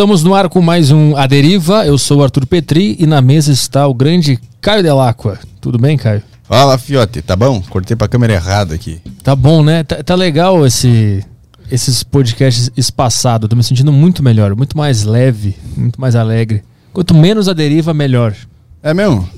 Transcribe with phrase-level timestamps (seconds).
[0.00, 1.84] Estamos no ar com mais um A Deriva.
[1.84, 5.38] Eu sou o Arthur Petri e na mesa está o grande Caio Delacqua.
[5.60, 6.22] Tudo bem, Caio?
[6.42, 7.60] Fala, fiote, tá bom?
[7.60, 8.98] Cortei pra câmera errada aqui.
[9.22, 9.84] Tá bom, né?
[9.84, 11.22] Tá, tá legal esse,
[11.70, 13.46] esses podcasts espaçados.
[13.46, 16.64] Tô me sentindo muito melhor, muito mais leve, muito mais alegre.
[16.94, 18.34] Quanto menos a deriva, melhor.
[18.82, 19.28] É mesmo?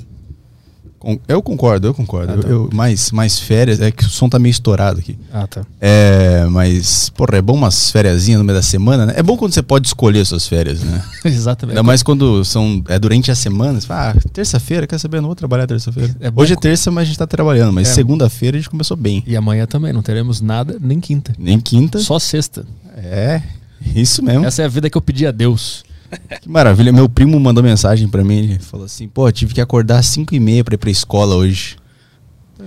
[1.28, 2.32] Eu concordo, eu concordo.
[2.32, 2.48] Ah, tá.
[2.48, 5.18] Eu- eu- mais, mais férias, é que o som tá meio estourado aqui.
[5.32, 5.62] Ah, tá.
[5.80, 9.14] É, mas, porra, é bom umas férias no meio da semana, né?
[9.16, 11.02] É bom quando você pode escolher suas férias, né?
[11.24, 11.74] Exatamente.
[11.76, 13.80] Ainda mais quando são é durante a semana.
[13.80, 15.18] Você fala, ah, terça-feira, quer saber?
[15.18, 16.14] Eu não vou trabalhar terça-feira.
[16.20, 17.72] É Hoje é terça, mas a gente tá trabalhando.
[17.72, 17.92] Mas É.
[17.94, 19.22] segunda-feira a gente começou bem.
[19.26, 21.32] E amanhã também, não teremos nada, nem quinta.
[21.38, 21.98] Nem quinta.
[21.98, 22.64] Só sexta.
[22.96, 23.42] É,
[23.94, 24.44] isso mesmo.
[24.44, 25.84] Essa é a vida que eu pedi a Deus.
[26.40, 26.92] Que maravilha.
[26.92, 28.38] Meu primo mandou mensagem pra mim.
[28.38, 31.34] Ele falou assim: pô, tive que acordar às 5 e meia pra ir pra escola
[31.34, 31.76] hoje.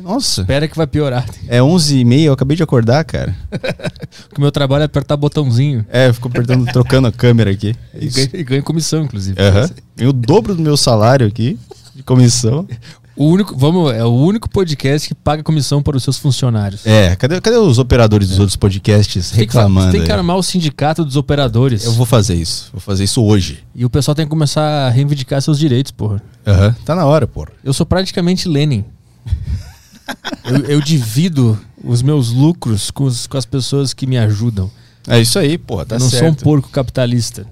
[0.03, 1.25] Nossa, Espera que vai piorar.
[1.47, 3.33] é 11 e meia, eu acabei de acordar, cara.
[3.49, 5.85] Porque o meu trabalho é apertar botãozinho.
[5.89, 7.73] É, ficou apertando, trocando a câmera aqui.
[7.93, 9.41] É E ganho, e ganho comissão, inclusive.
[9.41, 9.69] Aham.
[9.95, 11.57] Ganhei o dobro do meu salário aqui,
[11.95, 12.67] de comissão.
[13.17, 16.85] O único, vamos, é o único podcast que paga comissão para os seus funcionários.
[16.85, 19.91] É, cadê, cadê os operadores dos outros podcasts Tem que, fa- reclamando?
[19.93, 21.85] tem que armar o sindicato dos operadores.
[21.85, 22.69] Eu vou fazer isso.
[22.73, 23.63] Vou fazer isso hoje.
[23.73, 26.21] E o pessoal tem que começar a reivindicar seus direitos, porra.
[26.45, 26.75] Aham.
[26.83, 27.47] Tá na hora, porra.
[27.63, 28.83] Eu sou praticamente Lenin.
[30.43, 34.69] eu, eu divido os meus lucros com, os- com as pessoas que me ajudam.
[35.07, 35.85] É isso aí, porra.
[35.85, 36.43] Tá eu não sou um certo.
[36.43, 37.45] porco capitalista.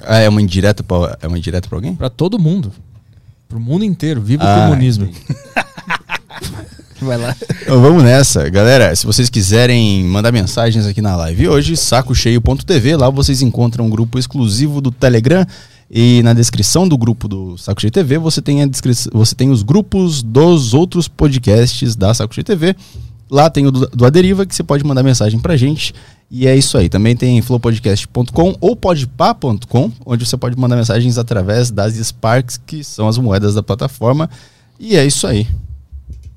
[0.00, 1.94] Ah, é uma indireta pra, é uma indireta pra alguém?
[1.94, 2.72] Pra todo mundo.
[3.52, 4.18] Pro mundo inteiro.
[4.22, 5.10] Viva Ah, o comunismo.
[7.02, 7.36] Vai lá.
[7.60, 8.48] Então vamos nessa.
[8.48, 13.90] Galera, se vocês quiserem mandar mensagens aqui na live hoje, sacocheio.tv, lá vocês encontram um
[13.90, 15.44] grupo exclusivo do Telegram
[15.90, 19.50] e na descrição do grupo do Saco Cheio TV você tem, a descrição, você tem
[19.50, 22.74] os grupos dos outros podcasts da Saco Cheio TV.
[23.32, 25.94] Lá tem o do, do Aderiva que você pode mandar mensagem pra gente.
[26.30, 26.90] E é isso aí.
[26.90, 33.08] Também tem flowpodcast.com ou podpah.com, onde você pode mandar mensagens através das Sparks, que são
[33.08, 34.28] as moedas da plataforma.
[34.78, 35.48] E é isso aí.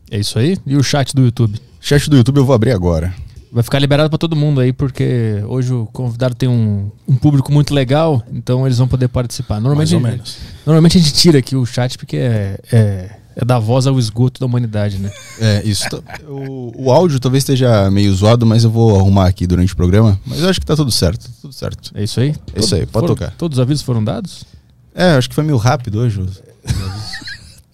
[0.09, 0.57] É isso aí.
[0.65, 1.59] E o chat do YouTube?
[1.81, 3.13] Chat do YouTube eu vou abrir agora.
[3.51, 7.51] Vai ficar liberado pra todo mundo aí, porque hoje o convidado tem um, um público
[7.51, 9.59] muito legal, então eles vão poder participar.
[9.59, 10.37] Normalmente, Mais ou menos.
[10.65, 14.39] normalmente a gente tira aqui o chat porque é, é, é dar voz ao esgoto
[14.39, 15.11] da humanidade, né?
[15.39, 15.89] É, isso.
[15.89, 19.75] tá- o, o áudio talvez esteja meio zoado, mas eu vou arrumar aqui durante o
[19.75, 20.19] programa.
[20.25, 21.29] Mas eu acho que tá tudo certo.
[21.41, 21.91] Tudo certo.
[21.93, 22.33] É isso aí?
[22.55, 23.31] É isso aí, pode Foram- tocar.
[23.37, 24.43] Todos os avisos foram dados?
[24.93, 26.21] É, acho que foi meio rápido hoje.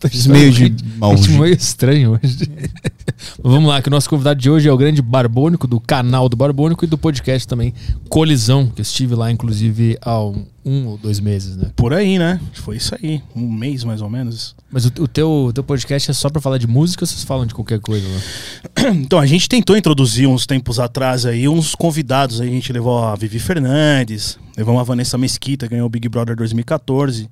[0.10, 2.50] Fiz Foi meio de ritmo meio estranho hoje.
[3.42, 6.36] Vamos lá, que o nosso convidado de hoje é o grande Barbônico, do canal do
[6.36, 7.74] Barbônico e do podcast também,
[8.10, 11.72] Colisão, que eu estive lá, inclusive, há um, um ou dois meses, né?
[11.76, 12.40] Por aí, né?
[12.54, 13.22] Foi isso aí.
[13.36, 14.56] Um mês mais ou menos.
[14.72, 17.24] Mas o, o teu, o teu podcast é só pra falar de música ou vocês
[17.24, 18.92] falam de qualquer coisa lá?
[19.02, 22.42] Então, a gente tentou introduzir uns tempos atrás aí uns convidados.
[22.42, 22.50] aí.
[22.50, 27.30] A gente levou a Vivi Fernandes, levamos a Vanessa Mesquita, ganhou o Big Brother 2014.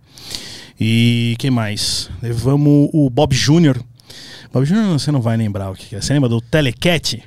[0.79, 2.09] E quem mais?
[2.21, 3.77] Levamos o Bob Júnior.
[4.51, 6.01] Bob Júnior você não vai lembrar o que é.
[6.01, 7.21] Você lembra do Telecat?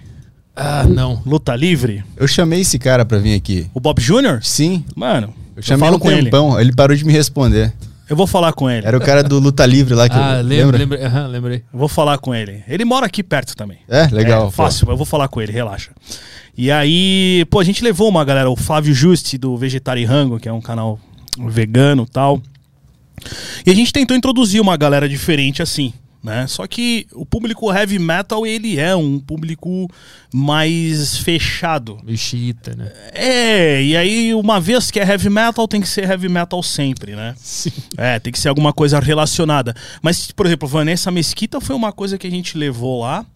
[0.56, 1.22] Ah, não.
[1.24, 2.02] Luta Livre?
[2.16, 3.66] Eu chamei esse cara pra vir aqui.
[3.74, 4.42] O Bob Júnior?
[4.42, 6.24] Sim, Mano, eu eu, chamei falo um com ele.
[6.24, 6.60] tempão.
[6.60, 6.72] Ele.
[6.72, 7.72] parou de me responder.
[8.08, 8.86] Eu vou falar com ele.
[8.86, 10.78] Era o cara do Luta Livre lá que Ah, eu, lembro, lembra?
[10.78, 11.04] lembrei.
[11.04, 11.62] Aham, lembrei.
[11.72, 12.62] Eu vou falar com ele.
[12.68, 13.78] Ele mora aqui perto também.
[13.88, 14.48] É, legal.
[14.48, 15.91] É, fácil, eu vou falar com ele, relaxa.
[16.56, 20.52] E aí, pô, a gente levou uma galera, o Flávio Juste do Vegetariango, que é
[20.52, 20.98] um canal
[21.48, 22.42] vegano e tal.
[23.66, 26.47] E a gente tentou introduzir uma galera diferente assim, né?
[26.47, 29.88] Só que o público heavy metal, ele é um público
[30.33, 31.99] mais fechado.
[32.05, 32.93] Meio xiita, né?
[33.12, 37.16] É, e aí uma vez que é heavy metal, tem que ser heavy metal sempre,
[37.16, 37.34] né?
[37.37, 37.72] Sim.
[37.97, 39.75] É, tem que ser alguma coisa relacionada.
[40.00, 43.27] Mas, por exemplo, Vanessa Mesquita foi uma coisa que a gente levou lá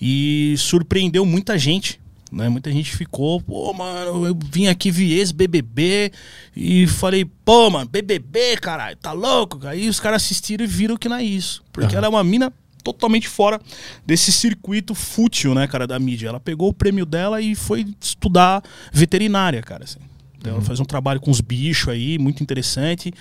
[0.00, 1.98] e surpreendeu muita gente.
[2.30, 2.48] Né?
[2.48, 6.12] Muita gente ficou, pô, mano, eu vim aqui, vi ex-BBB
[6.54, 9.66] e falei, pô, mano, BBB, caralho, tá louco?
[9.66, 11.62] Aí os caras assistiram e viram que não é isso.
[11.72, 12.52] Porque ela é uma mina
[12.84, 13.58] totalmente fora
[14.06, 16.28] desse circuito fútil, né, cara, da mídia.
[16.28, 18.62] Ela pegou o prêmio dela e foi estudar
[18.92, 19.98] veterinária, cara, assim.
[20.38, 23.12] Então, Ela faz um trabalho com os bichos aí, muito interessante.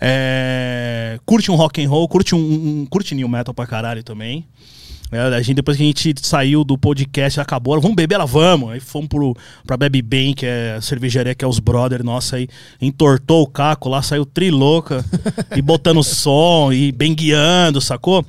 [0.00, 2.38] É, Curte um rock and roll, curte um,
[2.82, 4.46] um- curte new metal pra caralho também.
[5.10, 8.70] É, a gente, depois que a gente saiu do podcast, acabou, vamos beber, ela vamos.
[8.70, 9.36] Aí fomos pro,
[9.66, 12.48] pra Bebe Bem, que é a cervejaria que é os brother, nossa, aí
[12.80, 15.04] entortou o caco lá, saiu trilouca,
[15.56, 18.24] e botando som, e bem guiando, sacou?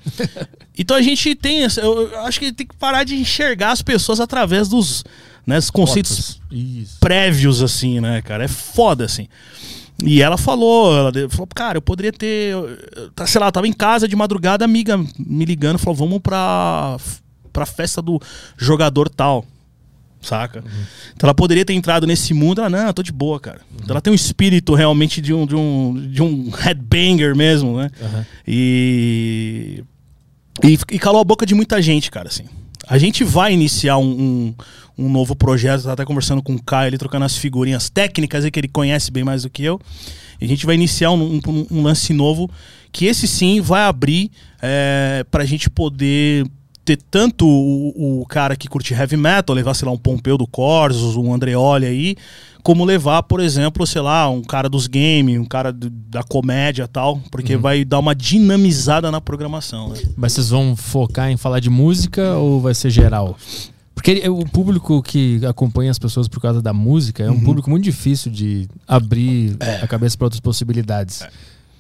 [0.77, 4.69] Então a gente tem, eu acho que tem que parar de enxergar as pessoas através
[4.69, 5.03] dos
[5.45, 6.41] né, os conceitos
[6.99, 8.43] prévios, assim, né, cara?
[8.43, 9.27] É foda, assim.
[10.03, 12.53] E ela falou, ela falou, cara, eu poderia ter.
[13.25, 16.97] Sei lá, eu tava em casa de madrugada, amiga me ligando, falou, vamos pra,
[17.51, 18.21] pra festa do
[18.55, 19.43] jogador tal.
[20.21, 20.63] saca?
[21.15, 23.61] Então ela poderia ter entrado nesse mundo, ela, não, eu tô de boa, cara.
[23.75, 27.89] Então ela tem um espírito realmente de um, de um, de um headbanger mesmo, né?
[28.01, 28.25] Aham.
[28.47, 29.83] E,
[30.63, 30.77] e.
[30.91, 32.43] E calou a boca de muita gente, cara, assim.
[32.87, 34.55] A gente vai iniciar um, um,
[34.97, 38.51] um novo projeto, tá até conversando com o Caio, ele trocando as figurinhas técnicas aí
[38.51, 39.79] que ele conhece bem mais do que eu.
[40.41, 42.49] E a gente vai iniciar um, um- um lance novo,
[42.91, 46.45] que esse sim vai abrir é, pra gente poder
[46.83, 50.47] ter tanto o, o cara que curte heavy metal, levar, sei lá, um Pompeu do
[50.47, 52.15] Corsos, um Andreoli aí,
[52.63, 56.83] como levar, por exemplo, sei lá, um cara dos games, um cara do- da comédia
[56.83, 59.99] e tal, porque vai dar uma dinamizada na programação, né?
[60.15, 63.37] Mas vocês vão focar em falar de música ou vai ser geral?
[63.97, 67.29] Porque o público que acompanha as pessoas por causa da música Uhum.
[67.29, 69.77] é um público muito difícil de abrir É.
[69.81, 71.23] a cabeça para outras possibilidades.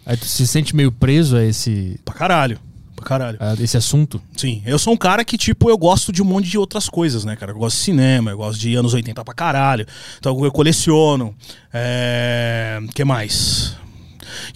[0.03, 2.59] Aí tu se sente meio preso a esse, Pra caralho.
[2.95, 3.37] Pra caralho.
[3.39, 4.19] a esse assunto.
[4.35, 7.23] Sim, eu sou um cara que, tipo, eu gosto de um monte de outras coisas,
[7.23, 7.51] né, cara?
[7.51, 9.85] Eu gosto de cinema, eu gosto de anos 80 pra caralho.
[10.17, 11.35] Então eu coleciono.
[11.71, 12.79] É.
[12.95, 13.75] que mais?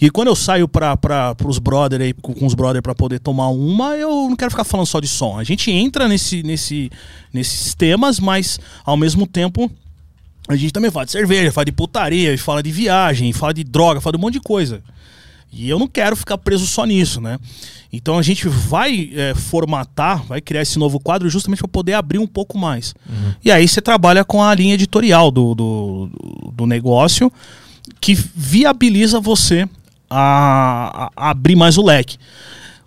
[0.00, 0.96] E quando eu saio pra,
[1.34, 4.64] pros brother aí, com com os brother pra poder tomar uma, eu não quero ficar
[4.64, 5.38] falando só de som.
[5.38, 6.90] A gente entra nesse, nesse,
[7.32, 9.70] nesses temas, mas ao mesmo tempo
[10.48, 14.00] a gente também fala de cerveja, fala de putaria, fala de viagem, fala de droga,
[14.00, 14.82] fala de um monte de coisa.
[15.52, 17.38] E eu não quero ficar preso só nisso, né?
[17.92, 22.18] Então a gente vai é, formatar, vai criar esse novo quadro justamente para poder abrir
[22.18, 22.94] um pouco mais.
[23.44, 26.10] E aí você trabalha com a linha editorial do, do,
[26.54, 27.30] do negócio
[28.02, 29.66] que viabiliza você
[30.10, 32.18] a, a abrir mais o leque.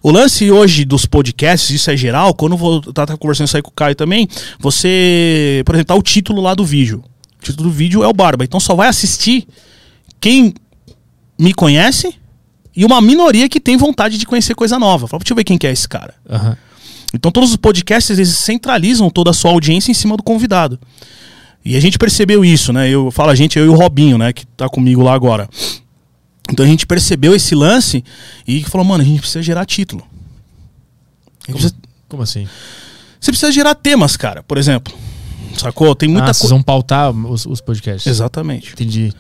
[0.04, 3.56] O lance hoje dos podcasts, isso é geral, quando eu vou tá, tá conversando isso
[3.56, 4.28] aí com o Caio também,
[4.60, 7.02] você, por exemplo, tá o título lá do vídeo.
[7.42, 8.44] O título do vídeo é o Barba.
[8.44, 9.48] Então só vai assistir
[10.20, 10.54] quem
[11.40, 12.14] me conhece
[12.76, 15.08] e uma minoria que tem vontade de conhecer coisa nova.
[15.08, 16.14] Fala, deixa eu ver quem que é esse cara.
[16.30, 16.58] Aham.
[17.14, 20.78] Então todos os podcasts eles centralizam toda a sua audiência em cima do convidado.
[21.66, 22.88] E a gente percebeu isso, né?
[22.88, 25.50] Eu falo a gente, eu e o Robinho, né, que tá comigo lá agora.
[26.52, 28.04] Então a gente percebeu esse lance
[28.48, 30.04] e falou, mano, a gente precisa gerar título.
[31.44, 31.76] Como, precisa-
[32.08, 32.48] como assim?
[33.20, 34.94] você precisa gerar temas, cara, por exemplo.
[35.58, 35.96] Sacou?
[35.96, 36.54] Tem muita ah, vocês coisa.
[36.54, 38.06] vão pautar os, os podcasts.
[38.06, 38.74] Exatamente.
[38.74, 39.12] Entendi.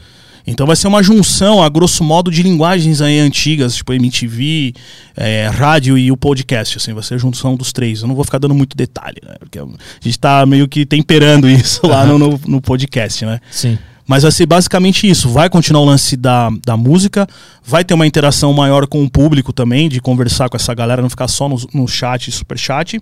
[0.47, 4.73] Então vai ser uma junção, a grosso modo, de linguagens aí antigas, tipo MTV,
[5.15, 8.01] é, rádio e o podcast, assim, vai ser a junção dos três.
[8.01, 9.35] Eu não vou ficar dando muito detalhe, né?
[9.39, 9.65] Porque a
[10.01, 13.39] gente tá meio que temperando isso lá no, no, no podcast, né?
[13.49, 13.77] Sim.
[14.07, 15.29] Mas vai ser basicamente isso.
[15.29, 17.27] Vai continuar o lance da, da música,
[17.63, 21.09] vai ter uma interação maior com o público também, de conversar com essa galera, não
[21.09, 23.01] ficar só no, no chat, super chat.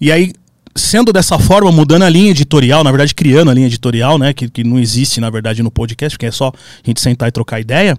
[0.00, 0.32] E aí,
[0.74, 4.32] sendo dessa forma, mudando a linha editorial, na verdade, criando a linha editorial, né?
[4.32, 7.32] Que, que não existe, na verdade, no podcast, porque é só a gente sentar e
[7.32, 7.96] trocar ideia.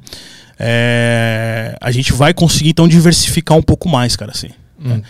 [0.60, 4.50] é, a gente vai conseguir, então, diversificar um pouco mais, cara, assim.
[4.84, 5.02] Hum.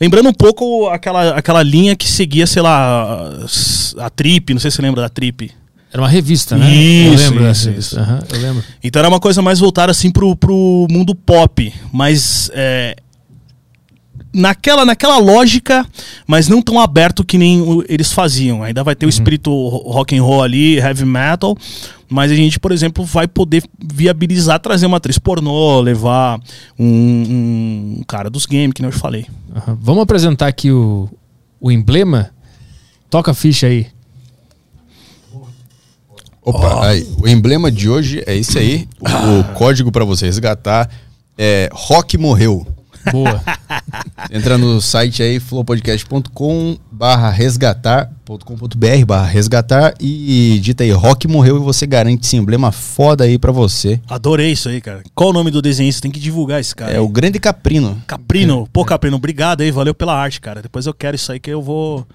[0.00, 3.30] Lembrando um pouco aquela, aquela linha que seguia, sei lá,
[3.98, 5.50] a Trip, não sei se você lembra da Trip.
[5.92, 6.70] Era uma revista, né?
[6.70, 7.98] Isso, eu lembro dessa isso, isso.
[7.98, 8.64] Aham, eu lembro.
[8.84, 12.94] Então era uma coisa mais voltada assim pro, pro mundo pop, mas é,
[14.32, 15.86] naquela, naquela lógica,
[16.26, 18.62] mas não tão aberto que nem o- eles faziam.
[18.62, 21.56] Ainda vai ter o espírito ro- rock and roll ali, heavy metal,
[22.08, 26.38] mas a gente, por exemplo, vai poder viabilizar trazer uma atriz pornô, levar
[26.78, 29.26] um, um cara dos games, que nem eu falei.
[29.54, 29.78] Aham.
[29.80, 31.08] Vamos apresentar aqui o,
[31.60, 32.30] o emblema?
[33.10, 33.86] Toca a ficha aí.
[36.42, 38.88] Opa, aí, o emblema de hoje é esse aí.
[39.00, 40.88] O, o código pra você resgatar
[41.36, 42.66] é Rock Morreu.
[43.10, 43.42] Boa.
[44.30, 51.60] Entra no site aí, flowpodcast.com barra resgatar.com.br barra resgatar e dita aí Rock Morreu e
[51.60, 54.00] você garante esse emblema foda aí pra você.
[54.08, 55.02] Adorei isso aí, cara.
[55.14, 56.02] Qual o nome do desenhista?
[56.02, 56.92] Tem que divulgar esse cara.
[56.92, 58.02] É o Grande Caprino.
[58.06, 58.68] Caprino.
[58.72, 59.70] Pô, Caprino, obrigado aí.
[59.70, 60.60] Valeu pela arte, cara.
[60.60, 62.06] Depois eu quero isso aí que eu vou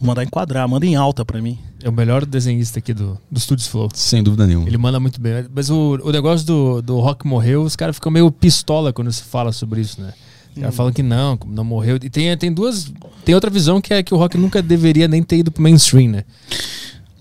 [0.00, 0.68] mandar enquadrar.
[0.68, 1.58] Manda em alta pra mim.
[1.82, 3.88] É o melhor desenhista aqui do, do Studios Flow.
[3.94, 4.68] Sem dúvida nenhuma.
[4.68, 5.46] Ele manda muito bem.
[5.54, 9.22] Mas o, o negócio do, do Rock morreu, os caras ficam meio pistola quando se
[9.22, 10.12] fala sobre isso, né?
[10.54, 11.96] Os caras falam que não, não morreu.
[11.96, 12.92] E tem, tem duas.
[13.24, 16.10] Tem outra visão que é que o rock nunca deveria nem ter ido pro mainstream,
[16.10, 16.24] né?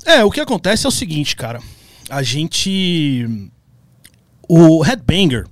[0.06, 1.60] É, o que acontece é o seguinte, cara.
[2.10, 3.28] A gente.
[4.48, 5.48] O Headbanger.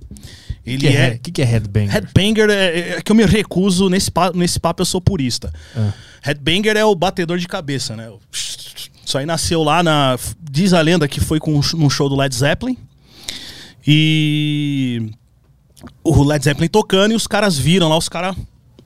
[0.66, 1.10] Ele que é.
[1.14, 1.92] O que, que é headbanger?
[1.92, 5.52] Headbanger é, é que eu me recuso nesse, pa- nesse papo, eu sou purista.
[5.76, 5.92] Ah.
[6.22, 8.10] Headbanger é o batedor de cabeça, né?
[9.04, 10.18] Isso aí nasceu lá na.
[10.40, 12.76] Diz a lenda que foi com, um show do Led Zeppelin.
[13.86, 15.10] E.
[16.04, 18.36] O Led Zeppelin tocando e os caras viram lá, os caras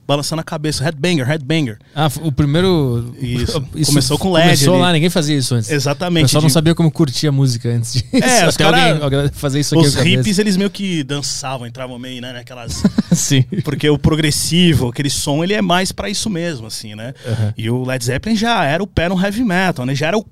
[0.07, 0.83] balançando a cabeça.
[0.83, 1.77] Headbanger, headbanger.
[1.95, 3.15] Ah, o primeiro.
[3.19, 3.61] Isso.
[3.87, 4.81] Começou com LED Começou ali.
[4.83, 5.69] lá, ninguém fazia isso antes.
[5.69, 6.23] O Exatamente.
[6.25, 8.05] pessoal não de- sabia como curtir a música antes disso.
[8.13, 11.97] É, os Até cara- alguém, fazer isso aqui Os hippies, eles meio que dançavam, entravam
[11.97, 12.83] meio, né, naquelas...
[13.11, 13.43] Sim.
[13.63, 17.13] Porque o progressivo, aquele som, ele é mais pra isso mesmo, assim, né?
[17.25, 17.53] Aham.
[17.57, 19.95] E o Led Zeppelin já era o pé no heavy metal, né?
[19.95, 20.25] Já era o,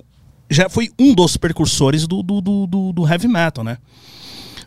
[0.49, 3.77] já foi um dos precursores do, do, do, do- do heavy metal, né?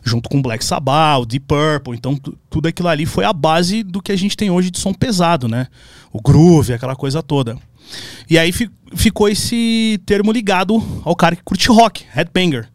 [0.07, 3.33] Junto com o Black Sabbath, o Deep Purple, então tu- tudo aquilo ali foi a
[3.33, 5.67] base do que a gente tem hoje de som pesado, né?
[6.13, 7.57] O groove, aquela coisa toda.
[8.29, 12.69] E aí fi- ficou esse termo ligado ao cara que curte rock, headbanger.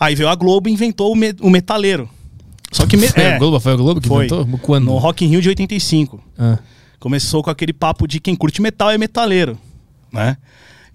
[0.00, 2.08] Aí veio a Globo e inventou o, me- o metaleiro.
[2.72, 4.26] Só que me- Foi é, a Globo, foi a Globo que foi.
[4.26, 4.58] inventou?
[4.58, 4.84] Quando?
[4.86, 6.20] no Rock in Rio de 85.
[6.38, 6.58] Ah.
[7.00, 9.56] Começou com aquele papo de quem curte metal é metaleiro,
[10.12, 10.36] né?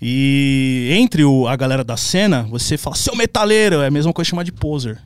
[0.01, 4.29] E entre o- a galera da cena, você fala, seu metaleiro, é a mesma coisa
[4.29, 4.99] chamar de poser.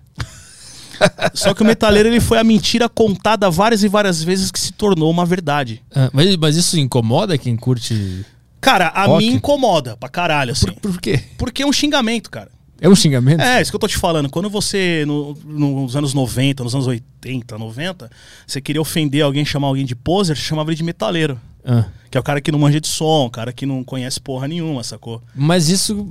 [1.33, 4.71] Só que o metaleiro ele foi a mentira contada várias e várias vezes que se
[4.73, 5.81] tornou uma verdade.
[5.93, 8.25] Ah, mas, mas isso incomoda quem curte.
[8.59, 9.23] Cara, a Rock?
[9.25, 10.67] mim incomoda pra caralho, assim.
[10.73, 11.21] Por, por quê?
[11.37, 12.49] Porque é um xingamento, cara.
[12.79, 13.41] É um xingamento?
[13.41, 14.29] É, isso que eu tô te falando.
[14.29, 18.09] Quando você, no- nos anos 90, nos anos 80, 90,
[18.45, 21.39] você queria ofender alguém, chamar alguém de poser, você chamava ele de metaleiro.
[21.65, 21.85] Ah.
[22.17, 24.47] Que é o cara que não manja de som, o cara que não conhece porra
[24.47, 25.21] nenhuma, sacou?
[25.35, 26.07] Mas isso,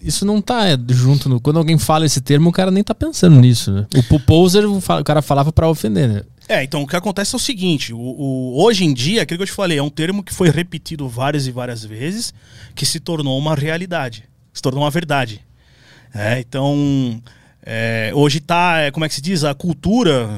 [0.00, 1.28] isso não tá junto.
[1.28, 3.84] No, quando alguém fala esse termo, o cara nem tá pensando nisso, né?
[4.12, 6.22] O, poser, o, cara falava pra ofender, né?
[6.48, 9.42] É, então o que acontece é o seguinte: o, o- hoje em dia, aquilo que
[9.42, 12.32] eu te falei, é um termo que foi repetido várias e várias vezes,
[12.76, 15.40] que se tornou uma realidade, se tornou uma verdade.
[16.14, 17.20] É, então,
[17.66, 19.42] é, hoje tá, é, como é que se diz?
[19.42, 20.28] A cultura,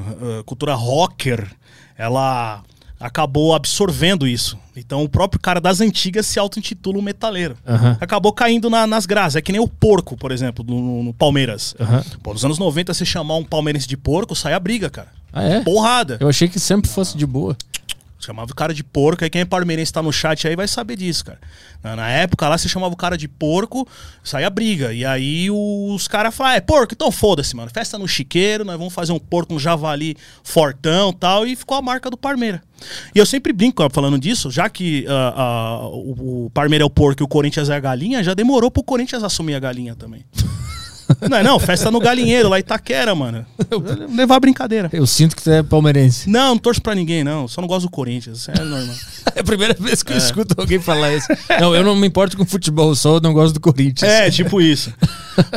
[0.40, 1.50] a cultura rocker,
[1.98, 2.62] ela
[3.02, 4.56] acabou absorvendo isso.
[4.76, 7.56] Então o próprio cara das antigas se auto-intitula um metaleiro.
[7.66, 7.96] Aham.
[8.00, 9.36] Acabou caindo na- nas graças.
[9.36, 11.74] É que nem o porco, por exemplo, no, no Palmeiras.
[11.78, 12.02] Aham.
[12.22, 15.08] Pô, nos anos 90, você chamar um palmeirense de porco, sai a briga, cara.
[15.32, 15.60] Ah, é?
[15.60, 16.18] Porrada.
[16.20, 17.56] Eu achei que sempre fosse de boa.
[18.24, 20.96] Chamava o cara de porco, aí quem é palmeirense tá no chat aí vai saber
[20.96, 21.40] disso, cara.
[21.82, 23.86] Na, na época lá, você chamava o cara de porco,
[24.22, 24.92] saía briga.
[24.92, 27.68] E aí os caras falavam, é porco, então foda-se, mano.
[27.74, 31.44] Festa no chiqueiro, nós vamos fazer um porco, um javali fortão tal.
[31.44, 32.62] E ficou a marca do Parmeira.
[33.12, 36.90] E eu sempre brinco falando disso, já que ah, ah, o, o Parmeira é o
[36.90, 40.24] porco e o Corinthians é a galinha, já demorou pro Corinthians assumir a galinha também.
[41.28, 43.44] não é não, festa no galinheiro, lá em Itaquera, mano.
[44.14, 44.90] Levar a brincadeira.
[44.92, 46.28] Eu sinto que tu é palmeirense.
[46.28, 47.48] Não, não torço pra ninguém, não.
[47.48, 48.48] Só não gosto do Corinthians.
[48.48, 48.94] É normal.
[49.34, 51.26] É a primeira vez que eu escuto alguém falar isso.
[51.58, 54.10] Não, eu não me importo com futebol, só não gosto do Corinthians.
[54.10, 54.92] É, tipo isso.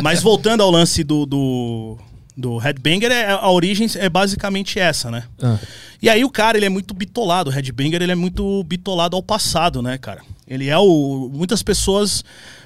[0.02, 1.98] Mas voltando ao lance do, do,
[2.38, 5.24] do Headbanger, é, a origem é basicamente essa, né?
[5.42, 5.58] Ah.
[6.02, 7.50] E aí o cara, ele é muito bitolado.
[7.50, 10.22] O Headbanger, ele é muito bitolado ao passado, né, cara?
[10.48, 11.30] Ele é o...
[11.34, 12.24] Muitas pessoas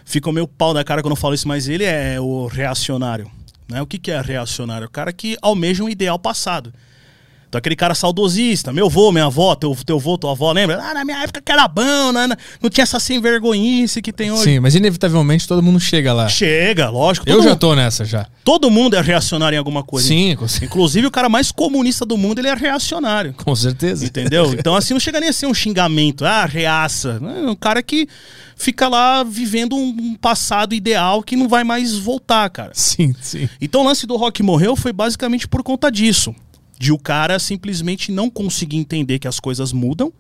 [0.10, 3.30] ficam meio pau da cara quando eu falo isso, mas ele é o reacionário.
[3.70, 3.80] Né?
[3.80, 4.88] O que, que é reacionário?
[4.88, 6.74] O cara que almeja um ideal passado.
[7.50, 10.80] Então aquele cara saudosista, meu avô, minha avó, teu, teu avô, tua avó, lembra?
[10.84, 12.28] Ah, na minha época que era bom, né?
[12.62, 14.44] não tinha essa sem vergonhice que tem hoje.
[14.44, 16.30] Sim, mas inevitavelmente todo mundo chega lá.
[16.30, 17.28] Chega, lógico.
[17.28, 18.28] Eu todo já mundo- tô nessa já.
[18.44, 20.08] Todo mundo é reacionário em alguma coisa.
[20.08, 23.34] Sim, com, cer- Inclusive o cara mais comunista do mundo, ele é reacionário.
[23.34, 24.06] com certeza.
[24.06, 24.54] Entendeu?
[24.60, 26.24] Então, assim, não chega nem a ser um xingamento.
[26.26, 27.20] Ah, reaça.
[27.46, 28.08] É um cara que
[28.56, 32.72] fica lá vivendo um passado ideal que não vai mais voltar, cara.
[32.76, 33.50] Sim, sim.
[33.60, 36.36] Então, o lance do rock morreu foi basicamente por conta disso.
[36.80, 40.12] De o cara simplesmente não conseguir entender que as coisas mudam,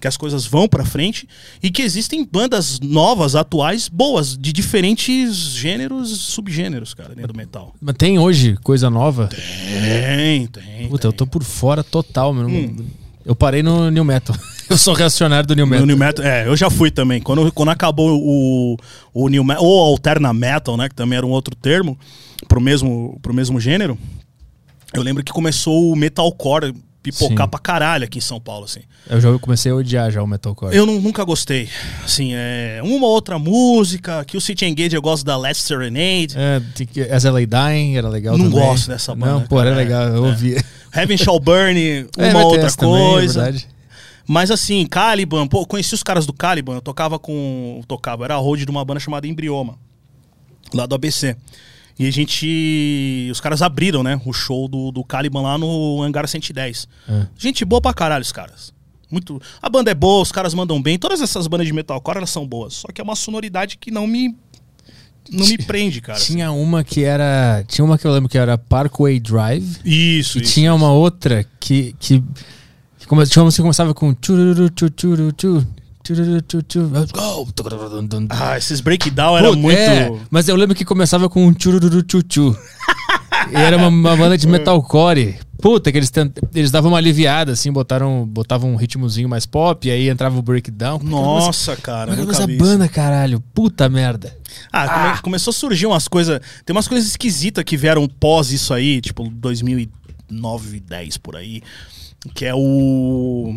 [0.00, 1.28] que as coisas vão pra frente
[1.62, 7.74] e que existem bandas novas, atuais, boas, de diferentes gêneros, subgêneros, cara, dentro do metal.
[7.80, 9.28] Mas tem hoje coisa nova?
[9.28, 10.88] Tem, tem.
[10.88, 12.46] Puta, eu tô por fora total, meu.
[12.46, 12.86] Hum.
[13.24, 14.36] Eu parei no New Metal.
[14.68, 15.86] Eu sou reacionário do New No Metal.
[15.86, 17.20] New Metal, é, eu já fui também.
[17.20, 18.76] Quando, quando acabou o,
[19.12, 21.98] o New Metal, ou Alterna Metal, né, que também era um outro termo,
[22.48, 23.98] pro mesmo, pro mesmo gênero,
[24.94, 27.50] eu lembro que começou o Metalcore pipocar Sim.
[27.50, 28.80] pra caralho aqui em São Paulo, assim.
[29.10, 30.74] Eu já comecei a odiar já o Metalcore.
[30.74, 31.68] Eu nu- nunca gostei.
[32.02, 36.34] Assim, é uma outra música, que o City Engage eu gosto da Last Serenade.
[36.36, 38.66] É, As LA Dying era legal Não também.
[38.66, 39.82] gosto dessa banda, Não, pô, era cara.
[39.82, 40.28] legal, eu É.
[40.28, 40.64] ouvia.
[40.96, 43.42] Heaven Shall Burn, uma É, outra essa também, é coisa.
[43.42, 43.68] verdade.
[44.26, 47.82] Mas assim, Caliban, pô, conheci os caras do Caliban, eu tocava com.
[47.86, 49.76] Tocava, era a road de uma banda chamada Embrioma,
[50.72, 51.36] lá do ABC.
[51.98, 53.28] E a gente.
[53.30, 54.20] Os caras abriram, né?
[54.24, 56.88] O show do, do Caliban lá no Hangar 110.
[57.08, 57.26] É.
[57.38, 58.72] Gente boa pra caralho, os caras.
[59.10, 59.40] Muito.
[59.62, 60.98] A banda é boa, os caras mandam bem.
[60.98, 62.74] Todas essas bandas de metalcore, elas são boas.
[62.74, 64.34] Só que é uma sonoridade que não me.
[65.30, 66.18] Não me prende, cara.
[66.18, 67.64] Tinha uma que era.
[67.68, 69.78] Tinha uma que eu lembro que era Parkway Drive.
[69.84, 70.52] Isso, E isso.
[70.52, 71.94] tinha uma outra que.
[72.00, 72.22] que,
[72.98, 74.12] que come, tinha uma que começava com.
[74.12, 75.73] tchururu, tchu, tchuru, tchu, tchururu, tchu, tchu,
[76.90, 77.48] Let's go!
[78.30, 79.78] Ah, esses breakdown era muito.
[79.78, 82.56] é, mas eu lembro que começava com um tchururu tchu, tchu.
[83.50, 85.38] E era uma, uma banda de metalcore.
[85.60, 86.32] Puta, que eles, tent...
[86.54, 90.42] eles davam uma aliviada, assim, botaram, botavam um ritmozinho mais pop, e aí entrava o
[90.42, 90.98] breakdown.
[91.02, 92.14] Nossa, cara.
[92.14, 93.40] Mas, essa banda, caralho.
[93.54, 94.36] Puta merda.
[94.70, 96.38] Ah, come- começou a surgir umas coisas.
[96.66, 101.62] Tem umas coisas esquisitas que vieram pós isso aí, tipo 2009, 10 por aí.
[102.34, 103.54] Que é o.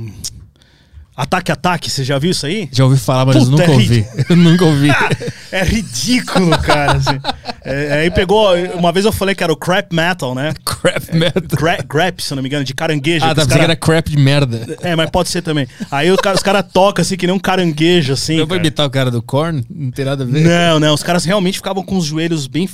[1.17, 2.69] Ataque Ataque, você já viu isso aí?
[2.71, 4.05] Já ouvi falar, mas eu Puta, nunca é ouvi.
[4.29, 4.89] Eu nunca ouvi.
[5.49, 6.97] É ridículo, cara.
[6.97, 7.19] assim.
[7.63, 8.53] É, aí pegou.
[8.75, 10.53] Uma vez eu falei que era o crap metal, né?
[10.63, 11.55] crap merda.
[11.55, 13.23] Gra grap, se eu não me engano, de caranguejo.
[13.25, 14.77] Ah, tá pensando que cara- era crap de merda.
[14.81, 15.65] É, mas pode ser também.
[15.89, 18.33] Aí os caras cara tocam assim que nem um caranguejo, assim.
[18.33, 18.59] Eu vou cara.
[18.59, 20.41] imitar o cara do Korn, não tem nada a ver.
[20.43, 22.69] Não, não, os caras realmente ficavam com os joelhos bem,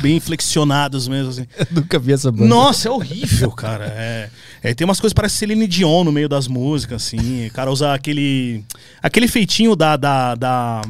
[0.00, 1.46] bem flexionados mesmo, assim.
[1.58, 2.46] Eu nunca vi essa banda.
[2.46, 3.86] Nossa, é horrível, cara.
[3.86, 4.28] É,
[4.64, 7.48] é, tem umas coisas que parece Celine Dion no meio das músicas, assim.
[7.48, 8.64] O cara usa aquele.
[9.02, 9.94] aquele feitinho da.
[9.94, 10.80] da, da,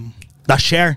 [0.46, 0.96] da Cher.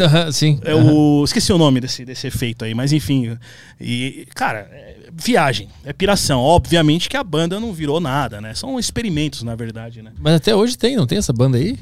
[0.00, 0.58] Aham, sim.
[0.64, 1.22] É o.
[1.24, 3.38] Esqueci o nome desse, desse efeito aí, mas enfim.
[3.80, 6.40] E, cara, é viagem, é piração.
[6.40, 8.54] Obviamente que a banda não virou nada, né?
[8.54, 10.10] São experimentos, na verdade, né?
[10.18, 11.78] Mas até hoje tem, não tem essa banda aí?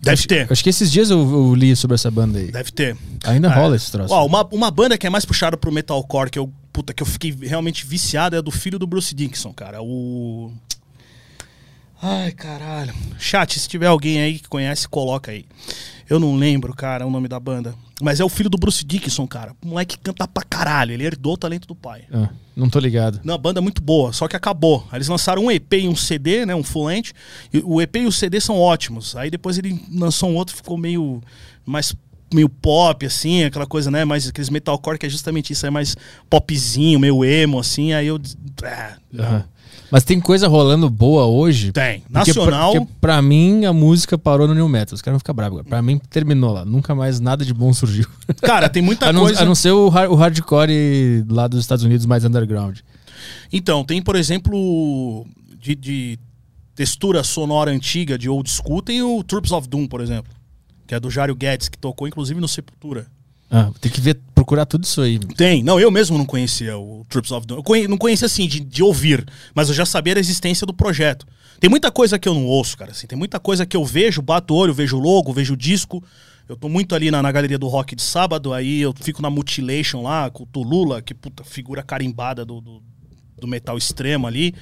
[0.00, 0.50] Deve ter.
[0.50, 2.50] Acho que esses dias eu, eu li sobre essa banda aí.
[2.50, 2.96] Deve ter.
[3.24, 3.54] Ainda É.
[3.54, 4.12] rola esse troço.
[4.14, 7.06] Ó, uma, uma banda que é mais puxada pro metalcore, que eu, puta, que eu
[7.06, 9.82] fiquei realmente viciado, é a do filho do Bruce Dickinson, cara.
[9.82, 10.50] O.
[12.02, 12.94] Ai, caralho.
[13.18, 15.44] Chat, se tiver alguém aí que conhece, coloca aí.
[16.08, 17.74] Eu não lembro, cara, o nome da banda.
[18.00, 19.54] Mas é o filho do Bruce Dickinson, cara.
[19.64, 20.92] O moleque canta pra caralho.
[20.92, 22.02] Ele herdou o talento do pai.
[22.12, 23.20] Ah, não tô ligado.
[23.24, 24.86] Não, a banda é muito boa, só que acabou.
[24.90, 26.54] Aí Eles lançaram um EP e um CD, né?
[26.54, 27.12] Um full length.
[27.52, 29.14] E o EP e o CD são ótimos.
[29.16, 31.22] Aí depois ele lançou um outro, ficou meio
[31.64, 31.94] mais
[32.32, 34.04] meio pop, assim, aquela coisa, né?
[34.04, 35.96] Mais aqueles metalcore que é justamente isso, é mais
[36.28, 37.92] popzinho, meio emo, assim.
[37.92, 38.20] Aí eu.
[39.18, 39.44] Ah.
[39.90, 41.72] Mas tem coisa rolando boa hoje.
[41.72, 42.00] Tem.
[42.00, 42.72] Porque Nacional.
[42.72, 44.94] Pra, porque pra mim a música parou no New Metal.
[44.94, 45.58] Os caras vão ficar bravos.
[45.58, 45.68] agora.
[45.68, 46.64] Pra mim terminou lá.
[46.64, 48.06] Nunca mais nada de bom surgiu.
[48.42, 49.42] Cara, tem muita a, não, coisa.
[49.42, 52.78] a não ser o, o hardcore lá dos Estados Unidos mais underground.
[53.52, 55.26] Então, tem, por exemplo,
[55.58, 56.18] de, de
[56.74, 60.32] textura sonora antiga, de old school, tem o Troops of Doom, por exemplo.
[60.86, 63.06] Que é do Jário Guedes, que tocou inclusive no Sepultura.
[63.50, 65.18] Ah, tem que ver, procurar tudo isso aí.
[65.18, 65.62] Tem.
[65.62, 67.56] Não, eu mesmo não conhecia o Troops of Doom.
[67.58, 70.72] Eu conhe- não conhecia assim, de, de ouvir, mas eu já sabia da existência do
[70.72, 71.26] projeto.
[71.58, 72.92] Tem muita coisa que eu não ouço, cara.
[72.92, 75.56] Assim, tem muita coisa que eu vejo, bato o olho, vejo o logo, vejo o
[75.56, 76.02] disco.
[76.48, 79.28] Eu tô muito ali na, na galeria do rock de sábado, aí eu fico na
[79.30, 82.82] Mutilation lá, com o Tulula, que puta figura carimbada do, do,
[83.40, 84.54] do metal extremo ali.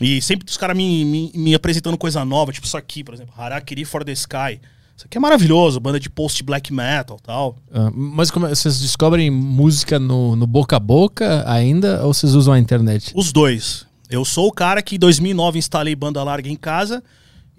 [0.00, 3.32] E sempre os caras me, me, me apresentando coisa nova, tipo isso aqui, por exemplo,
[3.36, 4.60] Harakiri for the Sky.
[4.96, 7.56] Isso aqui é maravilhoso, banda de post black metal tal.
[7.72, 12.34] Ah, mas como é- vocês descobrem música no, no boca a boca ainda ou vocês
[12.34, 13.12] usam a internet?
[13.14, 13.86] Os dois.
[14.08, 17.02] Eu sou o cara que em 2009 instalei banda larga em casa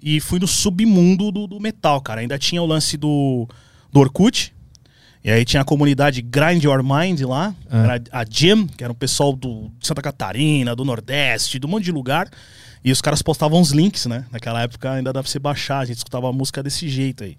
[0.02, 2.22] e fui no submundo do, do metal, cara.
[2.22, 3.46] Ainda tinha o lance do,
[3.92, 4.54] do Orkut.
[5.22, 7.78] E aí tinha a comunidade Grind Your Mind lá, Ah.
[7.96, 11.68] era a Jam, que era um pessoal do de Santa Catarina, do Nordeste, de um
[11.68, 12.30] monte de lugar.
[12.86, 14.24] E os caras postavam os links, né?
[14.30, 17.36] Naquela época ainda dava pra você baixar, a gente escutava a música desse jeito aí.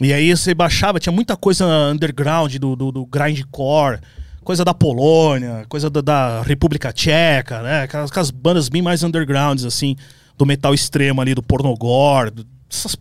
[0.00, 3.98] E aí você baixava, tinha muita coisa underground do, do, do grindcore,
[4.44, 7.82] coisa da Polônia, coisa da, da República Tcheca, né?
[7.82, 9.96] Aquelas, aquelas bandas bem mais undergrounds, assim,
[10.38, 12.30] do metal extremo ali, do pornogore,
[12.70, 12.96] essas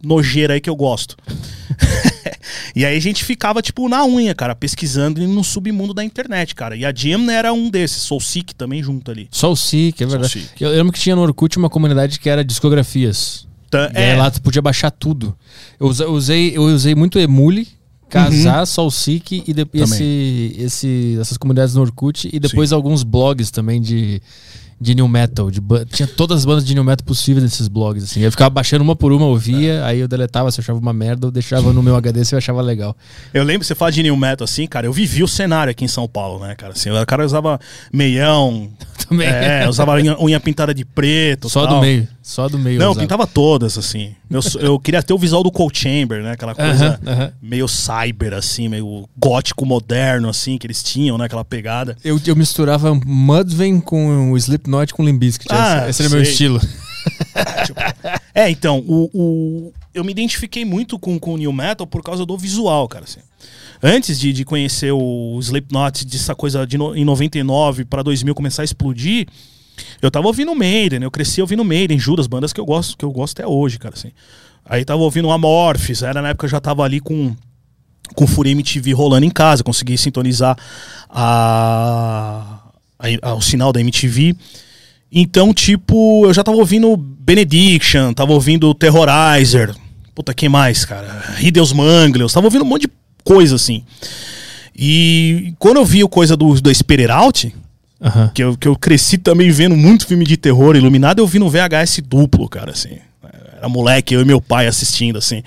[0.00, 1.16] nojeiras aí que eu gosto.
[2.74, 6.76] e aí a gente ficava, tipo, na unha, cara, pesquisando no submundo da internet, cara.
[6.76, 9.28] E a Jam era um desses, Soul Sick também junto ali.
[9.42, 10.32] O SIC, é verdade.
[10.32, 10.60] SIC.
[10.60, 13.46] Eu lembro que tinha no Orkut uma comunidade que era discografias.
[13.70, 15.36] Tá, E aí lá tu podia baixar tudo.
[15.78, 17.68] Eu usei, eu usei muito Emule,
[18.08, 23.80] Casar, Solsic e de, esse, esse, essas comunidades no Orkut e depois alguns blogs também
[23.80, 24.20] de,
[24.80, 25.50] de New Metal.
[25.50, 25.60] De,
[25.92, 28.02] tinha todas as bandas de New Metal possíveis nesses blogs.
[28.04, 28.20] Assim.
[28.20, 31.26] Eu ficava baixando uma por uma, ouvia, aí eu deletava se eu achava uma merda,
[31.26, 32.96] eu deixava no meu HD se eu achava legal.
[33.34, 35.88] Eu lembro, você fala de New Metal assim, cara, eu vivi o cenário aqui em
[35.88, 36.72] São Paulo, né, cara?
[36.72, 37.60] Assim, o cara usava
[37.92, 38.70] meião,
[39.08, 39.26] Também.
[39.28, 41.48] é, usava unha, unha pintada de preto.
[41.48, 41.76] Só tal.
[41.76, 42.08] do meio.
[42.22, 42.78] Só do meio.
[42.78, 44.14] Não, pintava todas, assim.
[44.30, 46.32] Eu, eu queria ter o visual do Cold Chamber, né?
[46.32, 47.32] Aquela coisa Aham, aham.
[47.42, 51.24] meio cyber, assim, meio gótico moderno, assim, que eles tinham, né?
[51.24, 51.96] Aquela pegada.
[52.04, 55.48] Eu, eu misturava Mudvayne com o Slipknot com o Limbiskit.
[55.52, 56.60] Ah, esse, esse era o meu estilo.
[58.34, 62.24] É, então, o, o- eu me identifiquei muito com, com o New Metal por causa
[62.26, 63.04] do visual, cara.
[63.04, 63.20] Assim.
[63.82, 68.62] Antes de, de conhecer o Slipknot, dessa coisa de no, em 99 pra 2000 começar
[68.62, 69.26] a explodir,
[70.02, 73.10] eu tava ouvindo Maiden, eu cresci ouvindo Maiden, Judas, bandas que eu gosto, que eu
[73.10, 74.12] gosto até hoje, cara, assim.
[74.64, 77.34] Aí tava ouvindo Amorphis, era na época eu já tava ali com
[78.14, 80.56] com Fury MTV rolando em casa, consegui sintonizar
[81.08, 82.59] a,
[83.00, 84.34] a- a- o sinal da MTV.
[85.12, 89.74] Então, tipo, eu já tava ouvindo Benediction, tava ouvindo Terrorizer.
[90.14, 91.34] Puta, quem mais, cara?
[91.40, 92.90] Hideous Manglios, tava ouvindo um monte de
[93.24, 93.82] coisa assim.
[94.76, 97.54] E quando eu vi o coisa do, do Spirit Out.
[98.34, 100.74] Que eu, que eu cresci também vendo muito filme de terror.
[100.74, 102.96] Iluminado eu vi no VHS duplo, cara, assim.
[103.58, 105.42] Era moleque, eu e meu pai assistindo, assim.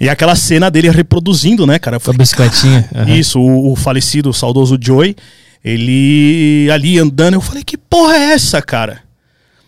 [0.00, 1.98] E aquela cena dele reproduzindo, né, cara?
[1.98, 2.88] Com a falei, bicicletinha.
[3.08, 5.16] Isso, o, o falecido, o saudoso Joey,
[5.64, 9.02] ele ali andando, eu falei, que porra é essa, cara?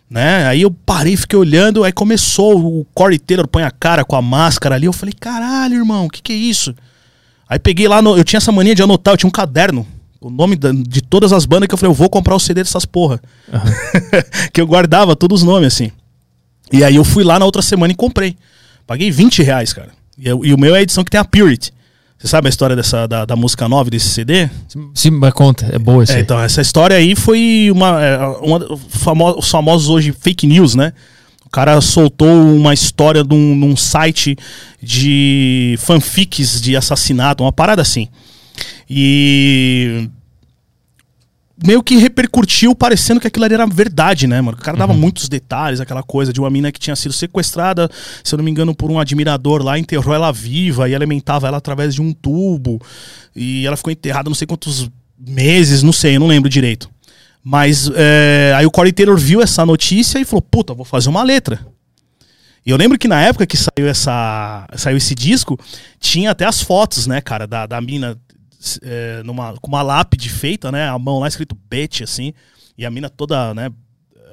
[0.08, 0.46] Né?
[0.46, 4.22] Aí eu parei, fiquei olhando, aí começou o Corey Taylor põe a cara com a
[4.22, 6.74] máscara ali, eu falei, caralho, irmão, o que que é isso?
[7.48, 9.86] Aí peguei lá, no- eu tinha essa mania de anotar, eu tinha um caderno,
[10.20, 12.84] o nome de todas as bandas que eu falei, eu vou comprar o CD dessas
[12.84, 13.20] porra.
[14.52, 15.90] que eu guardava todos os nomes, assim.
[16.72, 18.36] E aí eu fui lá na outra semana e comprei.
[18.86, 19.90] Paguei 20 reais, cara.
[20.18, 21.72] E, eu- e o meu é a edição que tem a Purity.
[22.18, 24.48] Você sabe a história dessa, da, da música 9 desse CD?
[24.94, 28.78] Sim, mas conta, é boa isso É, então, essa história aí foi uma, é, uma
[28.88, 30.92] famo- os famosos hoje fake news, né?
[31.44, 34.36] O cara soltou uma história num site
[34.82, 38.08] de fanfics de assassinato, uma parada assim.
[38.88, 40.08] E
[41.64, 44.58] meio que repercutiu parecendo que aquilo ali era verdade, né, mano?
[44.58, 47.88] O cara dava muitos detalhes, aquela coisa de uma mina que tinha sido sequestrada,
[48.22, 51.56] se eu não me engano, por um admirador lá, enterrou ela viva e alimentava ela
[51.56, 52.80] através de um tubo.
[53.34, 56.90] E ela ficou enterrada não sei quantos meses, não sei, eu não lembro direito.
[57.42, 61.22] Mas é, aí o Corey Taylor viu essa notícia e falou: Puta, vou fazer uma
[61.22, 61.64] letra.
[62.66, 65.56] E eu lembro que na época que saiu, essa, saiu esse disco,
[66.00, 68.18] tinha até as fotos, né, cara, da, da mina
[68.82, 72.32] é, numa, com uma lápide feita, né, a mão lá escrito Betty, assim,
[72.76, 73.70] e a mina toda, né,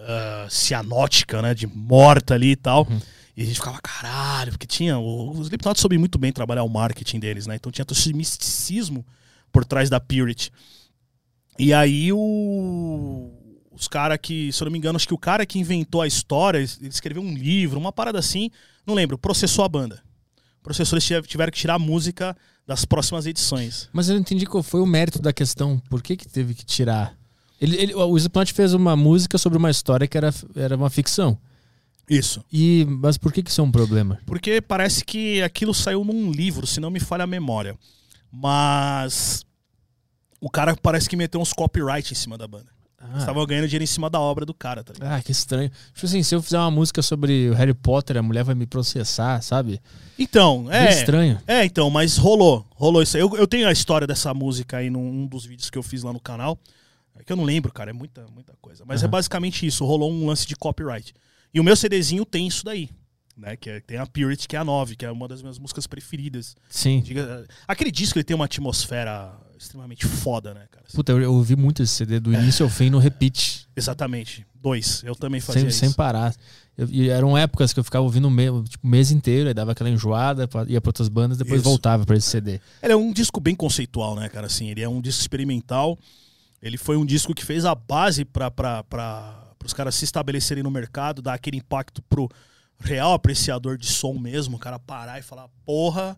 [0.07, 2.88] ah, cianótica, né, de morta ali e tal.
[3.36, 4.99] E a gente ficava, caralho, porque tinha.
[4.99, 7.55] Os Slipknot soube muito bem trabalhar o marketing deles, né?
[7.55, 9.03] Então tinha todo esse misticismo
[9.51, 10.51] por trás da Purity.
[11.57, 13.31] E aí o.
[13.71, 16.05] Os caras que, se eu não me engano, acho que o cara que inventou a
[16.05, 18.51] história, ele escreveu um livro, uma parada assim,
[18.86, 20.03] não lembro, processou a banda.
[20.62, 23.89] Processou, eles tive- tiveram que tirar a música das próximas edições.
[23.91, 25.80] Mas eu não entendi qual foi o mérito da questão.
[25.89, 27.15] Por que, que teve que tirar?
[27.60, 31.38] Ele, ele- o Slipknot fez uma música sobre uma história que era, era uma ficção.
[32.10, 32.43] Isso.
[32.52, 34.19] E, mas por que, que isso é um problema?
[34.26, 37.78] Porque parece que aquilo saiu num livro, se não me falha a memória.
[38.32, 39.45] Mas
[40.41, 42.67] o cara parece que meteu uns copyright em cima da banda.
[43.11, 45.11] Ah, Estava ganhando dinheiro em cima da obra do cara, tá ligado?
[45.11, 45.69] ah, que estranho.
[45.93, 48.65] Tipo assim, se eu fizer uma música sobre o Harry Potter, a mulher vai me
[48.65, 49.81] processar, sabe?
[50.17, 50.89] Então, É é.
[50.91, 51.41] estranho.
[51.45, 52.65] É, então, mas rolou.
[52.75, 53.21] Rolou isso aí.
[53.21, 56.01] Eu, eu tenho a história dessa música aí num um dos vídeos que eu fiz
[56.03, 56.57] lá no canal.
[57.15, 57.89] É que eu não lembro, cara.
[57.89, 58.83] É muita, muita coisa.
[58.87, 59.11] Mas é Aham.
[59.11, 59.85] basicamente isso.
[59.85, 61.13] Rolou um lance de copyright.
[61.53, 62.89] E o meu CDzinho tem isso daí.
[63.35, 63.55] Né?
[63.57, 65.85] Que é- tem a Purity, que é a 9, que é uma das minhas músicas
[65.87, 66.55] preferidas.
[66.69, 67.01] Sim.
[67.01, 69.33] Diga- aquele disco ele tem uma atmosfera
[69.63, 70.86] extremamente foda, né, cara?
[70.93, 73.67] Puta, eu, eu ouvi muito esse CD do início ao fim no repeat.
[73.76, 74.45] Exatamente.
[74.56, 75.04] Dois.
[75.04, 75.80] Eu também fazia Sem, isso.
[75.80, 76.34] sem parar.
[76.78, 79.71] Eu- e eram épocas que eu ficava ouvindo o me- tipo, mês inteiro, aí dava
[79.73, 81.69] aquela enjoada, ia pra outras bandas, depois Isso.
[81.69, 82.60] voltava pra esse CD.
[82.82, 84.47] Ele é um disco bem conceitual, né, cara?
[84.47, 85.97] Assim, ele é um disco experimental.
[86.62, 88.84] Ele foi um disco que fez a base para
[89.65, 92.30] os caras se estabelecerem no mercado, dar aquele impacto pro
[92.80, 96.17] real apreciador de som mesmo, o cara parar e falar, porra,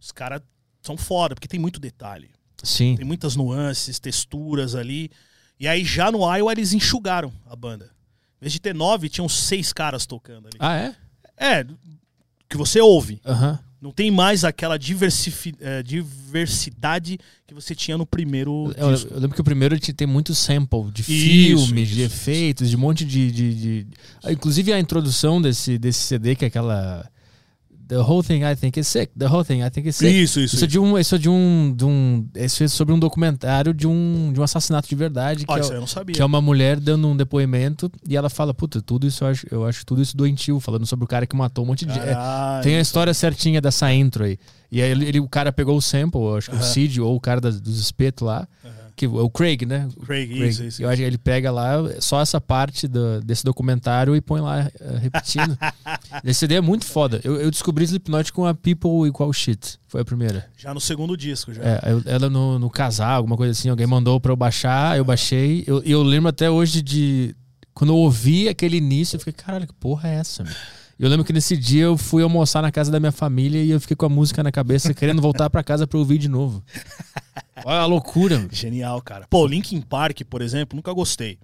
[0.00, 0.40] os caras
[0.82, 2.28] são foda, porque tem muito detalhe.
[2.62, 2.96] Sim.
[2.96, 5.10] Tem muitas nuances, texturas ali.
[5.58, 7.86] E aí já no Iowa eles enxugaram a banda.
[8.40, 10.56] Em vez de ter nove, tinham seis caras tocando ali.
[10.58, 10.94] Ah, é?
[11.60, 11.66] É,
[12.48, 13.20] que você ouve.
[13.80, 19.34] Não tem mais aquela diversifi- eh, diversidade que você tinha no primeiro Eu, eu lembro
[19.34, 22.78] que o primeiro te- tem muito sample de Isso, filmes, de isso, efeitos, de um
[22.80, 23.86] monte de, de- de-
[24.30, 27.08] Inclusive a introdução desse, desse CD, que é aquela.
[27.96, 29.12] The whole thing I think is sick.
[29.16, 30.10] The whole thing I think is sick.
[30.12, 30.56] Isso, isso.
[30.56, 30.98] Isso é de um.
[30.98, 31.72] Isso é de um.
[31.76, 35.46] De um isso é sobre um documentário de um, de um assassinato de verdade.
[35.46, 36.14] Que, é, isso aí eu não sabia.
[36.14, 39.46] que é uma mulher dando um depoimento e ela fala, puta, tudo isso eu acho,
[39.50, 41.92] eu acho tudo isso doentio, falando sobre o cara que matou um monte de.
[41.98, 42.16] é,
[42.62, 44.38] tem a história certinha dessa intro aí.
[44.72, 46.62] E aí ele, ele- o cara pegou o sample, acho que o.
[46.62, 48.48] Cid ou o cara das- dos espetos lá.
[48.96, 49.88] Que é o Craig, né?
[49.96, 50.48] O Craig, Craig.
[50.48, 50.82] isso, isso.
[50.82, 54.60] Eu acho que ele pega lá só essa parte do- desse documentário e põe lá
[54.80, 55.56] eh, repetindo.
[56.24, 57.20] Esse CD é muito foda.
[57.24, 59.78] Eu, eu descobri Slipknot com a People Equal Shit.
[59.88, 60.46] Foi a primeira.
[60.56, 61.62] Já no segundo disco, já.
[61.62, 65.04] É, eu- ela no, no casal, alguma coisa assim, alguém mandou pra eu baixar, eu
[65.04, 65.64] baixei.
[65.66, 67.34] Eu, eu lembro até hoje de.
[67.74, 70.44] Quando eu ouvi aquele início, eu fiquei, caralho, que porra é essa?
[70.44, 70.52] Meu?
[70.98, 73.80] Eu lembro que nesse dia eu fui almoçar na casa da minha família e eu
[73.80, 76.62] fiquei com a música na cabeça, querendo voltar pra casa pra ouvir de novo.
[77.64, 78.38] Olha a loucura.
[78.38, 78.48] meu.
[78.52, 79.26] Genial, cara.
[79.28, 81.38] Pô, Linkin Park, por exemplo, nunca gostei.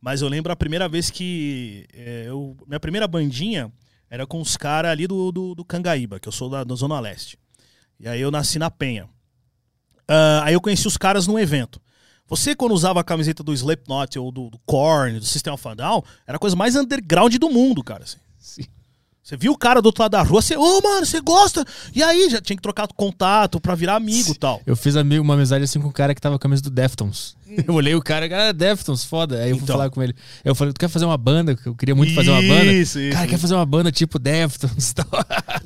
[0.00, 1.86] Mas eu lembro a primeira vez que.
[1.92, 3.72] é, eu, minha primeira bandinha
[4.10, 6.98] era com os caras ali do, do, do Cangaíba, que eu sou da, da Zona
[6.98, 7.38] Leste.
[8.00, 9.08] E aí eu nasci na Penha.
[10.06, 11.80] Ah, aí eu conheci os caras num evento.
[12.26, 15.74] Você, quando usava a camiseta do Slipknot ou do, do Korn, do System of a
[15.74, 18.04] Down, era a coisa mais underground do mundo, cara.
[18.04, 18.18] assim.
[18.38, 18.64] Sim.
[19.28, 21.62] Você viu o cara do outro lado da rua, você, ô, mano, você gosta?
[21.94, 24.62] E aí, já tinha que trocar contato pra virar amigo e tal.
[24.64, 26.70] Eu fiz amigo, uma amizade assim com um cara que tava com a camisa do
[26.70, 27.36] Deftones.
[27.68, 29.42] Eu olhei o cara, cara, Deftones, foda.
[29.42, 29.76] Aí eu fui Então.
[29.76, 30.14] falar com ele.
[30.42, 31.54] Eu falei, tu quer fazer uma banda?
[31.66, 32.72] Eu queria muito fazer uma banda.
[32.72, 33.42] Isso, isso, Cara, quer isso.
[33.42, 35.06] fazer uma banda tipo Deftones e tal.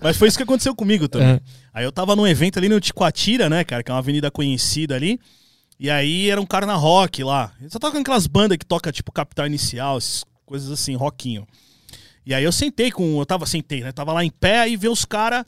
[0.02, 1.28] Mas foi isso que aconteceu comigo também.
[1.28, 1.40] É.
[1.72, 4.96] Aí eu tava num evento ali no Ticoatira, né, cara, que é uma avenida conhecida
[4.96, 5.20] ali.
[5.78, 7.52] E aí era um cara na rock lá.
[7.60, 11.46] Ele só toca aquelas bandas que toca tipo Capital Inicial, essas coisas assim, rockinho.
[12.24, 13.18] E aí eu sentei com.
[13.18, 13.92] Eu tava, sentei, né?
[13.92, 15.44] Tava lá em pé, aí vê os caras.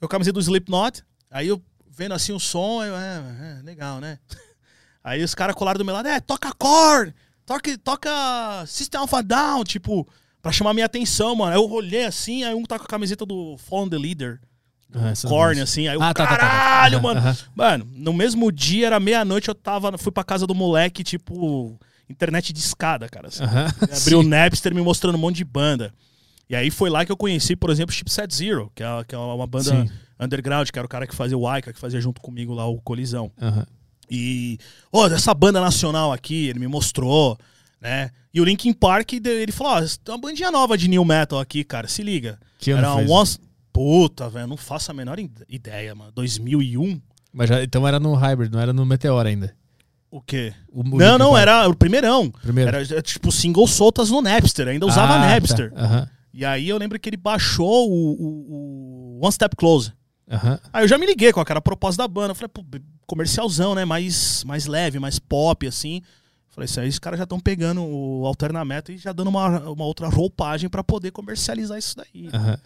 [0.00, 1.02] Eu camiseta do Slipknot.
[1.30, 4.18] Aí eu vendo assim o som, eu, é, é legal, né?
[5.04, 7.14] Aí os caras colaram do meu lado, é, toca Korn,
[7.46, 10.06] toca, toca System of a Down, tipo,
[10.42, 11.52] pra chamar minha atenção, mano.
[11.52, 14.40] Aí eu olhei assim, aí um tá com a camiseta do Fallen the Leader,
[14.94, 15.10] Ah,
[15.62, 16.48] assim, aí eu, Ah, tá, tá, tá, tá.
[16.48, 17.20] caralho, Aham, mano.
[17.20, 17.36] aham.
[17.54, 21.78] Mano, no mesmo dia, era meia-noite, eu tava, fui pra casa do moleque, tipo,
[22.08, 23.42] internet de escada, cara, assim.
[23.42, 23.66] Aham.
[23.96, 24.22] Abriu o.
[24.28, 25.94] Napster me mostrando um monte de banda.
[26.50, 29.18] E aí foi lá que eu conheci, por exemplo, Chipset Zero, que é, que é
[29.18, 29.88] uma banda Sim.
[30.18, 32.80] underground, que era o cara que fazia o Aika, que fazia junto comigo lá o
[32.80, 33.30] Colisão.
[33.40, 33.64] Aham.
[34.10, 34.58] E,
[34.92, 37.38] ó, dessa banda nacional aqui, ele me mostrou,
[37.80, 38.10] né?
[38.34, 41.62] E o Linkin Park, ele falou, ó, tem uma bandinha nova de new metal aqui,
[41.62, 42.36] cara, se liga.
[42.58, 43.10] Que ano Era um?
[43.12, 43.38] Once...
[43.72, 46.10] Puta, velho, não faço a menor ide- ideia, mano.
[46.10, 47.00] 2001?
[47.32, 49.54] Mas já, então era no Hybrid, não era no Meteor ainda.
[50.10, 50.52] O quê?
[50.72, 51.42] O- o não, não, Park.
[51.42, 52.28] era o primeirão.
[52.42, 52.68] Primeiro.
[52.68, 55.72] Era é, tipo singles soltas no Napster, ainda usava Ah, Napster.
[55.72, 55.80] tá.
[55.80, 56.08] Aham.
[56.32, 59.92] E aí eu lembro que ele baixou o, o- o One Step Close.
[60.30, 60.58] Aham.
[60.72, 62.30] Aí eu já me liguei com aquela proposta da banda.
[62.30, 62.64] Eu falei, pô,
[63.06, 63.84] comercialzão, né?
[63.84, 66.02] Mais, mais leve, mais pop, assim.
[66.50, 69.84] Falei, isso aí os caras já estão pegando o Alternameta e já dando uma, uma
[69.84, 72.28] outra roupagem pra poder comercializar isso daí.
[72.32, 72.58] Aham.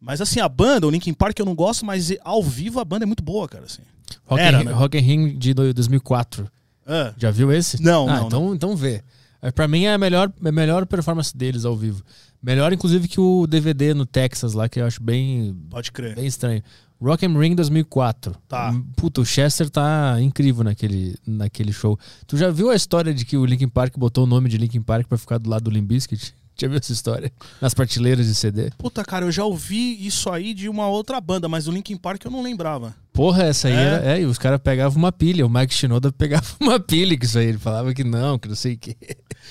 [0.00, 3.04] Mas assim, a banda, o Linkin Park eu não gosto, mas ao vivo a banda
[3.04, 3.64] é muito boa, cara.
[3.64, 3.82] Assim.
[4.26, 4.72] Rock, Era, in, né?
[4.72, 6.50] Rock in Ring de do- 2004.
[6.86, 7.82] Ah, Já viu esse?
[7.82, 9.02] Não, ah, não, Então, então vê.
[9.42, 12.02] É, Pra mim é a melhor, é a melhor performance deles ao vivo.
[12.42, 16.14] Melhor, inclusive, que o DVD no Texas lá, que eu acho bem, pode crer.
[16.14, 16.62] bem estranho.
[17.00, 18.34] Rock and Ring 2004.
[18.48, 18.74] Tá.
[18.96, 21.98] Puta, o Chester tá incrível naquele, naquele show.
[22.26, 24.80] Tu já viu a história de que o Linkin Park botou o nome de Linkin
[24.80, 26.34] Park pra ficar do lado do Limp Bizkit?
[26.58, 27.30] Já viu essa história?
[27.60, 28.70] Nas prateleiras de CD?
[28.78, 32.24] Puta, cara, eu já ouvi isso aí de uma outra banda, mas do Linkin Park
[32.24, 32.94] eu não lembrava.
[33.12, 33.76] Porra, essa aí É?
[33.76, 34.12] era.
[34.16, 35.44] É, e os caras pegavam uma pilha.
[35.44, 37.48] O Mike Shinoda pegava uma pilha com isso aí.
[37.48, 38.96] Ele falava que não, que não sei o quê.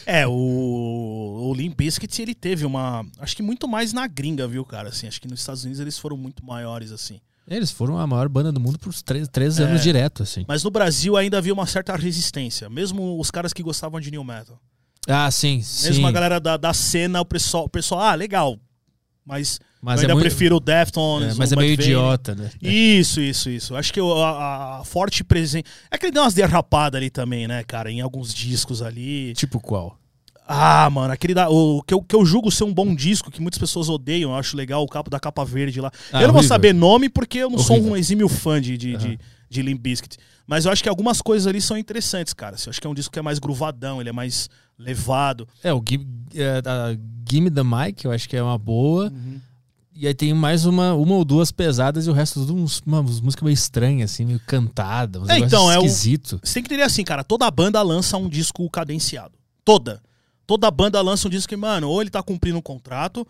[0.05, 0.31] É, o,
[1.49, 3.05] o Limp Bizkit, ele teve uma...
[3.19, 4.89] Acho que muito mais na gringa, viu, cara?
[4.89, 7.19] Assim, acho que nos Estados Unidos eles foram muito maiores, assim.
[7.47, 9.63] Eles foram a maior banda do mundo por três, três É.
[9.63, 10.45] anos direto, assim.
[10.47, 12.69] Mas no Brasil ainda havia uma certa resistência.
[12.69, 14.59] Mesmo os caras que gostavam de new metal.
[15.07, 15.87] Ah, sim, sim.
[15.87, 18.59] Mesmo a galera da, da cena, o pessoal, o pessoal, ah, legal.
[19.23, 22.33] Mas, Mas eu é ainda muito- prefiro o Deftones, É, mas o é meio idiota,
[22.33, 22.49] né?
[22.61, 23.75] Isso, isso, isso.
[23.75, 25.63] Acho que o- a, a forte presença.
[25.91, 27.91] É que ele deu umas derrapadas ali também, né, cara?
[27.91, 29.33] Em alguns discos ali.
[29.33, 29.97] Tipo qual?
[30.47, 33.41] Ah, mano, aquele da, o que eu, que eu julgo ser um bom disco, que
[33.41, 35.91] muitas pessoas odeiam, eu acho legal o capo da capa verde lá.
[36.11, 36.47] Ah, eu não vou horrível.
[36.47, 37.93] saber nome porque eu não sou Horrível.
[37.93, 39.19] um exímio fã de, de, de,
[39.49, 40.17] de Limp Bizkit.
[40.45, 42.55] Mas eu acho que algumas coisas ali são interessantes, cara.
[42.63, 45.47] Eu acho que é um disco que é mais gruvadão, ele é mais levado.
[45.63, 46.95] É, o Give, é, a
[47.27, 49.11] Gimme the Mic, eu acho que é uma boa.
[49.97, 52.99] E aí tem mais uma, uma ou duas pesadas e o resto tudo uns, uma,
[52.99, 55.21] umas músicas meio estranhas, assim, meio cantada.
[55.21, 56.37] Uns É, então, é o- esquisito.
[56.43, 59.33] Você tem que entender assim, cara, toda banda lança um disco cadenciado.
[59.63, 60.01] Toda.
[60.45, 63.25] Toda banda lança um disco que, mano, ou ele tá cumprindo um contrato,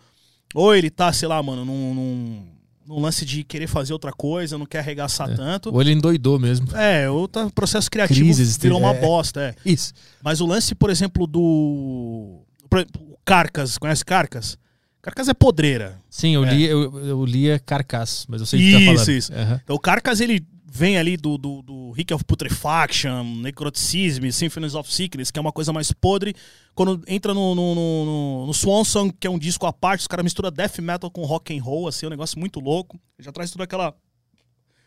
[0.54, 2.46] ou ele tá, sei lá, mano, num, num,
[2.86, 5.72] num lance de querer fazer outra coisa, não quer arregaçar tanto.
[5.72, 6.66] Ou ele endoidou mesmo.
[6.76, 9.00] É, o tá- processo criativo Crises, virou uma é.
[9.00, 9.54] bosta, é.
[9.64, 9.92] Isso.
[10.20, 12.40] Mas o lance, por exemplo, do.
[12.68, 14.58] Por exemplo, o Carcas, conhece Carcas?
[15.06, 16.00] Carcas é podreira.
[16.10, 16.52] Sim, eu É.
[16.52, 19.08] li, eu, eu li a Carcass, mas eu sei o que tu tá Isso, falando.
[19.18, 19.32] isso.
[19.32, 19.60] Aham.
[19.62, 24.92] Então o Carcas, ele vem ali do, do, do Rick of Putrefaction, Necroticism, Symphonies of
[24.92, 26.34] Sickness, que é uma coisa mais podre.
[26.74, 30.00] Quando entra no, no, no, no- no Swan Song, que é um disco à parte,
[30.00, 33.00] os caras misturam death metal com rock and roll, assim, é um negócio muito louco.
[33.18, 33.94] Já traz toda aquela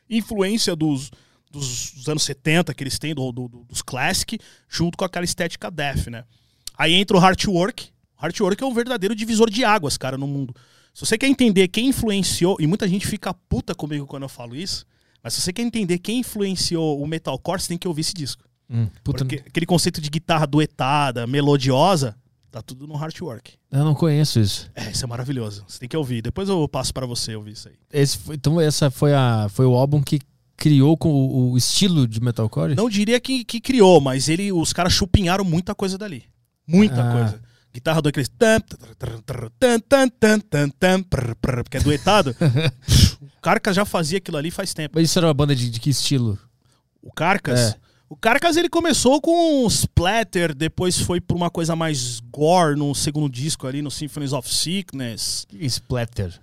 [0.09, 1.09] influência dos,
[1.51, 5.25] dos, dos anos 70 que eles têm, do, do- do- dos classic, junto com aquela
[5.25, 6.23] estética death, né?
[6.77, 7.87] Aí entra o Heartwork.
[8.21, 10.53] O Heartwork é um verdadeiro divisor de águas, cara, no mundo.
[10.93, 14.55] Se você quer entender quem influenciou, e muita gente fica puta comigo quando eu falo
[14.55, 14.85] isso,
[15.23, 18.43] mas se você quer entender quem influenciou o metalcore, você tem que ouvir esse disco.
[18.69, 22.15] Hum, Porque aquele conceito de guitarra duetada, melodiosa,
[22.51, 23.53] tá tudo no Heartwork.
[23.71, 24.69] eu não conheço isso.
[24.75, 25.63] É, isso é maravilhoso.
[25.67, 26.21] Você tem que ouvir.
[26.21, 27.75] Depois eu passo pra você ouvir isso aí.
[27.91, 30.19] Esse foi- então essa foi, a, foi o álbum que
[30.57, 32.75] criou com o, o estilo de metalcore?
[32.75, 36.25] Não diria que, que criou, mas ele, os caras chupinharam muita coisa dali.
[36.67, 37.11] Muita Ah.
[37.13, 38.29] coisa guitarra do aqueles.
[41.69, 42.35] Que é duetado.
[43.21, 44.93] o Carcas já fazia aquilo ali faz tempo.
[44.95, 46.37] Mas isso era uma banda de, de que estilo?
[47.01, 47.59] O Carcas?
[47.59, 47.75] É.
[48.09, 52.95] O Carcas ele começou com um splatter, depois foi pra uma coisa mais gore no
[52.95, 55.45] segundo disco ali, no Symphonies of Sickness.
[55.53, 56.33] Splatter.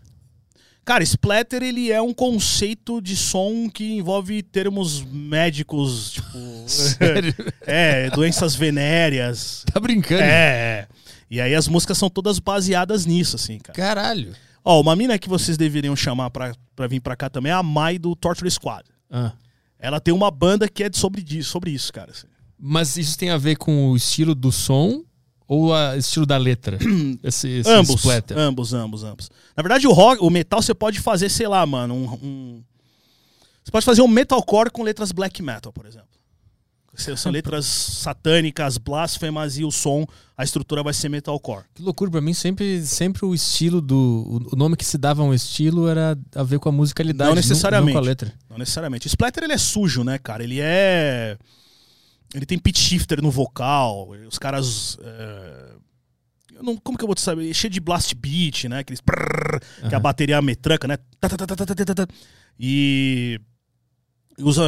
[0.85, 6.39] Cara, splatter ele é um conceito de som que envolve termos médicos, tipo.
[6.71, 7.35] Sério?
[7.67, 9.65] é, doenças venéreas.
[9.73, 10.23] Tá brincando?
[10.23, 10.87] É.
[11.31, 13.77] E aí as músicas são todas baseadas nisso, assim, cara.
[13.77, 14.35] Caralho.
[14.65, 17.63] Ó, uma mina que vocês deveriam chamar pra, pra vir pra cá também é a
[17.63, 18.85] Mai do Torture Squad.
[19.11, 19.33] Ah.
[19.79, 22.11] Ela tem uma banda que é sobre, disso, sobre isso, cara.
[22.11, 22.27] assim.
[22.59, 25.05] Mas isso tem a ver com o estilo do som
[25.47, 26.79] ou o estilo da letra?
[27.23, 28.37] esse, esse ambos, splatter.
[28.37, 29.31] ambos, ambos, ambos.
[29.57, 32.65] Na verdade, o rock, o metal você pode fazer, sei lá, mano, um, um-
[33.63, 36.09] Você pode fazer um metalcore com letras black metal, por exemplo.
[36.97, 40.07] São letras satânicas, blasfemas e o som,
[40.37, 41.65] a estrutura vai ser metalcore.
[41.75, 44.47] Que loucura, pra mim sempre, sempre o estilo do.
[44.53, 47.29] O nome que se dava a um estilo era a ver com a musicalidade.
[47.29, 47.95] Não necessariamente.
[47.95, 48.33] Não com a letra.
[48.51, 49.07] Não necessariamente.
[49.07, 50.43] O Splatter ele é sujo, né, cara?
[50.43, 51.37] Ele é.
[52.35, 54.09] Ele tem pitch shifter no vocal.
[54.29, 54.99] Os caras.
[55.03, 55.73] é,
[56.63, 57.49] não- como que eu vou te saber?
[57.51, 58.79] É cheio de blast beat, né?
[58.81, 59.01] Aqueles.
[59.01, 60.97] prrr, Que a bateria metranca, né?
[62.59, 63.41] E.
[64.39, 64.63] Usa,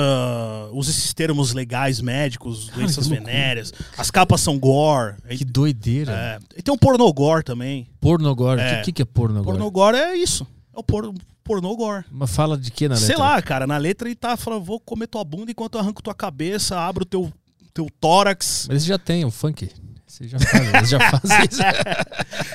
[0.73, 3.33] usa esses termos legais médicos, doenças que loucura.
[3.33, 3.73] venéreas.
[3.99, 5.17] As capas são gore.
[5.29, 6.13] Que doideira.
[6.13, 7.87] É, e tem um pornogore também.
[8.01, 8.61] Pornogore.
[8.61, 8.81] O É.
[8.83, 9.45] que, que, é pornogore?
[9.59, 10.47] Pornogore é isso.
[10.75, 11.13] É o por,
[11.45, 12.05] pornogore.
[12.11, 13.07] Mas fala de que na letra?
[13.07, 16.03] Sei lá, cara, na letra ele tá falando, vou comer tua bunda enquanto eu arranco
[16.03, 17.31] tua cabeça, abro teu,
[17.75, 18.69] teu tórax.
[18.71, 19.71] Mas já tem, o funk.
[20.19, 21.63] Você já faz, eles já fazem isso.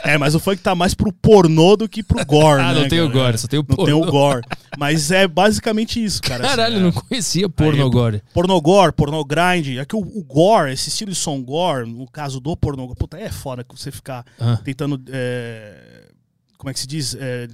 [0.04, 2.82] É, mas o funk tá mais pro pornô do que pro gore, ah, né?
[2.82, 4.41] não tem o gore, só tem o Não tem o gore.
[4.78, 6.43] Mas é basicamente isso, cara.
[6.43, 6.91] Caralho, assim, não é.
[6.91, 8.21] conhecia pornogore.
[8.34, 9.78] Pornogore, pornogrind.
[9.78, 13.17] É que o, o gore, esse estilo de som gore, no caso do pornogore, puta,
[13.17, 15.02] é foda que você ficar Ah, tentando.
[15.10, 16.10] é,
[16.58, 17.15] como é que se diz?
[17.17, 17.47] É,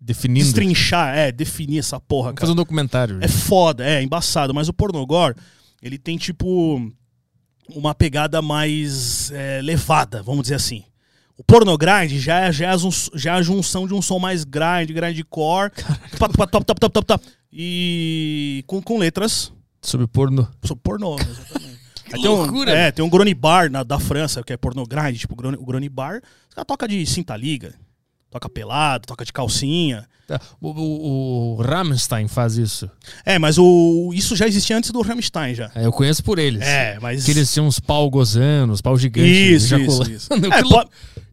[0.00, 0.44] definindo.
[0.44, 2.46] destrinchar, é, definir essa porra, Vamos cara.
[2.46, 3.18] fazer um documentário.
[3.20, 4.54] É foda, é embaçado.
[4.54, 5.34] Mas o pornogore,
[5.82, 6.88] ele tem tipo
[7.68, 10.84] uma pegada mais é, levada, vamos dizer assim.
[11.36, 12.76] O pornogrind já é, já, é
[13.14, 15.70] já é a junção de um som mais grind, grindcore,
[16.18, 20.48] top, top, top, top, top, e com, com letras Sobre porno.
[20.62, 21.72] sobre pornô, exatamente.
[22.04, 24.56] Que Aí tem um, loucura, É, tem um Grone Bar na, da França, que é
[24.58, 27.74] pornogrind, tipo, o Grone, o Grone Bar, os caras tocam de cinta liga,
[28.32, 30.08] toca pelado, toca de calcinha.
[30.26, 32.90] Tá, O, o, o Rammstein faz isso.
[33.24, 35.70] É, mas o, isso já existia antes do Rammstein já.
[35.74, 36.62] É, eu conheço por eles.
[36.62, 37.24] É, mas.
[37.24, 39.30] Que eles tinham uns pau gozando, uns pau gigantes.
[39.70, 40.28] Isso, isso, isso.
[40.40, 40.88] que, É, lou-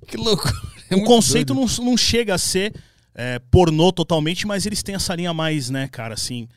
[0.08, 0.54] que loucura.
[0.90, 1.72] É o conceito doido.
[1.78, 2.74] não, não chega a ser
[3.16, 6.48] é, pornô totalmente, mas eles têm essa linha mais, né, cara, assim,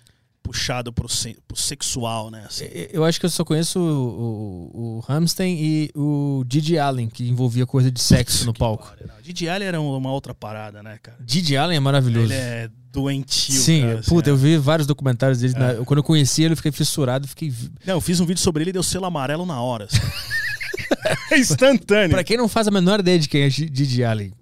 [0.43, 1.07] puxado pro,
[1.47, 2.45] pro sexual, né?
[2.47, 2.65] assim.
[2.93, 7.29] Eu- acho que eu só conheço o, o, o Rammstein e o Didi Allen, que
[7.29, 8.93] envolvia coisa de sexo no palco.
[9.23, 11.17] Didi Allen era uma outra parada, né, cara?
[11.21, 12.27] Didi Allen é maravilhoso.
[12.33, 14.33] Ele é doentio, Sim, cara, assim, puta, é.
[14.33, 15.55] eu vi vários documentários dele.
[15.55, 17.27] na- eu- quando eu conheci ele, eu fiquei fissurado.
[17.29, 17.53] Fiquei...
[17.87, 19.85] Não, eu fiz um vídeo sobre ele e deu selo amarelo na hora.
[19.87, 19.97] assim.
[21.31, 22.11] é instantâneo.
[22.11, 24.33] Pra quem não faz a menor ideia de quem é Di- Didi Allen,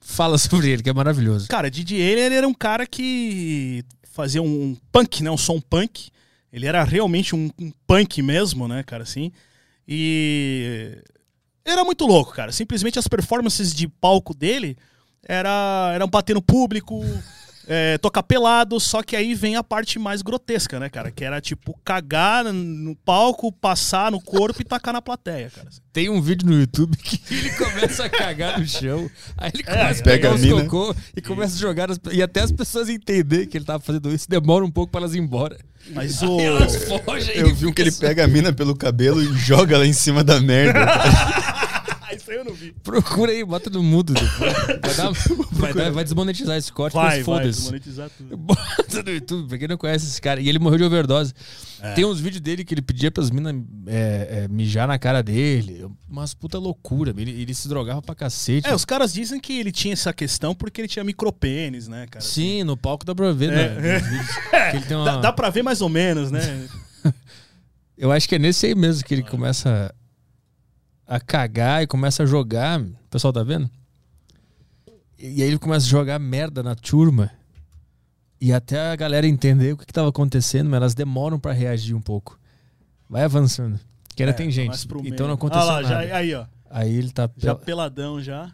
[0.00, 1.48] fala sobre ele, que é maravilhoso.
[1.48, 3.84] Cara, Didi ele, ele era um cara que
[4.16, 5.30] fazia um punk, né?
[5.30, 6.10] Um som punk.
[6.52, 9.30] Ele era realmente um, um punk mesmo, né, cara, assim.
[9.86, 10.98] E
[11.64, 12.50] era muito louco, cara.
[12.50, 14.76] Simplesmente as performances de palco dele
[15.22, 17.04] era, eram bater no público,
[17.68, 21.10] é, tocar pelado, só que aí vem a parte mais grotesca, né, cara?
[21.10, 25.68] Que era tipo cagar no palco, passar no corpo e tacar na plateia, cara.
[25.92, 30.00] Tem um vídeo no YouTube que ele começa a cagar no chão, aí ele começa
[30.00, 30.64] a pega pegar a os mina.
[30.64, 31.90] cocô e começa a jogar.
[31.90, 35.00] as- e até as pessoas entenderem que ele tava fazendo isso, demora um pouco pra
[35.00, 35.56] elas ir embora.
[35.90, 36.38] Mas o.
[36.40, 37.36] Elas fogem.
[37.36, 40.22] Eu vi um que ele pega a mina pelo cabelo e joga ela em cima
[40.22, 40.80] da merda.
[42.14, 42.72] Isso aí eu não vi.
[42.82, 44.52] Procura aí, bota no mudo depois.
[44.86, 45.12] Vai, dar-
[45.52, 47.64] vai dar- vai desmonetizar esse corte, Vai, mas foda-se.
[47.64, 48.36] monetizar tudo.
[48.36, 50.40] Bota no YouTube, pra quem não conhece esse cara.
[50.40, 51.32] E ele morreu de overdose.
[51.80, 51.92] É.
[51.94, 53.54] Tem uns vídeos dele que ele pedia pras minas
[53.86, 55.86] é, é, mijar na cara dele.
[56.08, 57.12] Umas puta loucura.
[57.16, 58.68] Ele, ele se drogava pra cacete.
[58.68, 62.24] É, os caras dizem que ele tinha essa questão porque ele tinha micropênis, né, cara?
[62.24, 63.80] Sim, no palco dá pra ver, É.
[63.80, 64.80] né?
[64.86, 66.66] tem uma- Dá, dá pra ver mais ou menos, né?
[67.96, 69.94] Eu acho que é nesse aí mesmo que ele começa
[71.06, 72.80] a cagar e começa a jogar.
[72.80, 73.70] O pessoal tá vendo?
[75.18, 77.30] E aí ele começa a jogar merda na turma.
[78.40, 81.94] E até a galera entender o que, que tava acontecendo, mas elas demoram pra reagir
[81.94, 82.38] um pouco.
[83.08, 83.80] Vai avançando.
[84.14, 84.88] Que ainda É, tem mais gente.
[85.06, 86.16] Então não aconteceu Ah lá, já- nada.
[86.16, 86.46] aí, ó.
[86.68, 87.30] Aí ele tá.
[87.36, 88.52] Já pel- peladão já.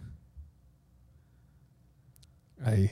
[2.61, 2.91] Aí.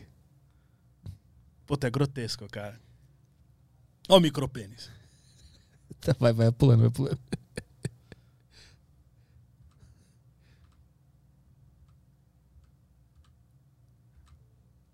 [1.67, 2.81] Puta, é grotesco, cara.
[4.09, 4.91] Ó o micropênis.
[6.01, 7.19] Tá, Vai, vai pulando, vai pulando.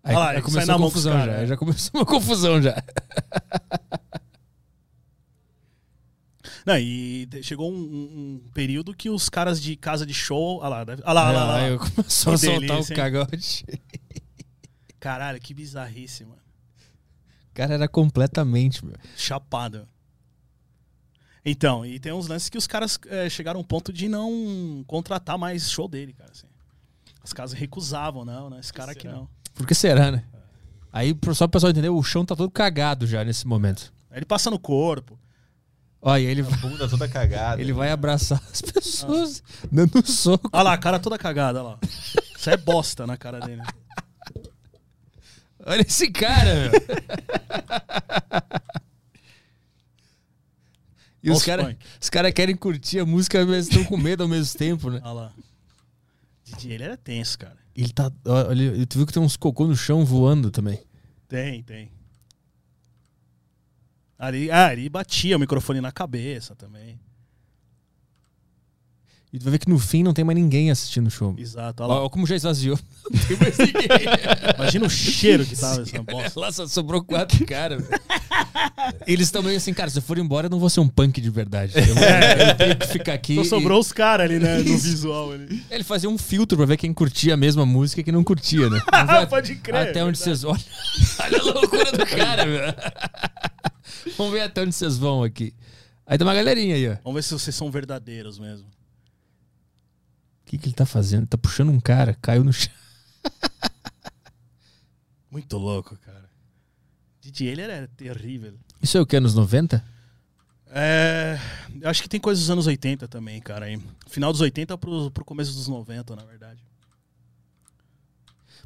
[0.07, 1.41] Aí, Olha lá, sai começou na a mão com os confusão caras, já.
[1.41, 1.47] é.
[1.47, 2.83] Já começou uma confusão já.
[6.65, 10.59] Não, e chegou um, um- um período que os caras de casa de show.
[10.59, 11.55] Olha lá, deve, olha lá, olha lá.
[11.57, 12.95] Aí eu começou a soltar delícia, o hein?
[12.95, 13.65] cagote.
[14.99, 16.41] Caralho, que bizarrice, mano.
[17.51, 18.95] O cara era completamente, meu.
[19.15, 19.87] Chapado.
[21.45, 24.83] Então, e tem uns lances que os caras é, chegaram a um ponto de não
[24.85, 26.31] contratar mais show dele, cara.
[26.31, 26.47] Assim.
[27.23, 28.59] As casas recusavam, não, né?
[28.59, 29.29] Esse cara aqui não.
[29.57, 30.23] Por que será, né?
[30.93, 33.91] Aí, só pro pessoal entender, o chão tá todo cagado já nesse momento.
[34.09, 35.19] Aí ele passa no corpo.
[36.01, 37.59] Olha, ele, Bunda toda cagada.
[37.61, 40.49] ele vai abraçar as pessoas dando um soco.
[40.53, 41.79] Olha lá, a cara toda cagada, olha lá.
[42.37, 43.61] Isso é bosta na cara dele.
[45.65, 46.71] Olha esse cara, meu.
[51.21, 51.75] E os caras
[52.09, 55.01] cara querem curtir a música, mas estão com medo ao mesmo tempo, né?
[55.03, 55.33] Olha lá.
[56.43, 57.57] Didi, ele era tenso, cara.
[57.77, 58.11] Ele tá.
[58.25, 60.83] Olha, tu viu que tem uns cocô no chão voando também.
[61.27, 61.91] Tem, tem.
[64.17, 66.99] Ali, ah, ele batia o microfone na cabeça também.
[69.33, 71.35] E tu vai ver que no fim não tem mais ninguém assistindo o show.
[71.37, 71.99] Exato, olha lá.
[72.01, 72.79] Olha como já esvaziou.
[73.11, 73.87] Não tem mais ninguém.
[74.55, 76.39] Imagina o cheiro que tava essa bosta.
[76.39, 77.83] Lá só sobrou quatro caras.
[79.05, 81.19] Eles estão meio assim, cara, se eu for embora, eu não vou ser um punk
[81.19, 81.73] de verdade.
[81.75, 81.83] Eu,
[82.47, 83.35] eu tenho que ficar aqui.
[83.35, 84.57] Só e- sobrou os caras ali, né?
[84.59, 85.61] No visual ali.
[85.69, 88.69] Ele fazia um filtro pra ver quem curtia a mesma música e quem não curtia,
[88.69, 88.81] né?
[88.91, 90.63] Vamos ver Pode crer, Até onde vocês olham.
[91.19, 92.73] Olha a loucura do cara, meu.
[94.17, 95.53] Vamos ver até onde vocês vão aqui.
[96.05, 96.95] Aí tem uma galerinha aí, ó.
[97.03, 98.65] Vamos ver se vocês são verdadeiros mesmo.
[100.47, 101.21] Que, que ele tá fazendo?
[101.21, 102.73] Ele tá puxando um cara, caiu no chão.
[105.29, 106.29] Muito louco, cara.
[107.19, 108.53] Didi, ele era terrível.
[108.81, 109.17] Isso é o que?
[109.17, 109.83] Anos 90?
[110.69, 111.37] É,
[111.81, 113.65] eu acho que tem coisas dos anos 80 também, cara.
[113.65, 113.79] Aí.
[114.07, 116.63] Final dos 80 pro, pro começo dos 90, na verdade.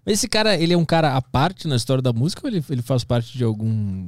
[0.05, 2.63] Mas esse cara, ele é um cara à parte na história da música ou ele,
[2.69, 4.07] ele faz parte de algum.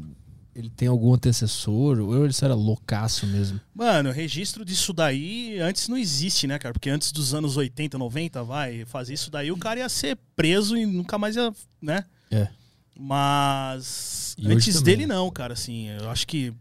[0.56, 2.00] Ele tem algum antecessor?
[2.00, 3.60] Ou ele era loucaço mesmo?
[3.74, 6.74] Mano, registro disso daí antes não existe, né, cara?
[6.74, 10.78] Porque antes dos anos 80, 90, vai, fazer isso daí, o cara ia ser preso
[10.78, 11.52] e nunca mais ia,
[11.82, 12.06] né?
[12.30, 12.48] É.
[12.96, 15.16] Mas E antes dele né?
[15.16, 16.54] não, cara, assim, eu acho que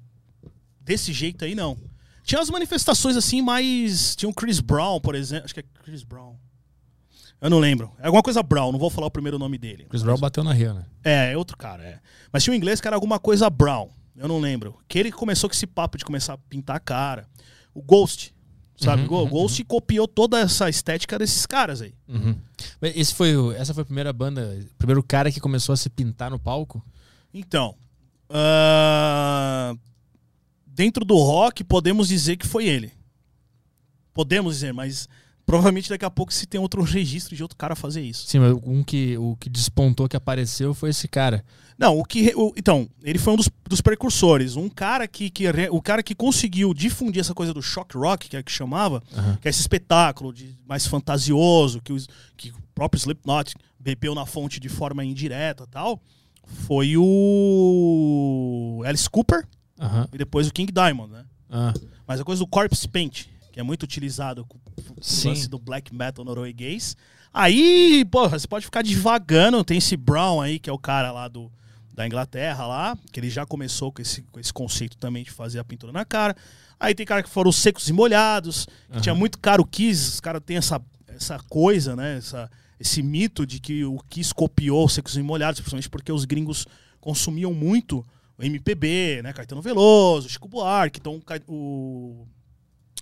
[0.81, 1.77] desse jeito aí não.
[2.25, 6.03] Tinha as manifestações assim, mas tinha o Chris Brown, por exemplo, acho que é Chris
[6.03, 6.35] Brown.
[7.43, 7.91] Eu não lembro.
[7.99, 9.85] É alguma coisa Brown, não vou falar o primeiro nome dele.
[9.91, 10.85] Chris Brown bateu na ria, né?
[11.03, 11.99] É, é outro cara, é.
[12.33, 13.89] Mas tinha um inglês que era alguma coisa Brown.
[14.17, 14.79] Eu não lembro.
[14.87, 17.27] Que ele começou com esse papo de começar a pintar a cara.
[17.75, 18.33] O Ghost.
[18.77, 19.03] Sabe?
[19.03, 21.93] Uhum, o Ghost copiou toda essa estética desses caras aí.
[22.07, 22.37] Uhum.
[22.81, 26.31] Esse foi, essa foi a primeira banda, o primeiro cara que começou a se pintar
[26.31, 26.85] no palco?
[27.35, 27.75] Então.
[28.31, 29.75] ah,
[30.65, 32.93] dentro do rock, podemos dizer que foi ele.
[34.15, 35.09] Podemos dizer, mas
[35.47, 38.27] provavelmente daqui a pouco se tem outro registro de outro cara fazer isso.
[38.27, 41.45] Sim, mas um que, o que despontou, que apareceu, foi esse cara.
[41.79, 42.33] Não, o que.
[42.37, 44.55] o- então, ele foi um dos, dos precursores.
[44.57, 45.45] Um cara que, que.
[45.71, 49.37] O cara que conseguiu difundir essa coisa do shock rock, que é que chamava, Aham.
[49.41, 54.25] que é esse espetáculo de, mais fantasioso, que, os, que o próprio Slipknot bebeu na
[54.27, 56.01] fonte de forma indireta e tal,
[56.47, 59.47] foi o Alice Cooper
[59.81, 60.09] Aham.
[60.13, 61.25] e depois o King Diamond, né?
[61.51, 61.73] Ah,
[62.07, 65.95] Mas a coisa do corpse paint, que é muito utilizado com o lance do black
[65.95, 66.97] metal norueguês.
[67.33, 69.63] Aí, porra, você pode ficar divagando.
[69.63, 71.53] Tem esse Brown aí, que é o cara lá do,
[71.93, 75.59] da Inglaterra lá, que ele já começou com esse, com esse conceito também de fazer
[75.59, 76.35] a pintura na cara.
[76.81, 80.09] Aí tem cara que foram os secos e molhados, que tinha muito cara o Kiss,
[80.09, 82.17] os caras têm essa, essa coisa, né?
[82.17, 82.51] Essa,
[82.81, 86.67] esse mito de que o Kiss copiou os secos e molhados, principalmente porque os gringos
[87.01, 88.05] consumiam muito
[88.37, 89.33] o MPB, né?
[89.33, 92.27] Caetano Veloso, Chico Buarque, então o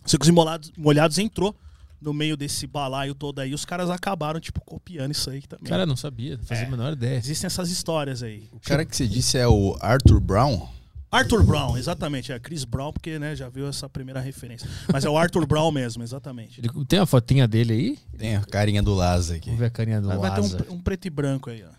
[0.06, 1.54] Secos e Molhados, Molhados entrou
[2.00, 5.66] no meio desse balaio todo aí, os caras acabaram, tipo, copiando isso aí também.
[5.68, 6.66] cara, não sabia, não fazia É.
[6.66, 7.18] a menor ideia.
[7.18, 8.48] Existem essas histórias aí.
[8.52, 10.66] O cara que você disse é o Arthur Brown?
[11.12, 12.30] Arthur Brown, exatamente.
[12.32, 14.70] É Chris Brown, porque né, já viu essa primeira referência.
[14.92, 16.60] Mas é o Arthur Brown mesmo, exatamente.
[16.60, 17.98] Ele- tem uma fotinha dele aí?
[18.16, 19.46] Tem a carinha do Laza aqui.
[19.46, 20.66] Vamos ver a carinha do Vai, vai ter Laza.
[20.70, 21.70] um, um preto e branco aí, ó.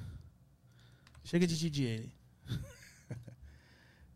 [1.24, 2.10] Chega de DJ aí.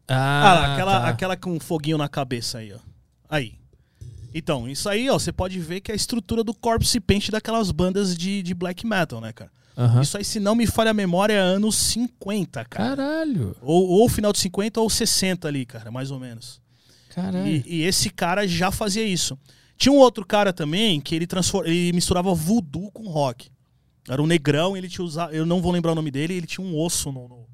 [0.07, 1.07] Ah, lá, aquela, tá.
[1.07, 2.77] aquela com foguinho na cabeça aí, ó.
[3.29, 3.55] Aí.
[4.37, 7.71] Então, isso aí, ó, você pode ver que é a estrutura do corpse paint daquelas
[7.71, 9.49] bandas de, de black metal, né, cara?
[9.77, 10.01] Aham.
[10.01, 12.95] Isso aí, se não me falha a memória, é anos 50, cara.
[12.97, 13.55] Caralho.
[13.61, 16.61] Ou, ou final de 50 ou 60 ali, cara, mais ou menos.
[17.09, 17.47] Caralho.
[17.47, 19.37] E, e esse cara já fazia isso.
[19.77, 21.25] Tinha um outro cara também que ele,
[21.63, 23.49] ele misturava voodoo com rock.
[24.07, 26.65] Era um negrão, ele tinha usava, eu não vou lembrar o nome dele, ele tinha
[26.65, 27.45] um osso no, no,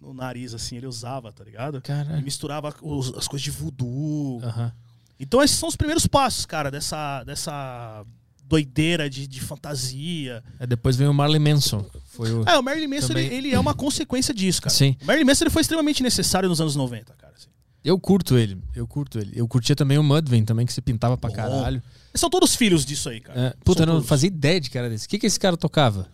[0.00, 1.76] no nariz, assim, ele usava, tá ligado?
[1.76, 2.22] Ele Caralho.
[2.22, 4.40] misturava os- as coisas de voodoo.
[4.42, 4.72] Aham.
[5.20, 8.04] Então esses são os primeiros passos, cara, dessa, dessa
[8.44, 10.42] doideira de, de fantasia.
[10.58, 11.84] Aí depois vem o Marley Manson.
[12.06, 12.42] Foi o...
[12.48, 14.74] É, o Marilyn Manson, Também- ele, ele é uma consequência disso, cara.
[14.74, 14.96] Sim.
[15.02, 17.32] O Marilyn Manson ele foi extremamente necessário nos anos 90, cara.
[17.36, 17.46] assim.
[17.84, 18.58] Eu curto ele.
[18.74, 19.32] Eu curto ele.
[19.34, 21.36] Eu curtia também o Mudvayne também, que se pintava pra Bom.
[21.36, 21.82] caralho.
[22.14, 23.40] São todos filhos disso aí, cara.
[23.40, 25.06] É, puta, eu não fazia ideia de cara desse.
[25.06, 26.08] O que, que esse cara tocava?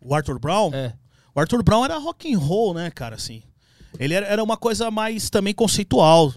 [0.00, 0.94] O Arthur Brown, É.
[1.34, 3.42] O Arthur Brown era rock and roll, né, cara, assim.
[3.98, 6.32] Ele era, era uma coisa mais também conceitual.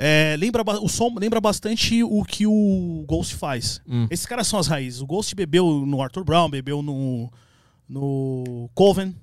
[0.00, 3.80] É, lembra, o som lembra bastante o que o Ghost faz.
[3.88, 4.06] Hum.
[4.08, 5.00] Esses caras são as raízes.
[5.00, 7.28] O Ghost bebeu no Arthur Brown, bebeu no,
[7.88, 9.14] no Coven.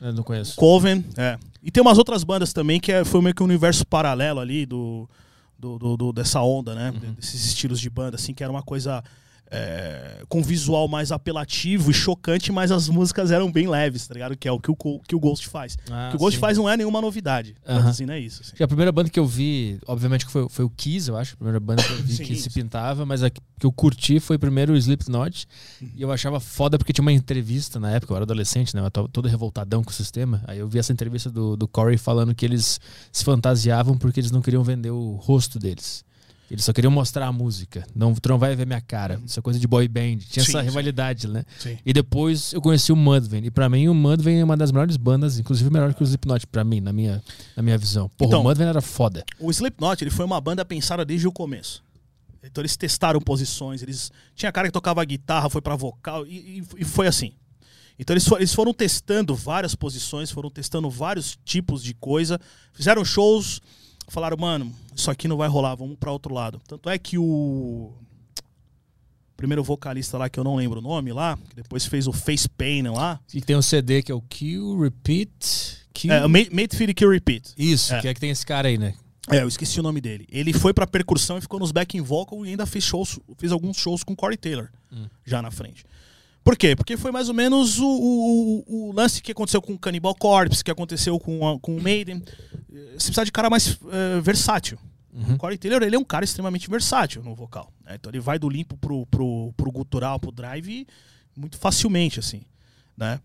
[0.00, 0.56] Eu não conheço.
[0.56, 1.38] Coven, é.
[1.62, 4.64] E tem umas outras bandas também que é- foi meio que um universo paralelo ali
[4.64, 5.06] do,
[5.58, 6.90] do, do- do- dessa onda, né?
[7.16, 9.04] Desses estilos de banda, assim, que era uma coisa
[9.50, 14.36] é, com visual mais apelativo e chocante, mas as músicas eram bem leves, tá ligado?
[14.36, 15.76] Que é o que o, que o Ghost faz.
[15.90, 16.40] Ah, o que o Ghost sim.
[16.40, 17.54] faz não é nenhuma novidade.
[17.66, 17.80] Aham.
[17.80, 18.42] Traduzindo é isso.
[18.42, 18.62] assim.
[18.62, 21.34] A primeira banda que eu vi, obviamente que foi, foi o Kiss, eu acho.
[21.34, 22.50] A primeira banda que eu vi Sim, que se sim.
[22.50, 25.46] pintava, mas a que eu curti foi primeiro o Slipknot.
[25.94, 28.80] E eu achava foda porque tinha uma entrevista na época, eu era adolescente, né?
[28.80, 30.42] Eu tava todo revoltadão com o sistema.
[30.46, 32.80] Aí eu vi essa entrevista do, do Corey falando que eles
[33.12, 36.04] se fantasiavam porque eles não queriam vender o rosto deles.
[36.50, 37.86] Eles só queriam mostrar a música.
[37.94, 39.20] Não, tu não vai ver minha cara.
[39.24, 40.16] Isso é coisa de boy band.
[40.28, 40.64] Tinha Sim, essa sim.
[40.64, 41.44] rivalidade, né?
[41.58, 41.78] Sim.
[41.86, 43.46] E depois eu conheci o Mudvayne.
[43.46, 46.46] E pra mim o Mudvayne é uma das melhores bandas, inclusive melhor que o Slipknot
[46.48, 47.22] pra mim, na minha,
[47.56, 48.08] na minha visão.
[48.18, 49.24] Porra, Então- o Mudvayne era foda.
[49.38, 51.82] O Slipknot ele foi uma banda pensada desde o começo.
[52.42, 56.84] Então eles testaram posições, eles tinha cara que tocava guitarra, foi pra vocal e, e-
[56.84, 57.32] foi assim.
[57.98, 62.40] Então eles, eles foram testando várias posições, foram testando vários tipos de coisa,
[62.72, 63.60] fizeram shows,
[64.12, 66.60] falaram, mano, isso aqui não vai rolar, vamos pra outro lado.
[66.66, 67.92] Tanto é que o
[69.36, 72.48] primeiro vocalista lá que eu não lembro o nome lá, que depois fez o Face
[72.48, 76.12] Pain lá, E tem um CD que é o Kill, Repeat, Kill.
[76.12, 77.54] é, o Ma- Made Feed Kill Repeat.
[77.56, 78.00] Isso, É.
[78.00, 78.94] que é que tem esse cara aí, né?
[79.30, 80.26] É, eu esqueci o nome dele.
[80.30, 83.76] Ele foi pra percussão e ficou nos backing vocal e ainda fez shows, fez alguns
[83.76, 84.68] shows com Corey Taylor
[85.24, 85.84] já na frente.
[86.42, 86.74] Por quê?
[86.74, 90.64] Porque foi mais ou menos o, o- o- lance que aconteceu com o Cannibal Corpse,
[90.64, 92.22] que aconteceu com, a- com o Maiden.
[92.72, 94.78] Eh, Você precisa de cara mais eh, versátil.
[95.12, 97.72] O Corey Taylor ele é um cara extremamente versátil no vocal.
[97.84, 97.96] né?
[97.96, 100.86] Então ele vai do limpo pro, pro, pro gutural, pro drive
[101.36, 102.42] muito facilmente, assim.
[102.96, 103.20] Né?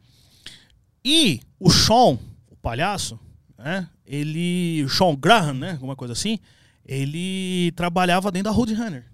[1.04, 2.18] E o Sean,
[2.50, 3.20] o palhaço,
[3.58, 3.88] né?
[4.06, 4.84] Ele.
[4.84, 5.72] O Sean Graham, né?
[5.74, 6.40] Alguma coisa assim.
[6.86, 9.06] Ele trabalhava dentro da Roadrunner.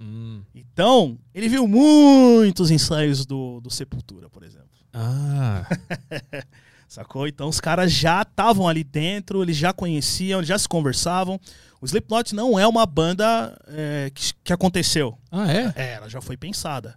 [0.00, 0.42] Hum.
[0.54, 4.68] Então, ele viu muitos ensaios do, do Sepultura, por exemplo.
[4.92, 5.66] Ah,
[6.88, 7.28] Sacou?
[7.28, 11.38] Então os caras já estavam ali dentro, eles já conheciam, eles já se conversavam.
[11.82, 15.16] O Slipknot não é uma banda é, que, que aconteceu.
[15.30, 15.72] ah é?
[15.76, 16.96] É, ela já foi pensada.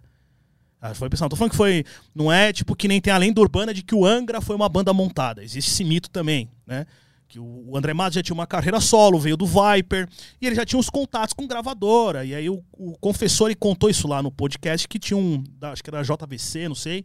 [0.80, 1.28] Ela foi pensada.
[1.28, 1.84] Tô falando que foi.
[2.14, 4.68] Não é tipo que nem tem a lenda urbana de que o Angra foi uma
[4.68, 5.44] banda montada.
[5.44, 6.86] Existe esse mito também, né?
[7.32, 10.06] Que o André Matos já tinha uma carreira solo, veio do Viper,
[10.38, 12.26] e ele já tinha uns contatos com gravadora.
[12.26, 15.42] E aí o, o confessor ele contou isso lá no podcast que tinha um.
[15.58, 17.02] da- acho que era JVC, não sei.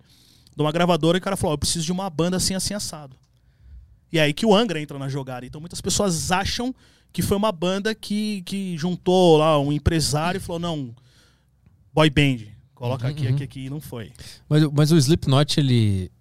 [0.53, 2.73] De uma gravadora e o cara falou: "Ó, eu preciso de uma banda assim, assim,
[2.73, 3.15] assado.
[4.11, 5.45] E aí que o Angra entra na jogada.
[5.45, 6.75] Então muitas pessoas acham
[7.13, 10.93] que foi uma banda que, que juntou lá um empresário e falou: não,
[11.93, 12.39] boy band,
[12.75, 14.11] coloca aqui, aqui, aqui, e não foi.
[14.49, 16.11] Mas, mas o Slipknot, ele,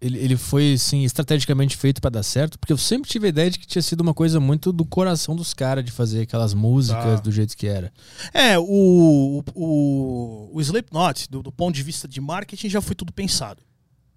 [0.00, 3.50] ele, ele foi, assim, estrategicamente feito pra dar certo, porque eu sempre tive a ideia
[3.50, 7.16] de que tinha sido uma coisa muito do coração dos caras de fazer aquelas músicas
[7.16, 7.20] Tá.
[7.20, 7.92] do jeito que era.
[8.32, 13.12] É, o, o, o Slipknot, do, do ponto de vista de marketing, já foi tudo
[13.12, 13.62] pensado.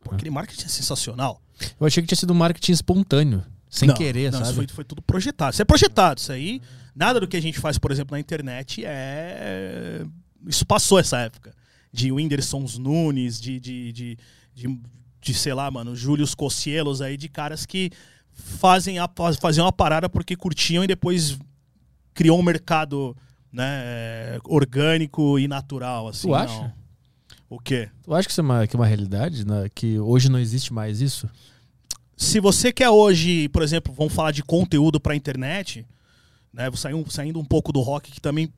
[0.04, 1.42] Pô, aquele marketing é sensacional.
[1.80, 4.50] Eu achei que tinha sido um marketing espontâneo, sem Não, querer, não, sabe?
[4.50, 5.54] Isso foi, foi tudo projetado.
[5.54, 6.20] Isso é projetado.
[6.20, 6.62] Isso aí,
[6.96, 10.04] nada do que a gente faz, por exemplo, na internet é.
[10.48, 11.54] Isso passou essa época.
[11.94, 14.18] De Whindersson Nunes, de, de, de,
[14.56, 14.80] de,
[15.22, 17.92] de, sei lá, mano, Július Cocielos aí, de caras que
[18.34, 19.10] fazem a,
[19.40, 21.38] faziam uma parada porque curtiam e depois
[22.14, 23.16] criou um mercado
[23.52, 26.08] né, orgânico e natural.
[26.08, 26.54] Assim, Tu acha?
[26.54, 26.74] não.
[27.50, 27.90] O quê?
[28.04, 29.46] Tu acha que isso é uma, que é uma realidade?
[29.46, 29.70] né?
[29.76, 31.30] Que hoje não existe mais isso?
[32.22, 35.84] se você quer hoje, por exemplo, vamos falar de conteúdo para internet,
[36.54, 38.54] né, saindo, saindo um pouco do rock que também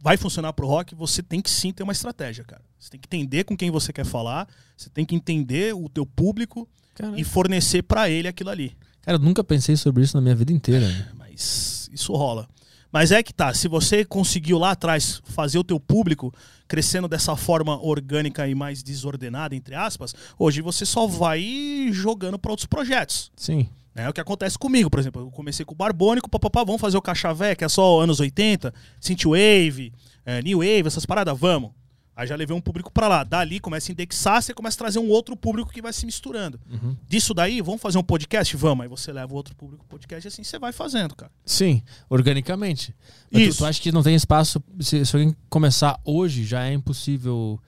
[0.00, 2.62] vai funcionar pro rock, você tem que sim ter uma estratégia, cara.
[2.78, 6.06] Você tem que entender com quem você quer falar, você tem que entender o teu
[6.06, 6.68] público
[7.16, 8.76] e fornecer para ele aquilo ali.
[9.02, 10.88] cara, eu nunca pensei sobre isso na minha vida inteira.
[10.88, 11.08] né?
[11.16, 12.48] Mas isso rola.
[12.90, 16.32] Mas é que tá, se você conseguiu lá atrás fazer o teu público
[16.66, 22.50] crescendo dessa forma orgânica e mais desordenada, entre aspas, hoje você só vai jogando para
[22.50, 23.30] outros projetos.
[23.36, 23.68] Sim.
[24.02, 25.22] É o que acontece comigo, por exemplo.
[25.22, 28.72] Eu comecei com o Barbônico, papapá, vamos fazer o Cachavé, que é só anos 80,
[29.00, 29.92] Synthwave,
[30.24, 31.70] é, New Wave, essas paradas, vamos.
[32.18, 33.22] Aí já levei um público pra lá.
[33.22, 36.58] Dali começa a indexar, você começa a trazer um outro público que vai se misturando.
[36.68, 36.96] Uhum.
[37.08, 38.56] Disso daí, vamos fazer um podcast?
[38.56, 38.82] Vamos.
[38.82, 41.30] Aí você leva o outro público pro podcast e assim você vai fazendo, cara.
[41.46, 41.80] Sim,
[42.10, 42.92] organicamente.
[43.30, 43.58] Mas Tu, Isso.
[43.58, 44.60] tu acha que não tem espaço?
[44.80, 47.60] Se, se alguém começar hoje, já é impossível.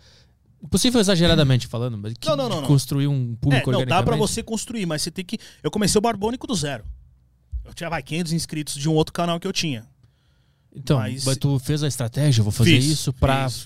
[0.63, 3.97] Impossível exageradamente falando, mas que, Não, não, não, construir um público É, não, dá pra
[3.99, 4.29] organicamente?
[4.29, 5.39] você construir, mas você tem que.
[5.63, 6.85] Eu comecei o Barbônico do zero.
[7.65, 9.87] Eu tinha, vai, 500 inscritos de um outro canal que eu tinha.
[10.75, 13.13] Então, Mas- mas, tu fez a estratégia, eu vou fazer Fiz, isso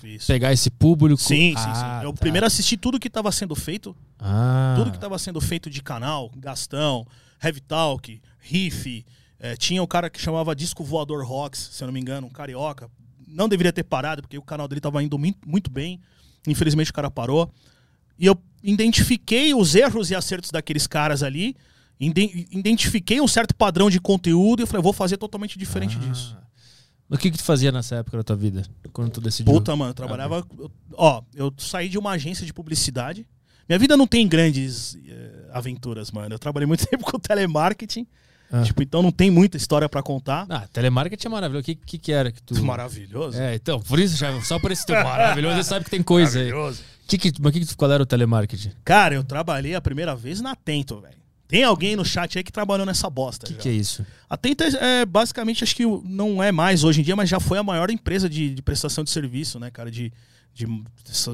[0.01, 0.25] fiz.
[0.27, 1.21] pegar esse público.
[1.21, 2.07] Sim, sim, Ah, sim.
[2.07, 2.21] Eu tá.
[2.21, 4.75] primeiro assisti tudo que estava sendo feito, Ah.
[4.79, 7.07] tudo que estava sendo feito de canal, Gastão,
[7.43, 9.05] Heavy Talk, Riff.
[9.39, 12.31] eh, tinha o cara que chamava Disco Voador Rocks, se eu não me engano, um
[12.31, 12.89] carioca.
[13.29, 16.01] Não deveria ter parado, porque o canal dele estava indo muito, muito bem.
[16.47, 17.53] Infelizmente o cara parou.
[18.19, 21.57] E eu identifiquei os erros e acertos daqueles caras ali.
[22.53, 26.07] Identifiquei um certo padrão de conteúdo e falei, vou fazer totalmente diferente Ah.
[26.07, 26.37] disso.
[27.09, 28.65] O que que tu fazia nessa época da tua vida?
[28.93, 29.53] Quando tu decidiu?
[29.53, 30.45] Puta, mano, eu trabalhava.
[30.59, 33.27] eu- ó, eu saí de uma agência de publicidade.
[33.69, 36.35] Minha vida não tem grandes eh, aventuras, mano.
[36.35, 38.07] Eu trabalhei muito tempo com telemarketing.
[38.53, 38.63] Ah.
[38.63, 40.47] Tipo, então não tem muita história pra contar.
[40.49, 41.63] Ah, telemarketing é maravilhoso.
[41.63, 42.63] O que, que, que era que tu.
[42.63, 43.37] Maravilhoso.
[43.41, 46.39] É, então, por isso, já, só por esse teu maravilhoso, você sabe que tem coisa
[46.39, 46.47] aí.
[46.51, 46.83] Maravilhoso.
[47.07, 48.71] Que que, mas que que, qual era o telemarketing?
[48.85, 51.15] Cara, eu trabalhei a primeira vez na Atento, velho.
[51.47, 53.47] Tem alguém no chat aí que trabalhou nessa bosta.
[53.47, 54.05] O que, que é isso?
[54.31, 57.39] A Atento é, é, basicamente, acho que não é mais hoje em dia, mas já
[57.39, 59.91] foi a maior empresa de, de prestação de serviço, né, cara?
[59.91, 60.11] De,
[60.55, 60.67] de,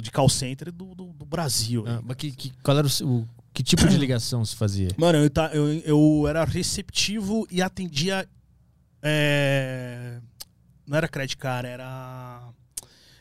[0.02, 1.84] de call center do, do, do Brasil.
[1.86, 4.88] Ah, mas que, que- qual era o, o- que tipo de ligação se fazia?
[4.96, 8.26] Mano, eu, ta- eu, eu era receptivo e atendia.
[9.02, 10.18] é,
[10.86, 12.42] Não era Credit Card, era.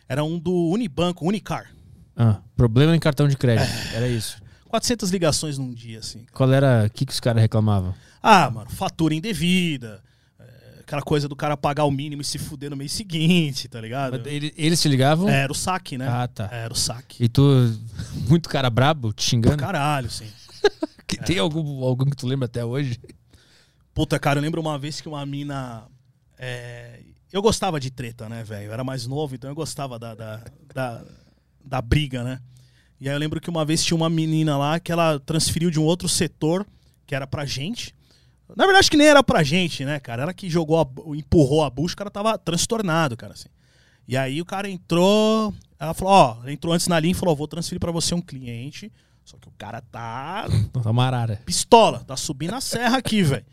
[0.07, 1.71] Era um do Unibanco, Unicar.
[2.15, 3.69] Ah, problema em cartão de crédito.
[3.93, 4.41] Era isso.
[4.67, 6.25] 400 ligações num dia, assim.
[6.33, 6.85] Qual era.
[6.85, 7.93] O que, que os caras reclamavam?
[8.21, 10.03] Ah, mano, fatura indevida.
[10.89, 13.79] É, Aquela coisa do cara pagar o mínimo e se fuder no mês seguinte, tá
[13.79, 14.27] ligado?
[14.27, 15.29] Ele- eles te ligavam?
[15.29, 16.07] Era o saque, né?
[16.07, 16.49] Ah, tá.
[16.51, 17.23] Era o saque.
[17.23, 17.41] E tu,
[18.27, 19.57] muito cara brabo, te Pra xingando?
[19.57, 20.27] caralho, sim.
[21.07, 22.99] Que- Tem algum, algum que tu lembra até hoje?
[23.93, 25.83] Puta, cara, eu lembro uma vez que uma mina.
[26.37, 26.99] é,
[27.31, 28.65] Eu gostava de treta, né, velho?
[28.67, 31.03] Eu era mais novo, então eu gostava da, da, da,
[31.65, 32.39] da briga, né?
[33.01, 35.79] E aí eu lembro que uma vez tinha uma menina lá que ela transferiu de
[35.79, 36.65] um outro setor,
[37.07, 37.93] que era pra gente.
[38.55, 40.23] Na verdade, acho que nem era pra gente, né, cara?
[40.23, 43.49] Ela que jogou, a, empurrou a bucha, o cara tava transtornado, cara, assim.
[44.07, 47.35] E aí o cara entrou, ela falou, ó, entrou antes na linha e falou, ó,
[47.37, 48.91] vou transferir pra você um cliente,
[49.23, 51.41] só que o cara tá Uma marara.
[51.45, 53.45] pistola, tá subindo a serra aqui, velho.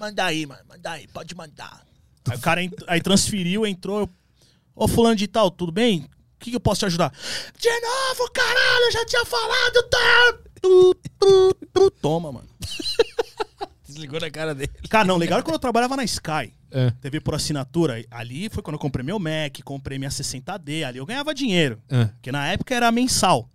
[0.00, 1.86] Manda aí, mano, manda aí, pode mandar.
[2.28, 4.00] Aí o cara aí transferiu, entrou.
[4.00, 4.10] eu,
[4.74, 6.08] Ô, fulano de tal, tudo bem?
[6.36, 7.12] O que, que eu posso te ajudar?
[7.56, 10.38] De novo, caralho, eu já tinha falado, tá?
[10.60, 11.90] Tu, tu, tu.
[11.90, 12.48] Toma, mano.
[13.92, 14.70] Desligou na cara dele.
[14.88, 16.54] Cara, não, legal é quando eu trabalhava na Sky.
[16.70, 16.90] É.
[17.00, 18.02] TV por assinatura.
[18.10, 20.84] Ali foi quando eu comprei meu Mac, comprei minha 60D.
[20.84, 21.78] Ali eu ganhava dinheiro.
[21.88, 22.06] É.
[22.06, 23.48] Porque na época era mensal.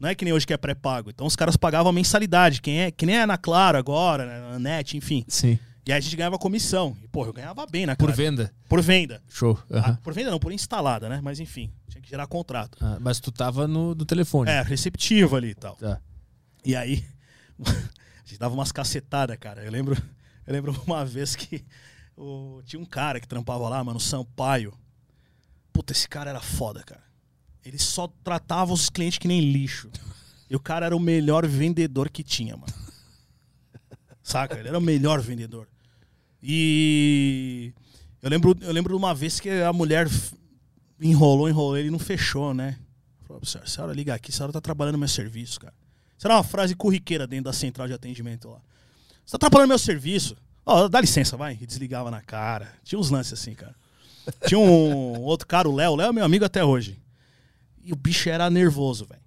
[0.00, 1.10] Não é que nem hoje que é pré-pago.
[1.10, 2.60] Então os caras pagavam a mensalidade.
[2.60, 5.24] Quem é, que nem é na Claro agora, né, na NET, enfim.
[5.28, 5.58] Sim.
[5.86, 6.96] E aí a gente ganhava comissão.
[7.02, 8.16] E, porra, eu ganhava bem na Por cara.
[8.16, 8.52] venda.
[8.68, 9.22] Por venda.
[9.28, 9.58] Show.
[9.70, 9.98] Ah, Aham.
[10.02, 11.20] por venda não, por instalada, né?
[11.22, 12.78] Mas enfim, tinha que gerar contrato.
[12.80, 14.50] Ah, mas tu tava no do telefone.
[14.50, 15.76] É, receptivo ali e tal.
[15.76, 16.00] Tá.
[16.64, 17.04] E aí,
[18.24, 19.64] gente dava umas cacetadas, cara.
[19.64, 19.96] Eu lembro,
[20.46, 21.64] eu lembro uma vez que
[22.16, 24.72] o- tinha um cara que trampava lá, mano, Sampaio.
[25.72, 27.02] Puta, esse cara era foda, cara.
[27.64, 29.90] Ele só tratava os clientes que nem lixo.
[30.48, 32.72] E o cara era o melhor vendedor que tinha, mano.
[34.22, 34.58] Saca?
[34.58, 35.68] Ele era o melhor vendedor.
[36.42, 37.72] E
[38.22, 40.06] eu lembro, eu lembro uma vez que a mulher
[41.00, 42.78] enrolou, enrolou, ele não fechou, né?
[43.26, 45.74] Falou, senhora, senhora liga aqui, a senhora tá trabalhando meu serviço, cara.
[46.22, 48.60] Era uma frase corriqueira dentro da central de atendimento lá.
[49.24, 50.36] Você tá trabalhando no meu serviço?
[50.64, 51.58] Ó, dá licença, vai.
[51.60, 52.72] E desligava na cara.
[52.82, 53.74] Tinha uns lances assim, cara.
[54.46, 55.92] Tinha um outro cara, o Léo.
[55.92, 56.98] O Léo é meu amigo até hoje.
[57.82, 59.20] E o bicho era nervoso, velho.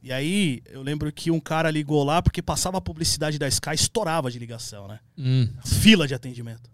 [0.00, 3.74] E aí, eu lembro que um cara ligou lá porque passava a publicidade da Sky,
[3.74, 5.00] estourava de ligação, né?
[5.18, 5.48] Hum.
[5.64, 6.70] Fila de atendimento.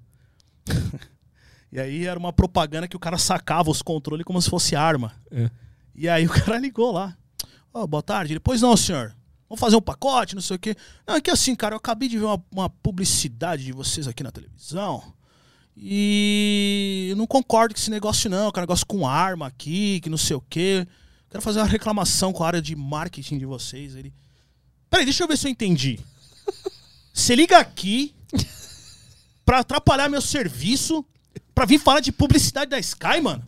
[1.72, 5.14] e aí era uma propaganda que o cara sacava os controles como se fosse arma.
[5.30, 5.50] É.
[5.94, 7.16] E aí o cara ligou lá.
[7.72, 8.34] Ó, boa tarde.
[8.34, 9.16] Ele, pois não, senhor.
[9.54, 10.76] Vamos fazer um pacote, não sei o quê.
[11.06, 14.24] Não, é que assim, cara, eu acabei de ver uma, uma publicidade de vocês aqui
[14.24, 15.14] na televisão.
[15.76, 18.48] E eu não concordo com esse negócio, não.
[18.48, 20.84] Um negócio com arma aqui, que não sei o quê.
[21.30, 23.94] Quero fazer uma reclamação com a área de marketing de vocês.
[23.94, 24.12] Ele.
[24.90, 26.00] Peraí, deixa eu ver se eu entendi.
[27.12, 28.12] Você liga aqui
[29.46, 31.04] pra atrapalhar meu serviço,
[31.54, 33.46] pra vir falar de publicidade da Sky, mano?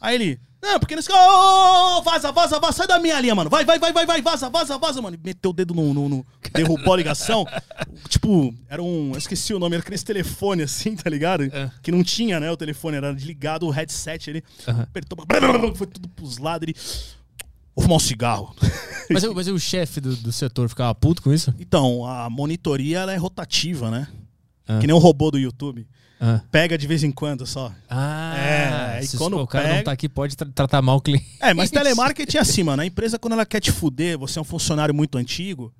[0.00, 1.10] Aí ele, não, porque nesse.
[1.10, 3.50] Ô, ô, ô, vaza, vaza, vaza, sai da minha linha, mano.
[3.50, 5.18] Vai, vai, vai, vai, vai, vaza, vaza, vaza, mano.
[5.22, 5.92] Meteu o dedo no.
[5.92, 7.44] no, no- derrubou a ligação.
[8.08, 9.10] tipo, era um.
[9.12, 11.44] Eu esqueci o nome, era aquele telefone assim, tá ligado?
[11.44, 11.70] É.
[11.82, 12.50] Que não tinha, né?
[12.50, 14.44] O telefone, era ligado o headset ali.
[14.68, 14.82] Aham.
[14.82, 15.18] Apertou,
[15.74, 16.68] foi tudo pros lados.
[16.68, 16.76] Ele.
[17.74, 18.54] Vou fumar um cigarro.
[19.10, 21.52] Mas, o- mas o chefe do, do setor ficava puto com isso?
[21.58, 24.06] Então, a monitoria ela é rotativa, né?
[24.66, 24.78] Ah.
[24.78, 25.86] Que nem o robô do YouTube.
[26.24, 26.40] Ah.
[26.52, 27.72] Pega de vez em quando só.
[27.90, 30.98] Ah, É, e se quando o cara não pega- tá aqui, pode tra- tratar mal
[30.98, 31.26] o cliente.
[31.40, 32.80] É, mas telemarketing é assim, mano.
[32.80, 35.74] A empresa, quando ela quer te fuder, você é um funcionário muito antigo,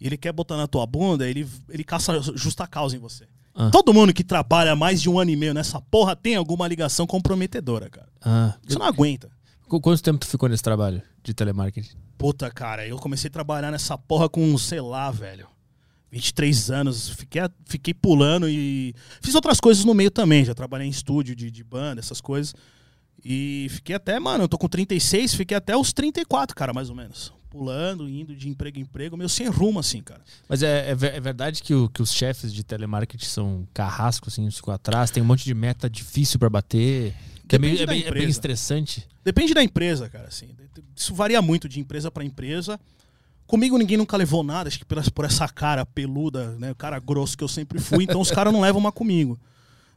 [0.00, 3.24] e ele quer botar na tua bunda, ele, ele caça justa causa em você.
[3.54, 3.70] Ah.
[3.70, 7.06] Todo mundo que trabalha mais de um ano e meio nessa porra tem alguma ligação
[7.06, 8.08] comprometedora, cara.
[8.20, 9.30] Ah, Você não aguenta.
[9.68, 11.90] qu- quanto tempo tu ficou nesse trabalho de telemarketing?
[12.18, 15.46] Puta, cara, eu comecei a trabalhar nessa porra com, sei lá, velho.
[16.14, 18.94] 23 anos, fiquei, fiquei pulando e.
[19.20, 20.44] Fiz outras coisas no meio também.
[20.44, 22.54] Já trabalhei em estúdio de, de banda, essas coisas.
[23.24, 26.96] E fiquei até, mano, eu tô com 36, fiquei até os 34, cara, mais ou
[26.96, 27.32] menos.
[27.48, 30.20] Pulando, indo de emprego em emprego, meio sem rumo, assim, cara.
[30.48, 34.50] Mas é, é é verdade que, o- que os chefes de telemarketing são carrascos, assim,
[34.50, 37.14] ficam atrás, tem um monte de meta difícil pra bater.
[37.48, 39.06] Que é, meio- é bem, é bem estressante.
[39.24, 40.48] Depende da empresa, cara, assim.
[40.94, 42.78] Isso varia muito de empresa pra empresa.
[43.46, 47.36] Comigo ninguém nunca levou nada, acho que por essa- cara peluda, né, o cara grosso
[47.36, 49.38] que eu sempre fui, então os caras não levam uma comigo.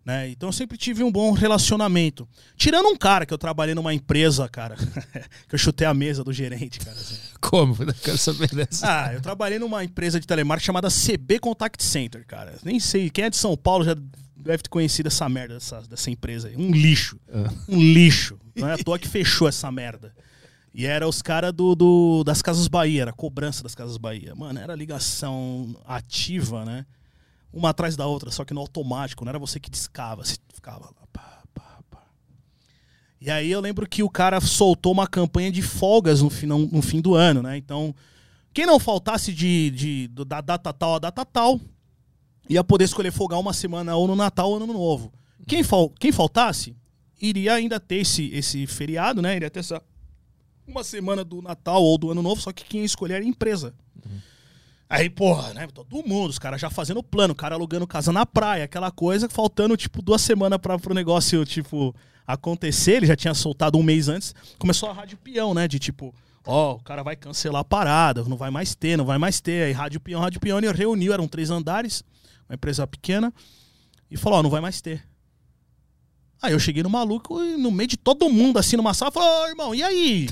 [0.06, 0.30] Né?
[0.30, 2.26] Então eu sempre tive um bom relacionamento.
[2.56, 4.76] Tirando um cara que eu trabalhei numa empresa, cara,
[5.50, 6.96] que eu chutei a mesa do gerente, cara.
[6.96, 7.16] assim.
[7.42, 7.76] Como?
[7.84, 8.86] Eu quero saber dessa.
[8.88, 12.56] Ah, eu trabalhei numa empresa de telemarketing chamada CB Contact Center, cara.
[12.64, 13.96] Nem sei, quem é de São Paulo já
[14.36, 16.56] deve ter conhecido essa merda dessa, dessa empresa aí.
[16.56, 17.20] Um lixo.
[17.30, 17.52] Ah.
[17.68, 18.40] Um lixo.
[18.56, 20.14] Não é à toa que fechou essa merda.
[20.74, 24.36] E era os caras do, do- das Casas Bahia, era cobrança das Casas Bahia.
[24.36, 26.86] Mano, era ligação ativa, né?
[27.52, 30.86] Uma atrás da outra, só que no automático, não era você que discava, você ficava
[30.86, 31.08] lá.
[31.12, 32.04] Pá, pá, pá.
[33.20, 36.82] E aí eu lembro que o cara soltou uma campanha de folgas no, final, no
[36.82, 37.58] fim do ano, né?
[37.58, 37.96] Então,
[38.54, 41.60] quem não faltasse de, de, do- da data tal a data tal,
[42.48, 45.12] ia poder escolher folgar uma semana ou no Natal ou no Ano Novo.
[45.48, 46.76] Quem, fal, quem faltasse,
[47.20, 49.36] iria ainda ter esse, esse feriado, né?
[49.36, 49.82] Iria ter essa
[50.68, 53.28] uma semana do Natal ou do Ano Novo, só que quem ia escolher era a
[53.28, 53.74] empresa.
[54.90, 55.68] Aí, porra, né?
[55.68, 59.28] Todo mundo, os caras já fazendo plano, o cara alugando casa na praia, aquela coisa,
[59.28, 61.94] faltando, tipo, duas semanas para pro negócio, tipo,
[62.26, 62.94] acontecer.
[62.94, 64.34] Ele já tinha soltado um mês antes.
[64.58, 65.68] Começou a rádio peão, né?
[65.68, 66.16] De tipo,
[66.46, 69.66] ó, o cara vai cancelar a parada, não vai mais ter, não vai mais ter.
[69.66, 72.02] Aí rádio peão, rádio peão, ele reuniu, eram três andares,
[72.48, 73.34] uma empresa pequena,
[74.10, 75.06] e falou, ó, não vai mais ter.
[76.42, 79.44] Aí eu cheguei no maluco e no meio de todo mundo, assim, numa sala, falou,
[79.44, 80.30] ô, irmão, e aí?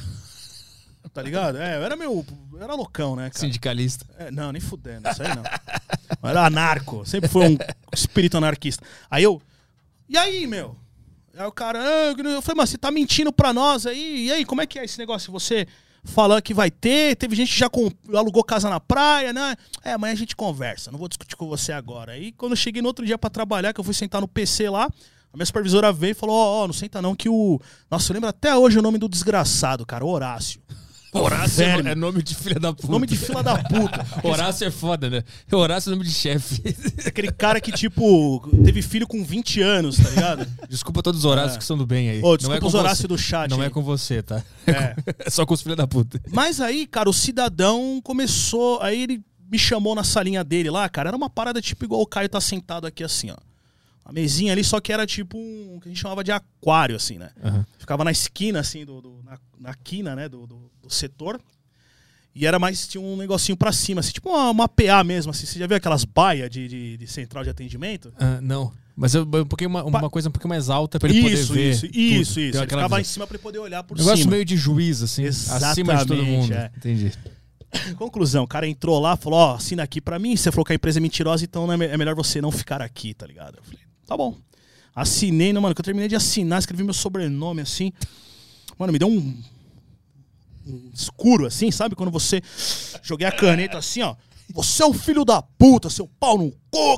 [1.13, 1.57] Tá ligado?
[1.57, 2.25] É, eu era meu.
[2.53, 3.39] eu era loucão, né, cara?
[3.39, 4.05] Sindicalista.
[4.17, 5.43] É, não, nem fudendo, isso aí não.
[6.23, 7.57] Eu era anarco, sempre foi um
[7.93, 8.83] espírito anarquista.
[9.09, 9.41] Aí eu.
[10.09, 10.75] E aí, meu?
[11.37, 14.27] Aí o cara, ah, eu falei, mas você tá mentindo pra nós aí?
[14.27, 15.31] E aí, como é que é esse negócio?
[15.31, 15.67] Você
[16.03, 19.55] falando que vai ter, teve gente que já com- alugou casa na praia, né?
[19.83, 22.13] É, amanhã a gente conversa, não vou discutir com você agora.
[22.13, 24.69] Aí quando eu cheguei no outro dia pra trabalhar, que eu fui sentar no PC
[24.69, 24.85] lá,
[25.33, 27.59] a minha supervisora veio e falou: Ó, ó, não senta não, que o.
[27.91, 30.61] Nossa, eu lembro até hoje o nome do desgraçado, cara, Horácio.
[31.19, 32.91] Horácio é, é nome de filha da puta.
[32.91, 34.05] Nome de fila da puta.
[34.23, 35.23] Horácio é foda, né?
[35.51, 36.61] Horácio é nome de chefe.
[37.05, 40.47] Aquele cara que, tipo, teve filho com 20 anos, tá ligado?
[40.69, 42.21] Desculpa todos os Horácios que são do bem aí.
[42.21, 43.67] Ô, desculpa não é os Horácios do chat Não aí.
[43.67, 44.43] é com você, tá?
[44.67, 44.95] É.
[45.25, 46.21] É só com os filhos da puta.
[46.31, 48.81] Mas aí, cara, o cidadão começou.
[48.81, 51.09] Aí ele me chamou na salinha dele lá, cara.
[51.09, 53.35] Era uma parada tipo igual o Caio tá sentado aqui assim, ó.
[54.05, 55.79] Uma mesinha ali, só que era tipo um.
[55.81, 57.31] que a gente chamava de aquário, assim, né?
[57.43, 57.65] Aham.
[57.79, 61.41] Ficava na esquina, assim, do, do- na, na quina, né, do, do, do setor.
[62.35, 65.45] E era mais, tinha um negocinho pra cima, assim, tipo uma, uma PA mesmo, assim.
[65.45, 68.13] Você já viu aquelas baias de, de, de central de atendimento?
[68.19, 68.71] Ah, não.
[68.95, 71.59] Mas eu, um pouquinho, uma, uma coisa um pouquinho mais alta pra ele isso, poder
[71.61, 71.69] ver.
[71.71, 71.97] isso, tudo.
[71.97, 72.57] isso, isso.
[72.59, 73.13] Ele ficava em visão.
[73.13, 74.31] cima pra ele poder olhar por Negócio cima.
[74.31, 75.25] meio de juiz, assim.
[75.25, 76.53] Acima de todo Exatamente, mundo.
[76.53, 76.71] é.
[76.77, 77.11] Entendi.
[77.97, 80.75] Conclusão, o cara entrou lá, falou, ó, assina aqui pra mim, você falou que a
[80.75, 83.57] empresa é mentirosa, então né, é melhor você não ficar aqui, tá ligado?
[83.57, 84.37] Eu falei, tá bom.
[84.95, 87.91] Assinei, não, mano, que eu terminei de assinar, escrevi meu sobrenome assim.
[88.77, 89.43] Mano, me deu um,
[90.65, 91.95] um escuro assim, sabe?
[91.95, 92.41] Quando você
[93.01, 94.15] joguei a caneta assim, ó.
[94.53, 96.97] Você é um filho da puta, seu pau no cu.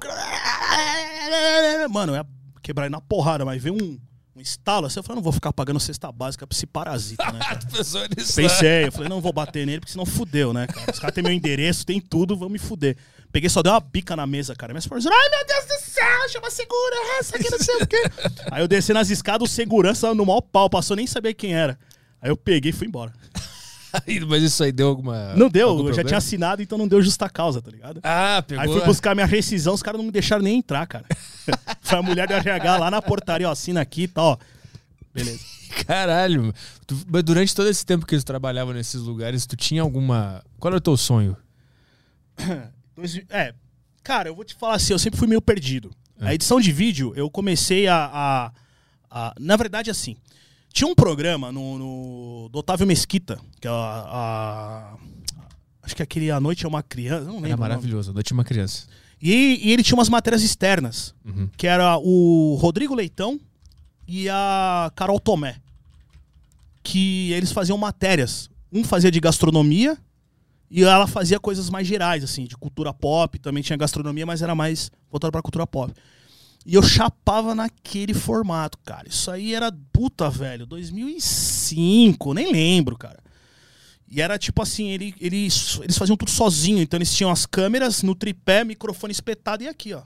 [1.90, 2.26] Mano, ia
[2.62, 4.00] quebrar ele na porrada, mas veio um,
[4.38, 7.40] um estalo assim, eu falei, não vou ficar pagando cesta básica pra esse parasita, né?
[8.36, 10.92] Pensei, eu falei, não vou bater nele, porque senão fudeu, né, cara?
[10.92, 12.96] Os caras têm meu endereço, tem tudo, vão me fuder.
[13.32, 14.74] Peguei, só dei uma bica na mesa, cara.
[14.74, 18.04] Minha supervisora, ai meu Deus do céu, chama segurança aqui, não sei o quê.
[18.52, 21.78] Aí eu desci nas escadas, o segurança no maior pau, passou, nem sabia quem era.
[22.22, 23.12] Aí eu peguei e fui embora.
[24.28, 25.34] Mas isso aí deu alguma.
[25.36, 26.04] Não deu, eu já problema?
[26.08, 28.00] tinha assinado, então não deu justa causa, tá ligado?
[28.04, 28.64] Ah, pegou.
[28.64, 31.06] Aí fui buscar minha rescisão, os caras não me deixaram nem entrar, cara.
[31.82, 34.38] Foi a mulher do RH lá na portaria, ó, assina aqui e tal, ó.
[35.14, 35.40] Beleza.
[35.88, 36.54] Caralho.
[36.86, 40.44] Tu- mas durante todo esse tempo que eles trabalhavam nesses lugares, tu tinha alguma.
[40.60, 41.36] Qual era o teu sonho?
[43.30, 43.54] É,
[44.04, 45.92] cara, eu vou te falar assim, eu sempre fui meio perdido.
[46.20, 48.52] A edição de vídeo, eu comecei a, a-
[49.10, 50.18] a- Na verdade, assim,
[50.78, 54.98] tinha um programa no, no- do Otávio Mesquita, que é a, a-
[55.84, 57.48] Acho que aquele A Noite é uma Criança, não lembro.
[57.48, 58.12] Era maravilhoso.
[58.16, 58.86] Eu tinha uma criança.
[59.22, 61.50] E, e ele tinha umas matérias externas, Uhum.
[61.56, 63.40] que era o Rodrigo Leitão
[64.08, 65.56] e a Carol Tomé.
[66.84, 68.50] Que eles faziam matérias.
[68.72, 69.98] Um fazia de gastronomia
[70.70, 73.40] e ela fazia coisas mais gerais, assim, de cultura pop.
[73.40, 75.94] Também tinha gastronomia, mas era mais voltado pra cultura pop.
[76.68, 79.08] E eu chapava naquele formato, cara.
[79.08, 83.24] Isso aí era puta, velho, 2005, nem lembro, cara.
[84.06, 86.82] E era tipo assim, ele, eles, eles faziam tudo sozinho.
[86.82, 90.02] Então eles tinham as câmeras no tripé, microfone espetado e aqui, ó.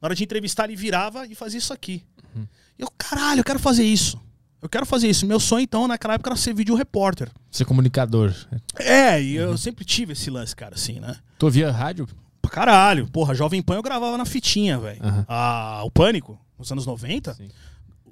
[0.00, 2.02] Na hora de entrevistar, ele virava e fazia isso aqui.
[2.34, 2.46] Uhum.
[2.78, 4.18] E eu, caralho, eu quero fazer isso.
[4.62, 5.26] Eu quero fazer isso.
[5.26, 7.30] Meu sonho, então, naquela época era ser vídeo repórter.
[7.50, 8.34] Ser comunicador.
[8.78, 11.16] É, e eu sempre tive esse lance, cara, assim, né?
[11.38, 12.08] Tu ouvia rádio?
[12.52, 13.08] Caralho.
[13.08, 15.00] Porra, Jovem Pan eu gravava na fitinha, velho.
[15.02, 15.24] Aham.
[15.26, 17.48] Ah, o Pânico, nos anos 90, Sim.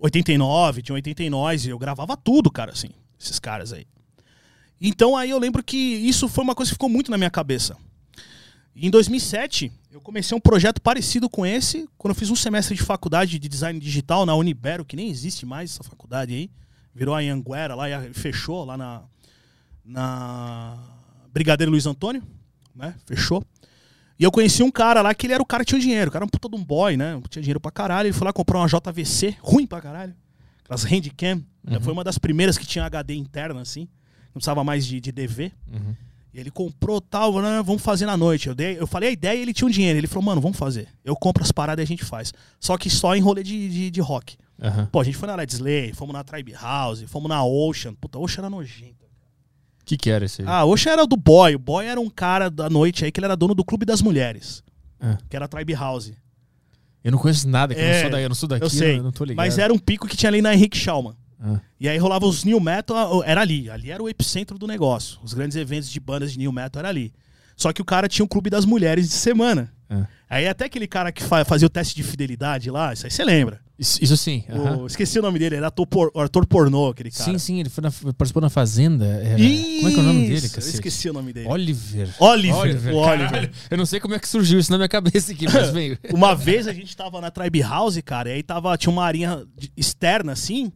[0.00, 2.88] 89, tinha 89, eu gravava tudo, cara, assim,
[3.20, 3.86] esses caras aí.
[4.80, 7.76] Então aí eu lembro que isso foi uma coisa que ficou muito na minha cabeça.
[8.74, 12.82] Em 2007, eu comecei um projeto parecido com esse, quando eu fiz um semestre de
[12.82, 16.50] faculdade de design digital na Unibero, que nem existe mais essa faculdade aí.
[16.94, 19.02] Virou a Anguera lá e fechou lá na,
[19.84, 20.78] na
[21.30, 22.22] Brigadeiro Luiz Antônio,
[22.74, 22.94] né?
[23.04, 23.44] Fechou.
[24.20, 26.10] E eu conheci um cara lá que ele era o cara que tinha dinheiro.
[26.10, 27.18] O cara era um puta de um boy, né?
[27.30, 28.08] Tinha dinheiro pra caralho.
[28.08, 30.14] Ele foi lá comprar uma JVC, ruim pra caralho.
[30.62, 31.42] Aquelas handcam.
[31.80, 33.88] Foi uma das primeiras que tinha HD interna, assim.
[34.26, 35.50] Não precisava mais de, de DV.
[35.72, 35.96] Uhum.
[36.34, 38.48] E ele comprou tal, né, vamos fazer na noite.
[38.48, 39.98] Eu, dei, eu falei a ideia e ele tinha um dinheiro.
[39.98, 40.88] Ele falou, mano, vamos fazer.
[41.02, 42.30] Eu compro as paradas e a gente faz.
[42.60, 44.36] Só que só em rolê de, de, de rock.
[44.62, 44.86] Aham.
[44.92, 47.94] Pô, a gente foi na Led Slay, fomos na Tribe House, fomos na Ocean.
[47.94, 48.99] Puta, Ocean era nojento.
[49.90, 50.48] O que, que era esse aí?
[50.48, 51.56] Ah, Ocean era do Boy.
[51.56, 54.00] O Boy era um cara da noite aí que ele era dono do Clube das
[54.00, 54.62] Mulheres.
[55.00, 55.18] Ah.
[55.28, 56.12] Que era a Tribe House.
[57.02, 58.70] Eu não conheço nada, que eu, É, não sou daí, eu não sou daqui, eu
[58.70, 58.98] sei.
[58.98, 59.38] eu não tô ligado.
[59.44, 61.16] Mas era um pico que tinha ali na Henrique Schaumann.
[61.42, 61.58] Ah.
[61.80, 63.68] E aí rolava os new metal, era ali.
[63.70, 65.18] Ali era o epicentro do negócio.
[65.24, 67.12] Os grandes eventos de bandas de new metal era ali.
[67.60, 69.70] Só que o cara tinha um clube das mulheres de semana.
[69.88, 70.06] Ah.
[70.30, 73.24] Aí até aquele cara que fa- fazia o teste de fidelidade lá, isso aí você
[73.24, 73.60] lembra.
[73.78, 74.44] Isso, isso sim.
[74.48, 74.76] aham.
[74.82, 77.24] O- esqueci o nome dele, era ator, por- ator pornô, aquele cara.
[77.24, 79.04] Sim, sim, ele na- participou na Fazenda.
[79.06, 80.74] era- Como é que é o nome dele, Isso, Eu cacete?
[80.76, 81.48] esqueci o nome dele.
[81.48, 82.14] Oliver.
[82.18, 83.30] Oliver, o Oliver.
[83.30, 83.50] caralho.
[83.70, 85.98] Eu não sei como é que surgiu isso na minha cabeça aqui, mas veio.
[86.14, 89.44] Uma vez a gente tava na Tribe House, cara, e aí tava, tinha uma arinha
[89.76, 90.72] externa assim.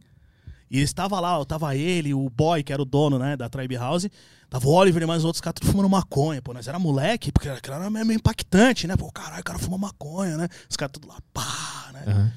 [0.69, 4.07] E estava lá, tava ele, o boy, que era o dono, né, da Tribe House.
[4.55, 6.53] Tava o Oliver e mais outros caras tudo fumando maconha, pô.
[6.53, 8.95] Nós era moleque, porque aquilo era meio impactante, né?
[8.95, 10.47] Pô, caralho, o cara fuma maconha, né?
[10.69, 12.03] Os caras tudo lá, pá, né?
[12.07, 12.31] Aham.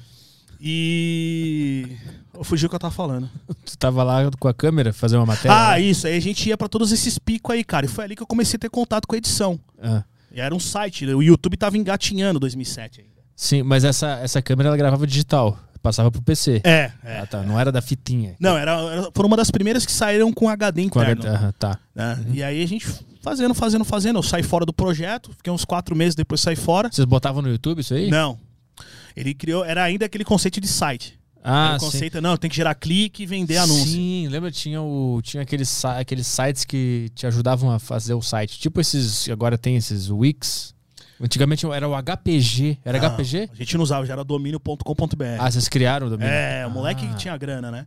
[0.59, 1.95] E.
[2.33, 3.29] Eu fugi o que eu tava falando.
[3.63, 5.55] Tu tava lá com a câmera fazer uma matéria?
[5.55, 5.81] Ah, né?
[5.81, 6.07] isso.
[6.07, 7.85] Aí a gente ia pra todos esses picos aí, cara.
[7.85, 9.57] E foi ali que eu comecei a ter contato com a edição.
[9.81, 10.03] Ah.
[10.29, 13.13] E era um site, o YouTube tava engatinhando 2007 ainda.
[13.33, 15.57] Sim, mas essa, essa câmera ela gravava digital.
[15.81, 16.61] Passava pro PC.
[16.63, 17.19] É, é.
[17.19, 17.41] Ah, tá.
[17.43, 18.35] Não era da fitinha.
[18.39, 21.25] Não, era, era, foram uma das primeiras que saíram com HD Com a- interno.
[21.27, 21.79] Aham, tá.
[21.95, 22.25] né?
[22.33, 22.85] E aí a gente
[23.21, 24.19] fazendo, fazendo, fazendo.
[24.19, 26.89] Eu saí fora do projeto, fiquei uns quatro meses, depois saí fora.
[26.91, 28.09] Vocês botavam no YouTube isso aí?
[28.09, 28.37] Não.
[29.15, 31.17] Ele criou, era ainda aquele conceito de site.
[31.41, 31.85] Ah, o sim.
[31.85, 33.85] conceito, não, tem que gerar clique e vender anúncio.
[33.87, 34.51] Sim, lembra?
[34.51, 38.59] Tinha, o, tinha aqueles, aqueles sites que te ajudavam a fazer o site.
[38.59, 39.29] Tipo esses.
[39.29, 40.75] Agora tem esses Wix.
[41.21, 42.77] Antigamente era o HPG.
[42.85, 43.49] Era HPG?
[43.51, 45.23] A gente não usava, já era domínio.com.br.
[45.39, 46.31] Ah, vocês criaram o domínio?
[46.31, 47.09] é, o moleque Ah.
[47.09, 47.85] que tinha grana, né?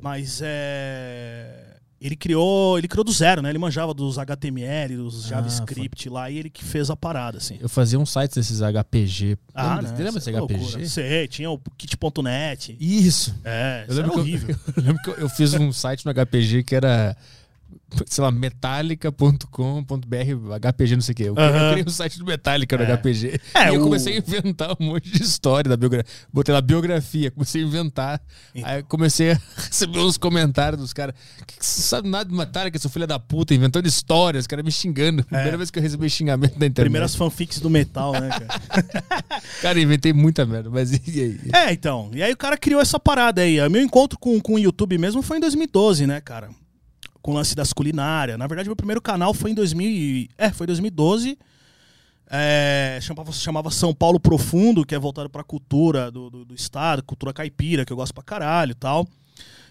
[0.00, 1.68] Mas é.
[2.00, 3.48] Ele criou, ele criou do zero, né?
[3.48, 7.58] Ele manjava dos HTML, dos Ah, JavaScript lá e ele que fez a parada, assim.
[7.60, 9.38] Eu fazia um site desses HPG.
[9.54, 9.98] Ah, lembra, né?
[9.98, 10.56] lembra desse é HPG?
[10.58, 10.86] loucura.
[10.88, 12.76] Sei, tinha o kit.net.
[12.80, 13.32] Isso.
[13.44, 14.48] É, Eu isso era lembro, que horrível.
[14.50, 17.16] eu, eu lembro que eu, eu fiz um site no HPG que era,
[18.06, 21.22] sei lá, metallica.com.br, HPG, não sei o quê.
[21.24, 21.70] Eu, Aham.
[21.72, 22.92] criei um site do Metallica no É.
[22.96, 23.40] HPG.
[23.54, 26.10] É, e eu o- comecei a inventar um monte de história da biografia.
[26.32, 28.20] Botei lá biografia, comecei a inventar.
[28.54, 28.70] Então.
[28.70, 31.14] Aí comecei a receber uns comentários dos caras.
[31.46, 34.64] Que, que você sabe nada de Metallica, seu filho da puta, inventando histórias, os caras
[34.64, 35.24] me xingando.
[35.24, 36.80] Primeira vez que eu recebi xingamento na internet.
[36.80, 36.84] É.
[36.84, 39.02] Primeiras fanfics do metal, né, cara?
[39.62, 41.40] Cara, inventei muita merda, mas e aí?
[41.52, 42.10] É, então.
[42.12, 43.60] E aí o cara criou essa parada aí.
[43.60, 46.50] O meu encontro com, com o YouTube mesmo foi em 2012, né, cara?
[47.22, 48.36] Com o lance das culinárias.
[48.36, 50.30] Na verdade, meu primeiro canal foi em 2000 e...
[50.36, 51.38] É, foi em 2012.
[52.34, 57.02] É, chamava, chamava São Paulo Profundo, que é voltado pra cultura do, do, do estado,
[57.02, 59.06] cultura caipira, que eu gosto pra caralho e tal.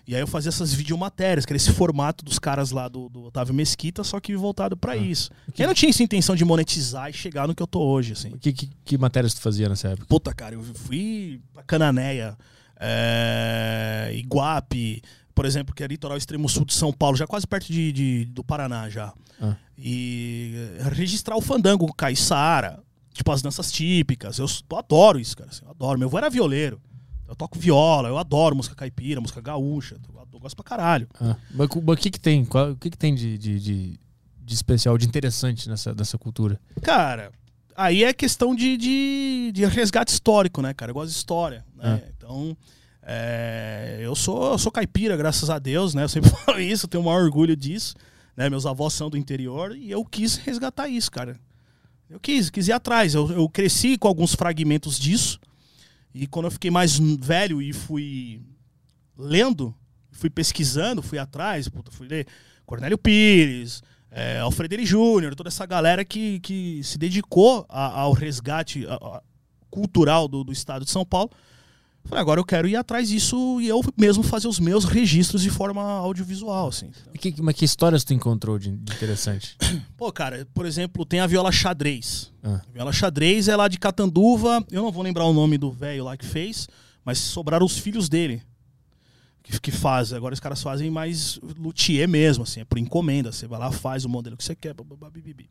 [0.07, 3.23] E aí eu fazia essas videomatérias, que era esse formato dos caras lá do, do
[3.23, 5.31] Otávio Mesquita, só que voltado pra isso.
[5.57, 8.31] Eu não tinha essa intenção de monetizar e chegar no que eu tô hoje, assim.
[8.37, 10.07] Que, que, que matérias tu fazia nessa época?
[10.07, 12.37] Puta, cara, eu fui pra Cananéia,
[12.79, 15.01] é, Iguape,
[15.34, 18.25] por exemplo, que é litoral extremo sul de São Paulo, já quase perto de, de-
[18.25, 19.13] do Paraná já.
[19.41, 19.55] Ah.
[19.77, 20.53] E
[20.91, 22.79] registrar o fandango caiçara,
[23.13, 24.38] tipo as danças típicas.
[24.39, 25.49] Eu, eu adoro isso, cara.
[25.49, 25.97] assim, eu adoro.
[25.97, 26.79] Meu avô era violeiro.
[27.27, 29.95] Eu toco viola, eu adoro música caipira, música gaúcha.
[30.34, 31.07] Eu, gosto pra caralho.
[31.19, 32.47] Ah, mas o o que que tem?
[32.51, 33.99] O que que tem de, de, de,
[34.43, 36.59] de especial, de interessante nessa, nessa cultura?
[36.82, 37.32] Cara,
[37.75, 40.89] aí é questão de, de, de resgate histórico, né, cara?
[40.91, 42.01] Eu gosto de história, né?
[42.17, 42.57] Então,
[43.03, 46.03] é, eu, sou, eu sou caipira, graças a Deus, né?
[46.03, 47.95] Eu sempre falo isso, tenho o maior orgulho disso.
[48.35, 48.49] Né?
[48.49, 51.39] Meus avós são do interior e eu quis resgatar isso, cara.
[52.09, 53.15] Eu quis, quis ir atrás.
[53.15, 55.39] Eu, eu cresci com alguns fragmentos disso.
[56.13, 58.41] E quando eu fiquei mais velho e fui
[59.17, 59.73] lendo,
[60.11, 62.27] fui pesquisando, fui atrás, puta, fui ler
[62.65, 68.85] Cornélio Pires, é, Alfredo Júnior, toda essa galera que, que se dedicou a, ao resgate
[68.85, 69.21] a, a,
[69.69, 71.31] cultural do, do estado de São Paulo.
[72.05, 75.49] Falei, agora eu quero ir atrás disso e eu mesmo fazer os meus registros de
[75.49, 76.91] forma audiovisual, assim.
[77.13, 79.55] E que, mas que histórias tu encontrou de, de interessante?
[79.95, 82.31] Pô, cara, por exemplo, tem a viola xadrez.
[82.43, 82.61] Ah.
[82.67, 86.03] A viola xadrez é lá de Catanduva, eu não vou lembrar o nome do velho
[86.03, 86.67] lá que fez,
[87.05, 88.41] mas sobraram os filhos dele
[89.43, 90.13] que, que faz.
[90.13, 93.31] Agora os caras fazem mais luthier mesmo, assim, é por encomenda.
[93.31, 94.73] Você vai lá, faz o modelo que você quer.
[94.73, 95.49] bababá, bibibi.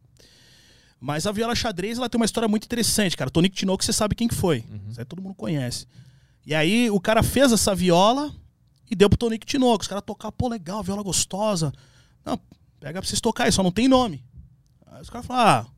[1.01, 3.31] Mas a viola xadrez ela tem uma história muito interessante, cara.
[3.31, 4.65] Tonico Tinoco, você sabe quem que foi.
[4.89, 5.87] Isso aí todo mundo conhece.
[6.47, 8.33] E aí o cara fez essa viola
[8.91, 9.83] e deu pro Tonico Tinoco.
[9.83, 11.73] Os caras tocaram, pô, legal, viola gostosa.
[12.25, 12.39] Não,
[12.81, 14.25] pega pra vocês tocarem, só não tem nome.
[14.87, 15.71] Aí os caras falaram, ah,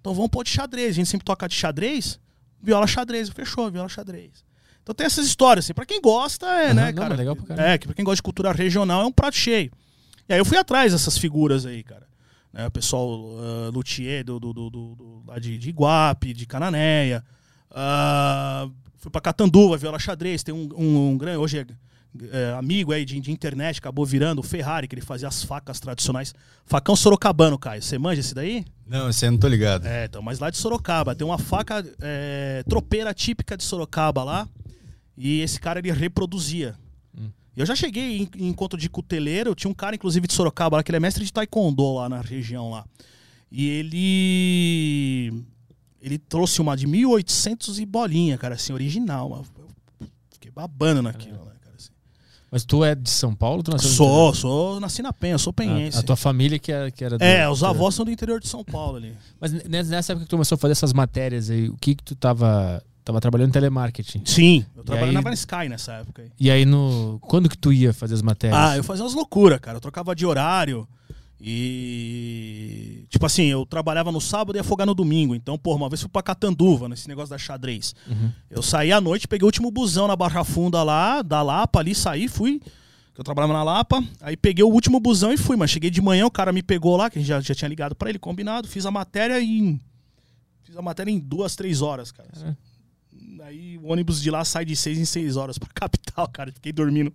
[0.00, 0.90] então vamos pôr de xadrez.
[0.90, 2.18] A gente sempre toca de xadrez,
[2.62, 3.28] viola xadrez.
[3.28, 4.44] Fechou, viola xadrez.
[4.82, 5.74] Então tem essas histórias, assim.
[5.74, 7.14] Pra quem gosta, é, Aham, né, não, cara?
[7.14, 7.68] legal pra caramba.
[7.68, 9.70] é, que pra quem gosta de cultura regional é um prato cheio.
[10.28, 12.08] E aí eu fui atrás dessas figuras aí, cara.
[12.52, 17.24] Né, o pessoal uh, luthier do, do, do, do- lá de, de Iguape, de Cananéia.
[17.70, 18.68] Ah,
[19.00, 20.44] fui pra Catanduva, viola xadrez.
[20.44, 21.66] Tem um, um, um grande, hoje é,
[22.30, 25.80] é, amigo aí de, de internet, acabou virando o Ferrari, que ele fazia as facas
[25.80, 26.34] tradicionais.
[26.66, 27.82] Facão sorocabano, Caio.
[27.82, 28.64] Você manja esse daí?
[28.86, 29.86] Não, esse aí eu não tô ligado.
[29.86, 31.14] É, então, mas lá de Sorocaba.
[31.14, 34.48] Tem uma faca é, tropeira típica de Sorocaba lá.
[35.16, 36.76] E esse cara ele reproduzia.
[37.56, 39.54] Eu já cheguei em, em encontro de cuteleiro.
[39.54, 42.20] Tinha um cara, inclusive, de Sorocaba lá, que ele é mestre de taekwondo lá na
[42.20, 42.84] região lá.
[43.50, 45.44] E ele.
[46.00, 49.44] Ele trouxe uma de 1800 e bolinha, cara, assim, original.
[50.00, 51.90] Eu fiquei babando naquilo, né, cara, assim.
[52.50, 53.62] Mas tu é de São Paulo?
[53.62, 55.98] Tu nasceu Sou, sou, nasci na Penha, sou penhense.
[55.98, 58.40] A, a tua família que era, que era do- É, os avós são do interior
[58.40, 59.14] de São Paulo ali.
[59.40, 62.14] Mas nessa época que tu começou a fazer essas matérias aí, o que que tu
[62.16, 64.22] tava, tava trabalhando em telemarketing?
[64.24, 66.30] Sim, eu trabalhava aí- na Sky nessa época aí.
[66.40, 68.58] E aí, no quando que tu ia fazer as matérias?
[68.58, 69.76] Ah, eu fazia umas loucuras, cara.
[69.76, 70.88] Eu trocava de horário
[71.40, 73.06] e.
[73.08, 75.34] Tipo assim, eu trabalhava no sábado e ia no domingo.
[75.34, 77.94] Então, porra, uma vez fui pra Catanduva, nesse negócio da xadrez.
[78.06, 78.30] Uhum.
[78.50, 81.94] Eu saí à noite, peguei o último busão na Barra Funda lá, da Lapa ali,
[81.94, 82.60] saí, fui.
[83.16, 86.26] Eu trabalhava na Lapa, aí peguei o último busão e fui, mas cheguei de manhã,
[86.26, 88.68] o cara me pegou lá, que a gente já, já tinha ligado pra ele, combinado,
[88.68, 89.80] fiz a matéria em.
[90.62, 92.28] Fiz a matéria em duas, três horas, cara.
[92.44, 92.54] É.
[93.44, 96.52] Aí o ônibus de lá sai de seis em seis horas pra capital, cara.
[96.52, 97.12] Fiquei dormindo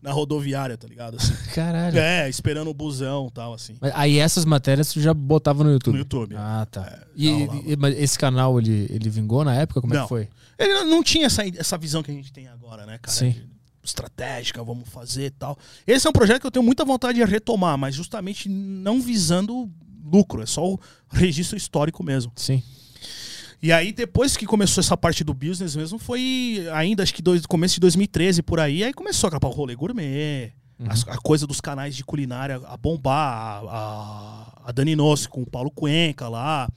[0.00, 1.16] na rodoviária, tá ligado?
[1.16, 1.32] Assim.
[1.54, 1.98] Caralho.
[1.98, 3.76] É, esperando o busão e tal, assim.
[3.80, 5.94] Mas aí essas matérias tu já botava no YouTube?
[5.94, 6.34] No YouTube.
[6.36, 6.82] Ah, tá.
[6.86, 7.28] É, e,
[7.72, 9.80] e- mas esse canal, ele, ele vingou na época?
[9.80, 10.04] Como é Não.
[10.04, 10.28] que foi?
[10.58, 13.16] Ele não- não tinha essa, essa visão que a gente tem agora, né, cara?
[13.16, 13.30] Sim.
[13.30, 13.48] De
[13.88, 15.56] estratégica, vamos fazer e tal.
[15.86, 19.70] Esse é um projeto que eu tenho muita vontade de retomar, mas justamente não visando
[20.04, 20.80] lucro, é só o
[21.10, 22.30] registro histórico mesmo.
[22.36, 22.62] Sim.
[23.60, 27.44] E aí, depois que começou essa parte do business mesmo, foi ainda, acho que dois,
[27.44, 30.52] começo de 2013 por aí, aí começou a o rolê gourmet,
[30.88, 35.42] as- a, coisa dos canais de culinária a bombar, a, a, a Dani Nossi com
[35.42, 36.68] o Paulo Cuenca lá,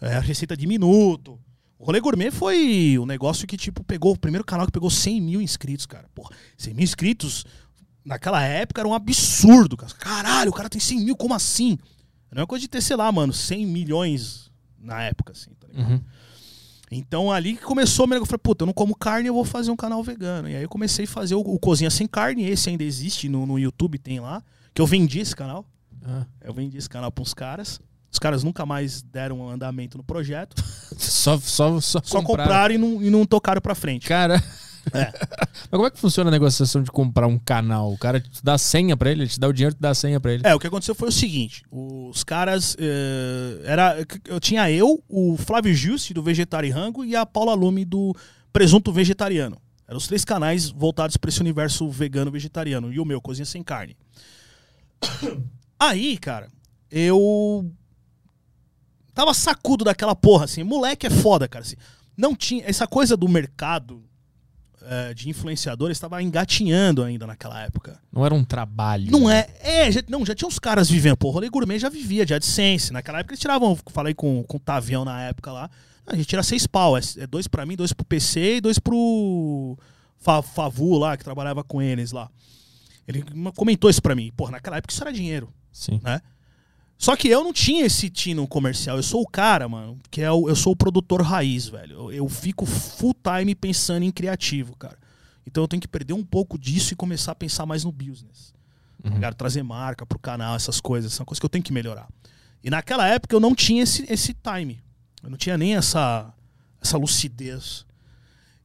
[0.00, 1.38] é, a receita de minuto.
[1.78, 5.20] O rolê gourmet foi um negócio que, tipo, pegou o primeiro canal que pegou 100
[5.22, 6.04] mil inscritos, cara.
[6.14, 7.44] Porra, 100 mil inscritos
[8.04, 9.92] naquela época era um absurdo, cara.
[9.94, 11.78] Caralho, o cara tem 100 mil, como assim?
[12.30, 15.92] Não é coisa de ter, sei lá, mano, 100 milhões na época, assim, tá ligado?
[15.92, 16.00] Uhum.
[16.90, 18.06] Então ali que começou.
[18.06, 20.48] Eu falei, puta, eu não como carne, eu vou fazer um canal vegano.
[20.48, 23.44] E aí eu comecei a fazer o, o Cozinha Sem Carne, esse ainda existe no,
[23.46, 24.42] no YouTube, tem lá.
[24.72, 25.64] Que eu vendi esse canal.
[26.04, 26.24] Ah.
[26.40, 27.80] Eu vendi esse canal pra uns caras.
[28.12, 30.62] Os caras nunca mais deram um andamento no projeto.
[30.96, 34.06] Só, só, só, Só compraram e não, e não tocaram pra frente.
[34.06, 34.42] Cara.
[34.92, 35.12] É.
[35.52, 37.92] Mas como é que funciona a negociação de comprar um canal?
[37.92, 39.90] O cara te dá a senha pra ele, ele te dá o dinheiro, tu dá
[39.90, 40.42] a senha pra ele.
[40.46, 42.76] É, o que aconteceu foi o seguinte: os caras.
[42.78, 48.14] eh, era, eu tinha eu, o Flávio Juste, do Vegetariango, e a Paula Lume, do
[48.52, 49.58] Presunto Vegetariano.
[49.88, 52.92] Eram os três canais voltados para esse universo vegano vegetariano.
[52.92, 53.96] E o meu, Cozinha Sem Carne.
[55.78, 56.48] Aí, cara,
[56.90, 57.70] eu.
[59.14, 60.62] Tava sacudo daquela porra, assim.
[60.62, 61.64] Moleque é foda, cara.
[61.64, 61.76] Assim.
[62.16, 62.64] Não tinha.
[62.66, 64.04] Essa coisa do mercado
[64.88, 68.00] eh, de influenciadores estava engatinhando ainda naquela época.
[68.12, 69.10] Não era um trabalho.
[69.10, 69.46] Não é.
[69.60, 71.16] É, já, não, já tinha uns caras vivendo.
[71.16, 72.92] Pô, o rolê gourmet já vivia de AdSense.
[72.92, 73.76] Naquela época eles tiravam.
[73.90, 75.70] Falei com, com o Tavião na época lá.
[76.06, 76.96] A gente tira seis pau.
[76.96, 79.76] É, é dois pra mim, dois pro PC e dois pro
[80.18, 82.30] Fa- Favu lá, que trabalhava com eles lá.
[83.08, 83.24] Ele
[83.54, 84.32] comentou isso pra mim.
[84.36, 85.52] Pô, naquela época isso era dinheiro.
[85.72, 86.00] Sim.
[86.02, 86.20] né?
[86.98, 88.96] Só que eu não tinha esse tino comercial.
[88.96, 91.92] Eu sou o cara, mano, que é o, eu sou o produtor raiz, velho.
[91.92, 94.98] Eu, eu fico full time pensando em criativo, cara.
[95.46, 98.54] Então eu tenho que perder um pouco disso e começar a pensar mais no business.
[99.02, 99.34] tá ligado?
[99.34, 101.12] Trazer marca pro canal, essas coisas.
[101.12, 102.08] São coisas que eu tenho que melhorar.
[102.64, 104.80] E naquela época eu não tinha esse, esse time.
[105.22, 106.32] Eu não tinha nem essa,
[106.80, 107.84] essa lucidez.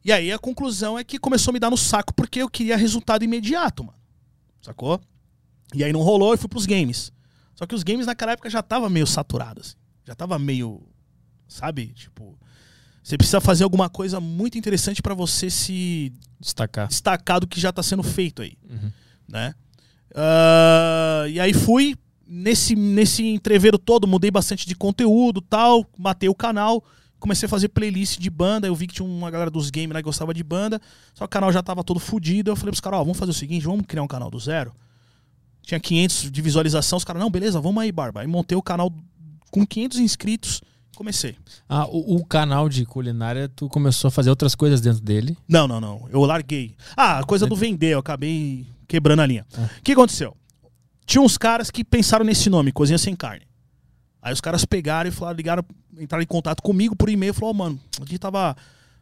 [0.04, 2.78] E aí a conclusão é que começou a me dar no saco porque eu queria
[2.78, 3.98] resultado imediato, mano.
[4.62, 5.00] Sacou?
[5.74, 7.12] E aí não rolou e fui pros games.
[7.62, 9.68] Só que os games naquela época já tava meio saturados.
[9.68, 9.76] assim.
[10.08, 10.82] Já tava meio.
[11.48, 11.88] Sabe?
[11.94, 12.36] Tipo.
[13.04, 16.88] Você precisa fazer alguma coisa muito interessante pra você se Destacar.
[16.88, 18.92] destacar do que já tá sendo feito aí Uhum.
[19.28, 19.54] né?
[20.16, 21.96] Ah, e aí fui
[22.28, 26.84] nesse nesse entreveiro todo, mudei bastante de conteúdo, tal, matei o canal,
[27.20, 30.00] comecei a fazer playlist de banda, eu vi que tinha uma galera dos games lá
[30.00, 30.80] que gostava de banda,
[31.14, 33.32] só que o canal já tava todo fudido, eu falei pros caras, ó, vamos fazer
[33.32, 34.74] o seguinte, vamos criar um canal do zero.
[35.64, 38.22] Tinha 500 de visualização, os caras, não, beleza, vamos aí, Barba.
[38.22, 38.92] Aí montei o canal
[39.50, 40.62] com 500 inscritos,
[40.96, 41.36] comecei.
[41.70, 45.38] Ah, o, o canal de culinária, tu começou a fazer outras coisas dentro dele.
[45.48, 46.08] Não, não, não.
[46.12, 46.76] Eu larguei.
[46.98, 49.46] Ah, coisa do vender, eu acabei quebrando a linha.
[49.58, 49.70] O Ah.
[49.84, 50.36] que aconteceu?
[51.06, 53.46] Tinha uns caras que pensaram nesse nome, Cozinha Sem Carne.
[54.22, 55.64] Aí os caras pegaram e falaram, ligaram,
[56.00, 58.56] entraram em contato comigo por e-mail, falou, "Ô, mano, a gente tava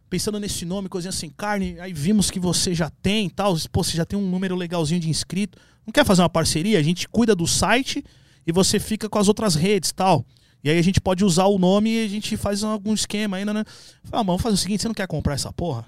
[0.10, 3.84] pensando nesse nome, Cozinha Sem Carne, aí vimos que você já tem e tal, pô,
[3.84, 5.58] você já tem um número legalzinho de inscrito.
[5.86, 6.80] Não quer fazer uma parceria?
[6.80, 8.04] A gente cuida do site
[8.46, 10.26] e você fica com as outras redes e tal.
[10.64, 13.54] E aí a gente pode usar o nome e a gente faz algum esquema ainda,
[13.54, 13.64] né?
[14.04, 15.86] Falei, ah, vamos fazer o seguinte, você não quer comprar essa porra?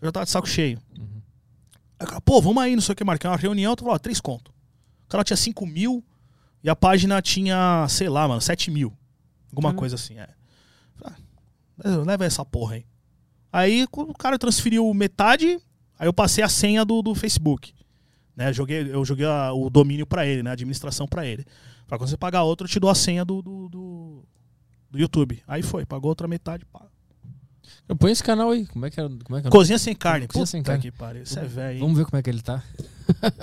[0.00, 0.80] Eu já tava de saco cheio.
[1.98, 3.76] Aí o cara, pô, vamos aí, não sei o que, marcar uma reunião.
[3.76, 4.50] Tu falou, ó, três conto.
[5.04, 6.02] O cara tinha 5 mil
[6.64, 8.92] e a página tinha, sei lá, mano, 7 mil.
[9.50, 9.78] Alguma Caramba.
[9.78, 10.28] coisa assim, é.
[11.04, 11.16] Ah,
[12.06, 12.86] leva essa porra aí.
[13.52, 15.60] Aí o cara transferiu metade,
[15.98, 17.74] aí eu passei a senha do, do Facebook.
[18.34, 18.52] Né?
[18.52, 20.50] Joguei, eu joguei a, o domínio para ele, né?
[20.50, 21.44] a administração para ele.
[21.86, 24.24] Pra quando você pagar outro, eu te dou a senha do, do, do,
[24.90, 25.42] do YouTube.
[25.46, 26.80] Aí foi, pagou outra metade, pá.
[27.98, 28.66] Põe esse canal aí.
[28.66, 29.06] Como é que é?
[29.06, 29.50] Como é que é?
[29.50, 30.26] Cozinha sem carne.
[30.26, 30.82] Cozinha sem carne.
[30.82, 31.24] Que pariu.
[31.24, 31.80] Isso é velho.
[31.80, 32.62] Vamos ver como é que ele tá.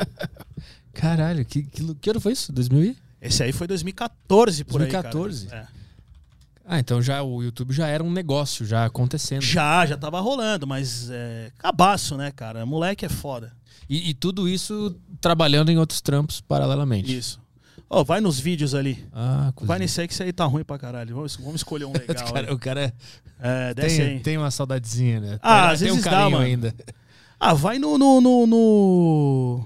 [0.94, 2.52] Caralho, que, que, que ano foi isso?
[2.52, 2.96] 2000?
[3.22, 5.46] Esse aí foi 2014 por 2014.
[5.46, 5.50] aí.
[5.52, 5.79] 2014.
[6.72, 9.42] Ah, então já o YouTube já era um negócio, já acontecendo.
[9.42, 11.52] Já, já tava rolando, mas é.
[11.58, 12.64] Cabaço, né, cara?
[12.64, 13.52] Moleque é foda.
[13.90, 17.18] E, e tudo isso trabalhando em outros trampos paralelamente.
[17.18, 17.42] Isso.
[17.90, 19.04] Ó, vai nos vídeos ali.
[19.12, 19.68] Ah, coisa.
[19.68, 21.16] Vai nesse aí que isso aí tá ruim pra caralho.
[21.16, 22.28] Vamos, vamos escolher um legal.
[22.30, 22.94] o, cara, o cara
[23.40, 24.08] É, desce aí.
[24.10, 25.40] tem, tem uma saudadezinha, né?
[25.42, 26.38] Ah, tem, às tem vezes um dá, mano.
[26.44, 26.76] ainda.
[27.40, 27.98] Ah, vai no.
[27.98, 29.66] no, no, no-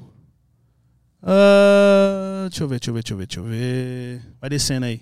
[1.22, 4.22] Ah, deixa eu ver, deixa eu ver, deixa eu ver, deixa eu ver.
[4.40, 5.02] Vai descendo aí.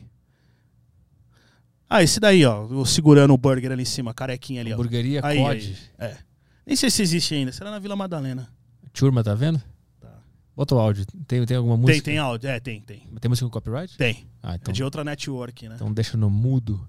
[1.93, 2.85] Ah, esse daí, ó.
[2.85, 4.75] Segurando o burger ali em cima, carequinha ali, ó.
[4.75, 5.77] Hamburgueria Aí, COD.
[5.99, 6.07] aí.
[6.11, 6.17] É.
[6.65, 7.51] Nem sei se existe ainda.
[7.51, 8.47] Será na Vila Madalena.
[8.93, 9.61] Turma, tá vendo?
[9.99, 10.13] Tá.
[10.55, 11.05] Bota o áudio.
[11.27, 11.93] Tem, tem alguma música?
[11.95, 12.49] Tem, tem áudio.
[12.49, 13.05] É, tem, tem.
[13.19, 13.97] Tem música com copyright?
[13.97, 14.25] Tem.
[14.41, 15.75] Ah, É então, de outra network, né?
[15.75, 16.79] então deixa no mudo.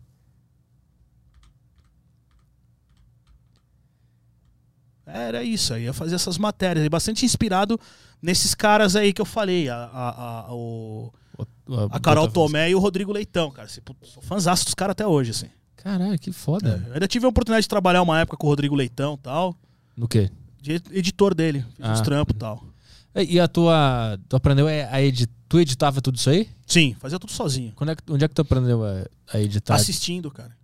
[5.05, 6.87] Era isso aí, ia fazer essas matérias.
[6.87, 7.79] E bastante inspirado
[8.21, 9.69] nesses caras aí que eu falei.
[9.69, 11.13] A, a, a, o-
[11.67, 13.67] O- a Carol Tomé e o Rodrigo Leitão, cara.
[13.67, 15.47] Assim, sou fãzaço dos caras até hoje, assim.
[15.77, 16.83] Caralho, que foda.
[16.89, 19.57] Eu ainda tive a oportunidade de trabalhar uma época com o Rodrigo Leitão e tal.
[19.97, 20.31] No quê?
[20.61, 21.65] De editor dele.
[21.77, 22.03] Fiz uns Ah.
[22.03, 22.65] trampos e tal.
[23.29, 24.19] E a tua.
[24.29, 25.33] Tu aprendeu a editar.
[25.49, 26.49] Tu editava tudo isso aí?
[26.67, 27.73] Sim, fazia tudo sozinho.
[27.77, 29.75] Quando é que- onde é que tu aprendeu a, a editar?
[29.75, 30.57] Assistindo, cara.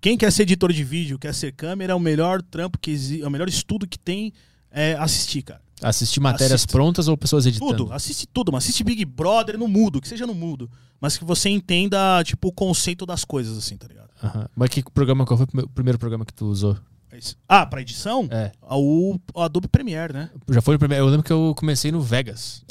[0.00, 3.22] Quem quer ser editor de vídeo, quer ser câmera, é o melhor trampo que existe,
[3.22, 4.32] é o melhor estudo que tem
[4.70, 5.60] é assistir, cara.
[5.82, 6.72] Assistir matérias Assisto.
[6.72, 7.76] prontas ou pessoas editando?
[7.76, 10.68] Tudo, assiste tudo, mas assiste Big Brother no mudo, que seja no mudo.
[11.00, 14.08] Mas que você entenda, tipo, o conceito das coisas, assim, tá ligado?
[14.56, 16.76] Mas que programa, qual foi o prime- o primeiro programa que tu usou?
[17.12, 17.18] É.
[17.48, 18.26] Ah, pra edição?
[18.30, 18.50] É.
[18.70, 20.30] O, o Adobe Premiere, né?
[20.48, 21.04] Já foi o primeiro.
[21.04, 22.64] Eu lembro que eu comecei no Vegas.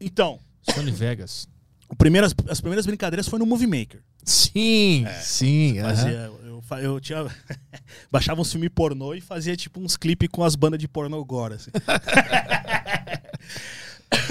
[0.00, 1.48] Então, Sony Vegas.
[1.88, 4.02] o primeiro, as, as primeiras brincadeiras foi no Movie Maker.
[4.24, 5.78] Sim, É, sim.
[5.80, 6.39] Fazia, eu, fa-
[6.78, 7.26] eu tinha.
[8.10, 11.54] baixava uns filmes pornô e fazia tipo uns clipes com as bandas de pornô gore,
[11.54, 11.70] assim.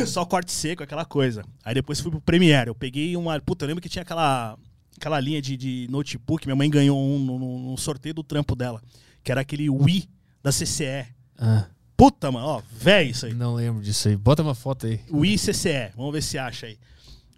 [0.06, 1.44] Só corte seco, aquela coisa.
[1.64, 2.70] Aí depois fui pro Premiere.
[2.70, 3.40] Eu peguei uma.
[3.40, 4.58] Puta, eu lembro que tinha aquela,
[4.98, 6.46] aquela linha de, de notebook.
[6.46, 8.82] Minha mãe ganhou um no, sorteio do trampo dela.
[9.24, 10.10] Que era aquele Wii
[10.44, 11.08] da CCE.
[11.38, 11.66] Ah,
[11.96, 13.34] Puta, mano, ó, velho isso aí.
[13.34, 14.16] não lembro disso aí.
[14.16, 15.02] Bota uma foto aí.
[15.12, 15.92] Wii CCE.
[15.96, 16.78] Vamos ver se acha aí.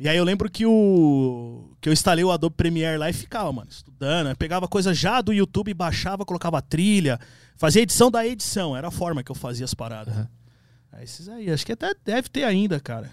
[0.04, 3.54] E aí eu lembro que o que eu instalei o Adobe Premiere lá e ficava,
[3.54, 4.30] mano, estudando.
[4.30, 7.20] Eu pegava coisa já do YouTube, baixava, colocava trilha,
[7.56, 8.76] fazia edição da edição.
[8.76, 10.12] Era a forma que eu fazia as paradas.
[10.12, 10.28] Aham.
[10.94, 13.12] É esses aí, acho que até deve ter ainda, cara.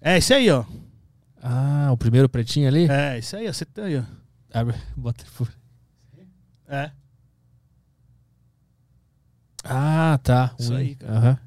[0.00, 0.64] É, esse aí, ó.
[1.42, 2.88] Ah, o primeiro pretinho ali?
[2.88, 3.52] É, esse aí, ó.
[3.52, 4.02] Você tem aí, ó.
[4.56, 5.24] Abre, bota.
[5.36, 5.52] por-
[6.68, 6.92] É.
[9.64, 10.54] Ah, tá.
[10.56, 11.12] Isso Um- aí, cara.
[11.12, 11.38] aham.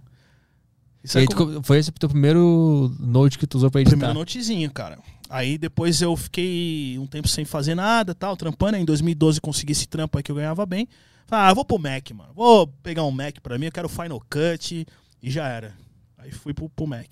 [1.08, 3.82] Isso aí aí, tu co- foi esse o teu primeiro note que tu usou pra
[3.82, 3.96] editar?
[3.98, 5.00] Primeiro notezinho, cara.
[5.30, 8.76] Aí depois eu fiquei um tempo sem fazer nada, tal, trampando.
[8.76, 10.88] Aí em 2012 consegui esse trampo aí que eu ganhava bem.
[11.26, 12.32] Falei, ah, vou pro Mac, mano.
[12.34, 14.86] Vou pegar um Mac pra mim, eu quero Final Cut.
[15.22, 15.74] E já era.
[16.18, 17.08] Aí fui pro, pro Mac.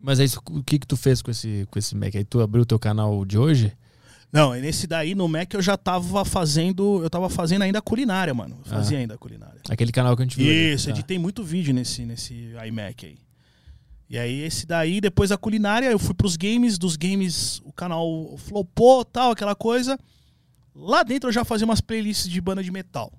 [0.00, 2.14] Mas aí, o que que tu fez com esse, com esse Mac?
[2.14, 3.72] Aí tu abriu o teu canal de hoje?
[4.34, 7.00] Não, e nesse daí, no Mac, eu já tava fazendo.
[7.04, 8.56] Eu tava fazendo ainda a culinária, mano.
[8.58, 9.60] Eu fazia ainda a culinária.
[9.70, 10.46] Aquele canal que a gente viu.
[10.50, 10.72] ali.
[10.74, 10.90] Isso, Tá.
[10.90, 13.18] editei muito vídeo nesse, nesse iMac aí.
[14.10, 18.36] E aí, esse daí, depois a culinária, eu fui pros games, dos games, o canal
[18.38, 19.96] flopou, tal, aquela coisa.
[20.74, 23.12] Lá dentro eu já fazia umas playlists de banda de metal.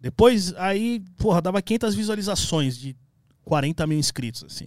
[0.00, 2.96] Depois, aí, porra, dava 500 visualizações de
[3.44, 4.66] 40 mil inscritos, assim.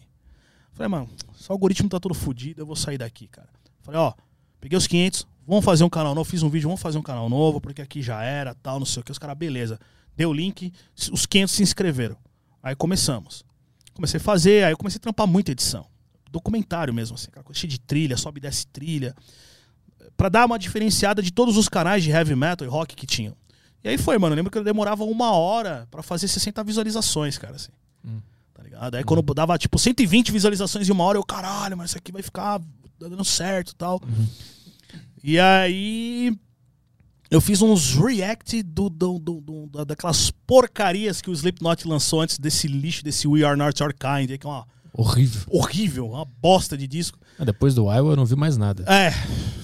[0.71, 3.49] Falei, mano, se o algoritmo tá todo fodido, eu vou sair daqui, cara.
[3.81, 4.13] Falei, ó,
[4.61, 7.29] peguei os 500, vamos fazer um canal novo, fiz um vídeo, vamos fazer um canal
[7.29, 9.11] novo, porque aqui já era, tal, não sei o que.
[9.11, 9.79] Os caras, beleza.
[10.15, 10.71] Deu o link,
[11.11, 12.17] os 500 se inscreveram.
[12.63, 13.43] Aí começamos.
[13.93, 15.85] Comecei a fazer, aí eu comecei a trampar muita edição.
[16.31, 19.15] Documentário mesmo, assim, aquela coisa cheia de trilha, sobe e desce trilha.
[20.17, 23.35] Pra dar uma diferenciada de todos os canais de heavy metal e rock que tinham.
[23.83, 24.33] E aí foi, mano.
[24.33, 27.71] Eu lembro que eu demorava uma hora pra fazer 60 visualizações, cara, assim.
[28.03, 28.19] Hum.
[28.53, 28.95] Tá ligado?
[28.95, 32.11] Aí quando eu dava, tipo, 120 visualizações em uma hora, eu, caralho, mas isso aqui
[32.11, 32.59] vai ficar
[32.97, 34.01] dando certo e tal.
[35.27, 36.31] E aí.
[37.31, 42.21] Eu fiz uns react do, do, do- do- da- daquelas porcarias que o Slipknot lançou
[42.21, 45.41] antes desse lixo, desse We Are Not Your Kind, que é uma Horrível.
[45.49, 47.17] horrível, uma bosta de disco.
[47.39, 48.85] Ah, depois do Iowa eu não vi mais nada.
[48.87, 49.11] É.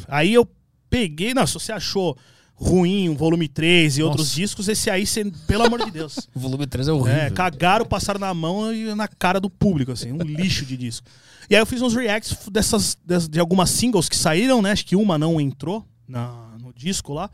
[0.07, 0.47] Aí eu
[0.89, 1.35] peguei.
[1.35, 2.17] Não, se você achou
[2.55, 4.35] ruim o volume 3 e outros Nossa.
[4.35, 6.27] discos, esse aí, você, pelo amor de Deus.
[6.33, 7.21] O volume 3 é horrível.
[7.21, 11.07] É, cagaram, passaram na mão e na cara do público, assim, um lixo de disco.
[11.51, 14.71] E aí eu fiz uns reacts dessas, des- de algumas singles que saíram, né?
[14.71, 17.29] Acho que uma não entrou na, no disco lá.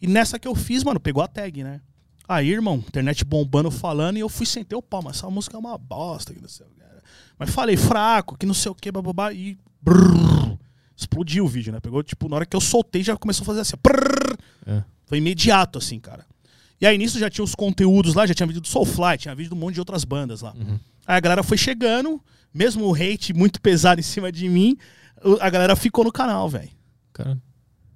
[0.00, 1.80] E nessa que eu fiz, mano, pegou a tag, né?
[2.28, 5.58] Aí, irmão, internet bombando falando, e eu fui sentei o pau, mas essa música é
[5.58, 6.82] uma bosta, que não sei o que.
[7.38, 10.56] Mas falei, fraco, que não sei o que, bababá, e brrr,
[10.96, 11.80] explodiu o vídeo, né?
[11.80, 14.36] Pegou, tipo, na hora que eu soltei, já começou a fazer assim, brrr,
[14.66, 14.82] É.
[15.06, 16.24] foi imediato, assim, cara.
[16.80, 19.48] E aí nisso já tinha os conteúdos lá, já tinha vídeo do Soulfly, tinha vídeo
[19.50, 20.54] de um monte de outras bandas lá.
[21.06, 22.20] Aí a galera foi chegando,
[22.52, 24.76] mesmo o hate muito pesado em cima de mim,
[25.40, 26.70] a galera ficou no canal, velho.
[27.12, 27.38] Cara,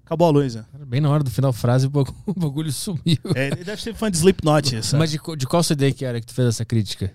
[0.05, 0.65] Acabou a luz, né?
[0.87, 3.19] bem na hora do final da frase o bagulho, sumiu.
[3.35, 4.97] É, ele deve ser fã de Slipknot, essa.
[4.97, 7.13] Mas de, de qual CD que era que tu fez essa crítica?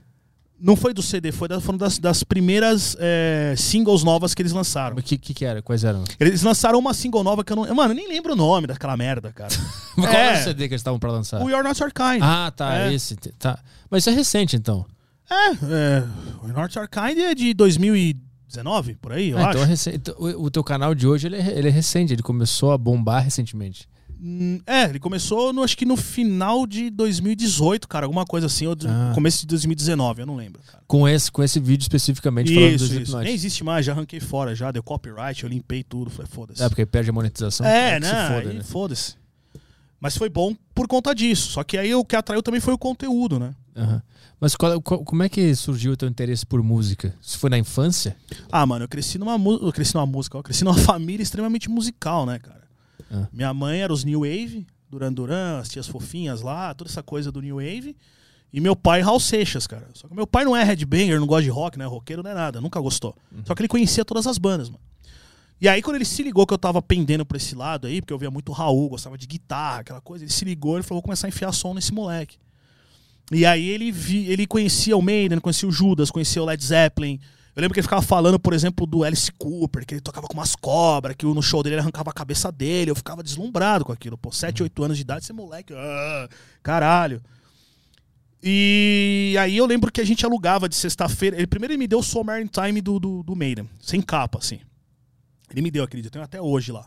[0.59, 4.51] Não foi do CD, foi da, foram das, das primeiras é, singles novas que eles
[4.51, 4.95] lançaram.
[4.97, 5.59] O que, que que era?
[5.61, 6.03] Quais eram?
[6.19, 7.73] Eles lançaram uma single nova que eu não.
[7.73, 9.51] Mano, eu nem lembro o nome daquela merda, cara.
[9.95, 10.27] Qual É.
[10.33, 11.41] era o CD que eles estavam pra lançar?
[11.41, 12.21] o You're Not Your Kind.
[12.21, 12.93] Ah, tá, É.
[12.93, 13.15] esse.
[13.15, 13.57] Tá.
[13.89, 14.85] Mas isso é recente, então.
[15.31, 16.03] É, é,
[16.41, 19.49] o You're Not Your Kind é de 2019, por aí, eu Ah, acho.
[19.51, 19.97] então é recente.
[19.97, 22.77] Então, o, o teu canal de hoje ele é, ele é recente, ele começou a
[22.77, 23.87] bombar recentemente.
[24.23, 28.67] Hum, É, ele começou, no, acho que no final de 2018, cara, alguma coisa assim,
[28.67, 29.11] ou Ah.
[29.15, 30.83] começo de 2019, eu não lembro, cara.
[30.85, 32.93] Com esse, com esse vídeo especificamente falando do Isso, isso.
[32.93, 33.23] Slipknot.
[33.23, 36.61] Nem existe mais, já arranquei fora, já deu copyright, eu limpei tudo, falei, foda-se.
[36.61, 37.65] É, porque perde a monetização.
[37.65, 38.27] É, se né?
[38.27, 38.63] foda, aí né?
[38.63, 39.15] Foda-se.
[39.99, 41.51] Mas foi bom por conta disso.
[41.51, 43.53] Só que aí o que atraiu também foi o conteúdo, né?
[43.75, 44.01] Aham.
[44.41, 47.15] Mas qual- qual- como é que surgiu o teu interesse por música?
[47.21, 48.17] Isso foi na infância?
[48.51, 52.25] Ah, mano, eu cresci numa, eu cresci numa música, eu cresci numa família extremamente musical,
[52.25, 52.63] né, cara?
[53.11, 53.27] Ah.
[53.31, 57.31] Minha mãe era os New Wave, Duran Duran, as tias fofinhas lá, toda essa coisa
[57.31, 57.95] do New Wave.
[58.51, 59.87] E meu pai, Raul Seixas, cara.
[59.93, 62.31] Só que meu pai não é headbanger, não gosta de rock, não é roqueiro, não
[62.31, 63.15] é nada, nunca gostou.
[63.45, 64.81] Só que ele conhecia todas as bandas, mano.
[65.61, 68.11] E aí, quando ele se ligou que eu tava pendendo pra esse lado aí, porque
[68.11, 71.03] eu via muito Raul, gostava de guitarra, aquela coisa, ele se ligou e falou: vou
[71.03, 72.37] começar a enfiar som nesse moleque.
[73.31, 77.17] E aí ele, vi, ele conhecia o Maiden, conhecia o Judas, conhecia o Led Zeppelin.
[77.55, 80.33] Eu lembro que ele ficava falando, por exemplo, do Alice Cooper, que ele tocava com
[80.33, 82.91] umas cobras, que no show dele ele arrancava a cabeça dele.
[82.91, 84.17] Eu ficava deslumbrado com aquilo.
[84.17, 86.29] Pô, 7, 8 anos de idade, esse moleque, ah,
[86.61, 87.21] caralho.
[88.43, 91.37] E aí eu lembro que a gente alugava de sexta-feira.
[91.37, 94.39] Ele primeiro ele me deu o Summer in Time do, do, do Maiden, sem capa,
[94.39, 94.59] assim.
[95.51, 96.85] Ele me deu, acredito, eu tenho até hoje lá.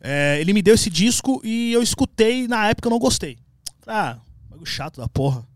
[0.00, 3.38] É, ele me deu esse disco e eu escutei, na época eu não gostei.
[3.86, 4.18] Ah,
[4.60, 5.46] bagulho chato da porra.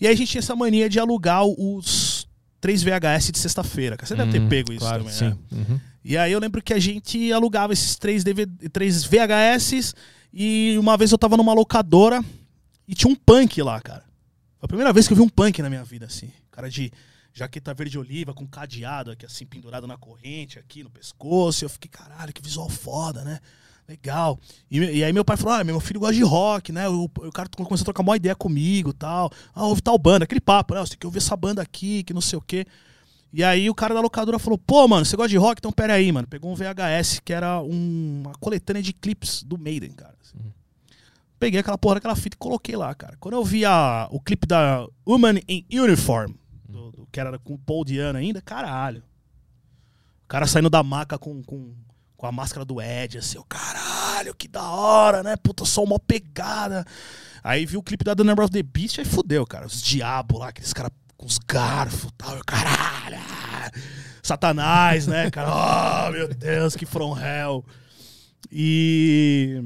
[0.00, 2.28] E aí a gente tinha essa mania de alugar os
[2.60, 3.96] três VHS de sexta-feira.
[4.00, 5.24] Você deve ter Hum, pego isso claro, também, sim.
[5.24, 5.36] né?
[5.52, 5.80] Uhum.
[6.04, 9.94] E aí eu lembro que a gente alugava esses três, DVD, três VHS
[10.32, 12.22] e uma vez eu tava numa locadora
[12.86, 14.04] e tinha um punk lá, cara.
[14.58, 16.30] Foi a primeira vez que eu vi um punk na minha vida, assim.
[16.50, 16.90] Cara de
[17.32, 21.64] jaqueta verde oliva com cadeado aqui assim pendurado na corrente, aqui no pescoço.
[21.64, 23.38] Eu fiquei, caralho, que visual foda, né?
[23.92, 24.38] Legal.
[24.70, 26.88] E, e aí meu pai falou: Ah, meu filho gosta de rock, né?
[26.88, 29.30] O, o cara começou a trocar uma ideia comigo e tal.
[29.54, 30.80] Ah, ouve tal banda, aquele papo, né?
[30.80, 32.64] Você tem que ouvir essa banda aqui, que não sei o quê.
[33.34, 35.58] E aí o cara da locadora falou: Pô, mano, você gosta de rock?
[35.60, 36.26] Então pera aí, mano.
[36.26, 40.14] Pegou um VHS que era um- uma coletânea de clipes do Maiden, cara.
[40.22, 40.38] assim.
[41.38, 43.16] Peguei aquela porra daquela fita e coloquei lá, cara.
[43.20, 46.32] Quando eu vi a, o clipe da Woman in Uniform,
[46.68, 49.02] do, do- que era com o Paul Diano ainda, caralho.
[50.24, 51.74] O cara saindo da maca com, com,
[52.22, 55.34] com a máscara do Ed, assim, o caralho, que da hora, né?
[55.34, 56.86] Puta, só uma pegada.
[57.42, 59.66] Aí vi o clipe da The Number of the Beast, aí fudeu, cara.
[59.66, 62.36] Os diabos lá, aqueles caras com os garfos e tal.
[62.36, 63.16] Eu, caralho!
[64.22, 65.50] Satanás, né, cara?
[65.50, 67.64] Oh, meu Deus, que from hell.
[68.52, 69.60] E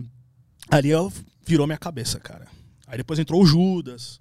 [0.70, 1.12] ali eu,
[1.44, 2.46] virou minha cabeça, cara.
[2.86, 4.18] Aí depois entrou o Judas.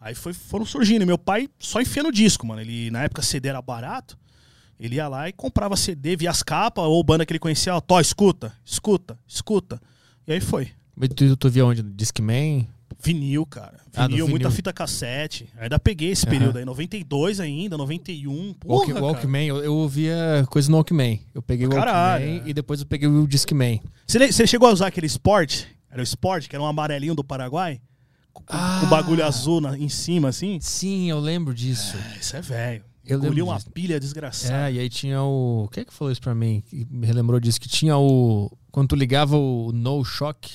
[0.00, 1.02] Aí foi, foram surgindo.
[1.02, 2.60] E meu pai só enfiando disco, mano.
[2.60, 4.18] Ele, na época, CD era barato.
[4.78, 7.80] Ele ia lá e comprava CD, via as capas, ou banda que ele conhecia, ó,
[7.80, 9.80] Tó, escuta, escuta, escuta.
[10.26, 10.68] E aí foi.
[10.94, 11.82] Mas tu, tu via onde?
[11.82, 12.68] Discman?
[13.02, 13.78] Vinil, cara.
[13.94, 14.56] Ah, do Vinil, muita vinil.
[14.56, 15.48] fita cassete.
[15.58, 18.54] Ainda peguei esse período aí, 92 ainda, 91.
[18.54, 18.92] Porra, Walk.
[19.02, 21.20] Walkman, eu, eu ouvia coisa no Walkman.
[21.34, 21.92] Eu peguei o Walkman
[22.22, 22.42] é.
[22.46, 23.80] e depois eu peguei o Discman.
[24.06, 25.64] Você, você chegou a usar aquele Sport?
[25.90, 27.80] Era o Sport, que era um amarelinho do Paraguai?
[28.32, 28.80] Com, Ah.
[28.84, 30.58] o bagulho azul na- em cima, assim?
[30.60, 31.96] Sim, eu lembro disso.
[32.14, 32.82] É, Isso é velho.
[33.06, 33.70] Eu Engoliu uma disso.
[33.70, 34.68] pilha desgraçada.
[34.68, 35.68] É, e aí tinha o.
[35.72, 36.62] Quem é que falou isso pra mim?
[36.68, 37.60] Que me relembrou disso?
[37.60, 38.50] Que tinha o.
[38.72, 40.50] Quando tu ligava o No Shock.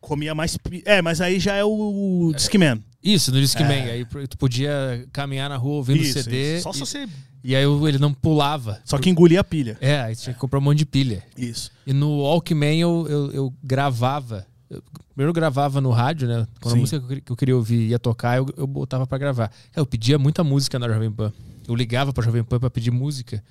[0.00, 0.56] Comia mais.
[0.84, 2.82] É, mas aí já é o Discman.
[3.02, 3.72] Isso, no Discman.
[3.88, 3.90] É.
[3.92, 6.56] Aí tu podia caminhar na rua ouvindo Isso, CD.
[6.56, 6.62] isso.
[6.64, 7.08] Só se e, você.
[7.44, 8.80] e aí o- ele não pulava.
[8.84, 9.76] Só que engolia a pilha.
[9.80, 11.24] É, aí tinha que comprar um monte de pilha.
[11.36, 11.70] Isso.
[11.86, 14.46] E no Walkman eu, eu, eu gravava.
[14.70, 14.82] Eu,
[15.14, 16.46] primeiro eu gravava no rádio, né?
[16.60, 16.78] Quando Sim.
[16.78, 19.52] a música que eu, queria- ouvir ia tocar, eu, eu botava pra gravar.
[19.76, 21.32] Eu pedia muita música na Jovem Pan.
[21.68, 23.42] Eu ligava pra Jovem Pan pra pedir música.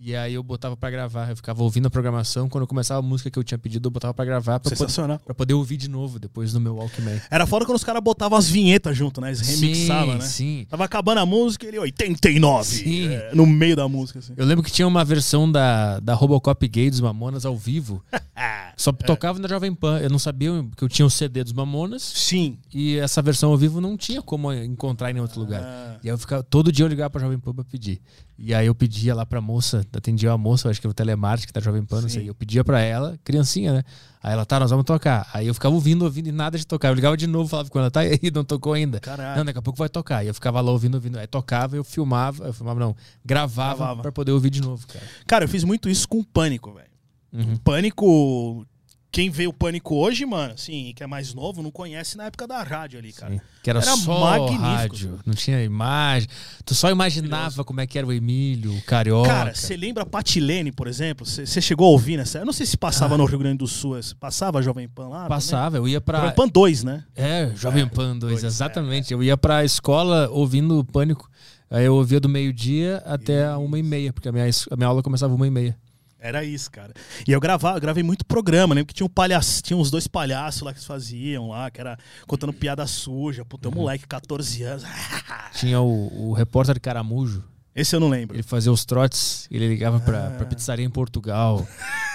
[0.00, 1.28] E aí eu botava pra gravar.
[1.28, 2.48] Eu ficava ouvindo a programação.
[2.48, 5.18] Quando eu começava a música que eu tinha pedido, eu botava pra gravar pra, poder,
[5.24, 7.20] pra poder ouvir de novo depois no meu Walkman.
[7.30, 9.28] Era foda quando os caras botavam as vinhetas junto, né?
[9.28, 10.20] Eles remixavam, né?
[10.20, 10.66] sim.
[10.68, 12.64] Tava acabando a música ele 89.
[12.64, 13.08] Sim.
[13.08, 14.34] é, no meio da música, assim.
[14.36, 18.02] Eu lembro que tinha uma versão da, da Robocop Gay dos Mamonas ao vivo.
[18.76, 19.98] Só tocava na Jovem Pan.
[19.98, 22.02] Eu não sabia que eu tinha o CD dos Mamonas.
[22.02, 22.56] sim.
[22.72, 25.62] E essa versão ao vivo não tinha como encontrar em nenhum outro lugar.
[25.62, 25.96] Ah.
[26.02, 28.00] E aí eu ficava, todo dia eu ligava pra Jovem Pan pra pedir.
[28.38, 30.94] E aí eu pedia lá pra moça, atendia a moça, eu acho que era o
[30.94, 32.28] telemarketing da Jovem Pan, não sei.
[32.28, 33.84] Eu pedia pra ela, criancinha, né?
[34.22, 35.28] Aí ela, tá, nós vamos tocar.
[35.32, 36.88] Aí eu ficava ouvindo, ouvindo e nada de tocar.
[36.88, 39.00] Eu ligava de novo, falava com ela, tá, e aí, não tocou ainda.
[39.00, 39.38] Caralho.
[39.38, 40.24] Não, daqui a pouco vai tocar.
[40.24, 41.18] E eu ficava lá ouvindo, ouvindo.
[41.18, 44.02] Aí tocava, eu filmava, eu filmava não, gravava, Gravava.
[44.02, 45.04] pra poder ouvir de novo, cara.
[45.26, 46.88] Cara, eu fiz muito isso com Pânico, velho.
[47.32, 47.56] Uhum.
[47.58, 48.66] Pânico.
[49.10, 52.46] Quem vê o Pânico hoje, mano, assim, que é mais novo, não conhece na época
[52.46, 53.32] da rádio ali, cara.
[53.32, 53.40] Sim.
[53.62, 55.22] Que era, Era só magnífico, rádio, cara.
[55.24, 56.28] não tinha imagem.
[56.64, 59.28] Tu só imaginava como é que era o Emílio, o Carioca.
[59.28, 61.24] Cara, você lembra a Patilene, por exemplo?
[61.24, 62.38] Você chegou a ouvir nessa?
[62.38, 63.98] Eu não sei se passava no Rio Grande do Sul.
[64.20, 65.24] Passava a Jovem Pan lá?
[65.24, 65.28] Ah.
[65.28, 66.18] Passava, eu ia pra.
[66.20, 67.04] Jovem Pan 2, né?
[67.16, 69.12] É, Jovem Pan 2, dois, exatamente.
[69.12, 71.28] Eu ia pra escola ouvindo Pânico.
[71.70, 74.86] Aí eu ouvia do meio-dia até a uma e meia, porque a minha, a minha
[74.86, 75.76] aula começava uma e meia.
[76.20, 76.92] Era isso, cara.
[77.26, 80.62] E eu gravava, gravei muito programa, lembro que tinha um palhaço, tinha uns dois palhaços
[80.62, 81.96] lá que faziam lá, que era
[82.26, 83.44] contando piada suja.
[83.44, 83.78] Puta, um Uhum.
[83.78, 84.84] moleque, 14 anos.
[85.54, 88.34] Tinha o, o repórter Caramujo, Esse eu não lembro.
[88.34, 90.30] ele fazia os trotes, ele ligava pra, Ah.
[90.30, 91.64] pra pizzaria em Portugal.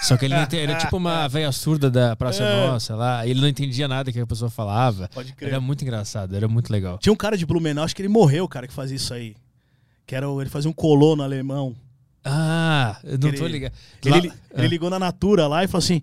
[0.02, 2.68] Só que ele não entendia, era tipo uma velha surda da Praça É.
[2.68, 5.10] Nossa lá, ele não entendia nada que a pessoa falava.
[5.14, 5.52] Pode crer.
[5.52, 6.98] Era muito engraçado, era muito legal.
[6.98, 9.34] Tinha um cara de Blumenau, acho que ele morreu, cara, que fazia isso aí.
[10.06, 11.74] Que era, o- ele fazia um colono alemão.
[12.24, 13.74] Ah, eu não Ele- tô ligado.
[14.06, 16.02] Ele, Lá- ele ligou na Natura lá e falou assim: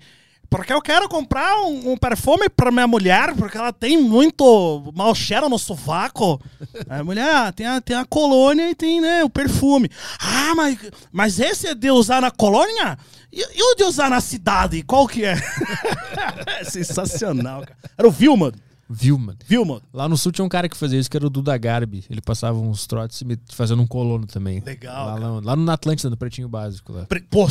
[0.51, 5.15] porque eu quero comprar um, um perfume pra minha mulher, porque ela tem muito mau
[5.15, 6.41] cheiro no sovaco.
[6.89, 9.89] A mulher, ah, tem a, tem a colônia e tem, né, o perfume.
[10.19, 10.77] Ah, mas,
[11.13, 12.99] mas esse é de usar na colônia?
[13.33, 14.83] E, e o de usar na cidade?
[14.83, 15.37] Qual que é?
[16.61, 17.77] é sensacional, cara.
[17.97, 18.53] Era o Vilma.
[18.93, 19.37] Vilma.
[19.47, 19.81] Vilma.
[19.95, 22.05] Lá no sul tinha um cara que fazia isso, que era o Duda Garbi.
[22.11, 24.61] Ele passava uns trotes fazendo um colono também.
[24.67, 26.93] Legal, Lá, lá, lá no Atlântida, no Pretinho Básico.
[26.93, 27.07] Lá.
[27.07, 27.21] Pre...
[27.21, 27.47] Pô,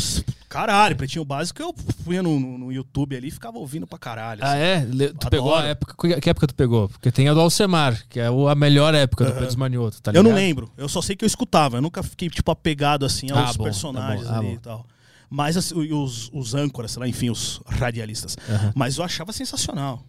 [0.50, 4.42] caralho, Pretinho Básico, eu fui no, no, YouTube ali e ficava ouvindo pra caralho.
[4.44, 4.62] Ah, assim.
[4.62, 4.86] é?
[4.86, 5.30] Le- Tu Adoro.
[5.30, 6.20] pegou a época.
[6.20, 6.90] Que época tu pegou?
[6.90, 10.22] Porque tem a do Alcemar, que é a melhor época do Pedro Manioto, tá Eu
[10.22, 10.36] não ligado?
[10.44, 10.72] lembro.
[10.78, 11.78] Eu só sei que eu escutava.
[11.78, 14.54] Eu nunca fiquei, tipo, apegado, assim, aos Ah, bom, personagens tá bom, ah, ali bom.
[14.56, 14.86] e tal.
[15.30, 18.36] Mas assim, os, os âncoras, sei lá, enfim, os radialistas.
[18.50, 18.74] Aham.
[18.76, 20.04] Mas eu achava sensacional.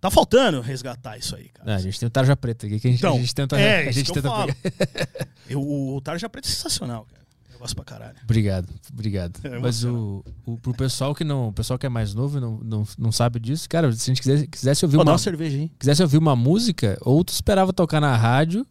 [0.00, 1.72] Tá faltando resgatar isso aí, cara.
[1.72, 3.60] É, a gente tem o Tarja Preta aqui, que a gente, Então, a gente tenta.
[3.60, 4.54] é, a gente eu tenta falo.
[4.54, 5.28] pegar.
[5.48, 7.18] Eu, o, Tarja Preta é sensacional, cara.
[7.52, 8.16] Eu gosto pra caralho.
[8.22, 9.40] Obrigado, obrigado.
[9.44, 11.48] É Mas o, o, pro pessoal que não.
[11.48, 14.14] O pessoal que é mais novo e não, não, não sabe disso, cara, se a
[14.14, 15.70] gente quisesse, quisesse ouvir dar uma, uma cerveja, hein?
[15.76, 18.64] quisesse ouvir uma música, ou tu esperava tocar na rádio,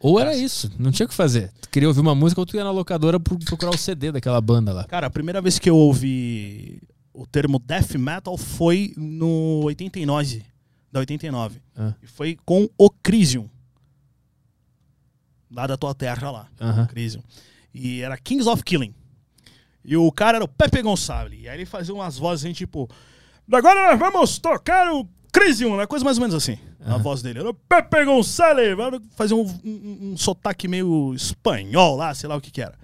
[0.00, 0.70] ou era isso.
[0.78, 1.52] Não tinha o que fazer.
[1.60, 4.40] Tu queria ouvir uma música, ou tu ia na locadora pro- procurar o CD daquela
[4.40, 4.84] banda lá.
[4.84, 6.80] Cara, a primeira vez que eu ouvi
[7.12, 10.44] o termo death metal foi no 89.
[10.90, 11.60] Da 89.
[11.76, 11.94] Ah.
[12.02, 13.48] E foi com o Crisium.
[15.50, 16.48] Lá da tua terra lá.
[16.60, 16.86] Aham.
[16.86, 17.22] Crisium.
[17.74, 18.94] E era Kings of Killing.
[19.84, 21.38] E o cara era o Pepe Gonçalves.
[21.40, 22.88] E aí ele fazia umas vozes assim, tipo.
[23.50, 26.58] Agora nós vamos tocar o Crisium, uma coisa mais ou menos assim.
[26.84, 27.40] A voz dele.
[27.40, 28.76] Era o Pepe Gonçalves.
[29.16, 32.78] Fazia um, um, um sotaque meio espanhol lá, sei lá o que que era.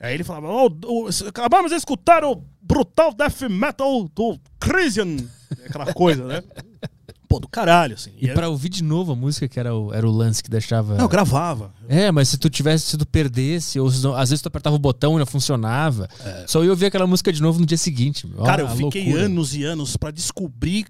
[0.00, 5.18] Aí ele falava, "Oh, o- acabamos de escutar o brutal death metal do Crisium.
[5.66, 6.42] Aquela coisa, né?
[7.28, 8.10] pô, do caralho, assim.
[8.18, 10.94] E pra ouvir de novo a música, que era o, era o lance que deixava.
[10.96, 11.72] Não, eu gravava.
[11.88, 14.78] É, mas se tu tivesse, se tu perdesse, ou não- às vezes tu apertava o
[14.80, 16.08] botão e não funcionava,
[16.46, 18.26] só ia ouvir aquela música de novo no dia seguinte.
[18.40, 18.44] É.
[18.44, 19.26] Cara, Ó, eu fiquei loucura.
[19.26, 20.86] anos e anos pra descobrir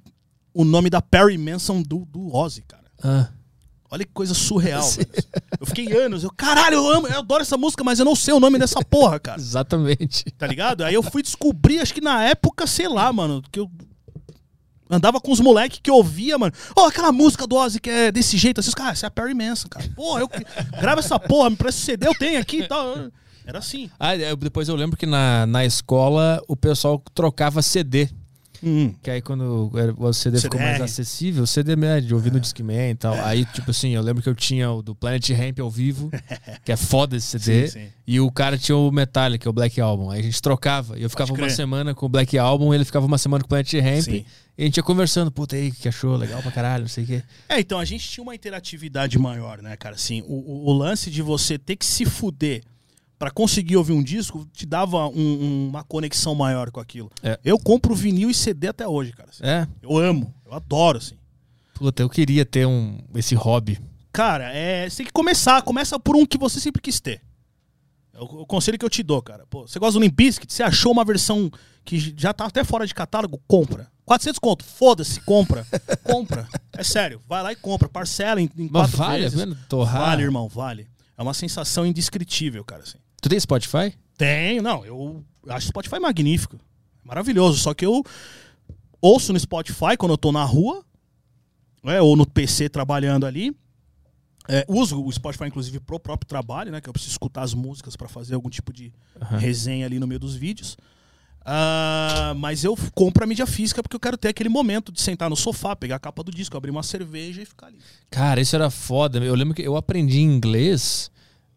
[0.54, 2.84] o nome da Perry Manson do, do Ozzy, cara.
[3.02, 3.28] Ah,
[3.90, 4.88] Olha que coisa surreal.
[5.60, 8.32] Eu fiquei anos, eu, caralho, eu amo, eu adoro essa música, mas eu não sei
[8.32, 9.38] o nome dessa porra, cara.
[9.38, 10.24] exatamente.
[10.38, 10.82] Tá ligado?
[10.82, 13.70] Aí eu fui descobrir, acho que na época, sei lá, mano, que eu
[14.88, 16.52] andava com os moleques que ouvia, mano.
[16.74, 19.10] Ó, aquela música do Ozzy que é desse jeito, assim, os caras, essa é a
[19.10, 19.86] Perry Manson, cara.
[19.94, 20.28] Porra, eu
[20.80, 23.10] grava essa porra, me presta CD, eu tenho aqui e tal.
[23.44, 23.90] Era assim.
[23.98, 28.08] Ah, depois eu lembro que na, na escola o pessoal trocava CD.
[28.62, 28.92] Hum.
[29.02, 32.94] Que aí quando o CD ficou mais acessível, CD médio, de ouvir no Discman e
[32.94, 33.14] tal.
[33.14, 36.10] Aí, tipo assim, eu lembro que eu tinha o do Planet Ramp ao vivo,
[36.64, 37.68] que é foda esse CD.
[37.68, 37.88] Sim, sim.
[38.06, 40.10] E o cara tinha o Metallica, o Black Album.
[40.10, 40.98] Aí a gente trocava.
[40.98, 43.48] E eu ficava uma semana com o Black Album, ele ficava uma semana com o
[43.48, 44.02] Planet Ramp.
[44.02, 44.24] Sim.
[44.58, 46.14] E a gente ia conversando, puta aí, o que achou?
[46.16, 47.22] Legal pra caralho, não sei o quê.
[47.48, 49.94] É, então a gente tinha uma interatividade maior, né, cara?
[49.94, 52.62] Assim, o- o lance de você ter que se fuder
[53.20, 57.10] pra conseguir ouvir um disco te dava um- um- uma conexão maior com aquilo.
[57.22, 57.38] É.
[57.44, 59.28] Eu compro vinil e CD até hoje, cara.
[59.30, 59.44] assim.
[59.44, 61.14] É, Eu amo, eu adoro, assim.
[61.74, 63.78] puta, eu queria ter um, esse hobby.
[64.10, 65.60] Cara, é, você tem que começar.
[65.62, 67.20] Começa por um que você sempre quis ter.
[68.14, 69.46] É o, o conselho que eu te dou, cara.
[69.50, 70.52] Pô, você gosta do Limp Bizkit?
[70.52, 71.50] Você achou uma versão
[71.84, 73.38] que já tá até fora de catálogo?
[73.46, 73.86] Compra.
[74.06, 75.64] 400 conto, foda-se, compra.
[76.02, 76.48] compra.
[76.72, 77.88] É sério, vai lá e compra.
[77.88, 79.56] Parcela em, em Mas quatro vale vezes.
[79.68, 80.00] torrar?
[80.08, 80.88] Vale, irmão, vale.
[81.16, 82.82] É uma sensação indescritível, cara.
[82.82, 82.96] Assim.
[83.20, 83.94] Tu tem Spotify?
[84.16, 84.84] Tenho, não.
[84.84, 86.58] Eu acho Spotify magnífico.
[87.04, 87.58] Maravilhoso.
[87.58, 88.04] Só que eu
[89.00, 90.84] ouço no Spotify quando eu tô na rua,
[91.82, 93.56] né, ou no PC trabalhando ali.
[94.48, 96.80] É, uso o Spotify, inclusive, pro próprio trabalho, né?
[96.80, 98.92] Que eu preciso escutar as músicas pra fazer algum tipo de
[99.38, 100.76] resenha ali no meio dos vídeos.
[101.44, 105.30] Ah, mas eu compro a mídia física porque eu quero ter aquele momento de sentar
[105.30, 107.78] no sofá, pegar a capa do disco, abrir uma cerveja e ficar ali.
[108.10, 109.18] Cara, isso era foda.
[109.18, 111.10] Eu lembro que eu aprendi inglês,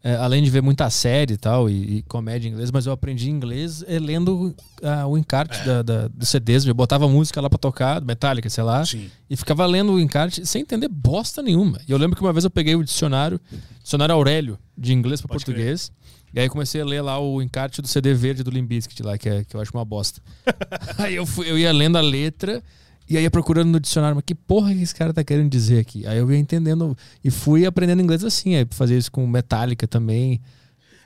[0.04, 2.92] é, além de ver muita série e tal, e, e comédia em inglês, mas eu
[2.92, 4.54] aprendi inglês é, lendo
[4.84, 5.64] ah, o encarte É.
[5.66, 6.66] da, da, dos CDs.
[6.66, 9.10] Eu botava música lá pra tocar, Metallica, sei lá, Sim.
[9.30, 11.80] e ficava lendo o encarte sem entender bosta nenhuma.
[11.88, 13.40] E eu lembro que uma vez eu peguei o dicionário,
[13.82, 15.90] dicionário Aurélio, de inglês pra Pode português.
[16.34, 19.18] E aí comecei a ler lá o encarte do CD verde do Limp Bizkit lá,
[19.18, 20.20] que, é, que eu acho uma bosta.
[20.98, 22.62] aí eu, fui, eu ia lendo a letra
[23.10, 25.80] e aí ia procurando no dicionário, mas que porra que esse cara tá querendo dizer
[25.80, 26.06] aqui?
[26.08, 30.42] Aí eu ia entendendo e fui aprendendo inglês assim, aí fazer isso com Metallica também.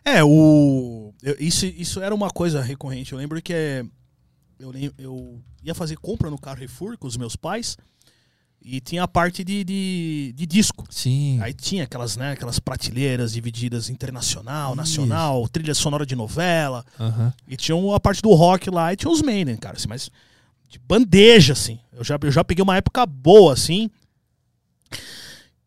[0.06, 1.14] É, o.
[1.22, 3.11] eu- isso, isso era uma coisa recorrente.
[3.11, 3.84] Eu lembro que é,
[4.60, 7.76] eu, eu ia fazer compra no Carrefour com os meus pais
[8.61, 10.86] e tinha a parte de, de, de disco.
[10.90, 11.40] Sim.
[11.41, 16.86] Aí tinha aquelas, né, aquelas prateleiras divididas internacional, nacional, trilha sonora de novela.
[17.48, 19.76] E tinha a parte do rock lá e tinha os Maiden, cara.
[19.78, 20.10] Assim, mas
[20.69, 21.80] de bandeja, assim.
[21.98, 23.90] Eu já, eu já peguei uma época boa, assim.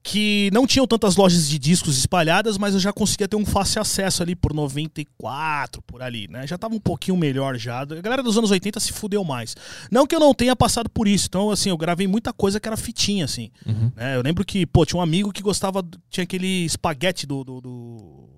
[0.02, 3.82] Que não tinham tantas lojas de discos espalhadas, mas eu já conseguia ter um fácil
[3.82, 6.47] acesso ali por 94, por ali, né?
[6.47, 7.81] Já tava um pouquinho melhor já.
[7.81, 9.55] A galera dos anos 80 se fudeu mais.
[9.90, 11.27] Não que eu não tenha passado por isso.
[11.27, 13.51] Então, assim, eu gravei muita coisa que era fitinha, assim.
[13.66, 13.93] Uhum.
[13.94, 14.16] né?
[14.16, 15.85] Eu lembro que, pô, tinha um amigo que gostava.
[16.09, 17.44] Tinha aquele espaguete do.
[17.44, 18.28] do, do,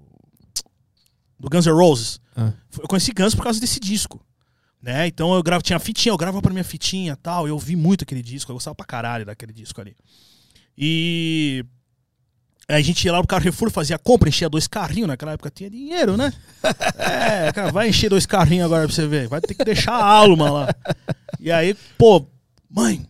[1.38, 2.20] do Guns N' Roses.
[2.34, 2.52] Ah.
[2.76, 4.20] Eu conheci Guns por causa desse disco.
[4.82, 5.06] Né?
[5.06, 7.46] Então eu gravo, tinha fitinha, eu gravava pra minha fitinha e tal.
[7.46, 9.94] Eu vi muito aquele disco, eu gostava pra caralho daquele disco ali.
[10.76, 11.64] E.
[12.68, 15.08] Aí a gente ia lá pro Carrefour, fazia compra, enchia dois carrinhos.
[15.08, 16.32] Naquela época tinha dinheiro, né?
[16.98, 19.28] É, cara, vai encher dois carrinhos agora pra você ver.
[19.28, 20.74] Vai ter que deixar a alma lá.
[21.40, 22.24] E aí, pô,
[22.70, 23.04] mãe,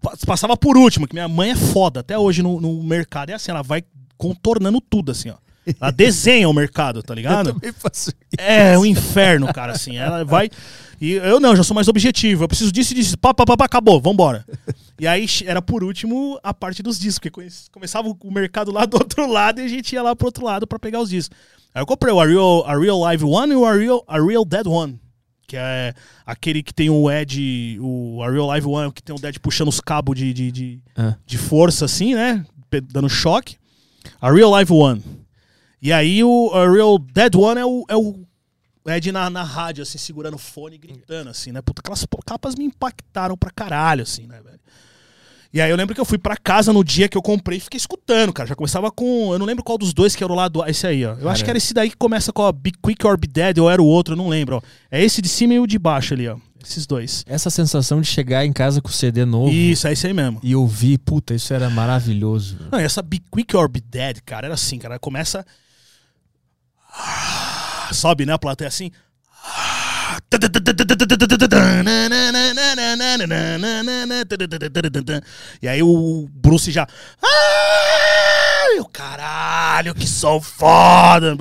[0.00, 2.00] pa- passava por último, que minha mãe é foda.
[2.00, 3.82] Até hoje no, no mercado é assim, ela vai
[4.16, 5.36] contornando tudo, assim, ó.
[5.80, 7.58] Ela desenha o mercado, tá ligado?
[8.38, 9.96] É um inferno, cara, assim.
[9.96, 10.50] Ela vai.
[11.00, 12.44] E eu não, já sou mais objetivo.
[12.44, 13.16] Eu preciso disso e disso.
[13.18, 14.44] Pá, pá, pá, pá, acabou, vambora.
[14.98, 18.94] E aí era por último a parte dos discos, porque começava o mercado lá do
[18.98, 21.36] outro lado e a gente ia lá pro outro lado pra pegar os discos.
[21.74, 24.20] Aí eu comprei o A Real, a Real Live One e o A Real, a
[24.20, 24.98] Real Dead One.
[25.46, 25.94] Que é
[26.26, 29.68] aquele que tem o Ed, o A Real Live One, que tem o Dead puxando
[29.68, 31.14] os cabos de, de, de, Ah.
[31.24, 32.44] de força, assim, né?
[32.92, 33.56] Dando choque.
[34.20, 35.02] A Real Live One.
[35.80, 38.26] E aí o a Real Dead One é o, é o
[38.96, 41.60] Ed na, na rádio, assim, segurando o fone e gritando, assim, né?
[41.60, 44.58] Puta, aquelas capas me impactaram pra caralho, assim, né, velho?
[45.52, 47.60] E aí eu lembro que eu fui pra casa no dia que eu comprei e
[47.60, 48.46] fiquei escutando, cara.
[48.48, 49.32] Já começava com.
[49.32, 50.62] Eu não lembro qual dos dois que era o lado.
[50.66, 51.14] Esse aí, ó.
[51.14, 53.58] Eu acho que era esse daí que começa com a Be Quick or Be Dead,
[53.58, 54.62] ou era o outro, eu não lembro, ó.
[54.90, 56.36] É esse de cima e o de baixo ali, ó.
[56.62, 57.24] Esses dois.
[57.26, 60.38] Essa sensação de chegar em casa com o CD novo Isso, é esse aí mesmo.
[60.42, 62.58] e ouvir, puta, isso era maravilhoso.
[62.70, 64.98] Não, e essa Be Quick or Be Dead, cara, era assim, cara.
[64.98, 65.46] Começa.
[67.92, 68.32] Sobe, né?
[68.32, 68.90] A plateia assim.
[75.62, 76.86] E aí o Bruce já.
[78.74, 81.36] Meu caralho, que som foda!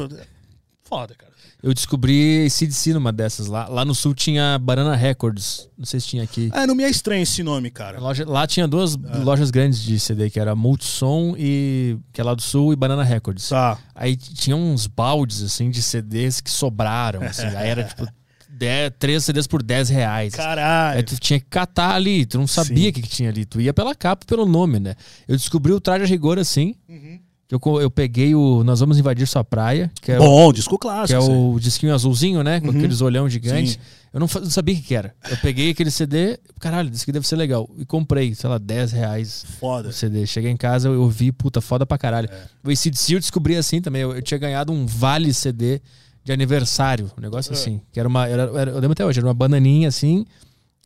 [0.83, 1.26] Foda, cara.
[1.61, 3.67] Eu descobri CDC numa dessas lá.
[3.67, 5.67] Lá no sul tinha Banana Records.
[5.75, 6.51] Não sei se tinha aqui.
[6.53, 7.99] É, não me é estranho esse nome, cara.
[7.99, 12.35] Loja- lá tinha duas lojas grandes de CD, que era Multissom e que é lá
[12.35, 13.49] do sul e Banana Records.
[13.49, 13.77] Tá.
[13.95, 17.47] Aí tinha uns baldes assim de CDs que sobraram, assim.
[17.47, 18.07] Aí era tipo
[18.49, 20.33] 10, três CDs por 10 reais.
[20.33, 21.03] Aí Caralho.
[21.03, 23.45] tu tinha que catar ali, tu não sabia o que, que tinha ali.
[23.45, 24.93] Tu ia pela capa pelo nome, né?
[25.27, 26.75] Eu descobri o Traje a Rigor assim.
[26.87, 27.19] Uhum.
[27.47, 30.77] Que Eu, eu peguei o Nós Vamos Invadir Sua Praia, que é, o- Bom, disco
[30.77, 31.17] que clássico.
[31.17, 31.37] é isso aí.
[31.37, 32.59] o disquinho azulzinho, né?
[32.59, 32.77] Com Uhum.
[32.77, 33.73] aqueles olhão gigantes.
[33.73, 33.79] Sim.
[34.13, 35.13] Eu não, não sabia o que, que era.
[35.29, 37.69] Eu peguei aquele CD, caralho, disse que deve ser legal.
[37.77, 39.89] E comprei, sei lá, 10 reais Foda.
[39.89, 40.25] o CD.
[40.25, 42.27] Cheguei em casa, eu ouvi, puta, foda pra caralho.
[42.31, 42.43] É.
[42.67, 44.01] O ACDC eu descobri assim também.
[44.01, 45.81] Eu, eu tinha ganhado um vale CD
[46.23, 47.53] de aniversário, um negócio É.
[47.53, 47.79] assim.
[47.93, 48.27] Que era uma.
[48.27, 50.25] Era, era- eu lembro até hoje, era uma bananinha assim,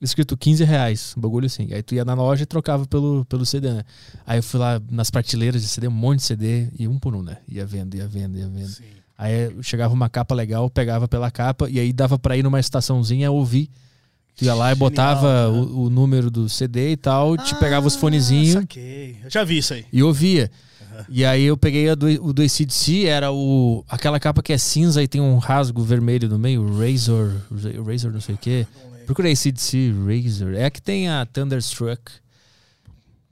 [0.01, 1.67] escrito 15 reais, um bagulho assim.
[1.71, 3.83] Aí tu ia na loja e trocava pelo, pelo CD, né?
[4.25, 7.15] Aí eu fui lá nas prateleiras de CD, um monte de CD, e um por
[7.15, 7.37] um, né?
[7.47, 8.67] Ia vendo, ia vendo, ia vendo.
[8.69, 8.83] Sim.
[9.17, 13.29] Aí chegava uma capa legal, pegava pela capa, e aí dava pra ir numa estaçãozinha
[13.29, 13.69] ouvir.
[14.35, 15.59] Tu ia lá e botava né?
[15.59, 19.17] o, o número do CD e tal, te pegava os fonezinhos Ah, Saquei.
[19.23, 19.85] Eu já vi isso aí.
[19.93, 20.49] e ouvia.
[21.09, 25.01] E aí eu peguei do, o do ACDC, era o, aquela capa que é cinza
[25.01, 27.33] e tem um rasgo vermelho no meio, Razor,
[27.85, 28.67] Razor não sei o quê.
[29.05, 30.53] Procurei ACDC, Razor.
[30.53, 32.01] É a que tem a Thunderstruck.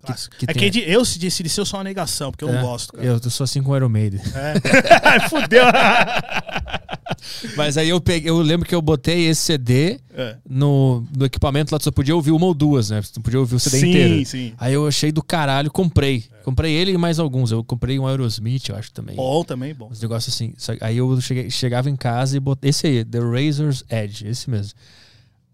[0.02, 0.38] Clássico.
[0.38, 2.94] que é que eu se disse eu sou uma negação, porque eu É, não gosto,
[2.94, 3.06] cara.
[3.06, 4.22] Eu sou assim com o Iron Maiden.
[4.34, 5.28] É.
[5.30, 5.66] Fudeu.
[7.56, 10.38] Mas aí eu peguei, eu lembro que eu botei esse CD É.
[10.50, 13.02] no, no equipamento lá, só podia ouvir uma ou duas, né?
[13.16, 14.26] Não podia ouvir o CD sim, inteiro.
[14.26, 14.54] sim.
[14.58, 16.24] Aí eu achei do caralho, comprei.
[16.44, 17.52] Comprei ele e mais alguns.
[17.52, 19.16] Eu comprei um Aerosmith, eu acho também.
[19.16, 19.90] Bom também, bom.
[19.92, 20.54] Uns negócios assim.
[20.82, 22.70] Aí eu cheguei- chegava em casa e botei.
[22.70, 24.74] Esse aí, The Razor's Edge, esse mesmo.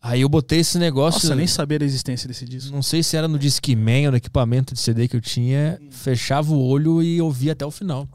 [0.07, 1.19] Aí eu botei esse negócio.
[1.23, 2.72] Nossa, nem sabia da existência desse disco.
[2.72, 5.80] Não sei se era no Discman ou no equipamento de CD que eu tinha.
[5.90, 8.07] Fechava o olho e ouvia até o final.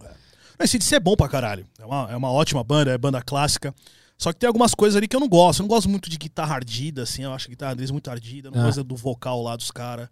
[0.57, 1.67] Mas esse é bom pra caralho.
[1.81, 3.75] É uma, é uma ótima banda, é banda clássica.
[4.17, 5.61] Só que tem algumas coisas ali que eu não gosto.
[5.61, 7.23] Eu não gosto muito de guitarra ardida, assim.
[7.25, 8.49] Eu acho a guitarra deles muito ardida.
[8.49, 8.67] Eu não Ah.
[8.67, 10.09] gosto do vocal lá dos caras.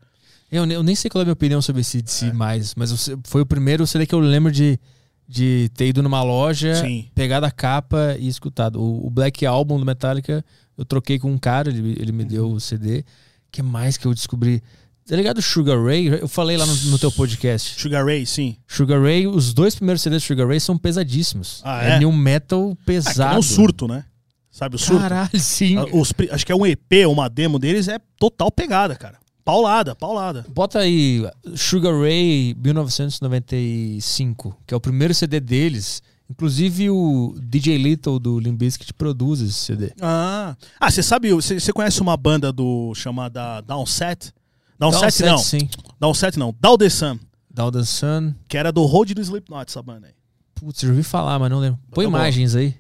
[0.51, 3.21] Eu, eu nem sei qual é a minha opinião sobre esse DC mais, mas eu
[3.25, 4.81] foi o primeiro CD que eu lembro de,
[5.29, 7.07] de ter ido numa loja, Sim.
[7.15, 8.81] pegado a capa e escutado.
[8.81, 10.43] O, o Black Album do Metallica
[10.79, 13.05] eu troquei com um cara, ele, ele me deu o CD.
[13.51, 14.63] que mais que eu descobri?
[15.09, 16.07] Tá ligado Sugar Ray?
[16.07, 17.81] Eu falei lá no, no teu podcast.
[17.81, 18.57] Sugar Ray, sim.
[18.67, 21.63] Sugar Ray, os dois primeiros CDs do Sugar Ray são pesadíssimos.
[21.65, 21.91] Ah, é?
[21.93, 21.99] é?
[21.99, 23.31] new metal Ah, pesado.
[23.31, 24.05] nem um surto, né?
[24.51, 25.01] Sabe o surto?
[25.01, 25.79] Caralho, sim.
[25.79, 29.19] Ah, os acho que é um EP, uma demo deles, é total pegada, cara.
[29.45, 30.45] Paulada, paulada.
[30.51, 31.27] Bota aí
[31.57, 36.03] Sugar Ray 1995, que é o primeiro CD deles.
[36.31, 39.93] Inclusive o DJ Little do Limp Bizkit produz esse CD.
[40.01, 44.33] Ah, ah você sabe, você conhece uma banda do chamada Downset?
[44.79, 45.39] Downset, não.
[45.39, 45.69] sim.
[45.99, 46.55] Downset não.
[46.61, 47.19] Down the Sun,
[47.51, 48.35] Down the Sun.
[48.47, 50.13] que era do Road do Slipknot, essa banda aí.
[50.55, 51.81] Putz, eu ouvi falar, mas não lembro.
[51.91, 52.17] Põe Tá bom.
[52.17, 52.75] imagens aí.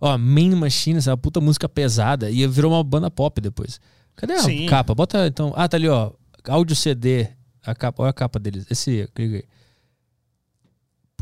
[0.00, 2.28] Ó, Main Machine, essa puta música pesada.
[2.30, 3.80] E virou uma banda pop depois.
[4.16, 4.66] Cadê a Sim.
[4.66, 4.94] capa?
[4.94, 5.52] Bota então.
[5.56, 6.10] Ah, tá ali, ó.
[6.48, 7.28] Áudio CD.
[7.64, 8.66] A capa, olha a capa deles.
[8.68, 9.44] Esse, clica aí.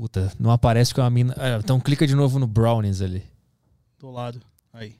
[0.00, 1.34] Puta, não aparece com a mina.
[1.36, 3.22] Ah, então clica de novo no Brownies ali.
[3.98, 4.40] Do lado.
[4.72, 4.94] Aí.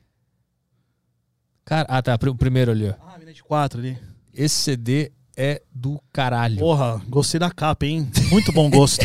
[1.65, 2.15] Cara, ah, tá.
[2.29, 2.93] O primeiro ali, ó.
[3.07, 3.97] Ah, mina de quatro ali.
[4.31, 6.59] Esse CD é do caralho.
[6.59, 8.07] Porra, gostei da capa, hein?
[8.29, 9.03] Muito bom gosto.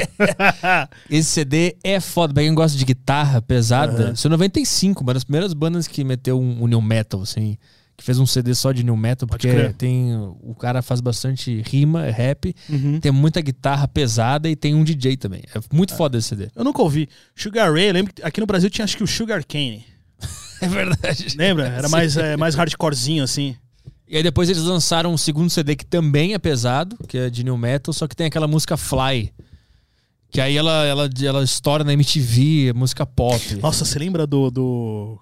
[1.09, 2.35] Esse CD é foda.
[2.35, 4.13] Pra quem gosta de guitarra pesada, Aham.
[4.13, 7.57] isso é 95, uma das primeiras bandas que meteu um, um new metal, assim.
[7.97, 9.73] Que fez um CD só de new metal, Pode porque crer.
[9.73, 10.15] tem.
[10.43, 13.01] O cara faz bastante rima, é rap, Uhum.
[13.01, 15.43] tem muita guitarra pesada e tem um DJ também.
[15.55, 16.51] É muito foda esse CD.
[16.55, 17.09] Eu nunca ouvi.
[17.35, 19.85] Sugar Ray, eu lembro que aqui no Brasil tinha acho que o Sugar Cane.
[20.61, 21.37] É verdade.
[21.37, 21.69] Lembra?
[21.69, 23.55] Era mais, é, mais hardcorezinho, assim.
[24.09, 27.45] E aí depois eles lançaram um segundo CD que também é pesado, que é de
[27.45, 29.33] new metal, só que tem aquela música Fly.
[30.31, 33.55] Que aí ela, ela, ela estoura na MTV, é música pop.
[33.57, 34.51] Nossa, você lembra do.
[34.51, 35.19] Do.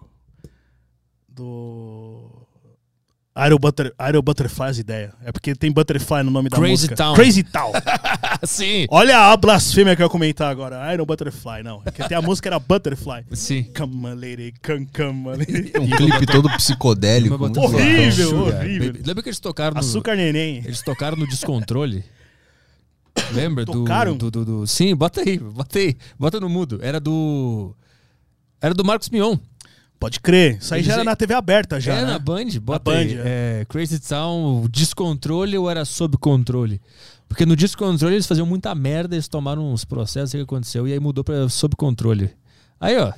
[1.29, 2.04] Do.
[3.36, 5.12] Aero, Butter, Aero Butterfly as ideia.
[5.24, 6.94] É porque tem Butterfly no nome da Crazy música.
[6.94, 7.15] Town.
[7.15, 7.73] Crazy Town.
[8.47, 8.86] Sim.
[8.89, 10.94] Olha a blasfêmia que eu ia comentar agora.
[10.94, 11.82] Iron Butterfly, não.
[11.85, 13.24] É que até a música era Butterfly.
[13.32, 13.65] Sim.
[13.77, 15.73] Come on, lady, come, come on, lady.
[15.81, 17.36] Um clipe todo psicodélico.
[17.44, 17.65] Legal.
[17.65, 19.02] Horrível, Sugar, horrível.
[19.05, 20.59] Lembra que eles tocaram no, Açúcar neném.
[20.65, 22.05] eles tocaram no Descontrole?
[23.32, 23.65] Lembra?
[23.65, 24.16] Do, Tocaram?
[24.16, 25.97] do, do, do- Sim, bota aí, bota aí.
[26.19, 26.78] Bota no mudo.
[26.82, 27.74] Era do...
[28.61, 29.36] Era do Marcos Mion.
[30.05, 30.59] Pode crer.
[30.59, 31.95] Isso aí Eles- já era na TV aberta, já.
[31.95, 32.13] é, né?
[32.13, 32.45] na Band.
[32.61, 33.19] Bota Band, aí.
[33.25, 36.79] É, Crazy Town, Descontrole ou era Sob Controle?
[37.27, 40.87] Porque no Descontrole eles faziam muita merda, eles tomaram uns processos, sei o que aconteceu,
[40.87, 42.31] e aí mudou pra Sob Controle.
[42.79, 43.15] Aí, ó.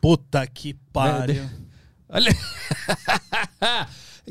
[0.00, 1.44] Puta que pariu.
[2.08, 2.34] Olha.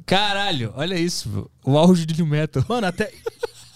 [0.06, 2.64] Caralho, olha isso, o auge de New Metal.
[2.68, 3.12] Mano, até.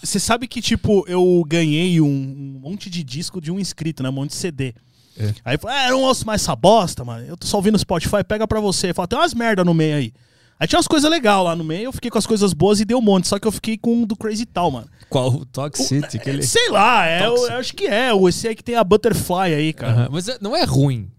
[0.02, 4.08] Você sabe que, tipo, eu ganhei um, um monte de disco de um inscrito, né?
[4.08, 4.74] Um monte de CD.
[5.18, 5.32] É.
[5.44, 7.24] Aí eu falei, ah, eu não ouço mais essa bosta, mano.
[7.26, 8.92] Eu tô só ouvindo Spotify, pega pra você.
[8.94, 10.12] Fala, tem umas merda no meio aí.
[10.58, 12.84] Aí tinha umas coisas legais lá no meio, eu fiquei com as coisas boas e
[12.86, 13.28] deu um monte.
[13.28, 14.86] Só que eu fiquei com um do Crazy Tal, mano.
[15.10, 15.28] Qual?
[15.34, 16.42] O Toxicity, aquele...
[16.42, 18.12] Sei lá, é, eu, eu acho que é.
[18.14, 19.92] o- Esse aí que tem a Butterfly aí, cara.
[19.92, 21.10] Aham, Mas é- não é ruim.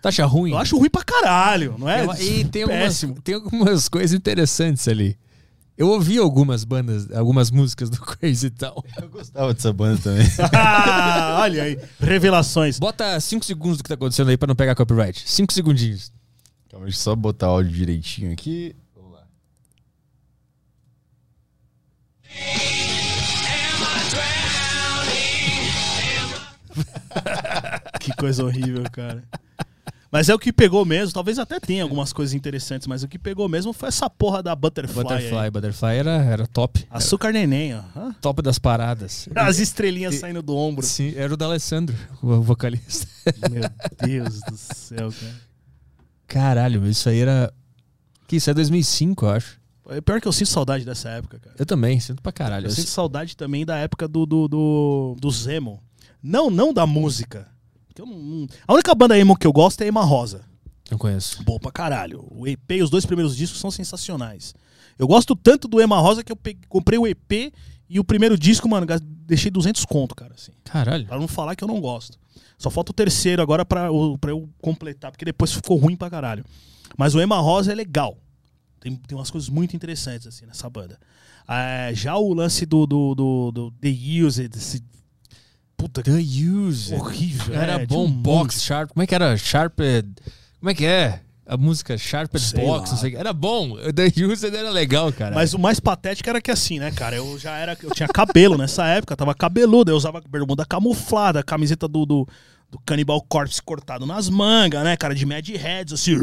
[0.00, 0.52] Tu acha ruim?
[0.52, 2.04] Eu acho ruim pra caralho, não é?
[2.22, 5.16] E tem algumas, tem algumas coisas interessantes ali.
[5.76, 8.82] Eu ouvi algumas bandas, algumas músicas do Crazy Town.
[9.00, 10.26] Eu gostava dessa banda também.
[10.54, 12.78] Ah, olha aí, revelações.
[12.78, 15.22] Bota 5 segundos do que tá acontecendo aí pra não pegar copyright.
[15.28, 16.10] 5 segundinhos.
[16.70, 18.74] Calma, deixa eu só botar o áudio direitinho aqui.
[18.94, 19.26] Vamos lá.
[28.00, 29.22] Que coisa horrível, cara.
[30.16, 33.18] Mas é o que pegou mesmo, talvez até tenha algumas coisas interessantes, mas o que
[33.18, 35.02] pegou mesmo foi essa porra da Butterfly.
[35.02, 35.50] Butterfly, aí.
[35.50, 36.86] Butterfly era, era top.
[36.88, 37.82] Açúcar neném, ó.
[37.94, 38.14] Hã?
[38.22, 39.28] Top das paradas.
[39.34, 40.86] As estrelinhas saindo do ombro.
[40.86, 43.06] Sim, era o da Alessandro, o vocalista.
[43.50, 43.68] Meu
[44.08, 45.34] Deus do céu, cara.
[46.26, 47.52] Caralho, isso aí era.
[48.26, 49.60] Que isso é 2005, eu acho.
[49.90, 51.56] É pior que eu sinto saudade dessa época, cara.
[51.58, 52.68] Eu também, sinto pra caralho.
[52.68, 55.78] Eu sinto- saudade também da época do, do, do, do Zemo.
[56.22, 57.54] Não, não da música.
[58.02, 60.44] Eu não- A única banda emo que eu gosto é Ema Rosa.
[60.90, 61.42] Não conheço.
[61.42, 62.24] Boa pra caralho.
[62.30, 64.54] O EP e os dois primeiros discos são sensacionais.
[64.98, 67.52] Eu gosto tanto do Ema Rosa que eu pe- comprei o EP
[67.88, 68.86] e o primeiro disco, mano,
[69.26, 70.52] deixei 200 conto, cara, assim.
[70.64, 71.06] Caralho.
[71.06, 72.18] Pra não falar que eu não gosto.
[72.58, 73.88] Só falta o terceiro agora pra,
[74.20, 76.44] pra eu completar, porque depois ficou ruim pra caralho.
[76.96, 78.16] Mas o Ema Rosa é legal.
[78.80, 80.98] Tem, tem umas coisas muito interessantes, assim, nessa banda.
[81.48, 83.90] É, já o lance do, do, do, do The
[84.24, 84.82] Used, esse...
[85.76, 86.94] Puta, The Use.
[86.94, 87.54] horrível.
[87.54, 88.90] Era é, bom um box, sharp.
[88.90, 89.36] Como é que era?
[89.36, 90.08] Sharped.
[90.58, 91.20] Como é que é?
[91.48, 92.90] A música Sharped Sei Box, lá.
[92.90, 93.18] não sei o que.
[93.18, 93.76] Era bom.
[93.94, 95.34] The Used era legal, cara.
[95.34, 97.14] Mas o mais patético era que assim, né, cara?
[97.16, 97.78] Eu já era.
[97.80, 99.92] Eu tinha cabelo nessa época, tava cabeludo.
[99.92, 102.28] Eu usava bermuda camuflada, camiseta do, do,
[102.68, 105.14] do Cannibal Corpse cortado nas mangas, né, cara?
[105.14, 106.16] De Mad Heads, assim.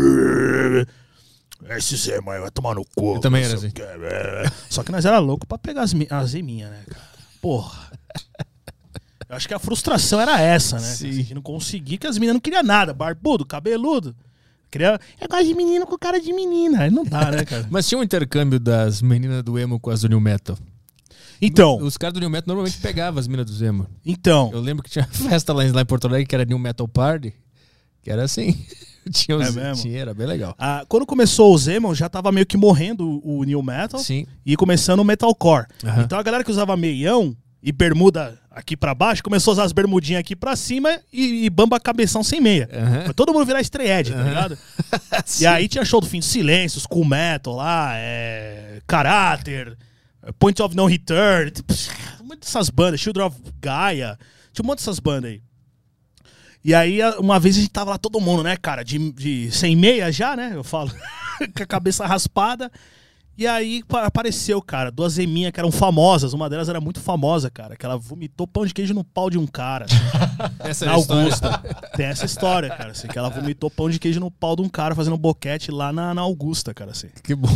[1.69, 3.15] Esse Zé, mãe, vai tomar no cu.
[3.15, 3.71] Eu também era assim.
[3.71, 3.83] quê.
[4.69, 7.01] Só que nós era louco pra pegar as, as eminhas, né, cara?
[7.41, 7.91] Porra.
[9.35, 10.87] Acho que a frustração era essa, né?
[10.87, 11.27] Sim.
[11.33, 12.93] Não conseguir, que as meninas não queriam nada.
[12.93, 14.15] Barbudo, cabeludo.
[14.71, 14.99] Queria.
[15.21, 16.83] Eu gosto de menino com cara de menina.
[16.83, 17.67] Aí não dá, né, cara?
[17.69, 20.57] Mas tinha um intercâmbio das meninas do emo com as do New Metal.
[21.41, 23.85] Então, Os caras do New Metal normalmente pegavam as meninas do emo.
[24.05, 24.49] então.
[24.53, 27.33] Eu lembro que tinha festa lá em Porto Alegre que era New Metal Party,
[28.01, 28.55] que era assim.
[29.11, 30.55] tinha, os, É tinha, era bem legal.
[30.57, 34.25] Ah, quando começou o Zemon, já tava meio que morrendo o o New Metal Sim.
[34.45, 35.67] e começando o Metalcore.
[35.83, 36.03] Aham.
[36.03, 39.71] Então a galera que usava meião e bermuda aqui pra baixo começou a usar as
[39.71, 42.69] bermudinhas aqui pra cima e, e bamba cabeção sem meia.
[42.71, 43.03] Aham.
[43.05, 44.57] Pra todo mundo virar estreed, tá ligado?
[45.39, 48.81] E aí tinha show do Fim do Silêncio, School Metal lá, é...
[48.85, 49.77] Caráter,
[50.37, 51.73] Point of No Return, tipo,
[52.33, 54.17] monte dessas bandas, Children of Gaia,
[54.51, 55.41] tinha um monte dessas bandas aí.
[56.65, 59.75] E aí, uma vez a gente tava lá todo mundo, né, cara, de, de sem
[59.75, 60.91] meia já, né, eu falo,
[61.55, 62.71] com a cabeça raspada.
[63.35, 67.49] E aí pa- apareceu, cara, duas eminhas que eram famosas, uma delas era muito famosa,
[67.49, 69.87] cara, que ela vomitou pão de queijo no pau de um cara.
[70.59, 71.23] Essa Na é a história.
[71.23, 71.63] Augusta.
[71.95, 72.91] Tem essa história, cara.
[72.91, 75.91] Assim, que ela vomitou pão de queijo no pau de um cara fazendo boquete lá
[75.91, 76.91] na, na Augusta, cara.
[76.91, 77.07] Assim.
[77.23, 77.49] Que bom.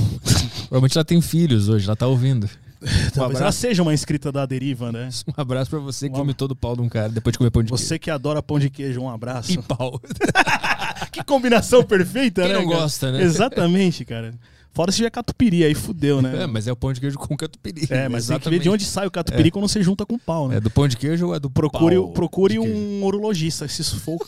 [0.62, 2.50] Provavelmente ela tem filhos hoje, ela tá ouvindo.
[3.14, 5.10] Talvez ela seja uma inscrita da deriva, né?
[5.28, 7.50] Um abraço pra você que Um vomitou do pau de um cara depois de comer
[7.52, 7.84] pão de queijo.
[7.84, 9.52] Você que adora pão de queijo, um abraço.
[9.52, 10.00] E pau.
[11.12, 12.60] Que combinação perfeita, Quem né?
[12.60, 12.82] não cara?
[12.82, 13.22] gosta, né?
[13.22, 14.34] Exatamente, cara.
[14.78, 16.44] Fora se tiver catupiry, aí fudeu, né?
[16.44, 17.88] É, mas é o pão de queijo com catupiry.
[17.90, 20.20] É, mas tem que ver de onde sai o catupiry quando você junta com o
[20.20, 20.58] pau, né?
[20.58, 24.00] É do pão de queijo ou é do Procure, pau procure um urologista, se isso
[24.00, 24.20] for.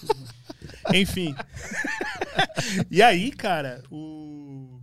[0.92, 1.36] Enfim.
[2.90, 4.80] e aí, cara, o...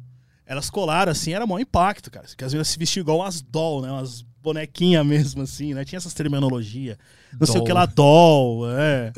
[0.47, 2.25] elas colaram assim, era maior impacto, cara.
[2.37, 3.91] Que as meninas se vestiam igual umas doll, né?
[3.91, 5.85] Umas bonequinhas mesmo, assim, né?
[5.85, 6.97] Tinha essas terminologia.
[7.41, 7.65] Não sei o Doll.
[7.65, 9.13] que lá, doll, é.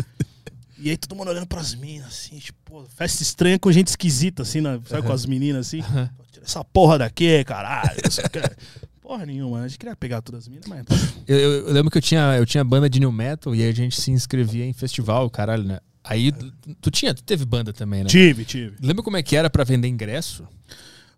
[0.78, 4.62] E aí todo mundo olhando pras minas, assim, tipo, festa estranha com gente esquisita, assim,
[4.62, 4.80] né?
[4.86, 5.82] sabe, com as meninas, assim.
[5.82, 7.90] Pô, Tira essa porra daqui, caralho.
[9.00, 10.84] Porra nenhuma, a gente queria pegar todas as minas, mas.
[11.26, 13.72] Eu, eu- eu lembro que eu tinha, eu tinha banda de new metal e a
[13.72, 15.78] gente se inscrevia em festival, caralho, né?
[16.04, 16.52] Aí tu,
[16.82, 18.08] tu tinha, tu teve banda também, né?
[18.10, 18.76] Tive, tive.
[18.82, 20.46] Lembra como é que era pra vender ingresso?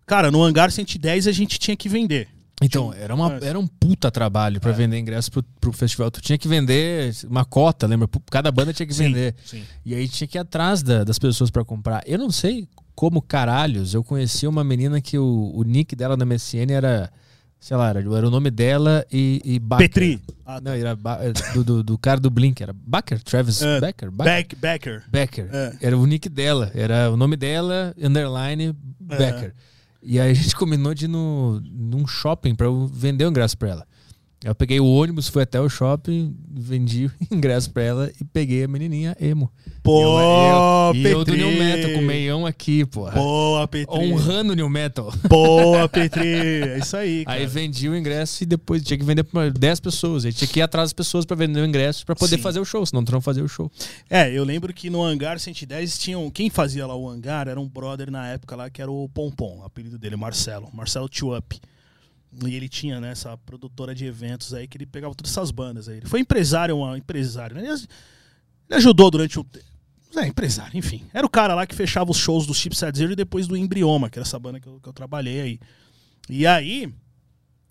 [0.07, 2.29] Cara, no hangar 110 a gente tinha que vender.
[2.63, 3.47] Então, era, uma, É.
[3.47, 6.11] era um puta trabalho pra vender ingresso pro, pro festival.
[6.11, 8.07] Tu tinha que vender uma cota, lembra?
[8.31, 9.35] Cada banda tinha que vender.
[9.47, 9.63] Sim.
[9.85, 12.03] E aí tinha que ir atrás da- das pessoas pra comprar.
[12.07, 12.69] Eu não sei
[13.01, 17.11] como caralhos, eu conheci uma menina que o, o nick dela na MSN era,
[17.59, 19.59] sei lá, era, era o nome dela e, e.
[19.79, 20.21] Petri.
[20.45, 21.19] Ah, Não, era Ba-
[21.55, 24.11] do, do, do cara do Blink, era Baker, Travis É, Becker?
[24.11, 25.03] Beck, Becker.
[25.11, 25.49] Becker.
[25.51, 25.77] É.
[25.81, 29.55] Era o nick dela, era o nome dela, underline, Becker.
[30.03, 33.57] E aí a gente combinou de ir no, num shopping pra eu vender o ingresso
[33.57, 33.87] pra ela.
[34.43, 38.65] Eu peguei o ônibus, fui até o shopping, vendi o ingresso pra ela e peguei
[38.65, 39.53] a menininha emo.
[39.83, 41.45] Pô, eu, eu, e eu do Petri.
[41.45, 43.13] New Metal, com o meião aqui, porra.
[43.13, 43.95] Boa, Petri.
[43.95, 45.13] Honrando o New Metal.
[45.29, 46.27] Boa, Petri.
[46.27, 47.39] É isso aí, cara.
[47.39, 50.25] Aí vendi o ingresso e depois tinha que vender pra 10 pessoas.
[50.25, 52.43] Aí tinha que ir atrás das pessoas pra vender o ingresso pra poder Sim.
[52.43, 53.71] fazer o show, senão tu não fazia o show.
[54.09, 56.31] É, eu lembro que no Hangar 110 tinham.
[56.31, 59.59] Quem fazia lá o Hangar era um brother na época lá que era o Pompom,
[59.59, 60.71] o apelido dele, Marcelo.
[60.73, 61.61] Marcelo Tup.
[62.47, 65.89] E ele tinha né, essa produtora de eventos aí que ele pegava todas essas bandas
[65.89, 65.99] aí.
[65.99, 67.57] Ele foi empresário, um empresário.
[67.57, 67.63] Né?
[67.69, 67.89] Ele
[68.71, 69.47] ajudou durante o.
[70.17, 71.05] É, empresário, enfim.
[71.13, 74.11] Era o cara lá que fechava os shows do Chipset Zero e depois do Embrioma,
[74.11, 75.61] que era essa banda que eu, que eu trabalhei aí.
[76.29, 76.93] E aí,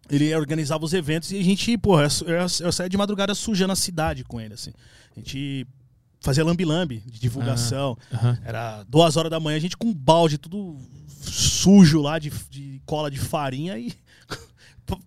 [0.10, 3.74] ele organizava os eventos e a gente, porra, eu, eu, eu saía de madrugada sujando
[3.74, 4.72] a cidade com ele, assim.
[5.16, 5.68] A gente
[6.22, 7.98] fazia lambi-lambi de divulgação.
[8.14, 8.40] Aham.
[8.44, 10.78] Era duas horas da manhã, a gente com um balde tudo
[11.22, 13.94] sujo lá de, de cola de farinha e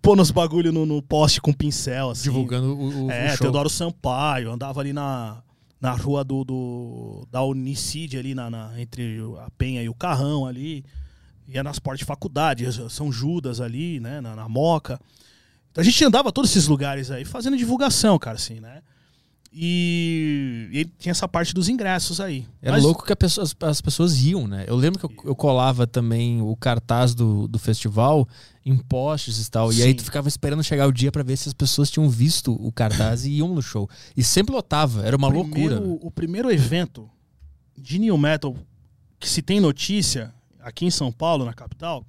[0.00, 2.24] pôr nos bagulho no, no poste com pincel, assim.
[2.24, 3.38] Divulgando o, o, É, o.
[3.38, 5.42] Teodoro Sampaio, andava ali na,
[5.80, 10.46] na rua do, do da Unicid, ali na, na- entre a Penha e o Carrão
[10.46, 10.84] ali.
[11.48, 14.98] Ia nas portas de faculdade, São Judas ali, né, na, na Moca.
[15.70, 18.80] Então a gente andava todos esses lugares aí fazendo divulgação, cara, assim, né?
[19.54, 22.46] E, tinha essa parte dos ingressos aí.
[22.62, 24.64] Era Mas- louco que pessoa- as, as pessoas iam, né?
[24.66, 28.26] Eu lembro que eu, eu colava também o cartaz do, do festival
[28.64, 29.72] em postes e tal.
[29.72, 29.96] E aí Sim.
[29.96, 33.24] tu ficava esperando chegar o dia pra ver se as pessoas tinham visto o cartaz
[33.24, 33.88] e iam no show.
[34.16, 36.06] E sempre lotava, era uma primeiro- loucura.
[36.06, 37.10] O primeiro evento
[37.76, 38.56] de New Metal
[39.18, 42.04] que se tem notícia aqui em São Paulo, na capital,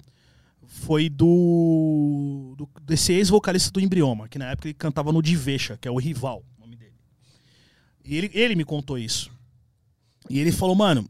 [0.66, 5.86] foi do, do desse ex-vocalista do Embrioma, que na época ele cantava no Divecha, que
[5.86, 6.94] é o rival, o nome dele.
[8.04, 9.30] E ele, ele me contou isso.
[10.28, 11.08] E ele falou, mano,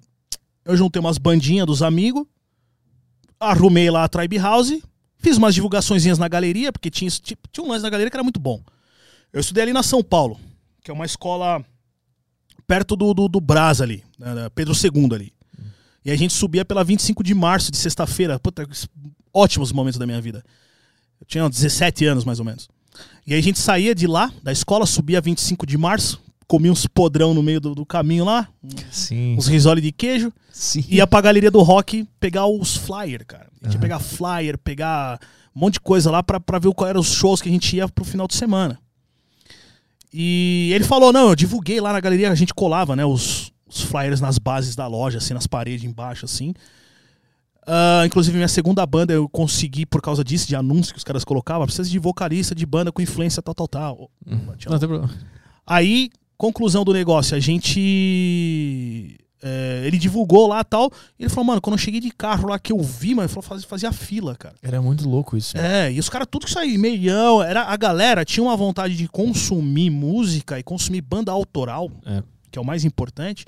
[0.64, 2.26] eu juntei umas bandinhas dos amigos,
[3.40, 4.72] arrumei lá a Tribe House,
[5.24, 8.38] fiz umas divulgaçõezinhas na galeria, porque tinha, tinha, um lance na galeria que era muito
[8.38, 8.62] bom.
[9.32, 10.38] Eu estudei ali na São Paulo,
[10.82, 11.64] que é uma escola
[12.66, 15.32] perto do, do, do Brás ali, né, Pedro II ali.
[16.05, 18.38] E a gente subia pela 25 de março, de sexta-feira.
[18.38, 18.68] Puta,
[19.32, 20.44] ótimos momentos da minha vida.
[21.18, 22.68] Eu tinha 17 anos, mais ou menos.
[23.26, 26.86] E aí a gente saía de lá, da escola, subia 25 de março, comia uns
[26.86, 28.48] podrão no meio do, do caminho lá,
[28.90, 29.36] Sim.
[29.36, 30.84] uns risole de queijo, Sim.
[30.88, 33.48] ia pra galeria do rock pegar os flyers, cara.
[33.62, 35.18] A gente ia pegar flyer, pegar
[35.54, 37.76] um monte de coisa lá pra, pra ver qual eram os shows que a gente
[37.76, 38.78] ia pro final de semana.
[40.12, 43.80] E ele falou, não, eu divulguei lá na galeria, a gente colava, né, os, os
[43.80, 46.54] flyers nas bases da loja, assim, nas paredes embaixo, assim.
[47.66, 51.24] Ah, inclusive, minha segunda banda eu consegui, por causa disso, de anúncio que os caras
[51.24, 54.10] colocavam, precisa de vocalista de banda com influência tal, tal, tal.
[54.58, 55.10] Tinha Não tem problema.
[55.66, 56.10] Aí,
[56.46, 59.16] conclusão do negócio, a gente.
[59.42, 60.90] é, ele divulgou lá e tal.
[61.18, 63.28] E ele falou, mano, quando eu cheguei de carro lá que eu vi, mano, ele
[63.28, 64.54] falou, fazia, fazia fila, cara.
[64.62, 65.56] Era muito louco isso.
[65.56, 69.06] É, e os caras tudo que saía, meião, era, a galera tinha uma vontade de
[69.08, 72.22] consumir música e consumir banda autoral, É.
[72.50, 73.44] que é o mais importante,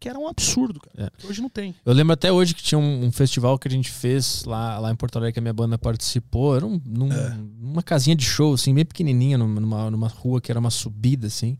[0.00, 1.06] que era um absurdo, cara.
[1.08, 1.20] É.
[1.20, 1.74] que Hoje não tem.
[1.84, 4.92] Eu lembro até hoje que tinha um, um festival que a gente fez lá, lá
[4.92, 6.54] em Porto Alegre que a minha banda participou.
[6.56, 7.08] Era um, num-
[7.60, 11.58] numa casinha de show, assim, bem pequenininha, numa, numa rua que era uma subida, assim.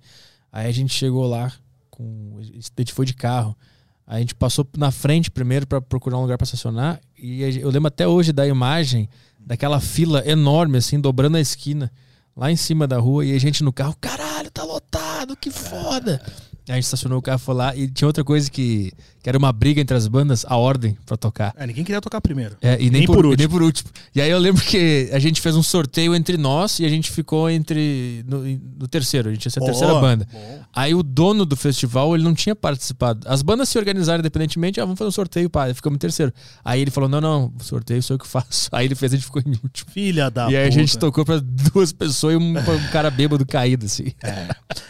[0.58, 1.52] Aí a gente chegou lá,
[1.88, 2.42] com, a
[2.80, 3.56] gente foi de carro.
[4.04, 7.00] Aí a gente passou na frente primeiro pra procurar um lugar pra estacionar.
[7.16, 9.08] E eu lembro até hoje da imagem
[9.38, 11.92] daquela fila enorme, assim, dobrando a esquina,
[12.36, 13.24] lá em cima da rua.
[13.24, 16.20] E a gente no carro, caralho, tá lotado, que foda!
[16.68, 17.74] A gente estacionou o carro, foi lá.
[17.74, 18.92] E tinha outra coisa que,
[19.22, 21.54] que era uma briga entre as bandas, a ordem pra tocar.
[21.56, 22.56] É, ninguém queria tocar primeiro.
[22.60, 23.38] É, e nem, Nem por, por e último.
[23.38, 23.90] nem por último.
[24.14, 27.10] E aí eu lembro que a gente fez um sorteio entre nós e a gente
[27.10, 28.42] ficou entre no,
[28.80, 29.28] no terceiro.
[29.28, 30.26] A gente ia ser a terceira banda.
[30.32, 30.60] bom.
[30.74, 33.26] Aí o dono do festival, ele não tinha participado.
[33.26, 36.32] As bandas se organizaram independentemente, ah, vamos fazer um sorteio, pá, ficamos em terceiro.
[36.64, 38.68] Aí ele falou, não, não, sorteio sou eu que faço.
[38.72, 39.90] Aí ele fez, a gente ficou em último.
[39.90, 40.80] Filha da e aí a puta.
[40.80, 44.12] gente tocou pra duas pessoas e um, um cara bêbado caído, assim.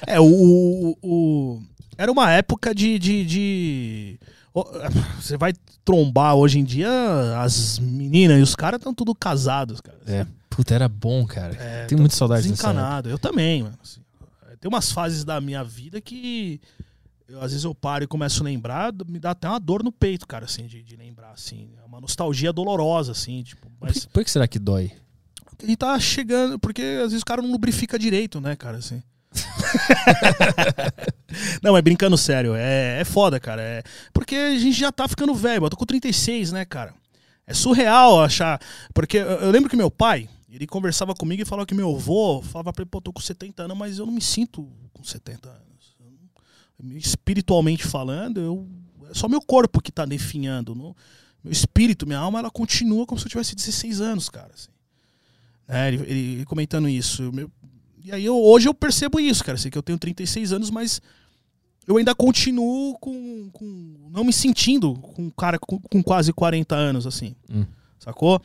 [0.07, 1.63] É, o, o- o-
[1.99, 2.99] Era uma época de.
[2.99, 4.21] de, de-
[5.21, 5.53] Você vai
[5.85, 6.89] trombar hoje em dia,
[7.41, 9.99] as meninas e os caras estão tudo casados, cara.
[10.07, 10.27] É.
[10.49, 11.55] Puta, era bom, cara.
[11.55, 12.43] É, Tenho muita saudade.
[12.43, 13.09] Desencanado.
[13.09, 13.79] Eu também, mano.
[13.83, 14.01] assim.
[14.61, 16.61] tem umas fases da minha vida que.
[17.29, 19.93] eu, às vezes eu paro e começo a lembrar, me dá até uma dor no
[19.93, 21.71] peito, cara, assim, de, de lembrar, assim.
[21.83, 23.69] É uma nostalgia dolorosa, assim, tipo.
[23.71, 24.93] Por Mas que, por que será que dói?
[25.61, 29.03] gente tá chegando, porque às vezes o cara não lubrifica direito, né, cara, assim.
[31.63, 33.63] não, mas brincando sério, é, é foda, cara.
[33.63, 33.83] É,
[34.13, 36.95] porque a gente já tá ficando velho, eu tô com 36, né, cara?
[37.47, 38.61] É surreal achar.
[38.95, 42.43] Porque eu, eu lembro que meu pai, ele conversava comigo e falava que meu avô
[42.43, 45.49] falava pra ele, pô, tô com 70 anos, mas eu não me sinto com 70
[45.49, 45.69] anos.
[46.97, 48.69] Espiritualmente falando, eu,
[49.11, 50.75] é só meu corpo que tá definhando.
[50.75, 50.95] Não,
[51.43, 54.51] meu espírito, minha alma, ela continua como se eu tivesse 16 anos, cara.
[54.55, 54.71] Assim.
[55.67, 57.31] É, ele, ele comentando isso.
[57.33, 57.51] Meu,
[58.05, 59.59] e aí eu, hoje eu percebo isso, cara.
[59.59, 61.01] Sei que eu tenho 36 anos, mas
[61.87, 63.51] eu ainda continuo com.
[63.53, 67.35] com não me sentindo com um cara com, com, quase 40 anos, assim.
[67.51, 67.65] Hum.
[67.99, 68.41] Sacou?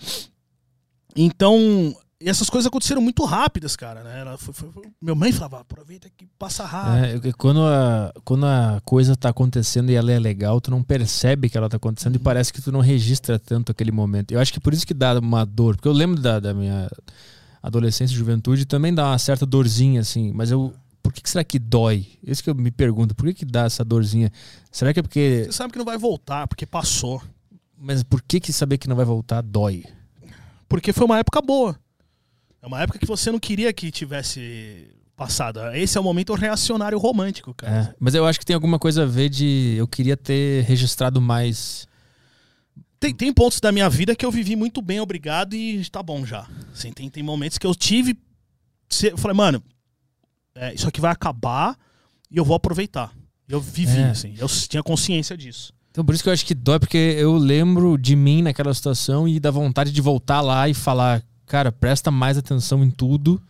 [1.15, 1.95] Então,
[2.30, 4.21] essas coisas aconteceram muito rápidas, cara, né?
[4.21, 4.84] Ela foi, foi, foi...
[5.01, 7.27] Minha mãe falava, aproveita que passa rápido.
[7.27, 11.49] É, quando, a, quando a coisa tá acontecendo e ela é legal, tu não percebe
[11.49, 12.21] que ela tá acontecendo uhum.
[12.21, 14.31] e parece que tu não registra tanto aquele momento.
[14.31, 16.89] Eu acho que por isso que dá uma dor, porque eu lembro da, da minha
[17.64, 20.73] adolescência e juventude também dá uma certa dorzinha, assim, mas eu.
[21.02, 22.07] Por que, que será que dói?
[22.23, 24.31] Isso que eu me pergunto, por que, que dá essa dorzinha?
[24.72, 25.44] Será que é porque.
[25.45, 27.22] Você sabe que não vai voltar, porque passou.
[27.77, 29.84] Mas por que, que saber que não vai voltar dói?
[30.68, 31.77] Porque foi uma época boa.
[32.61, 35.60] É uma época que você não queria que tivesse passado.
[35.73, 37.90] Esse é o momento reacionário romântico, cara.
[37.91, 41.19] É, mas eu acho que tem alguma coisa a ver de eu queria ter registrado
[41.22, 41.88] mais.
[43.03, 46.25] Tem, tem pontos da minha vida que eu vivi muito bem, obrigado, e tá bom
[46.25, 46.47] já.
[46.73, 48.17] Assim, tem, tem momentos que eu tive.
[49.03, 49.61] Eu falei, mano,
[50.55, 51.77] é, isso aqui vai acabar
[52.31, 53.13] e eu vou aproveitar.
[53.45, 54.11] Eu vivi, é.
[54.11, 55.73] assim, eu tinha consciência disso.
[55.91, 59.27] Então por isso que eu acho que dói, porque eu lembro de mim naquela situação
[59.27, 63.43] e da vontade de voltar lá e falar, cara, presta mais atenção em tudo,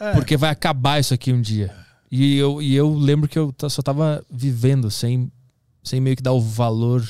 [0.00, 0.14] é.
[0.14, 1.72] porque vai acabar isso aqui um dia.
[2.10, 5.30] E eu, e eu lembro que eu só tava vivendo sem,
[5.84, 7.06] sem meio que dar o valor,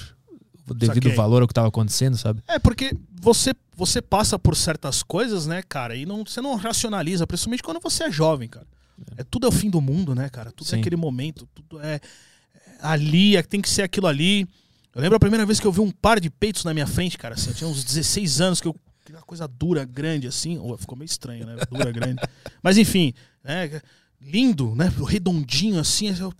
[0.69, 1.15] o devido Saquei.
[1.15, 2.43] valor ao que tava acontecendo, sabe?
[2.47, 7.27] É, porque você, você passa por certas coisas, né, cara, e não, você não racionaliza,
[7.27, 8.67] principalmente quando você é jovem, cara.
[9.17, 10.51] É, tudo é o fim do mundo, né, cara?
[10.51, 10.77] Tudo é Sim.
[10.77, 12.01] é aquele momento, tudo é, é
[12.81, 14.49] ali, é, tem que ser aquilo ali.
[14.95, 17.19] Eu lembro a primeira vez que eu vi um par de peitos na minha frente,
[17.19, 17.35] cara.
[17.35, 18.75] Assim, eu tinha uns 16 anos que eu
[19.11, 20.59] uma coisa dura, grande, assim.
[20.59, 21.57] Oh, ficou meio estranho, né?
[21.71, 22.21] Dura, grande.
[22.63, 23.81] Mas enfim, né?
[24.21, 24.93] Lindo, né?
[25.07, 26.15] Redondinho, assim.
[26.19, 26.33] Eu,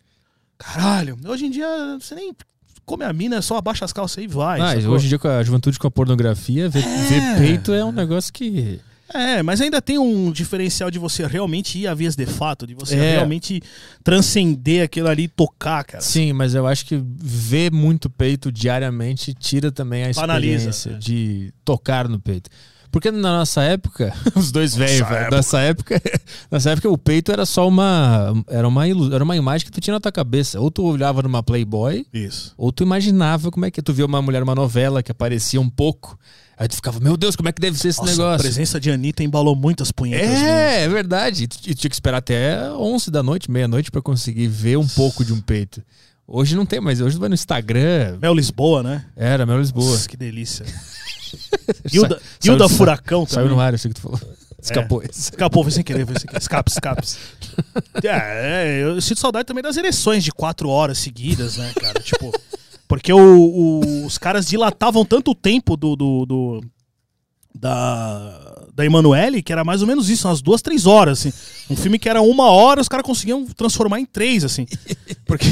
[0.59, 1.17] caralho.
[1.27, 1.67] Hoje em dia,
[2.01, 2.35] você nem
[2.87, 4.61] come a mina, só abaixa as calças e vai.
[4.61, 7.09] Ah, hoje em dia, com a juventude com a pornografia, ver, é...
[7.09, 8.81] ver peito é um negócio que.
[9.13, 12.75] É, mas ainda tem um diferencial de você realmente ir a vias de fato, de
[12.75, 13.13] você é.
[13.13, 13.63] realmente
[14.03, 16.03] transcender aquilo ali e tocar, cara.
[16.03, 20.99] Sim, mas eu acho que ver muito peito diariamente tira também a experiência Banaliza, é.
[20.99, 22.51] de tocar no peito.
[22.91, 26.01] Porque na nossa época, os dois velhos, nessa época,
[26.51, 29.95] nessa época o peito era só uma era uma era uma imagem que tu tinha
[29.95, 30.61] na tua cabeça.
[30.61, 32.55] Ou tu olhava numa Playboy, Isso.
[32.57, 35.69] ou tu imaginava como é que tu via uma mulher numa novela que aparecia um
[35.69, 36.19] pouco.
[36.59, 38.35] Aí tu ficava, meu Deus, como é que deve ser esse Nossa, negócio?
[38.35, 40.41] A presença de Anitta embalou muitas punhetas.
[40.41, 41.45] É, é verdade.
[41.45, 45.35] E tinha que esperar até 11 da noite, meia-noite, para conseguir ver um pouco de
[45.35, 45.83] um peito.
[46.29, 48.19] Hoje não tem, mas hoje vai no Instagram.
[48.21, 49.05] Mel Lisboa, né?
[49.15, 49.93] Era, Mel Lisboa.
[49.93, 50.67] Nossa, que delícia.
[51.93, 53.45] Hilda, Hilda Furacão também.
[53.45, 54.21] Saiu no ar, eu sei que tu falou.
[54.61, 55.03] Escapou.
[55.03, 56.41] É, escapou, foi sem querer, foi sem querer.
[56.41, 57.07] Escape, escape.
[58.03, 62.01] É, eu sinto saudade também das eleições de quatro horas seguidas, né, cara?
[62.01, 62.33] Tipo.
[62.89, 66.65] Porque o, o, os caras dilatavam tanto o tempo do, do, do
[67.61, 71.33] da, da Emanuele, que era mais ou menos isso, umas duas, três horas, assim.
[71.71, 74.67] Um filme que era uma hora, os caras conseguiam transformar em três, assim.
[75.25, 75.47] Porque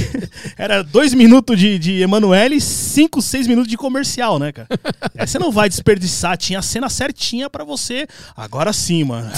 [0.56, 4.68] era dois minutos de, de Emanuele e cinco, seis minutos de comercial, né, cara?
[5.16, 8.06] Aí você não vai desperdiçar, tinha a cena certinha para você.
[8.36, 9.31] Agora sim, mano.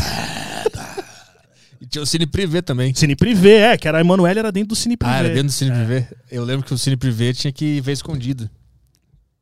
[1.81, 2.95] E tinha o Cine Privé também.
[2.95, 5.15] Cine Privé, é, que era a Emanuele era dentro do Cine Privé.
[5.15, 5.75] Ah, era dentro do Cine é.
[5.75, 6.09] Privé.
[6.31, 8.51] Eu lembro que o Cine Privé tinha que ver escondido.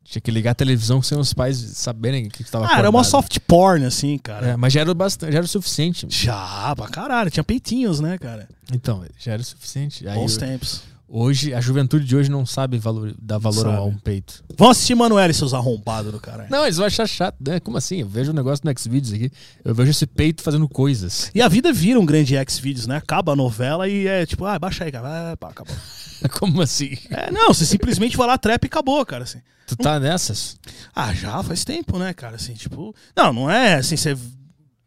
[0.05, 3.39] Tinha que ligar a televisão sem os pais saberem que estava Ah, era uma soft
[3.41, 4.49] porn, assim, cara.
[4.49, 6.07] É, mas já era, bastante, já era o suficiente.
[6.11, 7.31] Já, pra caralho.
[7.31, 8.47] Tinha peitinhos, né, cara?
[8.73, 10.07] Então, já era o suficiente.
[10.07, 10.83] Aí Bons eu, tempos.
[11.17, 13.77] Hoje, a juventude de hoje não sabe valor, dar valor sabe.
[13.77, 14.43] a um peito.
[14.59, 16.49] Vão assistir Manoel e seus arrombados do cara.
[16.51, 17.61] Não, eles vão achar chato, né?
[17.61, 18.01] Como assim?
[18.01, 19.31] Eu vejo o um negócio no Xvideos aqui,
[19.65, 21.31] eu vejo esse peito fazendo coisas.
[21.33, 22.97] E a vida vira um grande Xvideos, né?
[22.97, 25.31] Acaba a novela e é tipo, ah, baixa aí, cara.
[25.31, 25.77] Ah, pá, acabou.
[26.37, 26.99] Como assim?
[27.09, 29.39] É, não, você simplesmente vai lá, trap e acabou, cara, assim.
[29.69, 30.57] Tu tá nessas?
[30.93, 32.93] Ah, já faz tempo, né, cara, assim, tipo...
[33.17, 34.17] Não, não é assim, você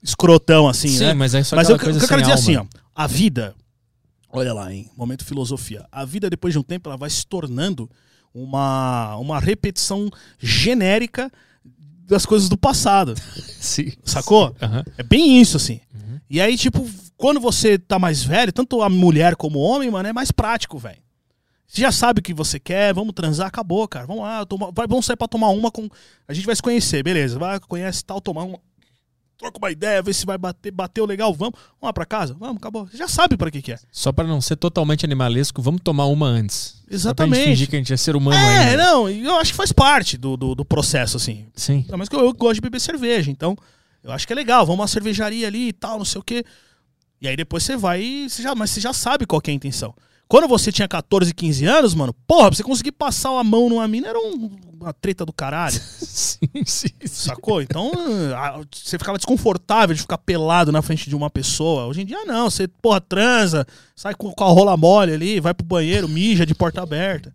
[0.04, 1.14] escrotão assim, Sim, né?
[1.14, 2.44] mas é só Mas eu, coisa eu quero dizer alma.
[2.44, 3.56] assim, ó, a vida
[4.38, 4.90] Olha lá, hein?
[4.96, 5.86] Momento filosofia.
[5.92, 7.90] A vida, depois de um tempo, ela vai se tornando
[8.34, 10.10] uma, uma repetição
[10.40, 11.32] genérica
[12.06, 13.16] das coisas do passado.
[13.60, 13.92] Sim.
[14.04, 14.50] Sacou?
[14.50, 14.66] Sim.
[14.66, 14.84] Uhum.
[14.98, 15.82] É bem isso, assim.
[15.94, 16.20] Uhum.
[16.30, 16.88] E aí, tipo,
[17.18, 20.78] quando você tá mais velho, tanto a mulher como o homem, mano, é mais prático,
[20.78, 21.02] velho.
[21.68, 24.06] Você já sabe o que você quer, vamos transar, acabou, cara.
[24.06, 25.90] Vamos lá, toma, vai, vamos sair pra tomar uma com.
[26.28, 27.38] A gente vai se conhecer, beleza.
[27.38, 28.60] Vai, conhece tal, tomar uma
[29.38, 31.54] troca uma ideia, ver se vai bater, bateu legal, vamos.
[31.60, 32.34] Vamos lá pra casa?
[32.34, 32.88] Vamos, acabou.
[32.88, 33.80] Você já sabe para que que é.
[33.92, 36.82] Só para não ser totalmente animalesco, vamos tomar uma antes.
[36.90, 37.02] Exatamente.
[37.02, 38.84] Só pra gente fingir que a gente é ser humano é, ainda.
[38.84, 41.46] não, eu acho que faz parte do, do, do processo, assim.
[41.56, 41.86] Sim.
[41.98, 43.56] Mas que eu, eu, gosto de beber cerveja, então
[44.04, 46.44] eu acho que é legal, vamos uma cervejaria ali e tal, não sei o quê.
[47.22, 49.54] E aí depois você vai e você já, mas você já sabe qual é a
[49.54, 49.94] intenção.
[50.28, 53.88] Quando você tinha 14, 15 anos, mano, porra, pra você conseguir passar uma mão numa
[53.88, 54.50] mina era um-
[54.80, 55.74] uma treta do caralho.
[55.98, 57.08] sim, sim, sim.
[57.08, 57.62] Sacou?
[57.62, 57.92] Então,
[58.36, 61.86] ah, você ficava desconfortável de ficar pelado na frente de uma pessoa.
[61.88, 62.50] Hoje em dia, não.
[62.50, 66.54] Você, porra, transa, sai com, com a rola mole ali, vai pro banheiro, mija de
[66.54, 67.34] porta aberta.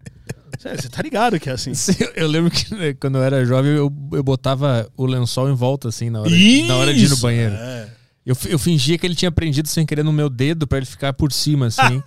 [0.60, 1.74] Você tá ligado que é assim.
[1.74, 5.55] Sim, Eu lembro que né, quando eu era jovem, eu, eu botava o lençol em
[5.55, 7.55] volta, assim, na hora, na hora de ir no Isso, banheiro.
[7.55, 7.89] é.
[8.24, 11.12] Eu, eu fingia que ele tinha prendido sem querer no meu dedo pra ele ficar
[11.12, 12.02] por cima, assim,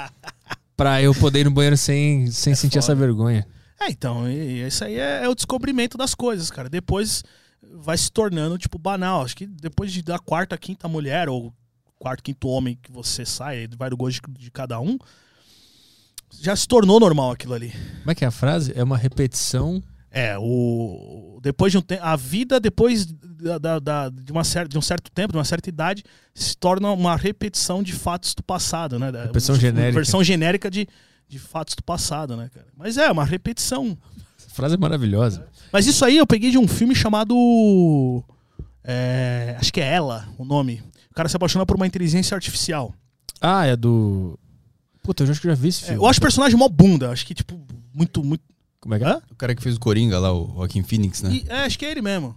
[0.74, 3.06] pra eu poder ir no banheiro sem, sem sentir essa foda.
[3.06, 3.46] vergonha.
[3.78, 6.68] É, então, isso aí é, é o descobrimento das coisas, cara.
[6.68, 7.22] Depois
[7.62, 9.22] vai se tornando, tipo, banal.
[9.22, 11.52] Acho que depois de da quarta, quinta mulher, ou
[11.98, 14.98] quarto, quinto homem que você sai, vai do gosto de cada um,
[16.40, 17.72] já se tornou normal aquilo ali.
[18.00, 18.72] Como é que é a frase?
[18.74, 19.82] É uma repetição.
[20.10, 21.38] É, o.
[21.42, 22.02] Depois de um tempo.
[22.04, 25.68] A vida, depois da, da- de, uma cer de um certo tempo, de uma certa
[25.68, 26.02] idade,
[26.34, 29.10] se torna uma repetição de fatos do passado, né?
[29.10, 29.92] Repetição uma genérica.
[29.94, 30.88] versão genérica de,
[31.28, 32.66] de fatos do passado, né, cara?
[32.76, 33.96] Mas é, uma repetição.
[34.36, 35.46] Essa frase é maravilhosa.
[35.72, 37.34] Mas isso aí eu peguei de um filme chamado.
[38.84, 40.82] é, acho que é Ela, o nome.
[41.10, 42.94] O cara se apaixona por uma inteligência artificial.
[43.40, 44.38] Ah, é do.
[45.02, 46.02] Puta, eu acho que eu já vi esse É, filme.
[46.02, 47.10] eu acho o personagem mó bunda.
[47.10, 47.58] Acho que, tipo,
[47.94, 48.42] muito, muito.
[48.80, 49.20] Como é que é?
[49.30, 51.32] O cara que fez o Coringa lá, o Joaquim Phoenix, né?
[51.32, 52.34] E, é, acho que é ele mesmo.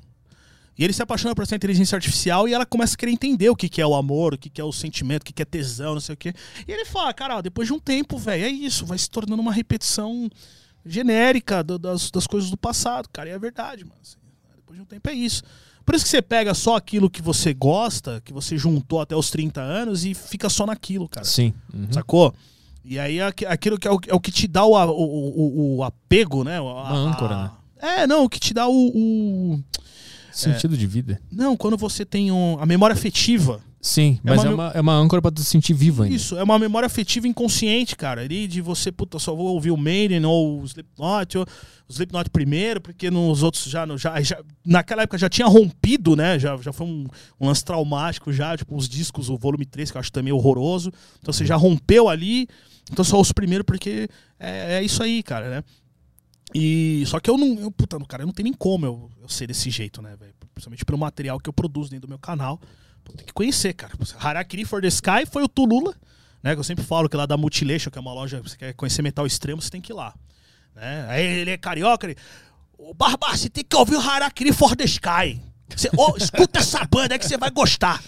[0.77, 3.55] E ele se apaixona por essa inteligência artificial e ela começa a querer entender o
[3.55, 5.45] que, que é o amor, o que, que é o sentimento, o que, que é
[5.45, 6.33] tesão, não sei o quê.
[6.67, 9.41] E ele fala, cara, ó, depois de um tempo, velho, é isso, vai se tornando
[9.41, 10.29] uma repetição
[10.85, 13.29] genérica do- das, das coisas do passado, cara.
[13.29, 13.95] E é verdade, mano.
[14.01, 14.17] assim,
[14.55, 15.43] depois de um tempo é isso.
[15.85, 19.29] Por isso que você pega só aquilo que você gosta, que você juntou até os
[19.29, 21.25] 30 anos e fica só naquilo, cara.
[21.25, 21.53] Sim.
[21.73, 21.91] Uhum.
[21.91, 22.33] Sacou?
[22.85, 25.83] E aí aqu- aquilo que é o, é o que te dá o, o, o-
[25.83, 26.57] apego, né?
[26.57, 27.51] A- Uma âncora, né?
[27.81, 29.59] É, não, o que te dá o.
[30.31, 31.21] Sentido de vida.
[31.31, 33.61] Não, quando você tem um- a memória afetiva.
[33.79, 36.15] Sim, É mas uma é uma, é uma âncora pra tu se sentir vivo ainda.
[36.15, 38.21] Isso, é uma memória afetiva inconsciente, cara.
[38.21, 42.29] Ali de você, puta, só vou ouvir o Maiden ou o Slipknot, ou o Slipknot
[42.29, 46.39] primeiro, porque nos outros já, já, já naquela época já tinha rompido, né?
[46.39, 47.05] Já, já foi um,
[47.39, 50.89] um lance traumático já, tipo os discos, o volume 3, que eu acho também horroroso.
[51.19, 52.47] Então você já rompeu ali,
[52.91, 55.63] então só os primeiros porque é, é isso aí, cara, né?
[56.53, 59.29] E só que eu não, eu, puta, cara, eu não tenho nem como eu, eu
[59.29, 60.33] ser desse jeito, né, velho?
[60.53, 62.59] Principalmente pelo material que eu produzo dentro do meu canal.
[63.17, 63.93] Tem que conhecer, cara.
[64.19, 65.95] Harakiri for the Sky foi o Tulula,
[66.41, 66.53] né?
[66.53, 69.01] Que eu sempre falo que lá da Mutilation, que é uma loja, você quer conhecer
[69.01, 70.13] metal extremo, você tem que ir lá.
[70.75, 71.05] Né?
[71.09, 72.17] Aí ele é carioca, ele.
[72.77, 75.41] Ô, Barba, você tem que ouvir o Harakiri for the Sky.
[75.75, 78.01] Você, ô, escuta essa banda aí que você vai gostar.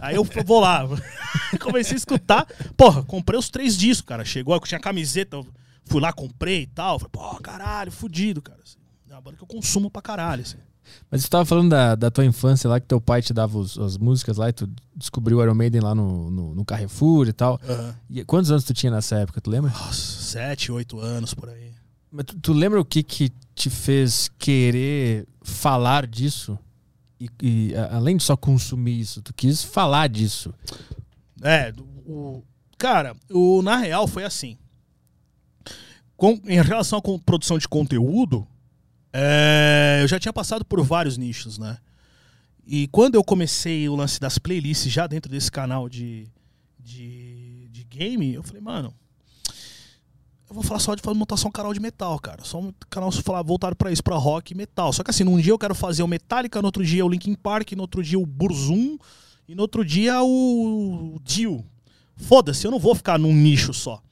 [0.00, 0.84] Aí eu vou lá.
[1.60, 2.46] Comecei a escutar.
[2.76, 4.24] Porra, comprei os três discos, cara.
[4.24, 5.40] Chegou, tinha camiseta,
[5.84, 6.98] fui lá, comprei e tal.
[6.98, 8.58] Falei, pô, caralho, fudido, cara.
[8.64, 8.76] Assim,
[9.08, 10.58] é uma banda que eu consumo pra caralho, assim.
[11.10, 13.78] Mas você tava falando da, da tua infância lá, que teu pai te dava os-
[13.78, 17.32] as músicas lá e tu descobriu o Iron Maiden lá no, no, no Carrefour e
[17.34, 17.60] tal.
[18.08, 19.70] E quantos anos tu tinha nessa época, tu lembra?
[19.70, 19.92] Nossa,
[20.22, 21.72] sete, oito anos por aí.
[22.10, 26.58] Mas tu, tu lembra o que que te fez querer falar disso?
[27.20, 30.54] E, e, além de só consumir isso, tu quis falar disso.
[31.42, 31.72] É,
[32.06, 32.42] o,
[32.76, 34.56] cara, o, na real foi assim.
[36.16, 38.46] Com- em relação à produção de conteúdo,
[39.12, 41.78] é, eu já tinha passado por vários nichos, né?
[42.66, 46.28] E quando eu comecei o lance das playlists já dentro desse canal de,
[46.78, 48.94] de, de game, eu falei, mano,
[50.48, 52.44] eu vou falar só de um canal de metal, cara.
[52.44, 54.92] Só um canal falar, voltado pra isso, pra rock e metal.
[54.92, 57.34] Só que assim, num dia eu quero fazer o Metallica, no outro dia o Linkin
[57.34, 58.98] Park, no outro dia o Burzum
[59.46, 61.64] e no outro dia o Dio.
[62.16, 64.02] Foda-se, eu não vou ficar num nicho só.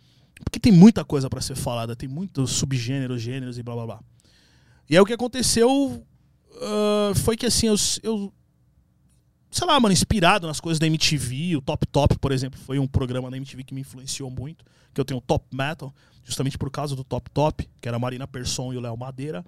[0.44, 4.00] Porque tem muita coisa pra ser falada, tem muitos subgêneros, gêneros e blá blá blá.
[4.88, 6.04] E aí o que aconteceu
[6.60, 8.32] ah, foi que assim, eu, eu.
[9.50, 12.86] Sei lá, mano, inspirado nas coisas da MTV, o Top Top, por exemplo, foi um
[12.86, 14.64] programa da MTV que me influenciou muito.
[14.92, 15.94] Que eu tenho o Top Metal,
[16.26, 19.42] justamente por causa do Top Top, que era a Marina Persson e o Léo Madeira.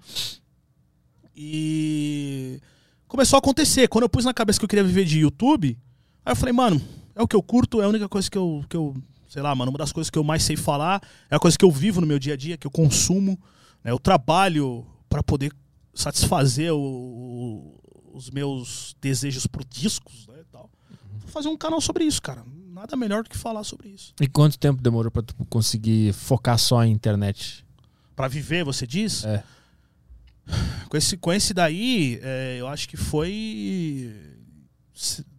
[1.35, 2.59] E
[3.07, 3.87] começou a acontecer.
[3.87, 5.77] Quando eu pus na cabeça que eu queria viver de YouTube,
[6.25, 6.81] aí eu falei, mano,
[7.13, 8.95] é o que eu curto, é a única coisa que eu, que eu
[9.27, 11.63] sei lá, mano, uma das coisas que eu mais sei falar, é a coisa que
[11.63, 13.39] eu vivo no meu dia a dia, que eu consumo.
[13.83, 13.91] Né?
[13.91, 15.51] Eu trabalho para poder
[15.93, 17.79] satisfazer o- o-
[18.17, 20.69] os meus desejos por discos, né, e tal.
[21.19, 22.43] Vou fazer um canal sobre isso, cara.
[22.79, 24.13] Nada melhor do que falar sobre isso.
[24.21, 27.65] E quanto tempo demorou pra tu conseguir focar só em internet?
[28.15, 29.25] Pra viver, você diz?
[29.25, 29.43] É.
[30.87, 34.15] Com esse, com esse daí, é, eu acho que foi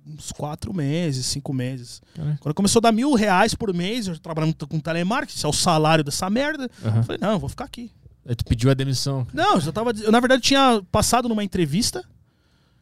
[0.06, 2.02] uns quatro meses, cinco meses.
[2.40, 5.52] Quando começou a dar mil reais por mês, eu trabalhando com telemarketing, isso é o
[5.54, 6.70] salário dessa merda.
[6.84, 6.98] Aham.
[6.98, 7.90] Eu falei, não, eu vou ficar aqui.
[8.26, 9.26] Aí tu pediu a demissão.
[9.32, 9.92] Não, eu já tava.
[9.92, 12.04] Eu, na verdade, tinha passado numa entrevista.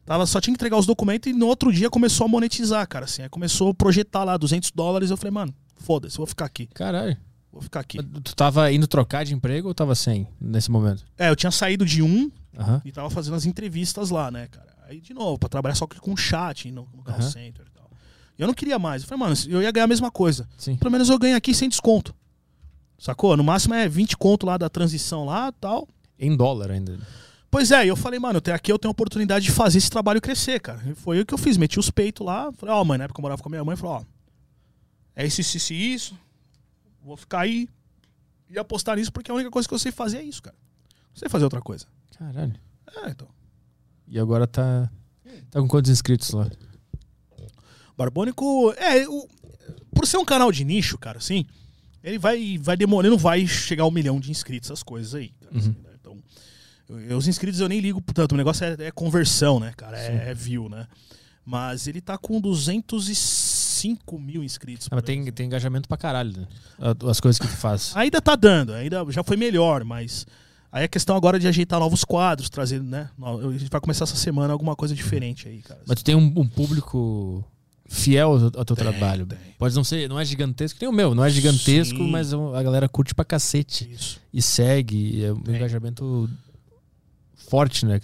[0.08, 3.04] Tava, só tinha que entregar os documentos e no outro dia começou a monetizar, cara.
[3.04, 5.10] Assim, aí começou a projetar lá 200 dólares.
[5.10, 6.66] Eu falei, mano, foda-se, eu vou ficar aqui.
[6.68, 7.14] Caralho.
[7.52, 7.98] Vou ficar aqui.
[8.02, 11.04] Tu tava indo trocar de emprego ou tava sem nesse momento?
[11.18, 12.30] É, eu tinha saído de um
[12.86, 14.74] e tava fazendo as entrevistas lá, né, cara?
[14.88, 17.90] Aí, de novo, pra trabalhar só com chat no, no call center e tal.
[18.38, 19.02] E eu não queria mais.
[19.02, 20.48] Eu falei, mano, eu ia ganhar a mesma coisa.
[20.56, 20.76] Sim.
[20.76, 22.14] Pelo menos eu ganho aqui sem desconto.
[22.98, 23.36] Sacou?
[23.36, 25.86] No máximo é 20 conto lá da transição lá tal.
[26.18, 26.98] Em dólar ainda.
[27.50, 29.90] Pois é, e eu falei, mano, até aqui eu tenho a oportunidade de fazer esse
[29.90, 30.82] trabalho crescer, cara.
[30.86, 32.52] E foi o que eu fiz, meti os peitos lá.
[32.52, 34.04] Falei, ó, mãe, na época eu morava com a minha mãe, falei, ó,
[35.16, 36.18] é isso, isso, isso, isso.
[37.02, 37.68] Vou ficar aí
[38.50, 40.56] e apostar nisso porque a única coisa que eu sei fazer é isso, cara.
[41.10, 41.86] Não sei fazer outra coisa.
[42.18, 42.54] Caralho.
[43.04, 43.28] É, então.
[44.06, 44.90] E agora tá.
[45.50, 46.50] Tá com quantos inscritos lá?
[47.96, 49.28] Barbônico, é, o-
[49.94, 51.44] por ser um canal de nicho, cara, assim,
[52.02, 55.30] ele vai, vai não vai chegar a um milhão de inscritos, essas coisas aí.
[55.40, 55.58] cara, Uhum.
[55.58, 55.90] assim, né?
[56.00, 56.22] Então, eu- eu-
[57.16, 60.34] os inscritos eu nem ligo tanto, o negócio é, é conversão, né, cara, é, é
[60.34, 60.86] view, né.
[61.44, 64.88] Mas ele tá com 205 mil inscritos.
[64.90, 66.46] Ah, tem, tem engajamento pra caralho, né?
[66.78, 67.92] A- As coisas que tu faz.
[67.96, 70.26] Ainda tá dando, ainda já foi melhor, mas
[70.70, 74.16] aí é questão agora de ajeitar novos quadros, trazer, né, a gente vai começar essa
[74.16, 75.80] semana alguma coisa diferente aí, cara.
[75.86, 77.42] Mas tu tem um, um público
[77.88, 79.24] fiel ao, teu Tem, trabalho.
[79.24, 79.38] tem.
[79.58, 82.10] Pode não ser, não é gigantesco, nem o meu, não é gigantesco, Sim.
[82.10, 83.90] mas a galera curte pra cacete.
[83.90, 84.20] Isso.
[84.34, 85.56] E segue, e é um Tem.
[85.56, 86.28] engajamento
[87.48, 88.00] forte, né?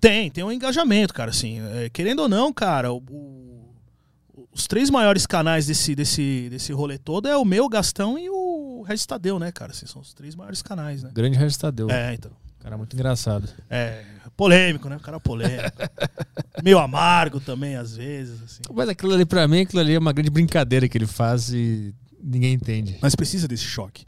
[0.00, 0.30] tem.
[0.30, 1.60] Tem, um engajamento, cara, assim.
[1.74, 6.98] é, querendo ou não, cara, o- o- os três maiores canais desse, desse, desse rolê
[6.98, 9.72] todo é o meu, Gastão e o Regis Tadeu, né, cara?
[9.72, 11.10] Assim, são os três maiores canais, né?
[11.12, 11.90] Grande Regis Tadeu.
[11.90, 12.30] É, então.
[12.60, 13.48] Cara, muito engraçado.
[13.70, 14.04] É,
[14.36, 14.96] polêmico, né?
[14.96, 15.70] O cara polêmico.
[16.62, 18.62] Meio amargo também, às vezes, assim.
[18.72, 21.94] Mas aquilo ali, pra mim, aquilo ali é uma grande brincadeira que ele faz e
[22.22, 22.98] ninguém entende.
[23.00, 24.04] Mas precisa desse choque.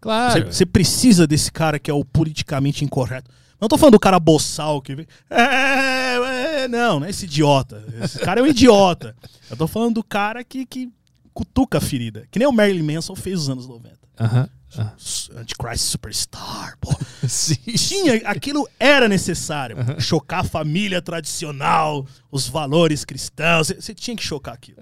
[0.00, 0.32] Claro.
[0.44, 3.30] Você, você precisa desse cara que é o politicamente incorreto.
[3.60, 5.06] Não tô falando do cara boçal que vem.
[5.30, 7.84] É, é, não, não é esse idiota.
[8.02, 9.16] Esse cara é um idiota.
[9.50, 10.88] Eu tô falando do cara que, que
[11.34, 12.26] cutuca a ferida.
[12.30, 13.96] Que nem o Marilyn Manson fez nos anos 90.
[14.20, 14.48] Aham.
[14.76, 14.92] aham.
[15.40, 16.94] Antichrist Superstar, pô.
[17.26, 17.54] Sim.
[17.76, 19.76] Tinha, aquilo era necessário.
[20.00, 23.68] Chocar a família tradicional, os valores cristãos.
[23.68, 24.78] Você- tinha que chocar aquilo.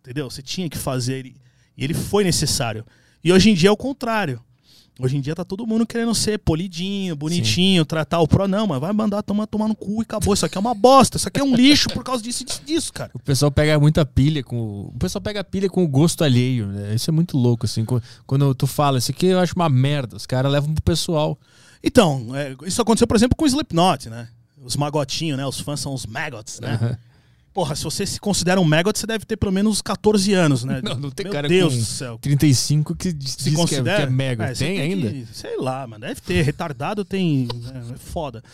[0.00, 0.30] Entendeu?
[0.30, 1.34] Você tinha que fazer e
[1.76, 2.84] ele foi necessário.
[3.22, 4.40] E hoje em dia é o contrário.
[5.00, 8.48] Hoje em dia tá todo mundo querendo ser polidinho, bonitinho, tratar o pro.
[8.48, 10.34] Não, mas vai mandar tomar, tomar no cu e acabou.
[10.34, 11.16] Isso aqui é uma bosta.
[11.16, 13.10] Isso aqui é um lixo por causa disso disso, disso, cara.
[13.14, 14.56] O pessoal pega muita pilha com.
[14.56, 16.94] o- pessoal pega pilha com o gosto alheio, né?
[16.96, 17.84] Isso é muito louco, assim.
[17.84, 20.16] Qu- Quando tu fala, isso aqui eu acho uma merda.
[20.16, 21.38] Os caras levam pro pessoal.
[21.82, 24.26] Então, é, isso aconteceu, por exemplo, com o Slipknot, né?
[24.60, 25.46] Os magotinhos, né?
[25.46, 26.72] Os fãs são os maggots, né?
[26.74, 26.98] Aham.
[27.58, 30.78] Porra, se você se considera um maggot, você deve ter pelo menos 14 anos, né?
[30.84, 32.18] Não, não tem Meu cara Deus com do céu.
[32.20, 34.02] 35 que diz, Se diz que, é, que considera?
[34.04, 34.44] é mega.
[34.44, 35.26] É, tem, que- ainda?
[35.32, 36.06] sei lá, mano.
[36.06, 36.40] Deve ter.
[36.42, 37.48] Retardado tem.
[37.74, 38.44] É, é foda.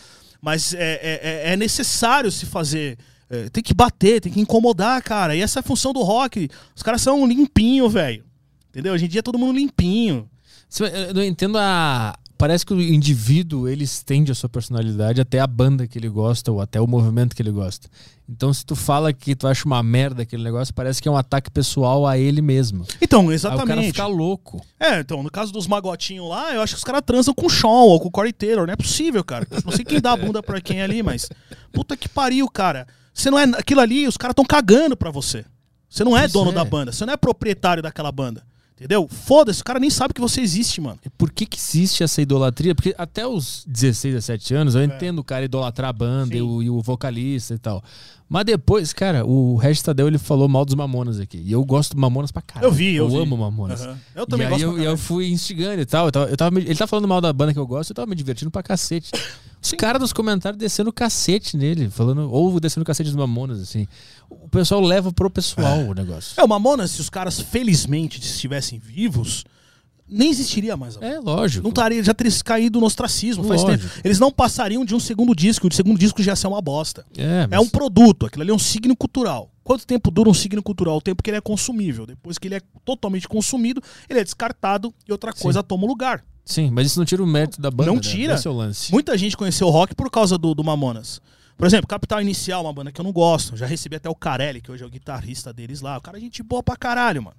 [0.41, 1.19] Mas é, é-
[1.49, 2.97] é- é necessário se fazer.
[3.29, 5.35] é, tem que bater, tem que incomodar, cara.
[5.35, 6.49] E essa é a função do rock.
[6.75, 8.23] Os caras são limpinho, velho.
[8.71, 8.93] Entendeu?
[8.93, 10.27] Hoje em dia é todo mundo limpinho.
[10.67, 12.15] Se- Eu não entendo a.
[12.37, 16.51] Parece que o indivíduo ele estende a sua personalidade até a banda que ele gosta
[16.51, 17.87] ou até o movimento que ele gosta.
[18.27, 21.15] Então, se tu fala que tu acha uma merda aquele negócio, parece que é um
[21.15, 22.85] ataque pessoal a ele mesmo.
[23.01, 23.85] Então, Aí o cara exatamente.
[23.87, 24.59] fica louco.
[24.79, 27.49] É, então, no caso dos magotinhos lá, eu acho que os caras transam com o
[27.49, 28.65] Sean ou com o Corey Taylor.
[28.65, 29.47] Não é possível, cara.
[29.63, 31.29] Não sei quem dá a bunda pra quem ali, mas.
[31.71, 32.85] Puta que pariu, cara.
[33.13, 33.43] Você não é.
[33.43, 35.45] Aquilo ali, os caras estão cagando pra você.
[35.87, 36.53] Você não é Pois dono é.
[36.53, 36.91] da banda.
[36.91, 38.43] Você não é proprietário daquela banda.
[38.77, 39.07] Entendeu?
[39.09, 40.99] Foda-se, o cara nem sabe que você existe, mano.
[41.05, 42.75] E Por que, que existe essa idolatria?
[42.75, 46.39] Porque até os 16, 17 anos eu entendo o cara idolatrar a banda É.
[46.39, 47.81] E o, e o vocalista e tal.
[48.27, 51.37] Mas depois, cara, o Regis Tadeu ele falou mal dos Mamonas aqui.
[51.37, 52.67] E eu gosto do Mamonas pra caralho.
[52.67, 53.17] Eu vi, eu vi.
[53.17, 53.81] amo Mamonas.
[53.81, 53.97] Aham.
[54.13, 54.97] Eu também e gosto eu, e eu caralho.
[54.97, 56.07] fui instigando e tal.
[56.07, 58.07] Eu tava, eu tava ele tá falando mal da banda que eu gosto, eu tava
[58.07, 59.11] me divertindo pra cacete.
[59.65, 63.59] Os caras nos comentários descendo o cacete nele, falando, ou descendo o cacete dos Mamonas,
[63.59, 63.87] assim.
[64.29, 66.39] O pessoal leva pro pessoal o negócio.
[66.39, 69.43] É, o Mamonas, se os caras felizmente estivessem vivos,
[70.07, 70.97] nem existiria mais.
[71.01, 71.63] É, lógico.
[71.63, 73.83] Não estaria, já teria caído no ostracismo faz Lógico.
[73.89, 74.01] tempo.
[74.03, 77.03] Eles não passariam de um segundo disco, o segundo disco já ia ser uma bosta.
[77.17, 79.49] É, É mas- um produto, aquilo ali é um signo cultural.
[79.63, 80.97] Quanto tempo dura um signo cultural?
[80.97, 82.05] O tempo que ele é consumível.
[82.05, 86.23] Depois que ele é totalmente consumido, ele é descartado e outra coisa toma o lugar.
[86.45, 87.89] Sim, mas isso não tira o mérito da banda.
[87.89, 88.01] Não né?
[88.01, 88.35] tira.
[88.35, 88.91] Esse é o lance.
[88.91, 91.19] Muita gente conheceu o rock por causa do, do Mamonas.
[91.57, 93.57] Por exemplo, Capital Inicial, uma banda que eu não gosto.
[93.57, 95.97] Já recebi até o Carelli, que hoje é o guitarrista deles lá.
[95.97, 97.37] O cara é gente boa pra caralho, mano.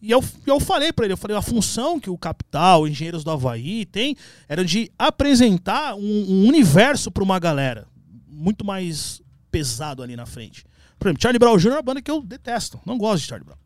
[0.00, 3.30] E eu, eu falei pra ele, eu falei, a função que o Capital, Engenheiros do
[3.30, 4.16] Havaí tem
[4.48, 7.86] era de apresentar um, um universo pra uma galera
[8.28, 10.64] muito mais pesado ali na frente.
[10.98, 11.68] Por exemplo, Charlie Brown Jr.
[11.68, 12.78] é uma banda que eu detesto.
[12.84, 13.58] Não gosto de Charlie Brown.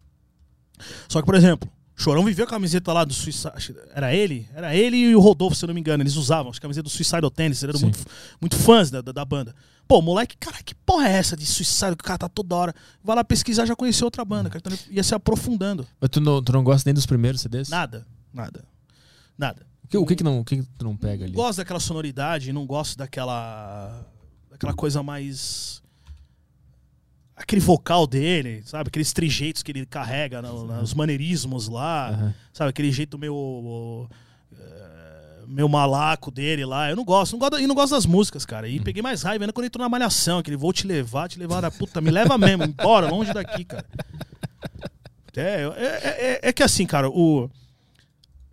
[1.09, 1.71] Só que, por exemplo,
[2.03, 3.77] Chorão viveu a camiseta lá do Suicide.
[3.95, 4.49] Era ele?
[4.55, 6.03] Era ele e o Rodolfo, se eu não me engano.
[6.03, 7.63] Eles usavam as camisetas do Suicide Tennis.
[7.63, 8.05] Eles eram muito,
[8.41, 9.55] muito fãs da, da, da banda.
[9.87, 12.75] Pô, moleque, cara, que porra é essa de Suicide que o cara tá toda hora?
[13.05, 14.63] Vai lá pesquisar, já conheceu outra banda, cara.
[14.67, 15.87] Então ia se aprofundando.
[16.01, 17.69] Mas tu não, tu não gosta nem dos primeiros CDs?
[17.69, 18.05] Nada.
[18.33, 18.65] Nada.
[19.39, 19.67] Nada.
[19.85, 21.35] O que, o que, que não, o que, que tu não pega ali?
[21.35, 24.07] Gosto daquela sonoridade, não gosto daquela.
[24.51, 25.82] daquela coisa mais.
[27.35, 28.89] Aquele vocal dele, sabe?
[28.89, 32.35] Aqueles trejeitos que ele carrega, no- nos maneirismos lá, Aham.
[32.53, 32.71] sabe?
[32.71, 34.09] Aquele jeito meio.
[34.53, 36.91] eh, meio malaco dele lá.
[36.91, 38.69] Eu não gosto, não gosto, e não gosto das músicas, cara.
[38.69, 41.39] E peguei mais raiva ainda quando ele entrou na malhação, aquele vou te levar, te
[41.39, 43.85] levar da puta, me leva mesmo, embora, longe daqui, cara.
[45.35, 46.09] É, é,
[46.45, 47.51] é, é que assim, cara, o.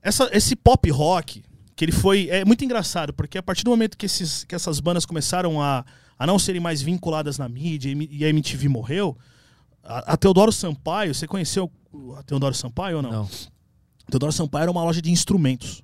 [0.02, 1.44] Essa, esse pop rock,
[1.76, 2.30] que ele foi.
[2.30, 5.84] É muito engraçado, porque a partir do momento que, esses, que essas bandas começaram a,
[6.20, 9.18] a não serem mais vinculadas na mídia e a MTV morreu,
[9.84, 13.12] a, a Teodoro Sampaio, você conheceu o- a Teodoro Sampaio ou não?
[13.12, 13.30] Não.
[14.12, 15.82] Teodoro Sampaio era uma loja de instrumentos.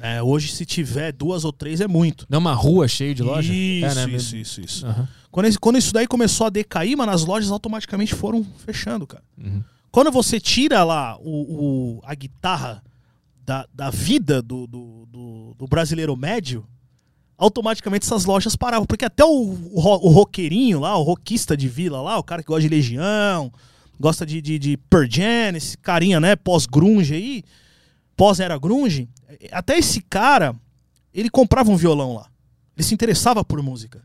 [0.00, 2.24] É, hoje, se tiver duas ou três, é muito.
[2.28, 3.52] Não é uma rua cheia de loja?
[3.52, 4.14] Isso, é, né?
[4.14, 4.86] isso, isso, isso.
[4.86, 5.08] Aham.
[5.30, 9.22] Quando, esse- quando isso daí começou a decair, mano, as lojas automaticamente foram fechando, cara.
[9.36, 9.62] Uhum.
[9.90, 12.82] Quando você tira lá o, o- a guitarra
[13.44, 16.64] da, da vida do, do, do- do brasileiro médio,
[17.38, 18.84] automaticamente essas lojas paravam.
[18.84, 22.48] Porque até o, o, o roqueirinho lá, o rockista de vila lá, o cara que
[22.48, 23.52] gosta de Legião,
[23.98, 27.44] gosta de, de, de Pearl Jam, esse carinha, né, pós-grunge aí,
[28.16, 29.08] pós-era grunge,
[29.52, 30.54] até esse cara,
[31.14, 32.26] ele comprava um violão lá.
[32.76, 34.02] Ele se interessava por música.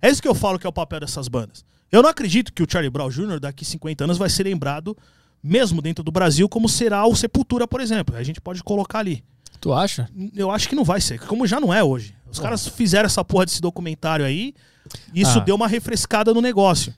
[0.00, 1.64] É isso que eu falo que é o papel dessas bandas.
[1.90, 3.38] Eu não acredito que o Charlie Brown Jr.
[3.38, 4.96] daqui 50 anos vai ser lembrado,
[5.42, 8.16] mesmo dentro do Brasil, como será o Sepultura, por exemplo.
[8.16, 9.22] A gente pode colocar ali.
[9.60, 10.08] Tu acha?
[10.34, 12.16] Eu acho que não vai ser, como já não é hoje.
[12.32, 14.54] Os caras fizeram essa porra desse documentário aí,
[15.14, 15.42] e isso Ah.
[15.42, 16.92] deu uma refrescada no negócio.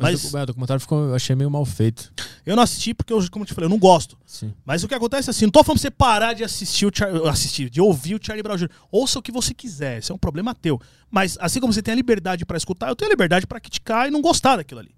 [0.00, 2.12] Mas, Mas o, é, o documentário ficou, eu achei meio mal feito.
[2.46, 4.16] eu não assisti porque, eu, como eu te falei, eu não gosto.
[4.24, 4.54] Sim.
[4.64, 6.90] Mas o que acontece é assim, não tô falando pra você parar de assistir o
[6.94, 7.08] Char...
[7.28, 8.70] assistir, de ouvir o Charlie Brown Jr.
[8.92, 10.80] Ouça o que você quiser, isso é um problema teu.
[11.10, 14.06] Mas assim como você tem a liberdade pra escutar, eu tenho a liberdade pra criticar
[14.06, 14.94] e não gostar daquilo ali.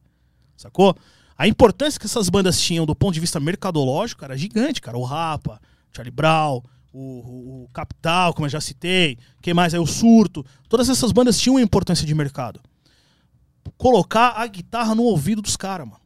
[0.57, 0.95] Sacou?
[1.39, 4.99] A importância que essas bandas tinham do ponto de vista mercadológico era gigante, cara.
[4.99, 5.59] O Rapa,
[5.97, 6.63] Charlie Brown,
[6.93, 9.81] o, o- Capital, como eu já citei, quem mais aí?
[9.81, 10.45] O Surto.
[10.69, 12.61] Todas essas bandas tinham uma importância de mercado.
[13.77, 16.01] Colocar a guitarra no ouvido dos caras, mano.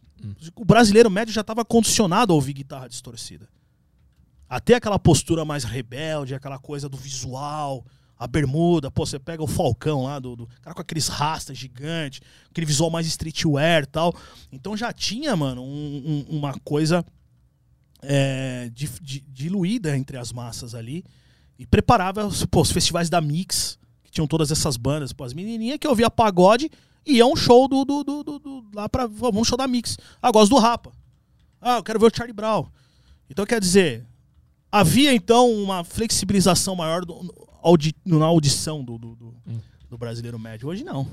[0.56, 3.48] O brasileiro médio já estava condicionado a ouvir guitarra distorcida.
[4.48, 7.84] Até aquela postura mais rebelde, aquela coisa do visual,
[8.18, 12.20] a bermuda, pô, você pega o Falcão lá, do, do cara com aqueles rastas gigantes,
[12.50, 14.14] aquele visual mais streetwear e tal.
[14.52, 17.04] Então já tinha, mano, um- um- uma coisa
[18.06, 21.04] é, di- di- diluída entre as massas ali
[21.58, 25.12] e preparava pô, os festivais da Mix, que tinham todas essas bandas.
[25.12, 26.70] Pô, as menininhas que ouvia pagode
[27.06, 29.96] iam um show do, do, do, do- do- lá pra vamos um show da Mix.
[30.22, 30.92] Ah, gosto do Rapa.
[31.60, 32.66] Ah, eu quero ver o Charlie Brown.
[33.30, 34.04] Então quer dizer,
[34.70, 37.32] havia então uma flexibilização maior do-
[37.62, 39.34] audi- na audição do, do, do-
[39.90, 40.68] do brasileiro médio.
[40.68, 41.06] Hoje não.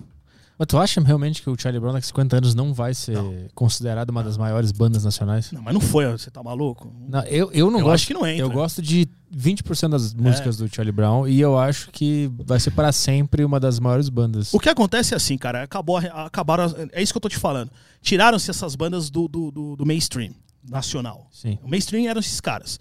[0.61, 3.15] Mas tu acha realmente que o Charlie Brown daqui a 50 anos não vai ser
[3.15, 3.33] Não.
[3.55, 5.51] considerado uma das maiores bandas nacionais?
[5.51, 6.93] Não, mas não foi, você tá maluco?
[7.09, 7.95] Não, eu, eu não Eu gosto.
[7.95, 8.43] acho que não entra.
[8.45, 12.69] Eu gosto de 20% das músicas do Charlie Brown e eu acho que vai ser
[12.69, 14.53] para sempre uma das maiores bandas.
[14.53, 16.71] O que acontece é assim, cara, acabou, acabaram.
[16.91, 17.71] É isso que eu tô te falando.
[17.99, 20.31] Tiraram-se essas bandas do, do, do- do mainstream
[20.69, 21.27] nacional.
[21.31, 21.57] Sim.
[21.63, 22.77] O mainstream eram esses caras.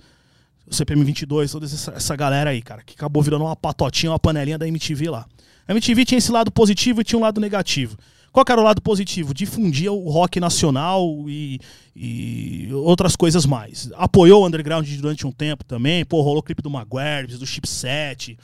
[0.71, 4.19] O CPM 22, toda essa, essa galera aí, cara, que acabou virando uma patotinha, uma
[4.19, 5.25] panelinha da MTV lá.
[5.71, 7.97] A MTV tinha esse lado positivo e tinha um lado negativo.
[8.33, 9.33] Qual era o lado positivo?
[9.33, 11.61] Difundia o rock nacional e,
[11.95, 13.89] e outras coisas mais.
[13.95, 16.05] Apoiou o underground durante um tempo também.
[16.05, 18.37] Pô, rolou o clipe do Maguires, do Chipset.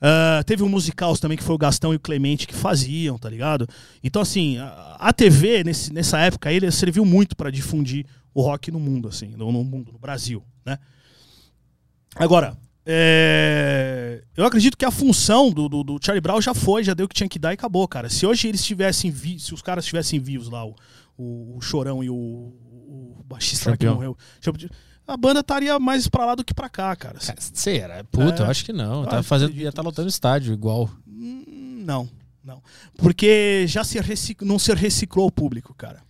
[0.00, 3.28] Ah, teve um musical também que foi o Gastão e o Clemente que faziam, tá
[3.28, 3.68] ligado?
[4.02, 4.56] Então, assim,
[4.98, 9.34] a, TV, nesse, nessa época, ele serviu muito para difundir o rock no mundo, assim,
[9.36, 10.78] no, no mundo, no Brasil, né?
[12.14, 12.56] Agora,
[12.88, 17.06] é, eu acredito que a função do, do, do Charlie Brown já foi, já deu
[17.06, 18.08] o que tinha que dar e acabou, cara.
[18.08, 20.74] Se hoje eles tivessem vi, se os caras estivessem vivos lá, o,
[21.16, 24.16] o, o Chorão e o, o baixista lá que morreu,
[25.06, 27.18] a banda estaria mais pra lá do que pra cá, cara.
[27.18, 28.04] Cara, Será?
[28.04, 28.46] Puta, É.
[28.46, 29.02] eu acho que não.
[29.02, 29.88] Eu Tá acho- fazendo, ia estar nisso.
[29.90, 30.90] lotando estádio igual.
[31.06, 32.08] Hum, Não,
[32.44, 32.60] não.
[32.96, 34.44] Porque já se recic...
[34.44, 36.00] não se reciclou o público, cara.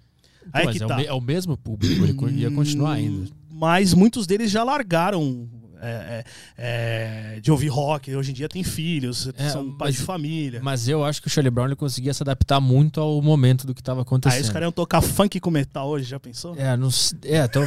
[0.53, 0.95] Aí Mas que é, tá.
[0.95, 3.29] o, me- é o mesmo público, ele ia continuar ainda.
[3.51, 5.49] Mas muitos deles já largaram
[5.81, 6.25] é,
[6.59, 8.15] é, é, de ouvir rock.
[8.15, 10.61] Hoje em dia tem filhos, É, são pais de família.
[10.63, 13.75] Mas eu acho que o Charlie Brown ele conseguia se adaptar muito ao momento do
[13.75, 14.43] que estava Aí acontecendo.
[14.43, 16.55] os caras iam tocar funk com metal hoje, já pensou?
[16.57, 16.89] É, não,
[17.25, 17.67] é então,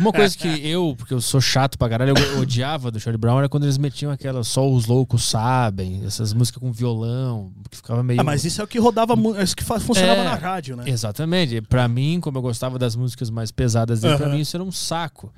[0.00, 3.38] uma coisa que eu, porque eu sou chato pra caralho, eu odiava do Charlie Brown
[3.38, 8.02] era quando eles metiam aquela só os loucos sabem, essas músicas com violão, que ficava
[8.02, 10.24] meio Ah, mas isso é o que rodava, é isso que funcionava É.
[10.24, 10.84] na rádio, né?
[10.86, 11.60] Exatamente.
[11.62, 14.34] Pra mim, como eu gostava das músicas mais pesadas dele, pra Aham.
[14.34, 15.32] mim isso era um saco.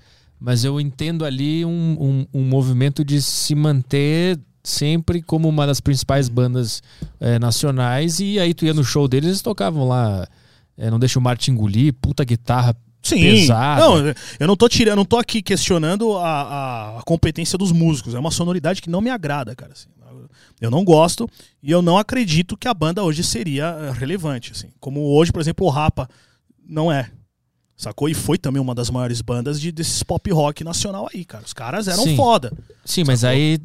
[0.44, 5.80] Mas eu entendo ali um, um, um movimento de se manter sempre como uma das
[5.80, 6.82] principais bandas
[7.18, 8.20] eh, nacionais.
[8.20, 10.28] E aí tu ia no show deles, eles tocavam lá
[10.76, 13.20] eh, Não Deixa o Marte Engolir, puta guitarra Sim.
[13.20, 13.80] pesada.
[13.80, 18.14] Não, eu não tô tirando, não tô aqui questionando a, a- a competência dos músicos.
[18.14, 19.72] É uma sonoridade que não me agrada, cara.
[19.72, 19.88] assim.
[20.60, 21.26] Eu não gosto
[21.62, 24.52] e eu não acredito que a banda hoje seria eh, relevante.
[24.52, 24.68] Assim.
[24.78, 26.06] Como hoje, por exemplo, o Rapa
[26.68, 27.10] não é.
[27.76, 28.08] Sacou?
[28.08, 31.44] E foi também uma das maiores bandas de, desses pop rock nacional aí, cara.
[31.44, 32.14] Os caras eram Sim.
[32.16, 32.52] foda.
[32.84, 33.58] Sim, mas aí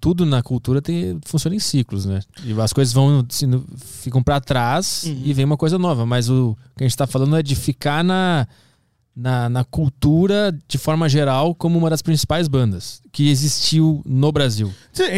[0.00, 2.20] tudo na cultura tem, funciona em ciclos, né?
[2.44, 3.26] E as coisas vão
[3.76, 5.22] ficam pra trás Uhum.
[5.24, 6.04] e vem uma coisa nova.
[6.04, 8.46] Mas o que a gente tá falando é de ficar na,
[9.16, 14.72] na, na cultura de forma geral como uma das principais bandas que existiu no Brasil.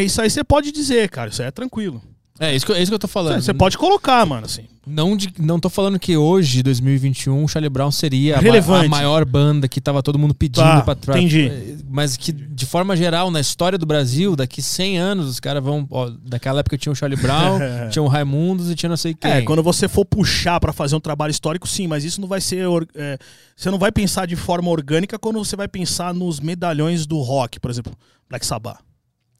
[0.05, 1.29] Isso aí você pode dizer, cara.
[1.29, 2.01] Isso aí é tranquilo.
[2.39, 3.41] É isso que, eu- é isso que eu tô falando.
[3.41, 4.63] Você pode colocar, mano, assim.
[4.85, 8.41] Não, de, não tô falando que hoje, 2021, o Charlie Brown seria a,
[8.85, 11.77] a maior banda que tava todo mundo pedindo Tá, pra, pra- entendi.
[11.89, 15.87] Mas que, de forma geral, na história do Brasil, daqui 100 anos, os caras vão.
[15.89, 17.59] Ó, daquela época tinha o Charlie Brown,
[17.91, 19.31] tinha o Raimundos e tinha não sei quem.
[19.31, 22.41] É, quando você for puxar pra fazer um trabalho histórico, sim, mas isso não vai
[22.41, 22.65] ser.
[22.95, 23.17] é,
[23.55, 27.59] você não vai pensar de forma orgânica quando você vai pensar nos medalhões do rock,
[27.59, 27.93] por exemplo,
[28.27, 28.79] Black Sabbath.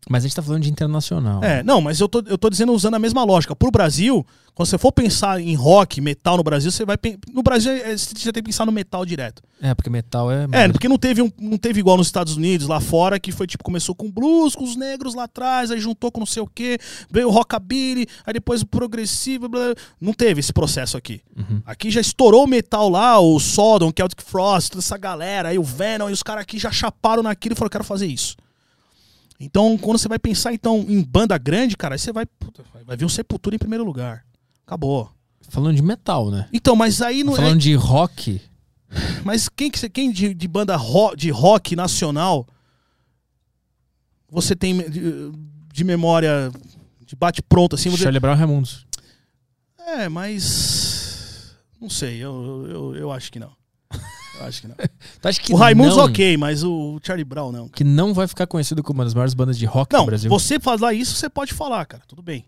[0.10, 1.44] Mas a gente tá falando de internacional.
[1.44, 3.56] É, não, mas eu tô, eu tô dizendo usando a mesma lógica.
[3.56, 6.98] Pro Brasil, quando você for pensar em rock, metal no Brasil, você vai.
[7.34, 9.42] No Brasil, é, você já tem que pensar no metal direto.
[9.62, 10.46] É, porque metal é.
[10.52, 13.48] É, porque não teve, um, não teve igual nos Estados Unidos, lá fora, que foi
[13.48, 16.48] tipo, começou com blues, com os negros lá atrás, aí juntou com não sei o
[16.48, 16.78] quê,
[17.10, 21.22] veio o rockabilly, aí depois o progressivo, blá, não teve esse processo aqui.
[21.36, 21.62] Uhum.
[21.66, 25.64] Aqui já estourou o metal lá, o Sodom, Celtic Frost, toda essa galera, aí o
[25.64, 28.36] Venom, e os caras aqui já chaparam naquilo e falaram, quero fazer isso.
[29.44, 32.96] Então, quando você vai pensar então em banda grande, cara, aí você vai, puta, vai
[32.96, 34.26] vir um Sepultura em primeiro lugar.
[34.66, 35.12] Acabou.
[35.50, 36.48] Falando de metal, né?
[36.54, 38.42] Então, mas aí não é, Falando de rock.
[39.26, 40.78] mas quem que você quem de, de banda
[41.18, 42.48] de rock nacional
[44.30, 45.32] você tem de,
[45.72, 46.52] de memória
[47.06, 47.90] de bate pronto assim?
[47.90, 48.04] Você...
[48.04, 48.88] Charlie Brown e Raimundos.
[49.86, 53.52] É, mas não sei, eu, eu, eu acho que não.
[54.40, 54.76] Eu acho que não.
[55.22, 57.68] Tu acha que o Raimundos não, ok, mas o Charlie Brown não.
[57.70, 60.30] Que não vai ficar conhecido como uma das maiores bandas de rock Não, do Brasil.
[60.30, 62.46] você falar isso, você pode falar, cara, tudo bem.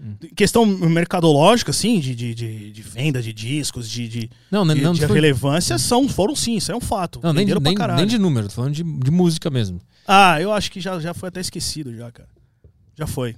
[0.00, 0.14] Hum.
[0.34, 4.80] Questão mercadológica, assim, de, de, de, de venda de discos, de, de, Não, não, de,
[4.82, 7.18] não, de foi- relevância, são, foram sim, isso é um fato.
[7.22, 9.80] não nem, Venderam nem, nem de número, tô falando de, de música mesmo.
[10.06, 12.28] Ah, eu acho que já, já foi até esquecido já, cara.
[12.94, 13.36] Já foi.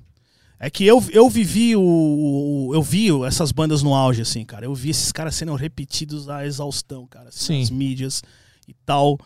[0.61, 4.65] É que eu, eu vivi o, o- Eu vi essas bandas no auge, assim, cara.
[4.67, 7.29] Eu vi esses caras sendo repetidos à exaustão, cara.
[7.29, 7.61] assim, Sim.
[7.61, 8.23] Nas mídias
[8.67, 9.19] e tal.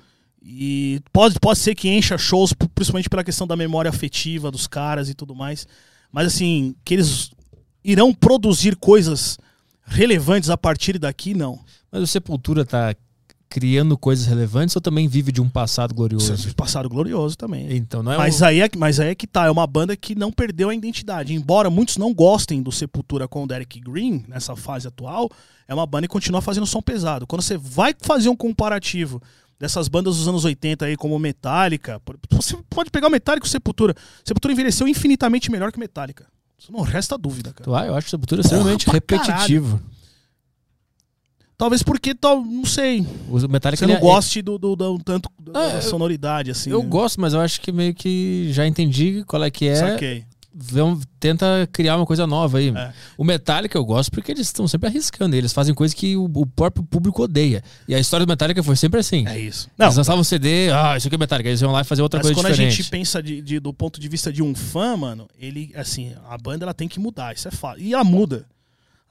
[0.42, 5.09] E pode, pode ser que encha shows, principalmente pela questão da memória afetiva dos caras
[5.09, 5.66] e tudo mais.
[6.10, 7.30] Mas assim, que eles
[7.84, 9.38] irão produzir coisas
[9.84, 11.59] relevantes a partir daqui, não.
[11.90, 12.94] Mas o Sepultura tá
[13.53, 16.55] criando coisas relevantes ou também vive de um passado glorioso?
[16.55, 17.77] Passado glorioso também.
[17.77, 18.47] Então, não é Mas um...
[18.47, 20.74] aí, é, que- mas aí é que tá, é uma banda que não perdeu a
[20.74, 21.35] identidade.
[21.35, 25.29] Embora muitos não gostem do Sepultura com o Derek Green, nessa fase atual,
[25.69, 27.27] é uma banda que continua fazendo som pesado.
[27.27, 29.20] Quando você vai fazer um comparativo
[29.61, 32.01] dessas bandas dos anos 80 aí, como Metallica,
[32.31, 33.95] você pode pegar o Metallica e o Sepultura.
[34.24, 36.24] Sepultura envelheceu infinitamente melhor que Metallica.
[36.59, 37.79] Isso não resta dúvida, cara.
[37.79, 39.79] Ah, eu acho o Sepultura extremamente repetitivo.
[41.57, 45.29] Talvez porque, tal, não sei, O Metallica você não é- goste do, do, do- tanto
[45.41, 46.70] da Ah, sonoridade, assim.
[46.70, 46.89] Eu né?
[46.89, 49.77] gosto, mas eu acho que meio que já entendi qual é que é.
[49.77, 50.24] Saquei.
[50.55, 52.69] Vão, tenta criar uma coisa nova aí.
[52.77, 52.93] É.
[53.16, 55.35] O Metallica eu gosto porque eles estão sempre arriscando.
[55.35, 57.62] Eles fazem coisas que o, o próprio público odeia.
[57.89, 59.27] E a história do Metallica foi sempre assim.
[59.27, 59.70] É isso.
[59.79, 61.49] Não, Eles lançavam um CD, ah, isso aqui é Metallica.
[61.49, 62.70] Eles iam lá e fazer outra Mas coisa quando diferente.
[62.73, 66.12] a gente pensa de, de- do ponto de vista de um fã, mano, ele, assim,
[66.29, 67.81] a banda ela tem que mudar, isso é fato.
[67.81, 68.45] E ela muda.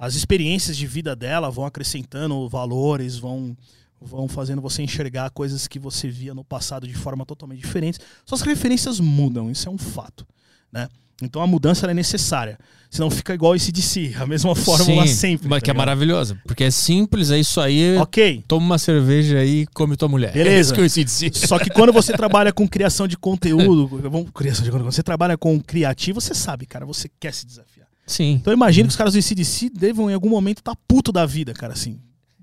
[0.02, 3.56] As experiências de vida dela vão acrescentando valores, vão,
[4.02, 8.00] vão fazendo você enxergar coisas que você via no passado de forma totalmente diferente.
[8.26, 10.26] Suas referências mudam, isso é um fato,
[10.74, 10.90] né?
[11.22, 12.58] Então a mudança é necessária.
[12.90, 15.48] Senão fica igual esse de si, a mesma fórmula Sim, sempre.
[15.48, 15.86] Mas tá que é ligado?
[15.86, 16.42] maravilhosa.
[16.48, 17.96] Porque é simples, é isso aí.
[17.98, 18.44] Ok.
[18.48, 20.34] Toma uma cerveja aí e come tua mulher.
[20.34, 20.50] Beleza.
[20.50, 21.48] É isso que eu.
[21.48, 25.04] Só que quando você trabalha com criação de conteúdo, vamos, criação de conteúdo, quando você
[25.04, 27.81] trabalha com criativo, você sabe, cara, você quer se desafiar.
[28.12, 28.34] Sim.
[28.34, 31.26] Então eu imagino que os caras do ICDC devam em algum momento estar puto da
[31.26, 32.00] vida, cara, assim.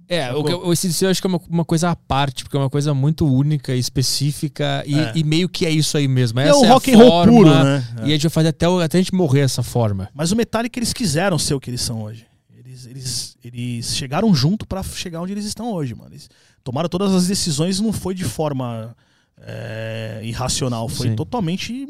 [0.08, 2.60] É, o, o ACDC eu acho que é uma, uma coisa à parte, porque é
[2.60, 5.12] uma coisa muito única e específica e, É.
[5.14, 6.40] e meio que é isso aí mesmo.
[6.40, 7.86] Essa é o a rock and roll puro, né?
[8.00, 10.08] E a gente vai fazer até, até a gente morrer essa forma.
[10.14, 12.26] Mas o Metallica, eles quiseram ser o que eles são hoje.
[12.56, 16.10] Eles, eles, eles chegaram junto pra chegar onde eles estão hoje, mano.
[16.12, 16.30] Eles
[16.64, 18.96] tomaram todas as decisões não foi de forma
[19.42, 20.88] é, irracional.
[20.88, 21.16] Foi Sim.
[21.16, 21.86] totalmente...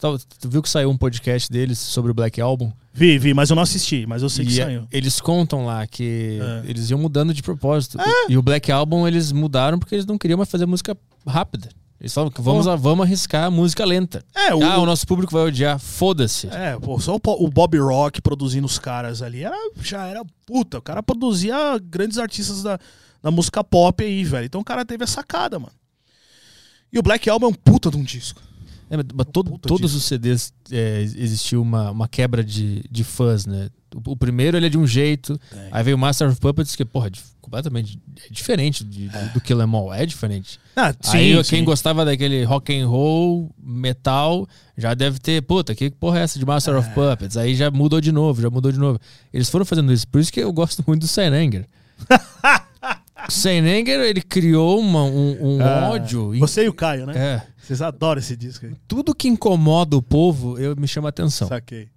[0.00, 2.72] Tu, viu que saiu um podcast deles sobre o Black Album?
[2.92, 4.88] Vi, vi, mas eu não assisti, mas eu sei que E é- saiu.
[4.92, 6.70] eles contam lá que É.
[6.70, 7.98] eles iam mudando de propósito.
[8.28, 10.96] E o Black Album eles mudaram porque eles não queriam mais fazer música
[11.26, 11.68] rápida.
[12.00, 14.24] Eles falam que vamos, vamos arriscar a música lenta.
[14.32, 15.80] É, o, Ah, o nosso público vai odiar.
[15.80, 16.46] Foda-se.
[16.46, 20.78] É, pô, só o Bob Rock produzindo os caras ali era, já era puta.
[20.78, 22.78] O cara produzia grandes artistas da,
[23.20, 24.46] da música pop aí, velho.
[24.46, 25.72] Então o cara teve a sacada, mano.
[26.92, 28.40] E o Black Album é um puta de um disco.
[28.90, 29.98] É, mas mas todo- todos disso.
[29.98, 33.68] os CDs é, existiu uma, uma quebra de, de fãs, né?
[33.94, 35.68] O, o primeiro ele é de um jeito, É.
[35.72, 39.40] aí veio o Master of Puppets, que, porra, dif- completamente é diferente de- do- do
[39.40, 40.58] Kill Em All, é diferente.
[40.76, 41.64] Ah, aí sim, quem sim.
[41.64, 44.46] gostava daquele rock and roll, metal,
[44.76, 47.36] já deve ter, puta, que porra é essa de Master of Puppets?
[47.36, 48.98] Aí já mudou de novo, já mudou de novo.
[49.32, 51.66] Eles foram fazendo isso, por isso que eu gosto muito do Seinenger.
[53.28, 56.38] o Seinenger, ele criou uma- um, um Ah, ódio.
[56.38, 57.12] Você e o Caio, né?
[57.16, 57.42] É.
[57.68, 58.74] Vocês adoram esse disco aí.
[58.88, 61.48] Tudo que incomoda o povo, eu me chama atenção.
[61.48, 61.90] Saquei.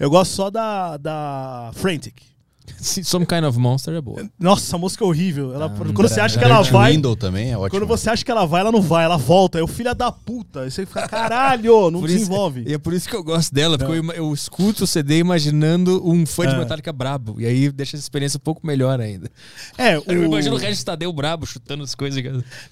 [0.00, 2.31] Eu gosto só da, da Frantic.
[2.80, 4.28] Some Kind of Monster é boa.
[4.38, 5.54] Nossa, essa música é horrível.
[5.54, 6.92] Ela, Ah, quando você acha que ela vai.
[6.92, 7.70] Window também é ótimo.
[7.70, 9.58] Quando você acha que ela vai, ela não vai, ela volta.
[9.58, 10.62] É o filho da puta.
[10.62, 12.64] Aí você fica, caralho, não Por isso- desenvolve.
[12.66, 16.00] E é por isso que eu gosto dela, porque eu, eu escuto o CD imaginando
[16.08, 16.58] um fã de É.
[16.58, 17.40] Metallica brabo.
[17.40, 19.30] E aí deixa essa experiência um pouco melhor ainda.
[19.76, 20.02] É, o...
[20.06, 22.22] Eu imagino o Regis Tadeu brabo chutando as coisas.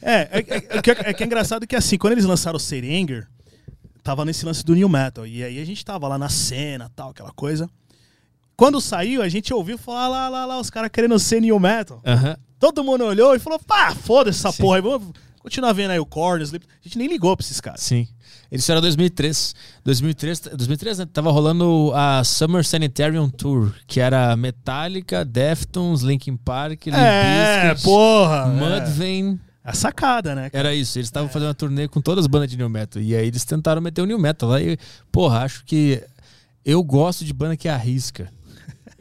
[0.02, 0.44] É, é, é,
[0.78, 3.26] é que- é que é engraçado que assim, quando eles lançaram o Serenger,
[4.02, 5.26] tava nesse lance do New Metal.
[5.26, 7.68] E aí a gente tava lá na cena tal, aquela coisa.
[8.60, 12.02] Quando saiu, a gente ouviu falar lá, lá, lá, os caras querendo ser New Metal.
[12.58, 14.62] Todo mundo olhou e falou, pá, foda-se essa Sim.
[14.62, 16.66] porra aí, vamos continuar vendo aí o Korn, Slip.
[16.68, 17.80] A gente nem ligou pra esses caras.
[17.80, 18.06] Sim.
[18.52, 19.54] Eles fizeram 2003.
[19.82, 26.84] 2003, 2003 né, tava rolando a Summer Sanitarium Tour, que era Metallica, Deftones, Linkin Park,
[26.84, 28.46] Limp É, Bizkit, porra.
[28.46, 29.40] Mudvayne.
[29.64, 29.70] É.
[29.70, 30.50] A sacada, né?
[30.50, 30.68] cara?
[30.68, 33.00] Era isso, eles estavam fazendo uma turnê com todas as bandas de New Metal.
[33.00, 34.60] E aí eles tentaram meter o New Metal lá.
[34.60, 34.76] E,
[35.10, 36.02] porra, acho que
[36.62, 38.30] eu gosto de banda que arrisca.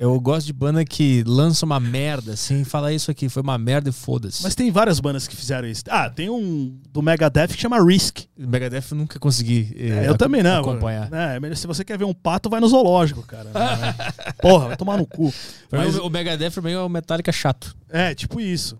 [0.01, 3.89] Eu gosto de banda que lança uma merda, assim, fala isso aqui, foi uma merda
[3.89, 4.41] e foda-se.
[4.41, 5.83] Mas tem várias bandas que fizeram isso.
[5.89, 8.19] Ah, tem um do Megadeth que chama Risk.
[8.37, 10.61] Megadeth eu nunca consegui eh, É, eu ac- também não.
[10.61, 11.11] acompanhar.
[11.11, 13.49] É, mas se você quer ver um pato, vai no zoológico, cara.
[14.41, 15.33] Porra, vai tomar no cu.
[15.69, 17.75] Mas- o Megadeth pra mim é o Metallica chato.
[17.89, 18.77] É, tipo isso.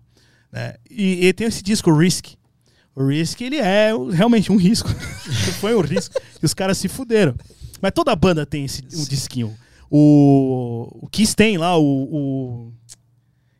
[0.50, 0.76] né?
[0.90, 2.28] E, e tem esse disco, Risk.
[2.96, 4.88] O Risk, ele é realmente um risco.
[5.60, 6.18] Foi um risco.
[6.42, 7.34] E os caras se fuderam.
[7.82, 9.54] Mas toda banda tem esse um disquinho.
[9.90, 12.72] O, o Kiss tem lá, o, o-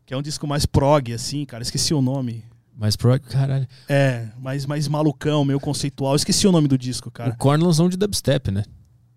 [0.06, 1.62] Que é um disco mais prog, assim, cara.
[1.62, 2.44] Esqueci o nome.
[2.76, 3.66] Mas pro caralho.
[3.88, 6.16] É, mais, mais malucão, meio conceitual.
[6.16, 7.30] Esqueci o nome do disco, cara.
[7.30, 8.62] O Korn lançou um de dubstep, né?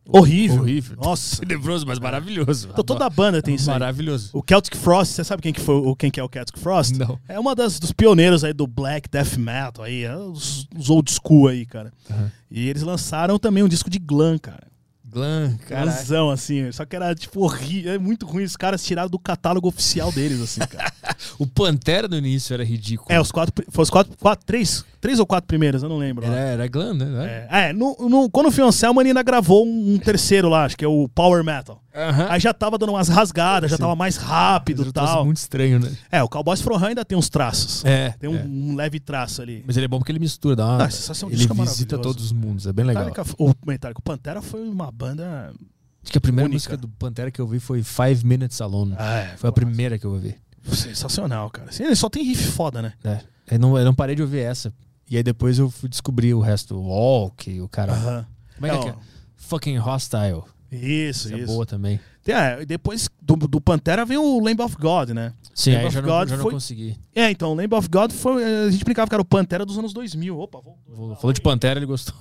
[0.05, 0.61] Horrível.
[0.63, 0.97] Horrível.
[1.01, 1.37] Nossa.
[1.45, 2.67] Tenebroso, mas maravilhoso.
[2.71, 3.79] Então, toda banda tem isso aí.
[3.79, 4.31] Maravilhoso.
[4.33, 6.97] O Celtic Frost, você sabe quem que foi o quem que é o Celtic Frost?
[6.97, 7.17] Não.
[7.25, 11.09] É uma das dos pioneiros aí do black death metal aí, é os, os old
[11.09, 11.93] school aí, cara.
[12.11, 12.29] Aham.
[12.51, 14.67] E eles lançaram também um disco de glam, cara.
[15.13, 15.91] Glam, caralho.
[15.91, 19.67] Glamzão, assim, só que era tipo horrível, é muito ruim, os caras tiraram do catálogo
[19.67, 20.91] oficial deles assim, cara.
[21.39, 23.07] O Pantera no início era ridículo.
[23.09, 26.27] é, os quatro, foi os quatro, quatro três, três ou quatro primeiros, eu não lembro.
[26.27, 26.33] lá.
[26.35, 27.47] Era, era glam, né?
[27.49, 30.75] É, é, no, no- quando o Fioncelmo ele ainda gravou um, um terceiro lá, acho
[30.75, 31.81] que é o Power Metal.
[31.95, 32.27] Aham.
[32.29, 33.83] Aí já tava dando umas rasgadas, já Sim.
[33.83, 35.25] tava mais rápido e troço tal.
[35.25, 35.91] muito estranho, né?
[36.11, 37.85] É, o Cowboys From Hell ainda tem uns traços.
[37.85, 38.15] É.
[38.19, 38.43] Tem um, é.
[38.43, 39.63] um leve traço ali.
[39.65, 40.85] Mas ele é bom porque ele mistura, dá uma...
[40.85, 43.05] Ah, sensação de ele disco é visita todos os mundos, é bem legal.
[43.05, 45.02] Metallica, o Metallica, o Pantera foi uma banda.
[45.11, 46.55] Acho que a primeira única.
[46.55, 48.93] música do Pantera que eu vi foi Five Minutes Alone.
[48.99, 50.35] É, foi a primeira que eu ouvi.
[50.71, 51.69] Sensacional, cara.
[51.79, 52.93] Ele só tem riff foda, né?
[53.03, 53.21] É.
[53.51, 54.73] Eu, não, eu não parei de ouvir essa.
[55.09, 56.75] E aí depois eu fui descobrir o resto.
[56.75, 57.93] O Walk, o cara.
[57.93, 58.25] Aham.
[58.55, 58.81] Como é que é?
[58.81, 58.95] que é?
[59.35, 60.43] Fucking Hostile.
[60.71, 61.47] Isso, Essa é isso.
[61.47, 61.99] boa também.
[62.23, 65.33] Tem, é, depois do, do Pantera vem o Lamb of God, né?
[65.53, 66.97] Sim, Lamb aí of já, não, God já não foi- consegui.
[67.13, 68.43] É, então, o Lamb of God foi.
[68.65, 70.39] A gente brincava que era o Pantera dos anos 2000.
[70.39, 72.15] Opa, vou, Vou- Falou de Pantera, ele gostou.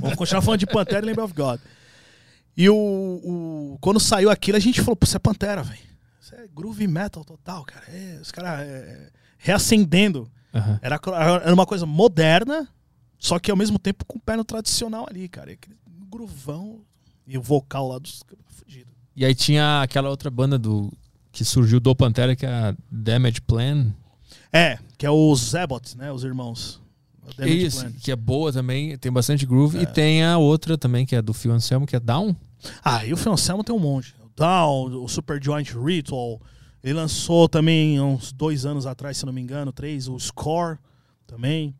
[0.00, 1.60] vamos continuar falando de Pantera e Lamb of God.
[2.56, 5.80] E o, o- Quando saiu aquilo, a gente falou, pô, isso é Pantera, velho.
[6.20, 7.84] Isso é groove metal total, cara.
[7.88, 10.30] É, os caras é, reacendendo.
[10.54, 10.78] Aham.
[10.82, 11.00] Era,
[11.44, 12.66] era uma coisa moderna,
[13.18, 15.52] só que ao mesmo tempo com o pé no tradicional ali, cara.
[15.52, 15.76] Aquele
[16.10, 16.80] gruvão
[17.26, 18.22] e o vocal lá dos.
[18.48, 18.90] Fudido.
[19.14, 20.92] E aí tinha aquela outra banda do
[21.32, 23.92] que surgiu do Pantera, que é a Damage Plan.
[24.52, 26.10] É, que é os Zabots, né?
[26.10, 26.80] Os irmãos.
[27.40, 27.92] Isso, Plan.
[28.00, 29.78] que é boa também, tem bastante groove.
[29.78, 32.34] E tem a outra também, que é do Phil Anselmo, que é Down.
[32.84, 34.14] Ah, e o Phil Anselmo tem um monte.
[34.22, 36.40] O Down, o Super Joint Ritual.
[36.82, 40.78] Ele lançou também uns dois anos atrás, se não me engano, três, o Score
[41.26, 41.74] também.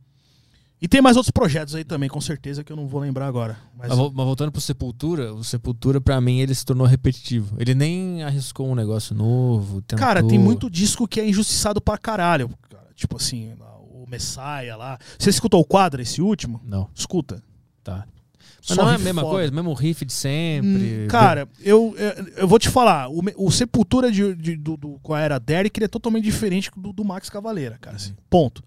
[0.82, 3.56] E tem mais outros projetos aí também, com certeza, que eu não vou lembrar agora.
[3.76, 7.56] Mas, Mas, vol- mas voltando pro Sepultura, o Sepultura, pra mim, ele se tornou repetitivo.
[7.58, 9.80] Ele nem arriscou um negócio novo.
[9.80, 10.04] Tentou...
[10.04, 12.50] cara, tem muito disco que é injustiçado pra caralho.
[12.68, 12.88] cara.
[12.94, 13.54] Tipo assim,
[13.90, 14.98] o Messiah lá.
[15.18, 16.60] Você escutou o quadro, esse último?
[16.64, 17.42] Não, Escuta.
[17.82, 18.06] tá.
[18.68, 19.34] Mas Só não é a mesma foda.
[19.34, 19.52] coisa?
[19.52, 21.04] Mesmo riff de sempre?
[21.04, 21.94] Hum, Cara, eu,
[22.36, 25.78] eu, vou te falar, o, o Sepultura de, de- do, do- com a era Derek
[25.78, 27.96] ele é totalmente diferente do, do Max Cavaleira, cara.
[27.96, 28.14] assim.
[28.28, 28.62] Ponto.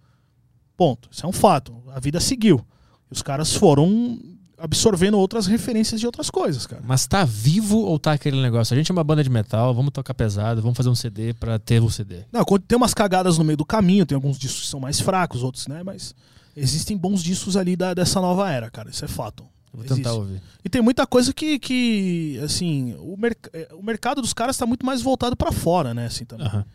[0.77, 1.09] Ponto.
[1.11, 1.75] Isso é um fato.
[1.93, 2.65] A vida seguiu.
[3.11, 4.17] Os caras foram
[4.57, 6.81] absorvendo outras referências de outras coisas, cara.
[6.85, 8.73] Mas tá vivo ou tá aquele negócio?
[8.73, 11.57] A gente é uma banda de metal, vamos tocar pesado, vamos fazer um CD pra
[11.57, 12.23] ter o CD.
[12.31, 14.99] Não, quando tem umas cagadas no meio do caminho, tem alguns discos que são mais
[14.99, 15.81] fracos, outros, né?
[15.83, 16.13] Mas
[16.57, 18.89] existem bons discos ali da- dessa nova era, cara.
[18.89, 19.45] Isso é fato.
[19.73, 20.09] Vou tentar Existe.
[20.17, 20.41] ouvir.
[20.63, 24.65] E tem muita coisa que, que assim, o, merc- eh, o mercado dos caras tá
[24.65, 26.47] muito mais voltado pra fora, né, assim, também.
[26.47, 26.65] Aham.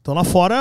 [0.00, 0.54] Então lá fora,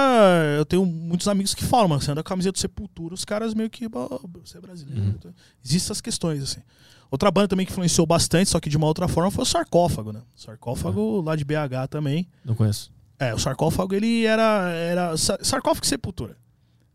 [0.57, 3.25] eu tenho muitos amigos que falam, mano, você anda com a camiseta do Sepultura, os
[3.25, 4.07] caras meio que, "Bah,
[4.43, 5.01] você é brasileiro.
[5.01, 5.09] Uhum.
[5.19, 5.33] Então,
[5.63, 6.61] Existem essas questões, assim.
[7.11, 10.13] Outra banda também que influenciou bastante, só que de uma outra forma, foi o Sarcófago,
[10.13, 10.21] né?
[10.35, 12.27] O Sarcófago lá de BH também.
[12.43, 12.89] Não conheço.
[13.19, 14.69] É, o sarcófago ele era.
[14.71, 16.35] era sa- sarcófago e sepultura.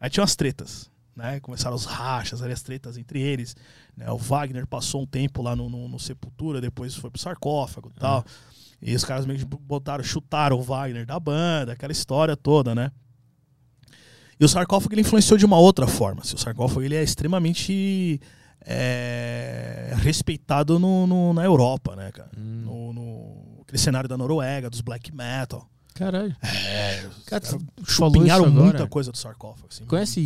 [0.01, 0.91] Aí tinha umas tretas.
[1.19, 1.41] Né?
[1.41, 3.57] Começaram os rachas, as tretas entre eles.
[3.97, 4.09] Né?
[4.11, 7.99] O Wagner passou um tempo lá no, no- no Sepultura, depois foi pro sarcófago e
[7.99, 8.25] tal.
[8.81, 12.93] E os caras meio que botaram, chutaram o Wagner da banda, aquela história toda, né?
[14.39, 16.21] E o sarcófago ele influenciou de uma outra forma.
[16.23, 18.21] assim, o sarcófago ele é extremamente
[18.65, 22.31] é, respeitado no, no- na Europa, né, cara?
[22.39, 22.63] Hum.
[22.65, 25.69] No, no aquele cenário da Noruega, dos black metal.
[25.95, 26.37] Caralho.
[26.43, 29.67] É, Cara, os tu caras falou chupinharam muita coisa do sarcófago.
[29.69, 29.85] Assim.
[29.85, 30.21] Conhece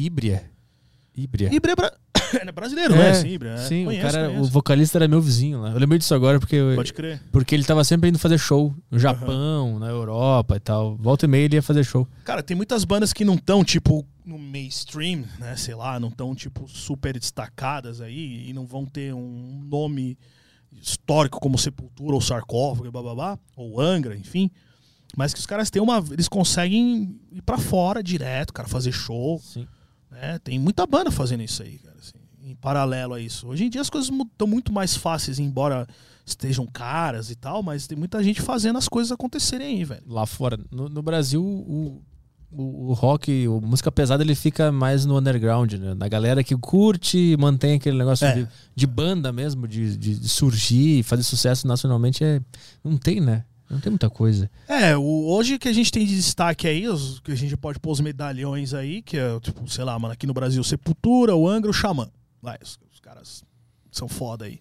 [1.16, 1.52] Ibria?
[1.52, 1.72] Ibria.
[1.72, 1.92] É, bra...
[2.48, 3.14] é brasileiro, não é?
[3.14, 3.50] Sim, Ibra.
[3.54, 3.56] é.
[3.58, 4.42] Sim, Conheço, o cara, conheço.
[4.42, 5.70] o vocalista era meu vizinho lá.
[5.70, 7.20] Eu lembrei disso agora porque, Pode crer.
[7.30, 10.96] porque ele tava sempre indo fazer show no Japão, na Europa e tal.
[10.96, 12.06] Volta e meia ele ia fazer show.
[12.24, 15.56] Cara, tem muitas bandas que não estão, tipo, no mainstream, né?
[15.56, 20.16] Sei lá, não estão, tipo, super destacadas aí e não vão ter um nome
[20.80, 24.50] histórico como Sepultura ou Sarcófago, blá, blá, blá, ou Angra, enfim.
[25.14, 26.02] Mas que os caras têm uma.
[26.10, 29.38] Eles conseguem ir pra fora direto, cara, fazer show.
[29.40, 29.66] Sim.
[30.12, 30.38] Né?
[30.44, 33.48] Tem muita banda fazendo isso aí, cara, assim, em paralelo a isso.
[33.48, 35.86] Hoje em dia as coisas estão muito mais fáceis, embora
[36.24, 40.02] estejam caras e tal, mas tem muita gente fazendo as coisas acontecerem aí, velho.
[40.06, 40.58] Lá fora.
[40.70, 42.00] No, no Brasil, o,
[42.50, 45.94] o, o rock, a música pesada, ele fica mais no underground, né?
[45.94, 48.34] Da galera que curte e mantém aquele negócio É.
[48.34, 52.22] de, de banda mesmo, de, de surgir, fazer sucesso nacionalmente.
[52.22, 52.40] É,
[52.84, 53.44] não tem, né?
[53.72, 54.50] Não tem muita coisa.
[54.68, 57.80] É, o, hoje que a gente tem de destaque aí, os, que a gente pode
[57.80, 61.48] pôr os medalhões aí, que é, tipo, sei lá, mano, aqui no Brasil, Sepultura, o
[61.48, 62.10] Angra, o Xamã.
[62.62, 63.42] Os, os caras
[63.90, 64.60] são foda aí.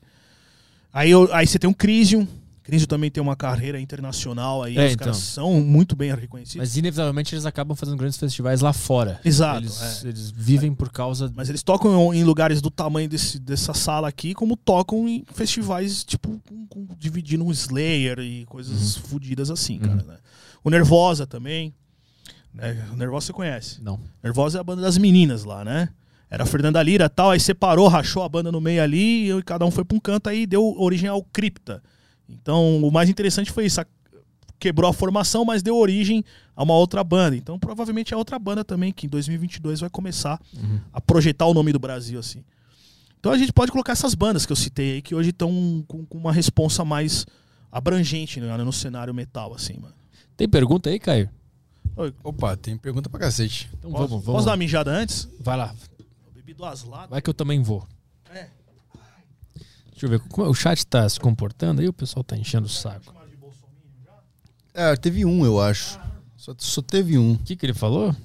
[0.94, 2.26] Aí, aí você tem o Crisium.
[2.72, 5.06] Crisium também tem uma carreira internacional aí, É, os então.
[5.08, 6.56] caras são muito bem reconhecidos.
[6.56, 9.20] Mas inevitavelmente eles acabam fazendo grandes festivais lá fora.
[9.26, 10.08] Exato, Eles, é.
[10.08, 11.30] eles vivem por causa.
[11.36, 16.06] Mas eles tocam em lugares do tamanho desse, dessa sala aqui, como tocam em festivais,
[16.06, 20.02] tipo, com, com, dividindo um Slayer e coisas fodidas assim, cara.
[20.02, 20.08] Uhum.
[20.08, 20.18] né?
[20.64, 21.74] O Nervosa também.
[22.54, 22.88] Né?
[22.94, 23.82] O Nervosa você conhece.
[23.84, 24.00] Não.
[24.24, 25.90] Nervosa é a banda das meninas lá, né?
[26.30, 29.44] Era a Fernanda Lira e tal, aí separou, rachou a banda no meio ali, e
[29.44, 31.84] cada um foi pra um canto, aí deu origem ao Cripta.
[32.32, 33.82] Então, o mais interessante foi isso.
[33.82, 33.86] a-
[34.60, 36.24] Quebrou a formação, mas deu origem
[36.56, 37.36] a uma outra banda.
[37.36, 40.80] Então, provavelmente é outra banda também, que em 2022 vai começar Uhum.
[40.94, 42.44] a projetar o nome do Brasil, assim.
[43.20, 46.06] Então a gente pode colocar essas bandas que eu citei aí, que hoje estão com,
[46.06, 47.26] com uma responsa mais
[47.72, 49.94] abrangente né, no cenário metal, assim, mano.
[50.38, 51.28] Tem pergunta aí, Caio?
[51.96, 53.70] Oi, Opa, tem pergunta pra cacete.
[53.80, 54.46] Então posso, vamos, posso vamos.
[54.46, 55.28] dar uma mijada antes?
[55.40, 55.74] Vai lá.
[56.00, 57.10] Eu bebi duas latas.
[57.10, 57.88] Vai que eu também vou.
[60.06, 60.08] É.
[60.08, 60.20] Deixa eu ver.
[60.30, 63.14] Como o chat tá se comportando aí, o pessoal tá enchendo o saco.
[64.74, 66.00] É, teve um, eu acho.
[66.38, 67.34] Só, só teve um.
[67.34, 68.16] O que, que ele falou?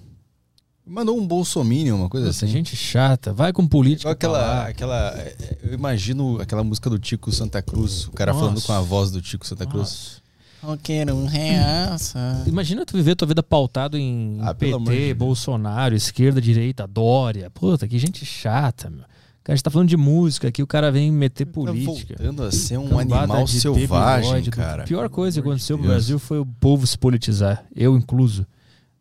[0.88, 2.52] Mandou um bolsominion, uma coisa Nossa, assim.
[2.52, 3.32] gente chata.
[3.32, 4.10] Vai com política.
[4.10, 5.18] Aquela, aquela.
[5.18, 8.44] é, Eu imagino aquela música do Tico Santa Cruz, o cara Nossa.
[8.44, 10.20] falando com a voz do Tico Santa Cruz.
[10.62, 10.72] Nossa.
[10.72, 12.42] Eu quero um reaça.
[12.46, 15.14] Imagina tu viver tua vida pautado em Ah, de PT.
[15.14, 17.50] Bolsonaro, esquerda, direita, Dória.
[17.50, 19.04] Puta, que gente chata, meu.
[19.46, 22.16] Cara, a gente tá falando de música aqui, o cara vem meter política.
[22.16, 24.82] Tá voltando a ser um Cambada animal selvagem, bigode, cara.
[24.82, 25.88] A pior coisa que aconteceu Deus.
[25.88, 27.64] Brasil foi o povo se politizar.
[27.72, 28.44] Eu incluso.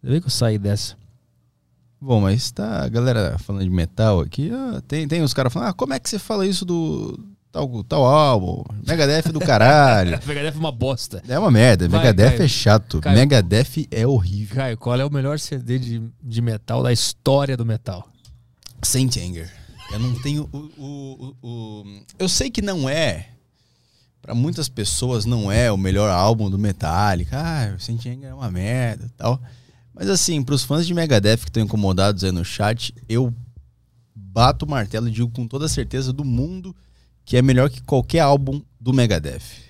[0.03, 0.95] Ainda bem que eu saí dessa.
[1.99, 4.51] Bom, mas tá a galera falando de metal aqui.
[4.53, 7.19] ah, tem, tem os caras falando, ah, como é que você fala isso do
[7.51, 8.63] tal, tal álbum?
[8.87, 10.11] Megadeth é do caralho.
[10.27, 11.23] Megadeth é uma bosta.
[11.27, 12.43] É uma merda, Vai, Megadeth Caio.
[12.43, 13.01] é chato.
[13.01, 13.17] Caio.
[13.17, 14.55] Megadeth é horrível.
[14.55, 18.07] Caio, qual é o melhor CD de, de metal da história do metal?
[18.83, 19.64] Saint Anger.
[19.95, 21.83] Eu não tenho o, o, o,
[22.19, 23.29] Eu sei que não é.
[24.21, 27.37] Pra muitas pessoas não é o melhor álbum do Metallica.
[27.39, 29.41] Ah, o Saint Anger é uma merda e tal.
[29.93, 33.33] Mas assim, pros fãs de Megadeth que estão incomodados aí no chat, eu
[34.13, 36.75] bato o martelo e digo com toda a certeza do mundo
[37.23, 39.63] que é melhor que qualquer álbum do Megadeth.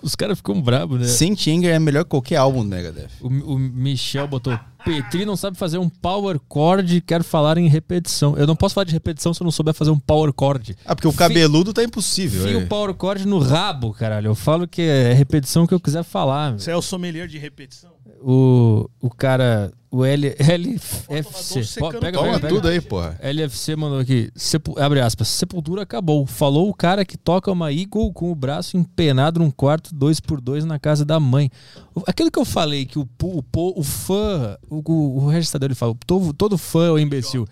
[0.00, 1.08] Os caras ficam bravos, né?
[1.08, 3.10] Saint Anger é melhor que qualquer álbum do Megadeth.
[3.20, 4.56] O, o Michel botou:
[4.86, 8.36] Petri não sabe fazer um power chord, quero falar em repetição.
[8.36, 10.76] Eu não posso falar de repetição se eu não souber fazer um power chord.
[10.84, 12.46] Ah, porque o cabeludo tá impossível.
[12.46, 12.62] Fio é.
[12.62, 14.28] o power chord no rabo, caralho.
[14.28, 16.50] Eu falo que é repetição que eu quiser falar.
[16.50, 16.60] meu.
[16.60, 17.90] Você é o sommelier de repetição?
[18.22, 21.78] O, o cara, o L, LFC.
[21.78, 22.48] Pô, pega, Toma pega, pega.
[22.48, 23.18] tudo aí, porra.
[23.22, 26.26] LFC mandou aqui, sepu- abre aspas, Sepultura acabou.
[26.26, 30.40] Falou o cara que toca uma Eagle com o braço empenado num quarto dois por
[30.40, 31.50] dois na casa da mãe.
[31.94, 33.42] O- Aquilo que eu falei, que o, o,
[33.80, 37.46] o fã, o, o, o registrador ele fala, todo, todo fã é um imbecil.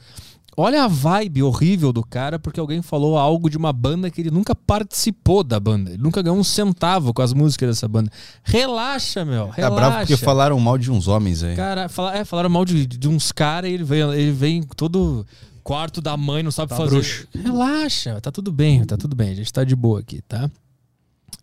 [0.57, 4.31] Olha a vibe horrível do cara porque alguém falou algo de uma banda que ele
[4.31, 5.91] nunca participou da banda.
[5.91, 8.11] Ele nunca ganhou um centavo com as músicas dessa banda.
[8.43, 9.49] Relaxa, meu.
[9.51, 9.61] Relaxa.
[9.63, 11.57] Tá bravo porque falaram mal de uns homens aí.
[11.57, 15.27] Cara, fala, é, falaram mal de, de uns caras e ele vem, ele vem todo
[15.63, 16.91] quarto da mãe, não sabe Tá fazer.
[16.91, 17.27] bruxo.
[17.35, 19.31] Relaxa, tá tudo bem, tá tudo bem.
[19.31, 20.51] A gente tá de boa aqui, tá?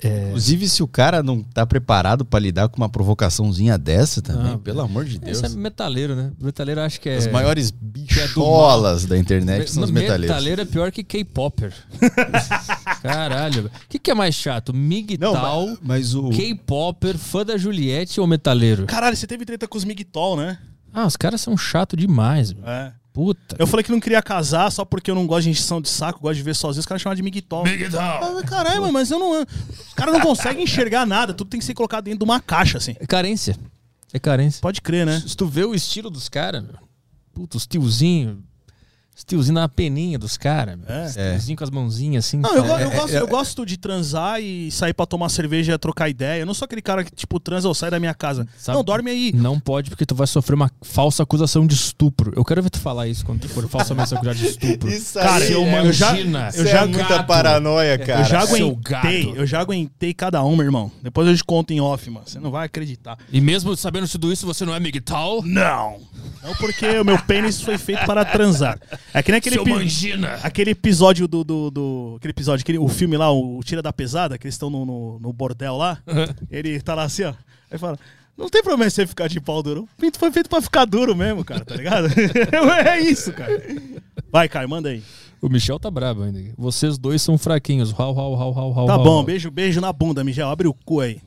[0.03, 4.51] É, Inclusive, se o cara não tá preparado pra lidar com uma provocaçãozinha dessa também,
[4.51, 5.41] Não, pelo amor de Deus.
[5.43, 6.31] esse é metaleiro, né?
[6.39, 7.17] Metaleiro acho que é.
[7.17, 10.27] As maiores é bicholas da internet são os metaleiros.
[10.29, 11.73] Metaleiro é pior que K-Popper.
[13.01, 13.65] Caralho.
[13.67, 14.73] O que, que é mais chato?
[14.73, 16.29] Não, Migtal, mas, mas o.
[16.29, 18.85] K-Popper, fã da Juliette ou metaleiro?
[18.85, 20.57] Caralho, você teve treta com os Migtol, né?
[20.93, 22.53] Ah, os caras são chato demais.
[22.53, 22.67] meu.
[22.67, 22.93] É.
[23.13, 23.57] Puta.
[23.59, 26.21] Eu falei que não queria casar só porque eu não gosto de encheção de saco,
[26.21, 26.79] gosto de ver sozinho.
[26.79, 27.63] Os caras chamam de Migtol.
[27.99, 29.41] Ah, Caralho, mas eu não.
[29.41, 31.33] Os caras não conseguem enxergar nada.
[31.33, 32.95] Tudo tem que ser colocado dentro de uma caixa, assim.
[32.99, 33.57] É carência.
[34.13, 34.61] É carência.
[34.61, 35.21] Pode crer, né?
[35.25, 36.75] Se tu vê o estilo dos caras, meu.
[37.33, 38.37] Puta, os tiozinhos.
[39.15, 40.87] Os tiozinhos na peninha dos caras, meu.
[40.89, 41.05] É.
[41.05, 42.37] Os tiozinhos com as mãozinhas assim.
[42.37, 45.73] Não, eu, go- É, eu gosto, eu gosto de transar e sair pra tomar cerveja
[45.73, 46.39] e trocar ideia.
[46.41, 48.47] Eu não sou aquele cara que, tipo, transa ou sai da minha casa.
[48.57, 49.31] Sabe- Não, dorme aí.
[49.35, 52.31] Não pode, porque tu vai sofrer uma falsa acusação de estupro.
[52.35, 54.89] Eu quero ver tu falar isso quando tu for falsamente acusado de estupro.
[54.91, 56.49] Isso Cara, aí eu, é- eu já, imagina.
[56.55, 57.27] eu já, é muita gato.
[57.27, 58.21] paranoia, cara.
[58.21, 60.91] eu já aguentei, eu já aguentei cada uma, irmão.
[61.03, 62.25] Depois eu te conto em off, mano.
[62.27, 63.17] Você não vai acreditar.
[63.31, 65.41] E mesmo sabendo tudo isso, você não é migtal?
[65.43, 65.99] Não.
[66.43, 68.79] Não porque o meu pênis foi feito para transar.
[69.13, 69.55] É que nem aquele,
[70.43, 74.37] aquele episódio do, do, do- Aquele episódio, aquele, o filme lá, o Tira da Pesada,
[74.37, 75.97] que eles estão no, no, no bordel lá.
[76.49, 77.33] Ele tá lá assim, ó.
[77.69, 77.97] Aí fala.
[78.37, 79.83] Não tem problema você ficar de pau duro.
[79.83, 82.07] O pinto foi feito pra ficar duro mesmo, cara, tá ligado?
[82.87, 83.61] é isso, cara.
[84.31, 85.03] Vai, Caio, manda aí.
[85.41, 86.41] O Michel tá brabo ainda.
[86.57, 87.91] Vocês dois são fraquinhos.
[87.91, 88.87] Rau, rau, rau, rau, rau.
[88.87, 89.23] Tá bom, rau.
[89.23, 90.47] beijo, beijo na bunda, Miguel.
[90.47, 91.19] Abre o cu aí.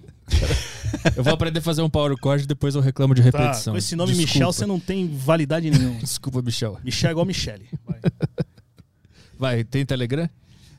[1.16, 3.72] Eu vou aprender a fazer um power chord e depois eu reclamo de Tá, repetição.
[3.74, 4.32] com esse nome Desculpa.
[4.32, 5.98] Michel, você não tem validade nenhuma.
[6.02, 6.78] Desculpa, Michel.
[6.84, 7.68] Michel é igual Michele.
[7.86, 8.00] Vai.
[9.38, 10.28] Vai, tem Telegram?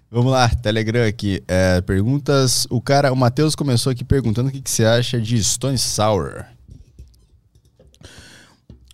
[0.10, 1.44] Vamos lá, Telegram aqui.
[1.48, 2.66] É, perguntas.
[2.70, 6.46] O cara, o Matheus começou aqui perguntando o que, que você acha de Stone Sour.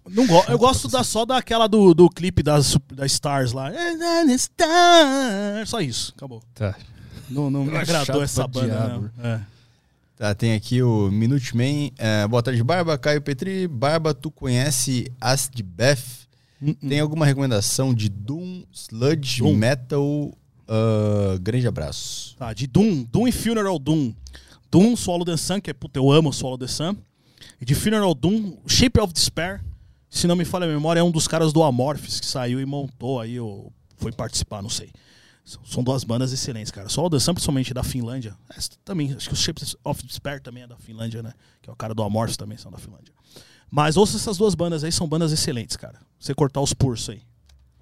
[0.10, 3.72] Não go eu gosto da, só daquela do, do clipe das, da Stars lá.
[4.36, 5.70] Stars.
[5.70, 6.42] Só isso, acabou.
[6.54, 6.76] Tá.
[7.30, 9.10] Não, não me É agradou essa banda, diabo.
[9.18, 9.26] não.
[9.26, 9.42] É.
[10.22, 11.92] Tá, tem aqui o Minuteman.
[11.98, 12.96] É, boa tarde, Barba.
[12.96, 13.68] Caio Petri.
[13.68, 15.98] Barba, tu conhece Acid Beth?
[16.62, 19.56] Hum, Tem alguma recomendação de Doom, Sludge, Doom.
[19.56, 20.32] Metal?
[20.68, 22.36] Ah, grande abraço.
[22.38, 23.02] Tá, de Doom.
[23.12, 24.14] Doom e Funeral Doom.
[24.70, 26.96] Doom, Swallow the Sun, que é, puta, eu amo Swallow the Sun.
[27.60, 29.60] E de Funeral Doom, Shape of Despair.
[30.08, 32.66] Se não me falha a memória, é um dos caras do Amorphis que saiu e
[32.68, 34.92] montou aí, ou foi participar, não sei.
[35.44, 36.88] São, são duas bandas excelentes, cara.
[36.88, 38.36] Swallow the Sun, principalmente da Finlândia.
[38.56, 41.34] Essa também, acho que o Shape of Despair também é da Finlândia, né?
[41.62, 43.14] Que é o cara do Amorphis também são da Finlândia.
[43.70, 46.00] Mas ouça essas duas bandas aí, são bandas excelentes, cara.
[46.20, 47.22] Você cortar os pulsos aí.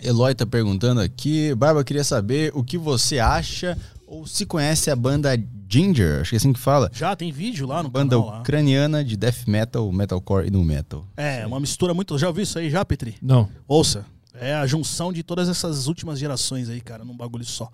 [0.02, 1.54] Eloy tá perguntando aqui.
[1.56, 5.38] Barba, queria saber o que você acha ou se conhece a banda
[5.70, 6.90] Ginger, acho que é assim que fala.
[6.92, 8.40] Já tem vídeo lá no Banda canal lá.
[8.40, 11.06] ucraniana de death metal, metalcore e no metal.
[11.16, 12.18] É, uma mistura muito.
[12.18, 13.18] Já ouviu isso aí já, Petri?
[13.22, 13.48] Não.
[13.68, 14.04] Ouça,
[14.40, 17.70] é a junção de todas essas últimas gerações aí, cara, num bagulho só.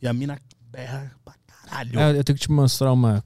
[0.00, 0.38] E a mina
[0.70, 1.98] berra pra caralho.
[1.98, 3.24] É, eu tenho que te mostrar uma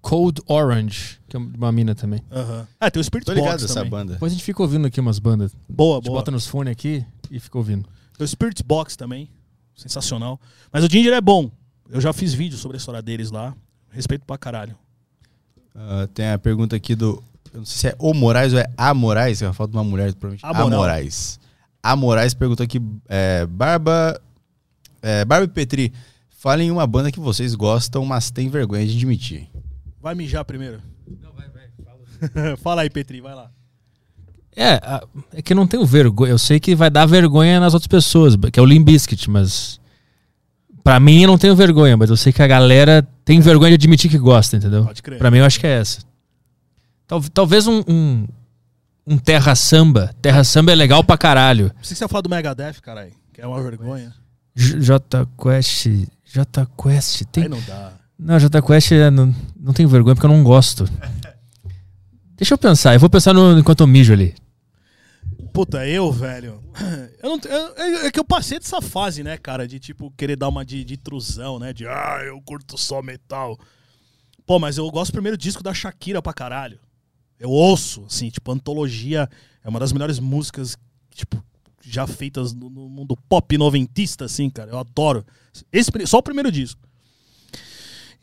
[0.00, 2.20] Cold Orange, que é uma mina também.
[2.30, 2.66] Aham.
[2.80, 3.90] Ah, tem o Spirit Tô ligado Box dessa também.
[3.90, 4.12] banda.
[4.14, 5.52] Depois a gente fica ouvindo aqui umas bandas.
[5.68, 6.18] Boa, A gente boa.
[6.18, 7.88] bota nos fones aqui e fica ouvindo.
[8.18, 9.30] Tem o Spirit Box também.
[9.76, 10.40] Sensacional.
[10.72, 11.50] Mas o Ginger é bom.
[11.88, 13.54] Eu já fiz vídeo sobre a história deles lá.
[13.90, 14.76] Respeito pra caralho.
[15.74, 17.22] Ah, tem a pergunta aqui do.
[17.52, 20.12] Eu não sei se é O Moraes ou é A Moraes, que falta uma mulher,
[20.14, 20.44] provavelmente.
[20.44, 20.80] A Amoral.
[20.80, 21.38] Moraes.
[21.82, 24.20] A Moraes perguntou aqui: é, Barba.
[25.02, 25.92] É, Barba e Petri,
[26.30, 29.48] falem uma banda que vocês gostam, mas tem vergonha de admitir.
[30.00, 30.80] Vai mijar primeiro.
[31.20, 31.64] Não, vai, vai.
[32.32, 33.50] Fala, Fala aí, Petri, vai lá.
[34.54, 34.78] É,
[35.32, 36.30] é que eu não tenho vergonha.
[36.30, 39.80] Eu sei que vai dar vergonha nas outras pessoas, que é o Limp Bizkit, mas.
[40.84, 43.74] Pra mim eu não tenho vergonha, mas eu sei que a galera tem vergonha de
[43.76, 44.84] admitir que gosta, entendeu?
[44.84, 45.18] Pode crer.
[45.18, 46.00] Pra mim eu acho que é essa.
[47.06, 48.26] Tal- talvez um, um,
[49.06, 50.14] um Terra Samba.
[50.20, 51.70] Terra Samba é legal pra caralho.
[51.74, 53.12] Pensei que você ia falar do Megadeth, caralho.
[53.32, 54.12] Que é uma vergonha.
[54.54, 55.86] J J Quest.
[56.24, 57.22] J Quest.
[57.32, 57.92] Tem, Aí não dá.
[58.18, 60.84] Não, Jota Quest é, não, não tenho vergonha porque eu não gosto.
[62.36, 64.34] Deixa eu pensar, eu vou pensar no, enquanto eu mijo ali.
[65.52, 66.62] Puta, eu, velho.
[67.22, 70.36] Eu não, eu- é, é que eu passei dessa fase, né, cara, de tipo, querer
[70.36, 71.72] dar uma de, de trusão, né?
[71.72, 73.58] De, ah, eu curto só metal.
[74.46, 76.78] Pô, mas eu gosto do primeiro disco da Shakira pra caralho.
[77.42, 79.28] Eu ouço, assim, tipo, Antologia
[79.64, 80.78] é uma das melhores músicas,
[81.12, 81.42] tipo,
[81.82, 84.70] já feitas no, no mundo pop noventista, assim, cara.
[84.70, 85.26] Eu adoro.
[85.72, 86.80] Esse, só o primeiro disco.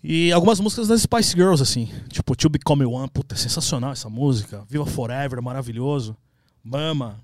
[0.02, 1.90] E algumas músicas das Spice Girls, assim.
[2.08, 3.10] Tipo, To Become One.
[3.10, 4.64] Puta, é sensacional essa música.
[4.70, 6.16] Viva Forever, maravilhoso.
[6.64, 7.20] Mama.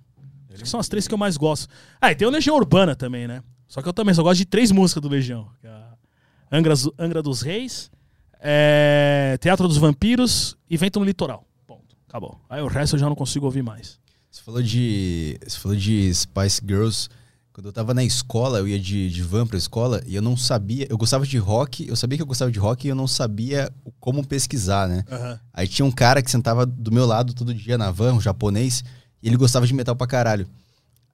[0.53, 1.69] Que são as três que eu mais gosto.
[2.01, 3.41] Ah, e tem o Legião Urbana também, né?
[3.69, 5.47] Só que eu também só gosto de três músicas do Legião.
[5.63, 5.71] é
[6.51, 7.89] Angra, Angra dos Reis,
[8.41, 11.44] é, Teatro dos Vampiros e Vento no Litoral.
[12.15, 12.39] Acabou.
[12.49, 13.99] Aí o resto eu já não consigo ouvir mais.
[14.31, 15.37] Você falou de.
[15.45, 17.09] Você falou de Spice Girls.
[17.51, 20.37] Quando eu tava na escola, eu ia de, de van pra escola e eu não
[20.37, 20.87] sabia.
[20.89, 23.69] Eu gostava de rock, eu sabia que eu gostava de rock e eu não sabia
[23.99, 25.03] como pesquisar, né?
[25.11, 25.39] Aham.
[25.53, 28.81] Aí tinha um cara que sentava do meu lado todo dia na van, um japonês,
[29.21, 30.47] e ele gostava de metal pra caralho.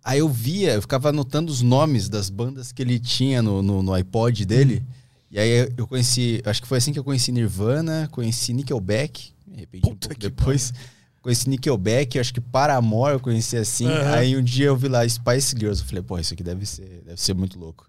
[0.03, 3.81] Aí eu via, eu ficava anotando os nomes das bandas que ele tinha no, no,
[3.81, 4.83] no iPod dele.
[5.31, 9.57] E aí eu conheci, acho que foi assim que eu conheci Nirvana, conheci Nickelback, me
[9.57, 10.73] arrependi um Puta pouco depois.
[11.21, 13.85] Conheci Nickelback, acho que Paramore eu conheci assim.
[13.87, 14.13] Aham.
[14.15, 17.03] Aí um dia eu vi lá Spice Girls, eu falei, pô, isso aqui deve ser,
[17.05, 17.87] deve ser muito louco.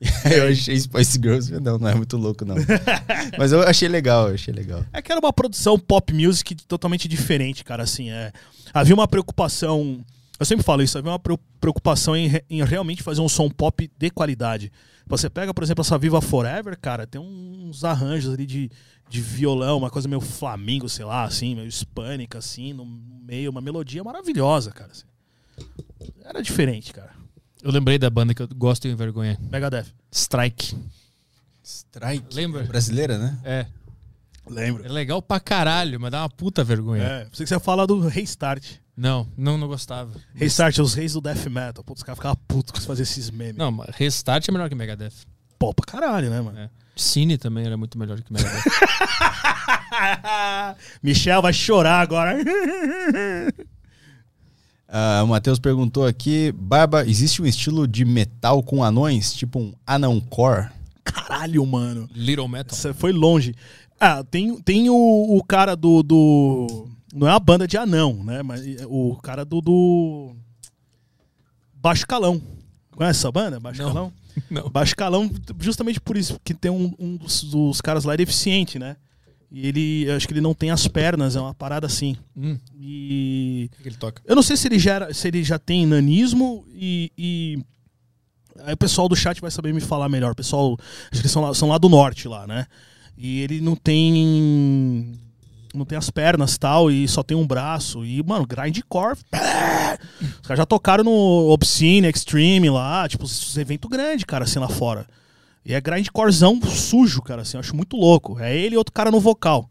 [0.04, 2.56] E aí eu achei Spice Girls, não, não é muito louco não.
[3.38, 4.84] Mas eu achei legal, eu achei legal.
[4.92, 7.84] É que era uma produção pop music totalmente diferente, cara.
[7.84, 8.30] Assim, é,
[8.74, 10.04] havia uma preocupação.
[10.38, 13.90] Eu sempre falo isso, havia uma preo- preocupação em, em realmente fazer um som pop
[13.96, 14.70] de qualidade.
[15.06, 18.70] Você pega, por exemplo, essa Viva Forever, cara, tem uns arranjos ali de,
[19.08, 23.60] de violão, uma coisa meio flamengo, sei lá, assim, meio hispânica, assim, no meio, uma
[23.60, 24.90] melodia maravilhosa, cara.
[24.90, 25.04] assim.
[26.22, 27.12] Era diferente, cara.
[27.62, 29.38] Eu lembrei da banda que eu gosto e envergonha.
[29.50, 29.86] Megadeth.
[30.12, 30.76] Strike.
[31.62, 32.34] Strike.
[32.34, 32.62] Lembra?
[32.64, 33.38] Brasileira, né?
[33.44, 33.66] É.
[34.46, 34.84] Lembro.
[34.84, 37.02] É legal pra caralho, mas dá uma puta vergonha.
[37.02, 38.78] É, pensei que você ia falar do Restart.
[38.96, 40.12] Não, não, não gostava.
[40.34, 41.82] Restart, os reis do death metal.
[41.82, 43.56] Putz, os caras ficavam putos com fazer esses memes.
[43.56, 45.12] Não, mas Restart é melhor que Megadeth.
[45.58, 46.58] Pô, pra caralho, né, mano?
[46.58, 46.70] É.
[46.96, 48.62] Cine também era muito melhor que Megadeth.
[51.02, 52.36] Michel vai chorar agora.
[54.96, 59.74] Ah, o Matheus perguntou aqui, Barba, existe um estilo de metal com anões, tipo um
[59.84, 60.68] anãocore?
[61.02, 62.08] Caralho, mano.
[62.14, 62.76] Little Metal.
[62.76, 63.56] Você foi longe.
[63.98, 66.88] Ah, tem, tem o, o cara do, do.
[67.12, 68.40] Não é uma banda de anão, né?
[68.44, 69.60] Mas o cara do.
[69.60, 70.36] do...
[71.74, 72.40] Baixo Calão.
[72.92, 73.58] Conhece essa banda?
[73.58, 73.88] Baixo Não.
[73.88, 74.12] Calão?
[74.50, 74.68] Não.
[74.68, 75.30] Baixo Calão,
[75.60, 78.96] justamente por isso, que tem um, um dos, dos caras lá, ele é deficiente, né?
[79.50, 82.16] E ele, acho que ele não tem as pernas, é uma parada assim.
[82.36, 83.70] Hum, E.
[83.78, 84.20] o que ele toca?
[84.26, 87.58] Eu não sei se ele já, se ele já tem nanismo e, e-
[88.64, 90.30] Aí o pessoal do chat vai saber me falar melhor.
[90.32, 90.78] O pessoal.
[90.80, 92.66] Acho que eles são lá, são lá do norte lá, né?
[93.18, 95.12] E ele não tem.
[95.74, 98.04] Não tem as pernas tal, e só tem um braço.
[98.04, 99.18] E, mano, grindcore.
[100.40, 104.68] Os caras já tocaram no Obscene, Extreme lá, tipo, esses eventos grandes, cara, assim, lá
[104.68, 105.06] fora.
[105.66, 108.38] E é grindcorezão sujo, cara, assim, eu acho muito louco.
[108.38, 109.68] É ele e outro cara no vocal.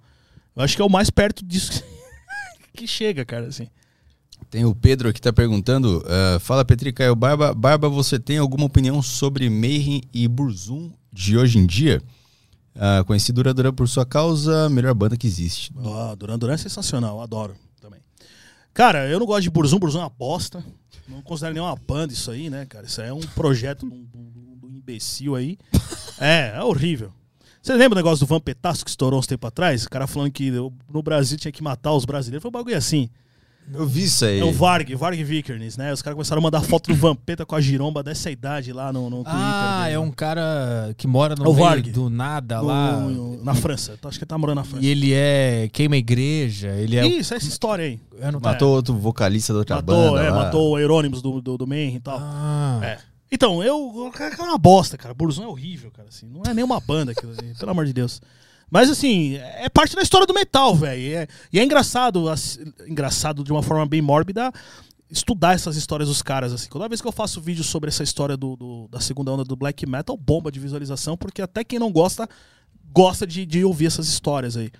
[0.55, 1.83] Eu acho que é o mais perto disso
[2.75, 3.67] que chega, cara, assim.
[4.49, 8.65] Tem o Pedro aqui tá perguntando, ah, fala Petri Caio Barba, Barba, você tem alguma
[8.65, 12.01] opinião sobre Mayhem e Burzum de hoje em dia?
[12.75, 15.71] Ah, conheci Dura Dura por sua causa, melhor banda que existe.
[15.75, 17.99] Ó, Duran Duran é sensacional, adoro também.
[18.73, 20.63] Cara, eu não gosto de Burzum, Burzum é uma bosta.
[21.07, 22.85] Não considero nenhuma banda isso aí, né, cara?
[22.87, 25.57] Isso aí é um projeto do, do- do imbecil aí.
[26.19, 27.11] É, é horrível.
[27.61, 29.83] Você lembra o negócio do Vampetaço que estourou uns tempos atrás?
[29.83, 32.41] O cara falando que no Brasil tinha que matar os brasileiros.
[32.41, 33.09] Foi um bagulho assim.
[33.71, 34.39] Eu vi isso aí.
[34.39, 35.93] É o Varg, Varg Vikernes, né?
[35.93, 39.09] Os caras começaram a mandar foto do Vampeta com a giromba dessa idade lá no,
[39.09, 39.33] no Twitter.
[39.35, 39.95] Ah, dele.
[39.95, 41.91] é um cara que mora no É o meio Varg.
[41.91, 42.99] do nada No- lá.
[42.99, 43.93] no- na França.
[44.03, 44.83] Acho que ele tá morando na França.
[44.85, 47.05] E ele é queima a igreja, ele é.
[47.07, 47.99] Isso, essa história aí.
[48.31, 50.43] Não tá- Matou outro vocalista da outra Matou, banda é, lá.
[50.45, 52.17] matou o Eurônimos do, do, do Mayhem e tal.
[52.21, 52.97] Ah, É.
[53.31, 54.11] Então, eu.
[54.13, 55.11] Cara, é uma bosta, cara.
[55.13, 56.07] Burzum é horrível, cara.
[56.07, 58.21] Assim, não é nenhuma banda aquilo ali, pelo amor de Deus.
[58.73, 60.99] Mas assim, é parte da história do metal, velho.
[60.99, 64.51] E é, e é engraçado, ass- engraçado de uma forma bem mórbida,
[65.11, 66.51] estudar essas histórias dos caras.
[66.51, 66.69] Assim.
[66.69, 69.55] Toda vez que eu faço vídeo sobre essa história do, do- da segunda onda do
[69.55, 72.27] black metal, bomba de visualização, porque até quem não gosta,
[72.91, 74.71] gosta de, de ouvir essas histórias aí.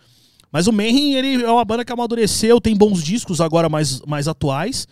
[0.51, 4.27] Mas o Mayhem, ele é uma banda que amadureceu, tem bons discos agora mais, mais
[4.27, 4.88] atuais.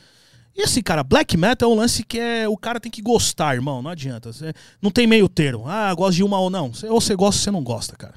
[0.56, 2.48] E assim, cara, black metal é um lance que é.
[2.48, 3.82] O cara tem que gostar, irmão.
[3.82, 4.32] Não adianta.
[4.32, 5.64] Cê- não tem meio termo.
[5.68, 6.72] Ah, gosto de uma ou não.
[6.72, 8.14] Cê- ou você gosta ou você não gosta, cara.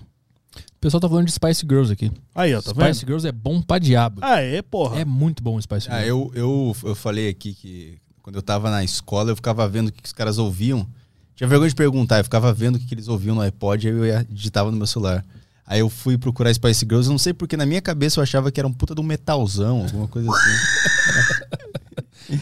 [0.84, 2.12] O pessoal tá falando de Spice Girls aqui.
[2.34, 2.88] Aí, ó, tá vendo?
[2.94, 4.20] Spice Girls é bom pra diabo.
[4.22, 5.00] Ah, é, porra.
[5.00, 6.08] É muito bom o Spice Ah, Girls.
[6.08, 9.92] eu, eu, eu falei aqui que quando eu tava na escola, eu ficava vendo o
[9.92, 10.86] que os caras ouviam.
[11.34, 13.94] Tinha vergonha de perguntar, eu ficava vendo o que que eles ouviam no iPod, aí
[13.94, 15.24] eu ia, digitava no meu celular.
[15.66, 18.52] Aí eu fui procurar Spice Girls, eu não sei porque na minha cabeça eu achava
[18.52, 22.38] que era um puta de um metalzão, alguma coisa assim.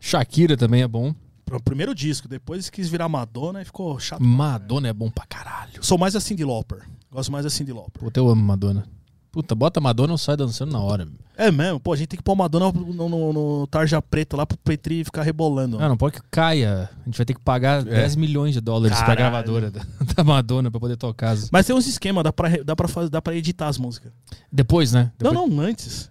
[0.00, 1.14] Shakira também é bom.
[1.44, 4.20] Pro primeiro disco, depois quis virar Madonna e ficou chato.
[4.20, 5.74] Madonna é bom pra caralho.
[5.80, 6.82] Sou mais a Cyndi Lauper.
[7.14, 8.02] Gosto mais da Cyndi Lauper.
[8.02, 8.84] Puta, eu amo Madonna.
[9.30, 11.08] Puta, bota Madonna e sai dançando na hora.
[11.36, 14.44] É mesmo, pô, a gente tem que pôr Madonna no, no, no tarja preta lá
[14.46, 15.78] pro Petri ficar rebolando.
[15.78, 16.88] Não, não pode que caia.
[17.02, 19.30] A gente vai ter que pagar 10 milhões de dólares pra Caralho.
[19.30, 19.80] gravadora da,
[20.14, 21.30] da Madonna pra poder tocar.
[21.30, 23.78] as- Mas tem uns esquemas, dá pra, re- dá, pra fazer, dá pra editar as
[23.78, 24.12] músicas.
[24.52, 25.10] Depois, né?
[25.18, 25.34] Depois...
[25.36, 26.10] Não, não, antes.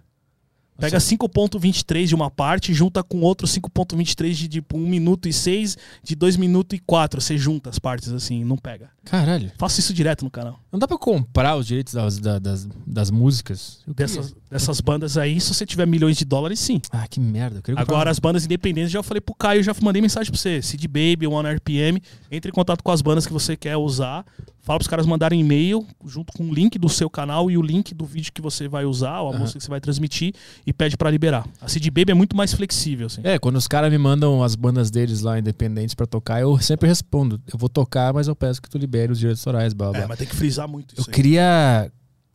[0.76, 5.78] Pega 5.23 de uma parte, junta com outro 5.23 de tipo 1 minuto e 6,
[6.02, 7.20] de 2 minutos e 4.
[7.20, 8.90] Você junta as partes assim, não pega.
[9.04, 9.50] Caralho.
[9.58, 10.58] Faço isso direto no canal.
[10.72, 13.78] Não dá pra comprar os direitos das, da- das, das músicas?
[13.86, 16.80] Dessas, dessas bandas aí, se você tiver milhões de dólares, sim.
[16.90, 17.62] Ah, que merda.
[17.76, 20.60] Agora, as bandas independentes, já falei pro Caio, já mandei mensagem pra você.
[20.62, 24.24] Cid Baby, One RPM, entre em contato com as bandas que você quer usar.
[24.62, 27.92] Fala pros caras mandarem e-mail junto com o link do seu canal e o link
[27.92, 29.40] do vídeo que você vai usar, ou a Aham.
[29.40, 30.32] música que você vai transmitir,
[30.66, 31.46] e pede pra liberar.
[31.60, 33.20] A Cid Baby é muito mais flexível, assim.
[33.24, 36.88] É, quando os caras me mandam as bandas deles lá independentes pra tocar, eu sempre
[36.88, 37.38] respondo.
[37.52, 40.00] Eu vou tocar, mas eu peço que tu libere os direitos autorais, blá, blá.
[40.00, 41.14] É, mas tem que frisar muito Eu isso aí.
[41.14, 41.90] queria.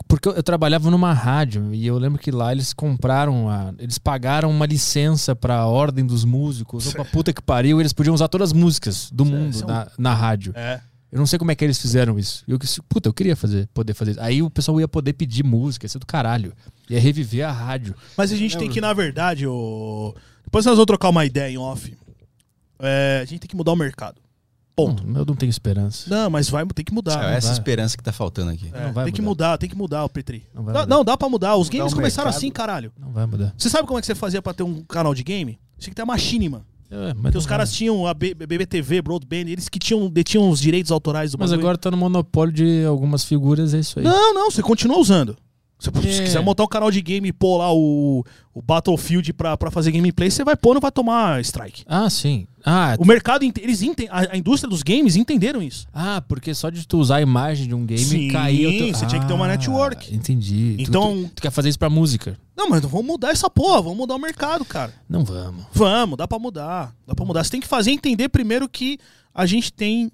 [0.08, 3.74] Porque eu, eu trabalhava numa rádio e eu lembro que lá eles compraram a.
[3.78, 8.14] Eles pagaram uma licença pra ordem dos músicos, ou pra puta que pariu, eles podiam
[8.14, 10.54] usar todas as músicas do mundo é na, na rádio.
[10.56, 10.82] É.
[11.12, 12.44] Eu não sei como é que eles fizeram isso.
[12.48, 14.22] Eu, quis- puta, eu queria fazer, poder fazer isso.
[14.22, 16.54] Aí o pessoal ia poder pedir música, ia ser do caralho.
[16.88, 17.96] Ia reviver a rádio.
[18.16, 20.14] Mas a gente tem que, na verdade, o...
[20.44, 21.98] depois nós vamos trocar uma ideia em off.
[22.80, 24.22] É, a gente tem que mudar o mercado.
[24.88, 25.04] Ponto.
[25.04, 26.10] Hum, eu não tenho esperança.
[26.10, 27.32] Não, mas vai ter que mudar.
[27.32, 27.54] É essa vai.
[27.54, 28.70] esperança que tá faltando aqui.
[28.74, 29.48] É, não vai tem que mudar.
[29.50, 30.46] mudar, tem que mudar o Petri.
[30.54, 30.86] Não mudar.
[30.88, 31.56] não, dá pra mudar.
[31.56, 32.38] Os games o começaram mercado.
[32.38, 32.92] assim, caralho.
[33.00, 33.54] Não vai mudar.
[33.58, 35.60] Você sabe como é que você fazia pra ter um canal de game?
[35.78, 36.66] Você tinha que ter a machine, mano.
[36.92, 37.78] É, Porque não os caras vai.
[37.78, 41.68] tinham a B- BBTV, Broadband, eles que tinham, detinham os direitos autorais do Mas bagulho.
[41.68, 44.06] agora tá no monopólio de algumas figuras, é isso aí.
[44.06, 45.38] Não, não, você continua usando.
[45.80, 46.24] Você, Se É.
[46.26, 49.94] quiser montar um canal de game e pôr lá o, o Battlefield pra, pra fazer
[49.94, 51.84] gameplay, você vai pôr, não vai tomar strike.
[51.88, 52.46] Ah, sim.
[52.66, 55.88] Ah, O mercado, eles a, a indústria dos games entenderam isso.
[55.94, 58.68] Ah, porque só de tu usar a imagem de um game Sim, cair.
[58.68, 60.14] o teu- você tinha que ter uma Ah, network.
[60.14, 60.76] Entendi.
[60.76, 62.38] Tu- Então- Tu, tu quer fazer isso pra música?
[62.58, 64.94] Não, mas vamos mudar essa porra, vamos mudar o mercado, cara.
[65.08, 65.64] Não vamos.
[65.72, 66.94] Vamos, dá pra mudar.
[67.08, 67.42] Dá pra mudar.
[67.46, 69.00] Você tem que fazer entender primeiro que
[69.34, 70.12] a gente tem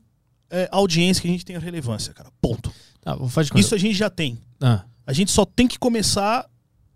[0.52, 2.30] é, audiência, que a gente tem relevância, cara.
[2.40, 2.72] Ponto.
[3.02, 3.62] Tá, vou fazer de conta.
[3.66, 4.38] Isso a gente já tem.
[4.62, 6.50] Ah, A gente só tem que começar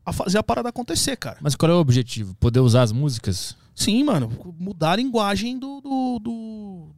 [0.05, 1.37] a fazer a parada acontecer, cara.
[1.41, 2.33] mas qual é o objetivo?
[2.35, 3.55] Poder usar as músicas?
[3.75, 4.53] Sim, mano.
[4.59, 5.79] Mudar a linguagem do.
[5.81, 6.89] do- do-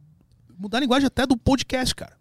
[0.58, 2.16] Mudar a linguagem até do podcast, cara.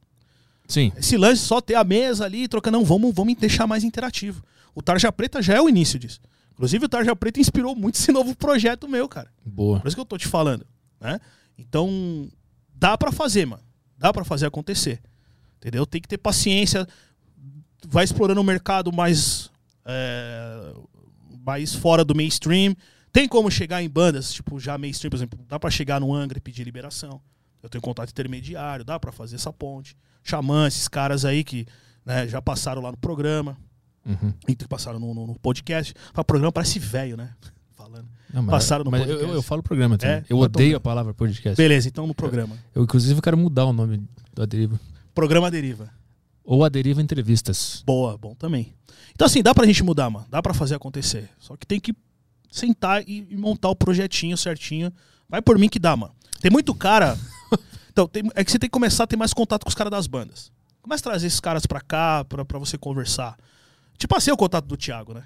[0.68, 0.92] Sim.
[0.96, 2.78] Esse lance só ter a mesa ali, trocando.
[2.78, 4.44] Não, vamos, vamos deixar mais interativo.
[4.74, 6.20] O Tarja Preta já é o início disso.
[6.54, 9.32] Inclusive, o Tarja Preta inspirou muito esse novo projeto meu, cara.
[9.46, 9.80] Boa.
[9.80, 10.66] Por isso que eu tô te falando,
[11.00, 11.20] né?
[11.58, 12.30] Então,
[12.74, 13.64] dá pra fazer, mano.
[13.98, 15.02] Dá pra fazer acontecer.
[15.58, 15.86] Entendeu?
[15.86, 16.88] Tem que ter paciência.
[17.88, 19.50] Vai explorando o mercado mais
[19.86, 20.74] é,
[21.46, 22.76] mais fora do mainstream.
[23.12, 26.38] Tem como chegar em bandas, tipo, já mainstream, por exemplo, dá pra chegar no Angra
[26.38, 27.20] e pedir liberação.
[27.62, 29.96] Eu tenho contato intermediário, dá pra fazer essa ponte.
[30.24, 31.66] Xamã, esses caras aí que
[32.06, 33.58] né, já passaram lá no programa,
[34.04, 34.34] Uhum.
[34.48, 35.94] e que passaram no, no- no podcast.
[36.18, 37.30] O programa parece velho, né?
[37.78, 38.08] Falando.
[38.34, 39.30] Não, mas, Passaram no mas eu, podcast.
[39.30, 40.16] eu, eu falo programa também.
[40.18, 40.26] É?
[40.30, 41.56] eu odeio a palavra podcast.
[41.58, 42.56] Beleza, então no programa.
[42.74, 44.04] Eu, inclusive, quero mudar o nome
[44.34, 44.80] da Deriva.
[45.14, 45.90] Programa Deriva.
[46.44, 47.84] Ou a Deriva Entrevistas.
[47.86, 48.74] Boa, bom também.
[49.14, 50.26] Então, assim, dá pra gente mudar, mano.
[50.30, 51.30] Dá pra fazer acontecer.
[51.40, 51.94] Só que tem que
[52.52, 54.92] sentar e, e montar o projetinho certinho.
[55.30, 56.14] Vai por mim que dá, mano.
[56.42, 57.18] Tem muito cara.
[57.92, 59.92] então, tem- é que você tem que começar a ter mais contato com os caras
[59.92, 60.52] das bandas.
[60.82, 63.38] Começa a trazer esses caras pra cá, pra, pra você conversar.
[63.98, 65.24] Te passei o contato do Thiago, né?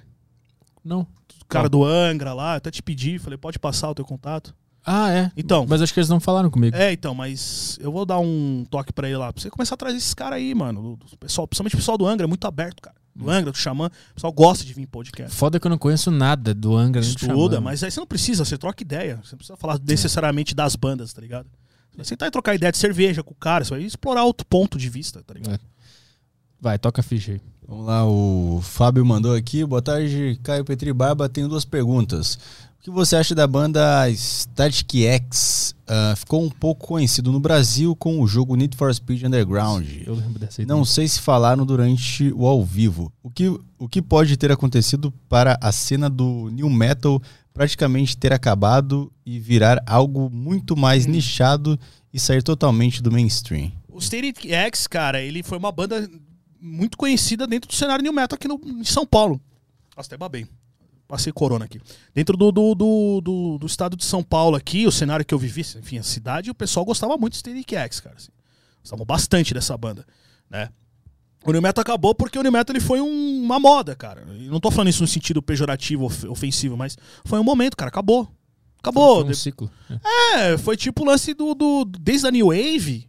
[0.83, 1.01] Não.
[1.41, 4.53] O cara do Angra lá, eu até te pedi, falei, pode passar o teu contato.
[4.85, 5.31] Ah, é.
[5.35, 6.75] Então, Mas acho que eles não falaram comigo.
[6.75, 9.33] É, então, mas eu vou dar um toque pra ele lá.
[9.33, 10.99] Pra você começar a trazer esses caras aí, mano.
[11.11, 12.95] O pessoal, principalmente o pessoal do Angra, é muito aberto, cara.
[13.15, 13.87] Do Angra, do Xamã.
[13.87, 15.35] O pessoal gosta de vir em podcast.
[15.35, 18.45] Foda que eu não conheço nada do Angra do Estuda, mas aí você não precisa,
[18.45, 19.19] você troca ideia.
[19.23, 21.47] Você não precisa falar necessariamente das bandas, tá ligado?
[21.91, 24.45] Você vai sentar e trocar ideia de cerveja com o cara, você vai explorar outro
[24.45, 25.55] ponto de vista, tá ligado?
[25.55, 25.59] É.
[26.59, 27.41] Vai, toca a ficha aí.
[27.67, 29.65] Vamos lá, o Fábio mandou aqui.
[29.65, 31.27] Boa tarde, Caio Petri Barba.
[31.27, 32.37] Tenho duas perguntas.
[32.85, 35.73] O que você acha da banda Static X?
[35.87, 39.87] Ah, ficou um pouco conhecido no Brasil com o jogo Need for Speed Underground.
[40.05, 40.67] Eu lembro dessa aí.
[40.67, 43.11] Não sei se falaram durante o ao vivo.
[43.23, 43.47] O que,
[43.79, 47.19] o que pode ter acontecido para a cena do New Metal
[47.55, 51.79] praticamente ter acabado e virar algo muito mais nichado
[52.13, 53.71] e sair totalmente do mainstream?
[53.89, 56.07] O Static X, cara, ele foi uma banda
[56.61, 59.41] muito conhecida dentro do cenário new metal aqui no, em São Paulo.
[59.97, 60.45] Nossa, até babei.
[61.07, 61.79] Passei corona aqui.
[62.13, 65.37] Dentro do, do, do, do- do estado de São Paulo aqui, o cenário que eu
[65.37, 68.15] vivi, enfim, a cidade, o pessoal gostava muito do Static X, cara.
[68.15, 68.29] Assim.
[68.81, 70.05] Gostavam bastante dessa banda,
[70.49, 70.69] né?
[71.45, 74.25] O New Metal acabou porque o New Metal ele foi um- uma moda, cara.
[74.35, 77.89] E não tô falando isso no sentido pejorativo, of- ofensivo, mas foi um momento, cara.
[77.89, 78.27] Acabou.
[78.79, 79.21] Acabou.
[79.21, 79.71] Foi um ciclo.
[79.89, 80.53] É.
[80.53, 81.85] É, foi tipo o lance do, do.
[81.85, 83.07] Desde a New Wave.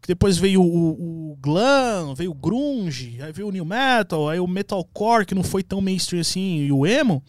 [0.00, 4.38] Que depois veio o, o glam, veio o grunge, aí veio o new metal, aí
[4.38, 7.22] o metalcore que não foi tão mainstream assim e o emo,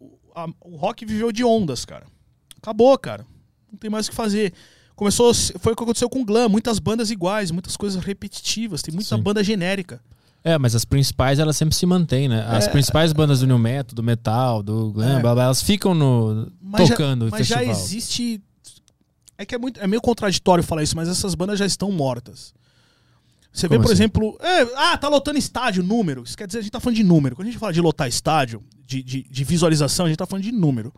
[0.00, 2.06] o, a- o rock viveu de ondas, cara.
[2.58, 3.26] Acabou, cara.
[3.70, 4.52] Não tem mais o que fazer.
[4.94, 8.94] Começou, foi o que aconteceu com o glam, muitas bandas iguais, muitas coisas repetitivas, tem
[8.94, 9.22] muita Sim.
[9.22, 10.00] banda genérica.
[10.42, 12.46] É, mas as principais elas sempre se mantêm, né?
[12.48, 15.20] As principais bandas do New Metal, do Metal, do Glam, É.
[15.20, 17.80] blá, blá, elas ficam no tocando já, mas já festival.
[17.80, 18.40] existe.
[19.38, 22.54] É que é, muito, é meio contraditório falar isso, mas essas bandas já estão mortas.
[23.52, 24.02] Você vê, Como por assim?
[24.02, 26.22] exemplo, é, ah, tá lotando estádio, número.
[26.24, 27.34] Isso quer dizer, a gente tá falando de número.
[27.34, 30.44] Quando a gente fala de lotar estádio, de, de, de visualização, a gente tá falando
[30.44, 30.92] de número.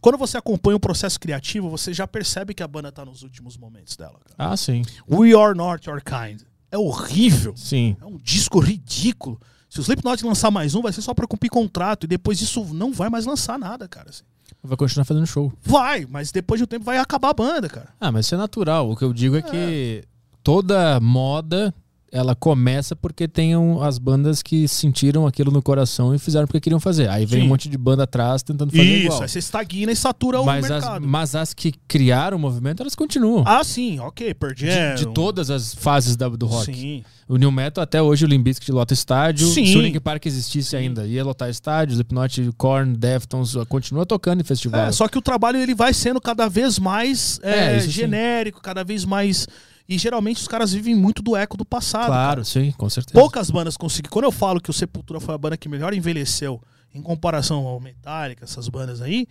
[0.00, 3.56] Quando você acompanha o processo criativo, você já percebe que a banda tá nos últimos
[3.56, 4.20] momentos dela.
[4.24, 4.52] cara.
[4.52, 4.82] Ah, sim.
[5.08, 6.42] We Are Not Your Kind.
[6.70, 7.54] É horrível.
[7.56, 7.96] Sim.
[8.00, 9.40] É um disco ridículo.
[9.70, 12.04] Se o Slipknot lançar mais um, vai ser só pra cumprir contrato.
[12.04, 14.10] E depois disso não vai mais lançar nada, cara.
[14.10, 14.24] assim.
[14.62, 15.52] Vai continuar fazendo show.
[15.62, 17.88] Vai, mas depois de um tempo vai acabar a banda, cara.
[18.00, 18.90] Ah, mas isso é natural.
[18.90, 20.04] O que eu digo é que
[20.42, 21.74] toda moda
[22.12, 26.78] ela começa porque tem as bandas que sentiram aquilo no coração e fizeram porque queriam
[26.78, 27.08] fazer.
[27.08, 27.46] Aí vem Sim.
[27.46, 29.22] um monte de banda atrás tentando fazer Isso, igual.
[29.22, 31.08] aí você estagna e satura o Mas as, mercado.
[31.08, 33.44] mas as que criaram o movimento, elas continuam.
[33.46, 34.66] Ah, sim, ok, Pearl de,
[34.96, 36.66] de todas as fases da- do rock.
[36.74, 37.02] Sim.
[37.26, 39.46] O New Metal, até hoje, o Limp Bizkit lota estádio.
[39.48, 39.64] Sim.
[39.64, 41.94] Se o Linkin Park existisse ainda, ia lotar estádio.
[41.94, 44.86] Slipknot, Korn, Deftones, continua tocando em festival.
[44.88, 47.92] É, só que o trabalho ele vai sendo cada vez mais é, É, isso sim.
[47.92, 49.46] genérico, cada vez mais.
[49.88, 52.02] E geralmente os caras vivem muito do eco do passado.
[52.02, 52.12] cara.
[52.12, 53.18] claro, sim, com certeza.
[53.18, 54.10] Poucas bandas conseguem.
[54.10, 56.60] Quando eu falo que o Sepultura foi a banda que melhor envelheceu
[56.94, 59.26] em comparação ao Metallica, essas bandas aí,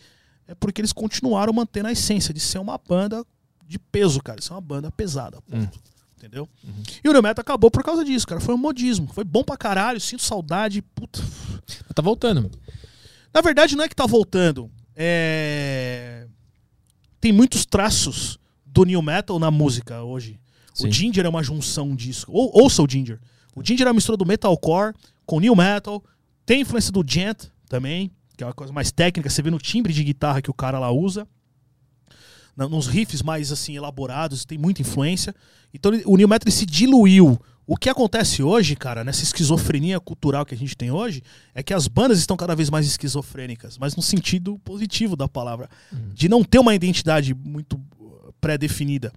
[0.47, 3.23] é porque eles continuaram mantendo a essência de ser uma banda
[3.65, 4.39] de peso, cara.
[4.39, 5.79] Isso é uma banda pesada, ponto.
[6.17, 6.47] Entendeu?
[7.03, 8.39] E o New Metal acabou por causa disso, cara.
[8.39, 9.07] Foi um modismo.
[9.07, 10.81] Foi bom pra caralho, sinto saudade.
[10.81, 11.19] Puta.
[11.95, 12.51] Tá voltando.
[13.33, 14.69] Na verdade, não é que tá voltando.
[14.95, 16.27] É...
[17.19, 20.39] Tem muitos traços do New Metal na música hoje.
[20.73, 20.91] O Sim.
[20.91, 22.25] Ginger é uma junção disso.
[22.29, 23.19] Ou, ouça o Ginger.
[23.55, 24.93] O Ginger é uma mistura do metalcore
[25.25, 26.03] com New Metal.
[26.45, 29.29] Tem influência do Gent também, que é uma coisa mais técnica.
[29.29, 31.27] Você vê no timbre de guitarra que o cara lá usa.
[32.55, 35.33] Nos riffs mais assim elaborados, tem muita influência.
[35.73, 37.39] Então o New Metal se diluiu.
[37.65, 41.23] O que acontece hoje, cara, nessa esquizofrenia cultural que a gente tem hoje,
[41.55, 45.69] é que as bandas estão cada vez mais esquizofrênicas, mas no sentido positivo da palavra.
[46.13, 49.13] De não ter uma identidade muito uh, pré-definida.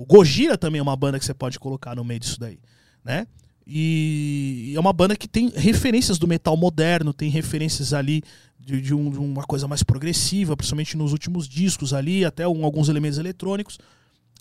[0.00, 2.58] O Gojira também é uma banda que você pode colocar no meio disso daí,
[3.04, 3.26] né?
[3.66, 8.22] E é uma banda que tem referências do metal moderno, tem referências ali
[8.58, 12.64] de, de um- de uma coisa mais progressiva, principalmente nos últimos discos ali, até um-
[12.64, 13.78] alguns elementos eletrônicos.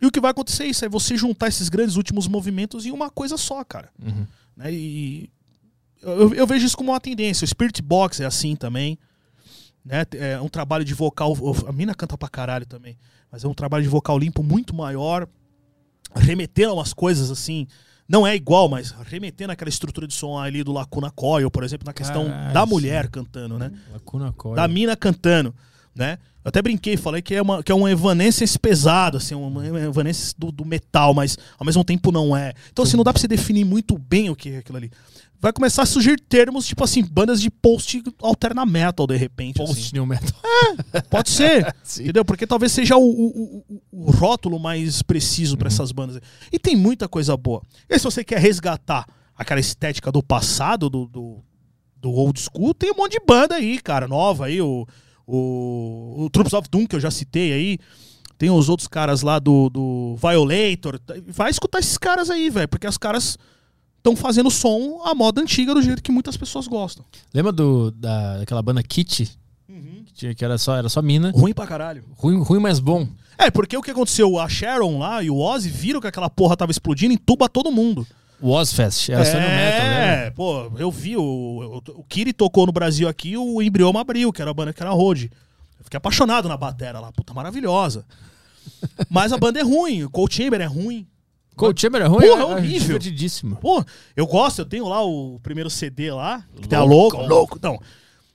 [0.01, 2.91] E o que vai acontecer é isso, é você juntar esses grandes últimos movimentos em
[2.91, 3.89] uma coisa só, cara.
[4.01, 4.25] Uhum.
[4.55, 4.71] Né?
[4.73, 5.29] E
[6.01, 7.43] eu, eu vejo isso como uma tendência.
[7.43, 8.97] O Spirit Box é assim também.
[9.83, 10.05] Né?
[10.13, 11.33] É um trabalho de vocal.
[11.67, 12.95] A mina canta pra caralho também.
[13.31, 15.27] Mas é um trabalho de vocal limpo muito maior.
[16.17, 17.67] Remetendo a umas coisas assim.
[18.07, 21.85] Não é igual, mas remetendo aquela estrutura de som ali do Lacuna Coil, por exemplo,
[21.85, 22.69] na questão Caralho, da sim.
[22.69, 23.69] mulher cantando, né?
[23.91, 24.55] Lacuna Coil.
[24.55, 25.53] da mina cantando,
[25.93, 26.17] né?
[26.47, 30.33] Eu até brinquei, falei que é, uma, que é um Evanescence pesado, assim, um Evanescence
[30.37, 32.53] do, do metal, mas ao mesmo tempo não é.
[32.71, 34.89] Então, assim, não dá pra você definir muito bem o que é aquilo ali.
[35.39, 39.57] Vai começar a surgir termos, tipo assim, bandas de post alterna metal, de repente.
[39.57, 39.89] Post assim.
[39.93, 40.29] New Metal.
[41.09, 42.25] Pode ser, entendeu?
[42.25, 46.19] Porque talvez seja o, o, o- o rótulo mais preciso pra essas bandas.
[46.51, 47.61] E tem muita coisa boa.
[47.87, 51.43] E se você quer resgatar aquela estética do passado, do, do,
[52.01, 54.59] do old school, tem um monte de banda aí, cara, nova aí.
[54.59, 54.87] O,
[55.25, 57.79] o, o Troops of Doom, que eu já citei aí.
[58.39, 60.99] Tem os outros caras lá do, do Violator.
[61.27, 63.37] Vai escutar esses caras aí, velho, porque os caras
[64.09, 67.03] estão fazendo som à moda antiga do jeito que muitas pessoas gostam.
[67.33, 69.37] Lembra do, da, daquela banda Kit?
[69.67, 71.31] Que, tinha- que era, só, era só mina.
[71.35, 72.03] Ruim pra caralho.
[72.15, 73.07] Ruim, ruim, mas bom.
[73.37, 74.39] É, porque o que aconteceu?
[74.39, 77.71] A Sharon lá e o Ozzy viram que aquela porra tava explodindo e tuba todo
[77.71, 78.05] mundo.
[78.41, 79.09] O Ozfest.
[79.09, 80.25] Era só New Metal, né?
[80.27, 81.17] É, pô, eu vi.
[81.17, 84.73] O, o, o Kiri tocou no Brasil aqui, o Embrioma abriu, que era a banda
[84.73, 85.31] que era a Road.
[85.79, 87.11] Eu fiquei apaixonado na batera lá.
[87.11, 88.05] Puta, maravilhosa.
[89.09, 91.05] Mas a banda é ruim, o Cold Chamber é ruim.
[91.57, 92.27] Cold Chamber é ruim?
[92.27, 92.79] Porra, é é horrível.
[92.79, 93.55] divertidíssimo.
[93.57, 93.83] Pô,
[94.15, 97.17] eu gosto, eu tenho lá o primeiro CD lá, que tem a Louco.
[97.23, 97.57] louco.
[97.57, 97.79] Então,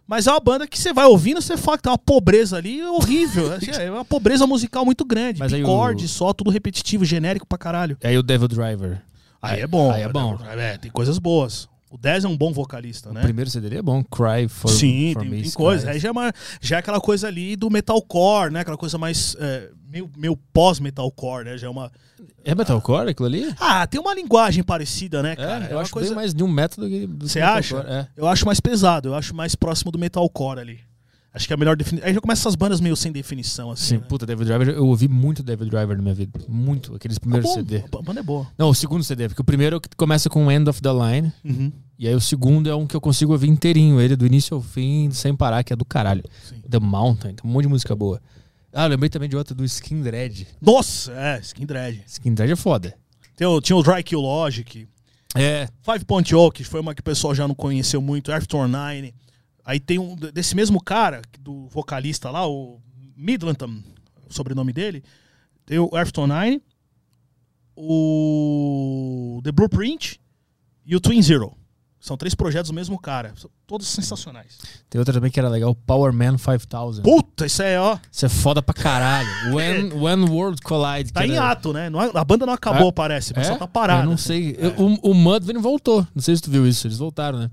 [0.07, 2.83] mas é uma banda que você vai ouvindo, você fala que tem uma pobreza ali
[2.84, 3.52] horrível.
[3.55, 5.39] Assim, É uma pobreza musical muito grande.
[5.39, 7.97] Mas aí Picorde o- só, tudo repetitivo, genérico pra caralho.
[8.02, 9.01] Aí o Devil Driver.
[9.41, 9.91] Aí é bom.
[9.91, 10.39] Aí é bom.
[10.57, 11.68] É, tem coisas boas.
[11.93, 13.21] O Dez é um bom vocalista, O né?
[13.21, 14.03] primeiro CD dele é bom.
[14.03, 15.91] Cry for, Sim, for tem, Me tem coisa.
[15.91, 18.61] Aí já é, uma- já é aquela coisa ali do metalcore, né?
[18.61, 19.37] Aquela coisa mais.
[19.39, 21.59] é, meio, meio pós-metalcore, né?
[21.59, 21.93] Já é uma.
[22.45, 23.55] É metalcore aquilo ali?
[23.61, 25.65] Ah, tem uma linguagem parecida, né, É, cara?
[25.67, 26.09] eu uma acho coisa.
[26.09, 27.77] bem mais de um método do que do Você acha?
[27.87, 28.07] É.
[28.17, 30.81] Eu acho mais pesado, eu acho mais próximo do metalcore ali.
[31.35, 32.07] Acho que é a melhor definição.
[32.07, 33.85] Aí já começa essas bandas meio sem definição, assim.
[33.86, 34.05] Sim, né?
[34.07, 36.39] puta, David Driver, eu ouvi muito David Driver na minha vida.
[36.47, 37.78] Muito, aqueles Tá primeiros bom, CD.
[37.78, 38.47] A banda é boa.
[38.59, 41.33] Não, o segundo CD, porque o primeiro é o começa com End of the Line,
[41.43, 41.73] Uhum.
[41.99, 44.61] e aí o segundo é um que eu consigo ouvir inteirinho, ele do início ao
[44.61, 46.23] fim, sem parar, que é do caralho.
[46.47, 46.57] Sim.
[46.69, 48.20] The Mountain, tem um monte de música boa.
[48.70, 50.47] Ah, eu lembrei também de outra do Skin Dread.
[50.61, 52.02] Nossa, é, Skin Dread.
[52.07, 52.94] Skin Dread é foda.
[53.36, 54.86] Tem o- tinha o Dry Kill Logic.
[55.35, 58.31] É, Five Point Oak, que foi uma que o pessoal já não conheceu muito.
[58.31, 59.15] After Nine.
[59.65, 62.81] Aí tem um desse mesmo cara, do vocalista lá, o
[63.17, 63.81] Midlanton,
[64.29, 65.03] o sobrenome dele.
[65.65, 66.61] Tem o After Nine,
[67.77, 70.21] o The Blueprint
[70.85, 71.53] e o Twin Zero.
[72.01, 73.33] São três projetos do mesmo cara.
[73.37, 74.59] São todos sensacionais.
[74.91, 77.01] tem outra também que era legal, Power Man 5000.
[77.05, 77.97] Puta, isso é, ó.
[78.11, 79.29] Isso é foda pra caralho.
[79.55, 81.13] When, When World Collide.
[81.13, 81.89] Tá em era- ato, né?
[81.89, 82.93] Não é- a banda não acabou, É?
[82.93, 83.53] parece, mas É?
[83.53, 84.03] só tá parada.
[84.03, 84.57] Eu não sei.
[84.59, 86.05] Eu- o, o Mudvayne voltou.
[86.13, 86.89] Não sei se tu viu isso.
[86.89, 87.51] Eles voltaram, né?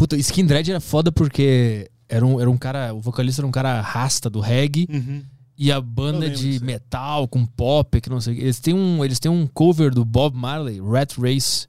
[0.00, 2.94] Puta, Skin Dread era foda porque era um, era um cara.
[2.94, 4.86] O vocalista era um cara rasta do reggae.
[4.90, 5.22] Uhum.
[5.58, 8.42] E a banda de metal com pop, que não sei o que.
[8.42, 11.66] Eles têm um, eles têm um cover do Bob Marley, Rat Race,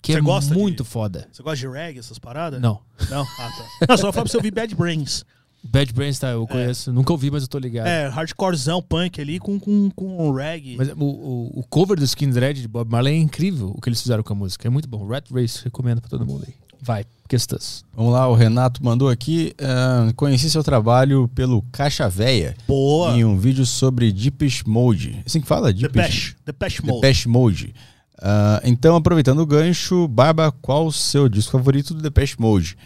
[0.00, 1.28] que Você é gosta de- muito foda.
[1.30, 2.58] Você gosta de reggae, essas paradas?
[2.58, 2.80] Não.
[3.10, 3.20] Não?
[3.38, 3.86] Ah, tá.
[3.90, 5.22] Não, só falar pra você ouvir Bad Brains.
[5.62, 6.28] Bad Brains, tá?
[6.30, 6.90] Eu conheço.
[6.90, 7.86] Nunca ouvi, mas eu tô ligado.
[7.86, 10.76] É, hardcorezão, punk ali com, com, com reggae.
[10.78, 13.90] Mas o, o, o cover do Skin Dread de Bob Marley é incrível o que
[13.90, 14.66] eles fizeram com a música.
[14.66, 15.06] É muito bom.
[15.06, 16.54] Rat Race, recomendo pra todo mundo aí.
[16.84, 17.82] Vai, questões.
[17.96, 19.54] Vamos lá, o Renato mandou aqui.
[19.58, 23.16] ah, conheci seu trabalho pelo Caixa Véia Boa.
[23.16, 25.22] em um vídeo sobre Deepish Mode.
[25.24, 25.72] Assim que fala?
[25.72, 26.36] Depeche.
[26.44, 27.00] Depeche Mode.
[27.00, 27.74] Depeche Mode.
[28.20, 32.76] Ah, então, aproveitando o gancho, Barba, qual o seu disco favorito do Depeche Mode?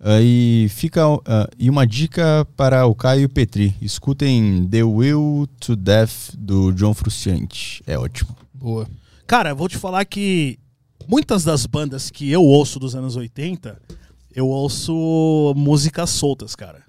[0.00, 3.76] Ah, e fica ah, e uma dica para o Caio e o Petri.
[3.80, 7.80] Escutem The Will to Death do John Frusciante.
[7.86, 8.36] É ótimo.
[8.52, 8.88] Boa.
[9.24, 10.58] Cara, eu vou te falar que
[11.08, 13.80] muitas das bandas que eu ouço dos anos 80,
[14.34, 16.84] eu ouço músicas soltas, cara.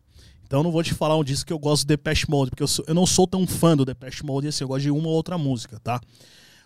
[0.45, 2.67] Então não vou te falar um disco que eu gosto do Depeche Mode, porque eu,
[2.67, 5.13] sou- eu não sou tão fã do Depeche Mode, assim, eu gosto de uma ou
[5.13, 5.99] outra música, tá?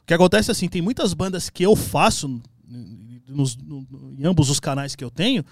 [0.03, 2.41] O que acontece é assim, tem muitas bandas que eu faço
[3.27, 3.85] nos- no-
[4.19, 5.43] em ambos os canais que eu tenho,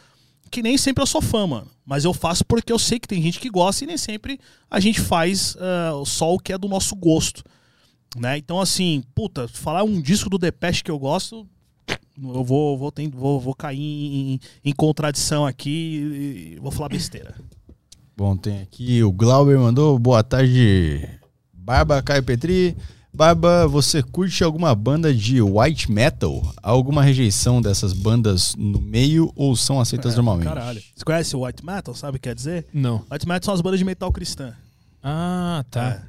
[0.52, 1.68] que nem sempre eu sou fã, mano.
[1.86, 4.80] Mas eu faço porque eu sei que tem gente que gosta e nem sempre a
[4.80, 7.44] gente faz ah, só o que é do nosso gosto.
[8.18, 8.38] Né?
[8.40, 11.48] Então, assim, puta, falar um disco do Depeche que eu gosto,
[12.22, 17.36] eu vou, vou, ter- vou, vou cair em, em contradição aqui e vou falar besteira.
[18.18, 21.08] Bom, tem aqui o Glauber mandou boa tarde,
[21.54, 22.76] Barba, Caio Petri.
[23.12, 26.54] Barba, você curte alguma banda de white metal?
[26.62, 30.48] Há alguma rejeição dessas bandas no meio ou são aceitas normalmente?
[30.48, 30.80] Caralho.
[30.96, 32.68] Você conhece o White Metal, sabe o que quer dizer?
[32.72, 33.04] Não.
[33.12, 34.54] White Metal são as bandas de metal cristã.
[35.02, 36.04] Ah, tá.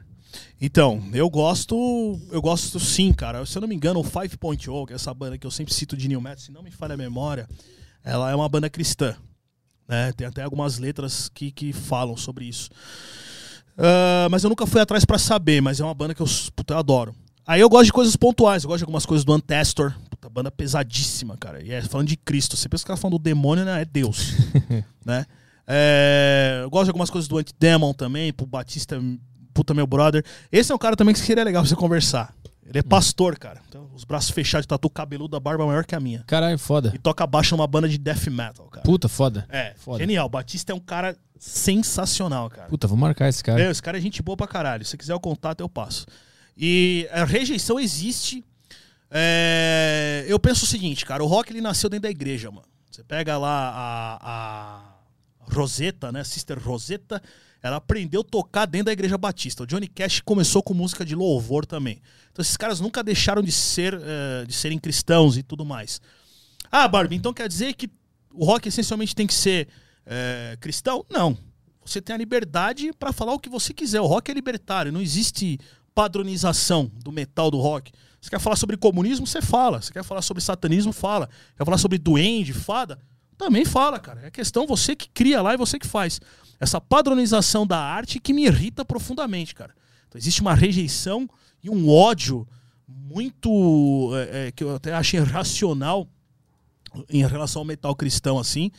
[0.60, 0.66] É.
[0.66, 3.44] Então, eu gosto, eu gosto sim, cara.
[3.46, 5.96] Se eu não me engano, o Five Point Oak, essa banda que eu sempre cito
[5.96, 7.48] de New Metal, se não me falha a memória,
[8.04, 9.16] ela é uma banda cristã.
[9.88, 10.12] Né?
[10.12, 12.70] Tem até algumas letras que, que falam sobre isso.
[13.80, 16.74] Ah, mas eu nunca fui atrás pra saber, mas é uma banda que eu, puta,
[16.74, 17.14] eu adoro.
[17.46, 20.50] Aí eu gosto de coisas pontuais, eu gosto de algumas coisas do Antestor, puta, banda
[20.50, 21.62] pesadíssima, cara.
[21.64, 23.80] E é falando de Cristo, você pensa que ela falando do demônio, né?
[23.80, 24.34] É Deus.
[25.04, 25.24] né?
[25.66, 29.00] É, eu gosto de algumas coisas do Antidemon também, pro Batista,
[29.52, 30.24] puta meu brother.
[30.50, 32.34] Esse é um cara também que seria legal você conversar.
[32.66, 33.60] Ele é pastor, cara.
[33.68, 36.22] Então, os braços fechados, tatu cabeludo, a barba maior que a minha.
[36.24, 36.92] Caralho, foda.
[36.94, 38.84] E toca baixo numa banda de death metal, cara.
[38.84, 39.44] Puta, foda.
[39.48, 39.98] É, Foda.
[39.98, 40.28] genial.
[40.28, 42.68] Batista é um cara sensacional, cara.
[42.68, 43.58] Puta, vou marcar esse cara.
[43.60, 44.84] Meu, esse cara é gente boa pra caralho.
[44.84, 46.06] Se quiser o contato, eu passo.
[46.56, 48.44] E a rejeição existe.
[49.10, 51.24] É, eu penso o seguinte, cara.
[51.24, 52.66] O rock ele nasceu dentro da igreja, mano.
[52.88, 56.22] Você pega lá a, a Rosetta, né?
[56.22, 57.20] Sister Rosetta.
[57.62, 59.62] Ela aprendeu a tocar dentro da igreja batista.
[59.62, 62.00] O Johnny Cash começou com música de louvor também.
[62.32, 66.00] Então esses caras nunca deixaram de ser eh, de serem cristãos e tudo mais.
[66.70, 67.90] Ah, Barbie, então quer dizer que
[68.32, 69.68] o rock essencialmente tem que ser
[70.06, 71.04] eh, cristão?
[71.10, 71.36] Não.
[71.84, 74.00] Você tem a liberdade para falar o que você quiser.
[74.00, 75.58] O rock é libertário, não existe
[75.94, 77.92] padronização do metal do rock.
[78.20, 79.26] Você quer falar sobre comunismo?
[79.26, 79.80] Você fala.
[79.80, 80.92] Você quer falar sobre satanismo?
[80.92, 81.28] Fala.
[81.56, 82.98] Quer falar sobre duende, fada?
[83.40, 84.26] Também fala, cara.
[84.26, 86.20] É questão você que cria lá e você que faz.
[86.60, 89.74] Essa padronização da arte que me irrita profundamente, cara.
[90.06, 91.26] Então, existe uma rejeição
[91.64, 92.46] e um ódio
[92.86, 94.10] muito.
[94.14, 96.06] é, é, que eu até achei irracional
[97.08, 98.70] em relação ao metal cristão, assim,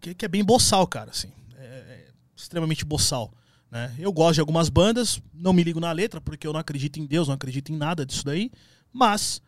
[0.00, 1.28] que, que é bem boçal, cara, assim.
[1.58, 3.30] É, é extremamente boçal.
[3.70, 3.94] Né?
[3.98, 7.04] Eu gosto de algumas bandas, não me ligo na letra, porque eu não acredito em
[7.04, 8.50] Deus, não acredito em nada disso daí,
[8.90, 9.42] mas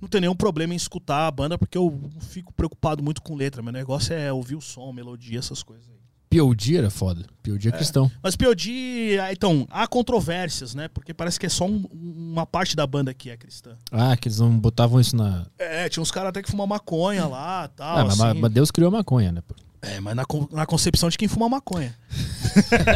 [0.00, 3.34] não tenho nenhum problema em escutar a banda, porque eu não fico preocupado muito com
[3.34, 3.62] letra.
[3.62, 5.96] Meu negócio é ouvir o som, melodia, essas coisas aí.
[6.28, 7.24] POD era foda.
[7.42, 8.10] POD é, cristão.
[8.22, 10.88] Mas POD, ah, então, há controvérsias, né?
[10.88, 13.76] Porque parece que é só um- uma parte da banda que é cristã.
[13.92, 15.46] Ah, que eles não botavam isso na.
[15.58, 17.98] É, tinha uns caras até que fumam maconha lá tal.
[17.98, 18.40] Ah, mas, assim.
[18.40, 19.40] mas Deus criou a maconha, né?
[19.80, 21.96] É, mas na, na concepção de quem fuma maconha.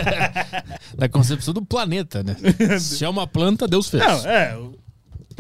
[0.99, 2.37] da concepção do planeta, né?
[2.81, 4.03] Se é uma planta, Deus fez.
[4.03, 4.59] Não, é.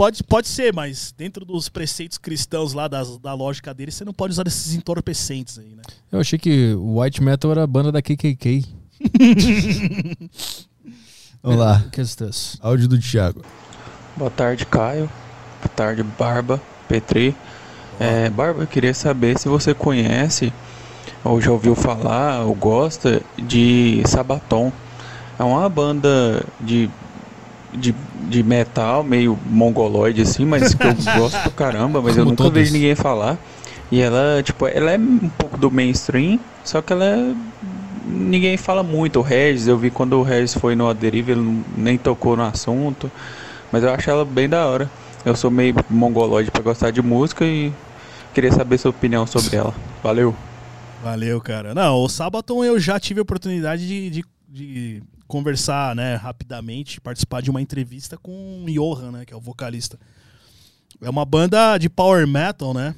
[0.01, 4.15] Pode, pode ser, mas dentro dos preceitos cristãos lá das, da lógica deles, você não
[4.15, 5.83] pode usar esses entorpecentes aí, né?
[6.11, 8.65] Eu achei que o White Metal era a banda da KKK.
[11.43, 11.85] Vamos lá.
[11.93, 12.57] Que estás?
[12.62, 13.43] Áudio do Thiago.
[14.17, 15.05] Boa tarde, Caio.
[15.62, 17.37] Boa tarde, Barba, Petri.
[17.99, 20.51] É, Barba, eu queria saber se você conhece
[21.23, 24.73] ou já ouviu falar ou gosta de Sabaton.
[25.39, 26.89] É uma banda de,
[27.73, 27.95] de,
[28.29, 32.45] de metal meio mongoloide assim, mas que eu gosto pra caramba, mas eu Como nunca
[32.45, 32.53] todos.
[32.59, 33.39] vejo ninguém falar.
[33.91, 37.35] E ela, tipo, ela é um pouco do mainstream, só que ela é
[38.07, 39.19] ninguém fala muito.
[39.19, 43.11] O Regis, eu vi quando o Regis foi no Aderiva, ele nem tocou no assunto.
[43.73, 44.91] Mas eu acho ela bem da hora.
[45.25, 47.73] Eu sou meio mongoloide pra gostar de música e
[48.35, 49.75] queria saber sua opinião sobre ela.
[50.03, 50.35] Valeu.
[51.03, 51.75] Valeu, cara.
[51.75, 57.41] Não, o Sabaton eu já tive a oportunidade de, de, de conversar, né, rapidamente, participar
[57.41, 59.99] de uma entrevista com o Johan, né, que é o vocalista.
[61.00, 62.94] É uma banda de power metal, né?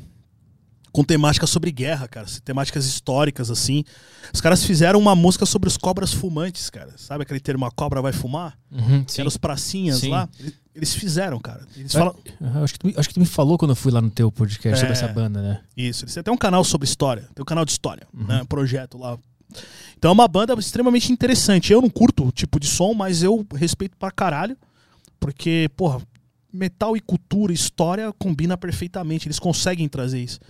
[0.90, 2.26] Com temática sobre guerra, cara.
[2.44, 3.82] Temáticas históricas, assim.
[4.32, 6.92] Os caras fizeram uma música sobre os cobras fumantes, cara.
[6.98, 8.58] Sabe aquele termo, a cobra vai fumar?
[8.70, 10.10] Uhum, Que eram os pracinhas Sim.
[10.10, 10.28] lá.
[10.74, 11.66] Eles- fizeram, cara.
[11.76, 12.14] Eles É, falam.
[12.62, 14.30] Acho, que tu, me- acho que tu me falou quando eu fui lá no teu
[14.32, 14.98] podcast sobre É.
[14.98, 15.60] essa banda, né?
[15.76, 17.28] Isso, eles têm até um canal sobre história.
[17.34, 18.42] Tem um canal de história, né?
[18.42, 19.16] Um projeto lá.
[20.02, 21.72] Então é uma banda extremamente interessante.
[21.72, 24.56] Eu não curto o tipo de som, mas eu respeito pra caralho.
[25.20, 26.02] Porque, porra,
[26.52, 29.28] metal e cultura, história combina perfeitamente.
[29.28, 30.40] Eles conseguem trazer isso.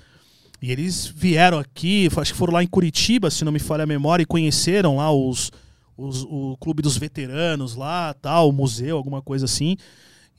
[0.62, 3.86] E eles vieram aqui, acho que foram lá em Curitiba, se não me falha a
[3.86, 5.50] memória, e conheceram lá os,
[5.98, 9.76] os- o Clube dos Veteranos lá, tal, o museu, alguma coisa assim.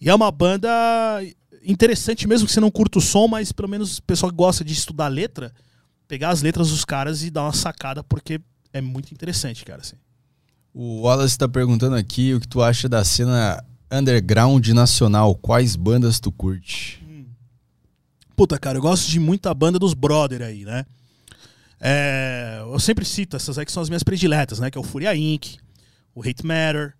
[0.01, 0.67] E é uma banda
[1.63, 4.65] interessante, mesmo que você não curta o som, mas pelo menos o pessoal que gosta
[4.65, 5.53] de estudar letra,
[6.07, 8.41] pegar as letras dos caras e dar uma sacada, porque
[8.73, 9.81] é muito interessante, cara.
[9.81, 9.95] Assim.
[10.73, 15.35] O Wallace tá perguntando aqui o que tu acha da cena underground nacional.
[15.35, 17.01] Quais bandas tu curte?
[18.35, 20.85] Puta, cara, eu gosto de muita banda dos brother aí, né?
[21.79, 24.71] É, eu sempre cito essas aí que são as minhas prediletas, né?
[24.71, 25.57] Que é o Fúria Inc.,
[26.15, 26.95] o Hate Matter,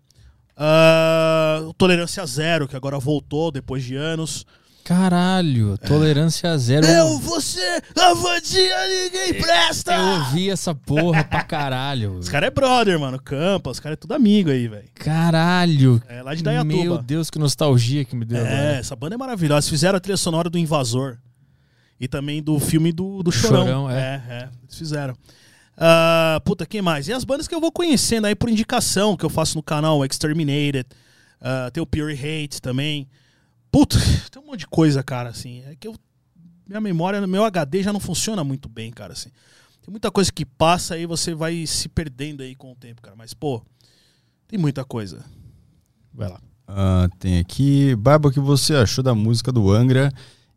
[0.56, 4.46] ah, o Tolerância Zero, que agora voltou depois de anos.
[4.84, 6.86] Caralho, tolerância zero.
[6.86, 9.94] Eu, você, a vadia, ninguém presta!
[9.94, 12.18] Eu ouvi essa porra pra caralho.
[12.18, 13.18] Os caras é brother, mano.
[13.18, 14.84] Campa, os caras é tudo amigo aí, velho.
[14.94, 16.02] Caralho.
[16.06, 16.74] É lá de Dayatuba.
[16.74, 18.76] Meu Deus, que nostalgia que me deu É, agora.
[18.76, 19.60] essa banda é maravilhosa.
[19.60, 21.16] Eles fizeram a trilha sonora do Invasor.
[21.98, 23.64] E também do filme do, do Chorão.
[23.64, 23.94] Chorão, é.
[24.28, 24.32] é.
[24.34, 25.16] é, eles fizeram.
[25.78, 27.08] Ah, puta, quem mais?
[27.08, 30.04] E as bandas que eu vou conhecendo aí por indicação, que eu faço no canal
[30.04, 30.84] Exterminated.
[31.40, 33.08] ah, tem o Pure Hate também.
[33.74, 33.98] Puta,
[34.30, 35.60] tem um monte de coisa, cara, assim.
[35.66, 35.96] É que eu.
[36.64, 39.30] Minha memória, meu HD já não funciona muito bem, cara, assim.
[39.82, 43.16] Tem muita coisa que passa aí, você vai se perdendo aí com o tempo, cara.
[43.16, 43.60] Mas, pô,
[44.46, 45.24] tem muita coisa.
[46.12, 46.40] Vai lá.
[46.68, 47.96] Ah, tem aqui.
[47.96, 50.12] Barba, o que você achou da música do Angra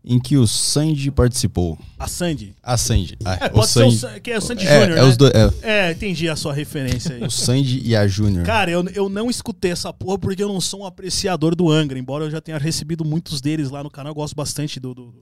[0.10, 1.78] em que o Sandy participou?
[2.00, 2.56] A Sandy.
[2.64, 3.18] A Sandy.
[3.26, 3.96] Ah, É, o pode ser Sandy.
[3.96, 5.08] o, Sa- que é o Sandy é, Júnior, é né?
[5.10, 5.34] os dois.
[5.62, 7.24] É, É, entendi a sua referência aí.
[7.24, 8.46] o Sandy e a Júnior.
[8.46, 12.00] Cara, eu, eu não escutei essa porra porque eu não sou um apreciador do Angra,
[12.00, 15.14] embora eu já tenha recebido muitos deles lá no canal, eu gosto bastante do, do,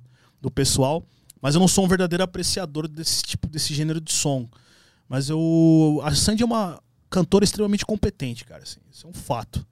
[0.42, 1.04] do pessoal,
[1.42, 4.48] mas eu não sou um verdadeiro apreciador desse tipo, desse gênero de som.
[5.10, 6.00] Mas eu.
[6.04, 9.66] A Sandy é uma cantora extremamente competente, cara, assim, isso é um fato.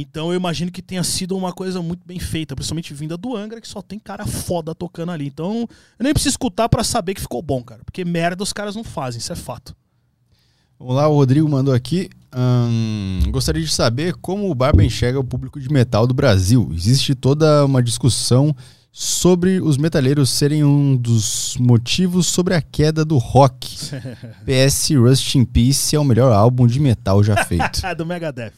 [0.00, 3.60] Então eu imagino que tenha sido uma coisa muito bem feita, principalmente vinda do Angra,
[3.60, 5.26] que só tem cara foda tocando ali.
[5.26, 8.74] Então eu nem preciso escutar pra saber que ficou bom, cara, porque merda os caras
[8.74, 9.74] não fazem, isso é fato.
[10.78, 12.10] Vamos lá, o Rodrigo mandou aqui.
[12.32, 16.70] Ahn, gostaria de saber como o Barba enxerga o público de metal do Brasil.
[16.74, 18.56] Existe toda uma discussão
[18.90, 23.74] sobre os metaleiros serem um dos motivos sobre a queda do rock.
[24.44, 27.84] PS Rust in Peace é o melhor álbum de metal já feito.
[27.86, 28.52] É, do Megadeth.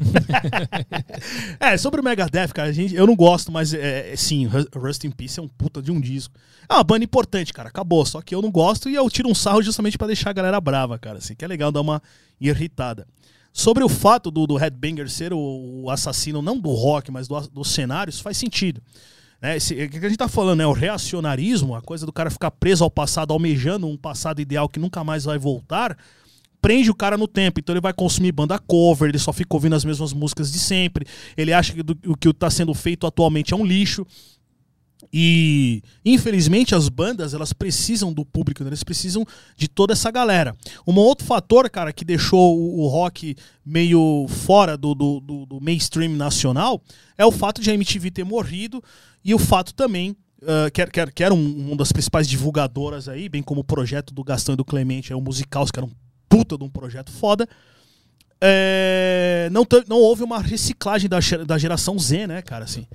[1.60, 4.66] é, sobre o Megadeth, cara, a gente, eu não gosto, mas é, é, sim, Ru-
[4.74, 6.34] Rust in Peace é um puta de um disco.
[6.68, 8.04] É uma banda importante, cara, acabou.
[8.04, 10.60] Só que eu não gosto e eu tiro um sarro justamente pra deixar a galera
[10.60, 12.02] brava, cara, assim, que é legal dar uma
[12.40, 13.06] irritada.
[13.52, 17.38] Sobre o fato do, do Headbanger ser o, o assassino, não do rock, mas do,
[17.48, 18.80] do cenário, isso faz sentido.
[19.40, 19.56] Né?
[19.56, 22.50] Esse- O que a gente tá falando é o reacionarismo, a coisa do cara ficar
[22.50, 25.96] preso ao passado, almejando um passado ideal que nunca mais vai voltar
[26.62, 27.60] prende o cara no tempo.
[27.60, 31.04] Então ele vai consumir banda cover, ele só fica ouvindo as mesmas músicas de sempre.
[31.36, 34.06] Ele acha que o que está sendo feito atualmente é um lixo.
[35.12, 38.70] E infelizmente as bandas elas precisam do público, né?
[38.70, 39.26] eles precisam
[39.56, 40.56] de toda essa galera.
[40.86, 43.34] Um outro fator, cara, que deixou o, o rock
[43.66, 46.80] meio fora do, do, do- do mainstream nacional
[47.18, 48.82] é o fato de a MTV ter morrido
[49.22, 50.16] e o fato também
[50.46, 54.14] ah, que, que, que era um, uma das principais divulgadoras aí, bem como o projeto
[54.14, 55.94] do Gastão e do Clemente, é o musical, os caras um
[56.36, 57.46] puta de um projeto foda.
[58.40, 62.64] É, não, não houve uma reciclagem da, da geração Z, né, cara?
[62.64, 62.86] Assim,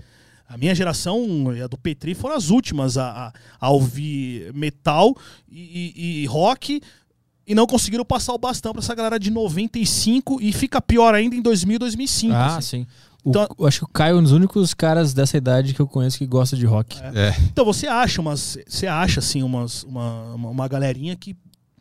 [0.48, 3.34] a minha geração e a do Petri foram as últimas a, a,
[3.68, 5.16] a ouvir metal
[5.50, 6.82] e, e- e rock
[7.46, 11.34] e não conseguiram passar o bastão pra essa galera de 95 e fica pior ainda
[11.36, 12.34] em 2000 e 2005.
[12.34, 12.80] Ah, assim.
[12.84, 12.88] sim.
[13.24, 15.80] O- Então- eu acho que o Caio é um dos únicos caras dessa idade que
[15.80, 16.98] eu conheço que gosta de rock.
[17.02, 17.34] É.
[17.52, 21.38] Então você acha umas, você acha assim umas, uma, uma, uma galerinha que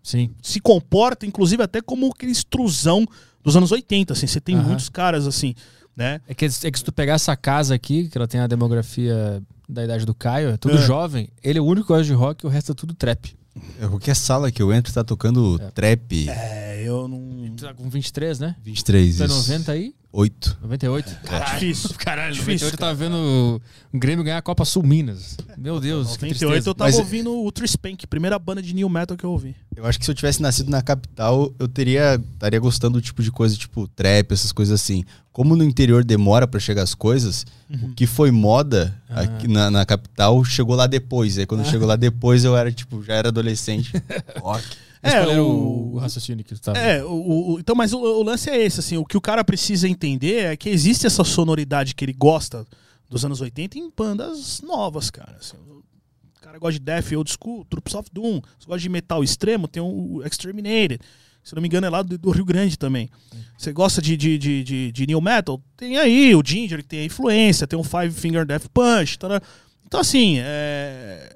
[0.07, 0.31] Sim.
[0.41, 3.05] se comporta, inclusive até como aquele extrusão
[3.43, 4.27] dos anos 80, assim.
[4.29, 4.69] Você tem Aham.
[4.69, 5.53] muitos caras assim,
[5.97, 6.21] né?
[6.29, 9.43] É que, é que se tu pegar essa casa aqui, que ela tem a demografia
[9.69, 10.87] da idade do Caio, é tudo É.
[10.87, 13.37] jovem, ele é o único que gosta de rock e o resto é tudo trap.
[13.81, 16.29] É, Qualquer sala que eu entro tá tocando trap.
[16.29, 17.53] É, eu não.
[17.57, 18.55] Tu tá com 23, né?
[18.63, 19.35] 23, Tu é isso.
[19.35, 19.95] 90 aí?
[20.19, 20.59] 8.
[20.63, 21.17] 98?
[21.31, 21.91] É difícil.
[21.99, 23.61] Caralho, Difícil, 98 eu tava vendo
[23.93, 25.37] o Grêmio ganhar a Copa Sul Minas.
[25.59, 26.71] Meu Deus, que 98 tristeza.
[26.71, 29.55] eu tava Mas- ouvindo o Ultra Spank, primeira banda de new metal que eu ouvi.
[29.77, 33.23] Eu acho que se eu tivesse nascido na capital, eu teria estaria gostando do tipo
[33.23, 35.05] de coisa, tipo trap, essas coisas assim.
[35.33, 39.21] Como no interior demora pra chegar as coisas, o que foi moda Ah.
[39.21, 41.37] aqui na, na capital chegou lá depois.
[41.37, 43.93] Aí quando chegou lá depois, eu era tipo, já era adolescente.
[44.41, 44.65] Rock.
[45.07, 46.79] Mas É, era o- o, raciocínio que tu tava?
[46.79, 49.43] É, o, o- então, mas o, o lance é esse, assim, o que o cara
[49.45, 52.67] precisa entender é que existe essa sonoridade que ele gosta
[53.09, 55.37] dos anos 80 em bandas novas, cara.
[55.41, 55.57] assim.
[55.57, 59.69] o cara gosta de Death Old School, Troops of Doom, você gosta de metal extremo,
[59.69, 61.01] tem o Exterminated,
[61.45, 63.09] se não me engano é lá do, do Rio Grande também.
[63.57, 65.63] Você gosta de, de, de, de, de new metal?
[65.77, 69.17] Tem aí o Ginger, que tem a influência, tem o Five Finger Death Punch,
[69.87, 71.36] então assim, é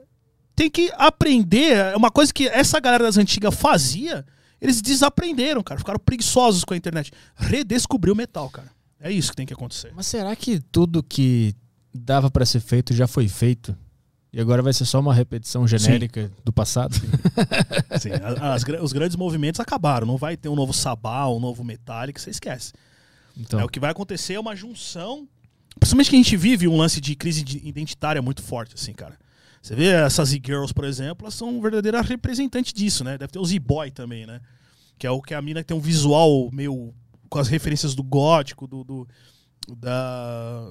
[0.56, 1.76] tem que aprender.
[1.76, 4.24] É uma coisa que essa galera das antigas fazia,
[4.60, 5.78] eles desaprenderam, cara.
[5.78, 7.10] Ficaram preguiçosos com a internet.
[7.36, 8.68] Redescobriu o metal, cara.
[9.00, 9.92] É isso que tem que acontecer.
[9.96, 11.54] Mas será que tudo que
[11.94, 13.74] dava pra ser feito já foi feito?
[14.32, 16.94] E agora vai ser só uma repetição genérica do passado?
[17.88, 20.06] Assim, a- as gra- os grandes movimentos acabaram.
[20.06, 22.72] Não vai ter um novo Sabá, um novo Metallica, você esquece.
[23.36, 25.26] Então, É, o que vai acontecer é uma junção.
[25.78, 29.18] Principalmente que a gente vive um lance de crise de- identitária muito forte, assim, cara.
[29.62, 33.18] Você vê essas e-girls, por exemplo, elas são verdadeiras representantes disso, né?
[33.18, 34.40] Deve ter os e-boy também, né?
[34.98, 36.94] Que é o que a mina que tem um visual meio.
[37.28, 38.82] com as referências do gótico, do.
[38.84, 39.08] do-
[39.76, 40.66] da.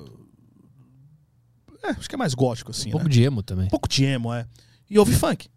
[1.83, 2.89] É, acho que é mais gótico, assim.
[2.89, 3.11] um pouco né?
[3.11, 3.65] de emo também.
[3.67, 4.45] um pouco de emo, é.
[4.89, 5.47] E ouve funk.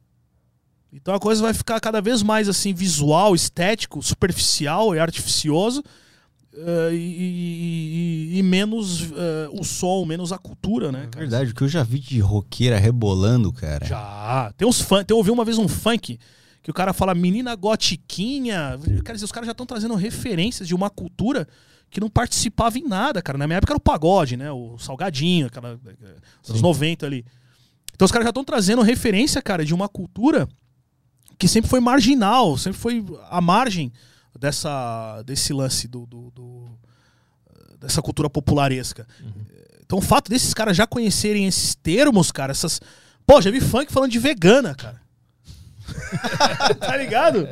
[0.93, 5.83] Então a coisa vai ficar cada vez mais assim, visual, estético, superficial e artificioso.
[6.55, 11.08] Eh, e, e- e- menos eh, o som, menos a cultura, né?
[11.14, 13.86] É verdade, o que eu já vi de roqueira rebolando, cara.
[13.86, 14.52] Já.
[14.56, 15.05] Tem uns funk.
[15.10, 16.18] Eu ouvi uma vez um funk
[16.62, 18.78] que o cara fala menina gotiquinha.
[19.05, 21.47] Quer dizer, os caras já estão trazendo referências de uma cultura
[21.90, 23.36] que não participava em nada, cara.
[23.39, 24.50] Na minha época era o pagode, né?
[24.50, 25.78] O salgadinho, aquela.
[25.86, 26.62] eh, Os anos Sim.
[26.62, 27.24] 90 ali.
[27.94, 30.48] Então os caras já estão trazendo referência, cara, de uma cultura
[31.39, 33.92] que sempre foi marginal, sempre foi à margem
[34.39, 36.78] dessa, desse lance do, do- do-
[37.78, 39.07] dessa cultura popularesca.
[39.85, 42.81] Então o fato desses caras já conhecerem esses termos, cara, essas.
[43.27, 45.01] Pô, já vi funk falando de vegana, cara.
[46.81, 47.47] tá ligado?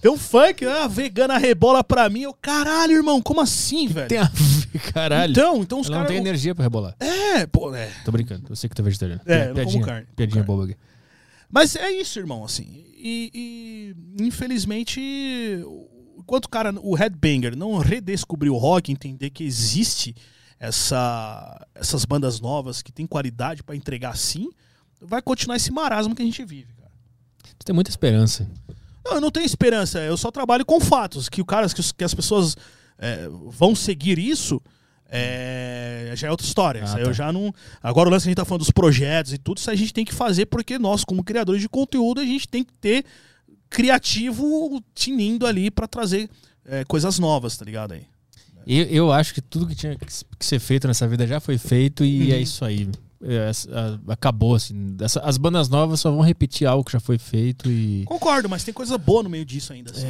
[0.00, 2.22] Tem um funk, ah, vegana rebola pra mim.
[2.22, 4.08] Eu, caralho, irmão, como assim, velho?
[4.08, 4.30] Tem a
[4.92, 5.30] caralho.
[5.30, 6.16] Então, então os Ela não caras.
[6.16, 6.94] tem energia pra rebolar.
[7.00, 7.90] É, pô, é.
[8.04, 9.20] Tô brincando, eu sei que tu é vegetariano.
[9.26, 10.76] É, eu não como piadinha, carne, piadinha boba aqui.
[11.50, 12.84] Mas é isso, irmão, assim.
[13.00, 13.30] E,
[14.18, 15.00] e, infelizmente,
[16.28, 20.14] enquanto o cara, o headbanger, não redescobriu o rock, entender que existe
[20.60, 24.50] essa, essas bandas novas que tem qualidade pra entregar sim,
[25.00, 26.90] vai continuar esse marasmo que a gente vive, cara.
[27.58, 28.46] Tu tem muita esperança.
[29.02, 31.30] Não, eu não tenho esperança, eu só trabalho com fatos.
[31.30, 32.58] Que o cara, que, que as pessoas
[32.98, 34.60] é, vão seguir isso.
[35.10, 36.84] é, já é outra história.
[36.84, 37.00] Ah, tá.
[37.00, 37.54] eu já não.
[37.82, 39.94] Agora o lance que a gente tá falando dos projetos e tudo, isso a gente
[39.94, 43.06] tem que fazer porque nós, como criadores de conteúdo, a gente tem que ter
[43.70, 46.28] criativo tinindo ali pra trazer
[46.64, 48.02] é, coisas novas, tá ligado aí?
[48.66, 52.04] Eu, eu acho que tudo que tinha que ser feito nessa vida já foi feito
[52.04, 52.34] e Uhum.
[52.34, 52.88] é isso aí.
[53.22, 54.94] É, a- acabou, assim.
[55.00, 58.04] Essa- as bandas novas só vão repetir algo que já foi feito e.
[58.04, 59.90] Concordo, mas tem coisa boa no meio disso ainda.
[59.90, 60.06] Assim.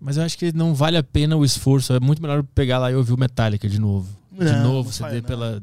[0.00, 1.92] Mas eu acho que não vale a pena o esforço.
[1.92, 4.08] É muito melhor pegar lá e ouvir o Metallica de novo.
[4.32, 5.22] de Não, novo, não CD não.
[5.22, 5.60] pela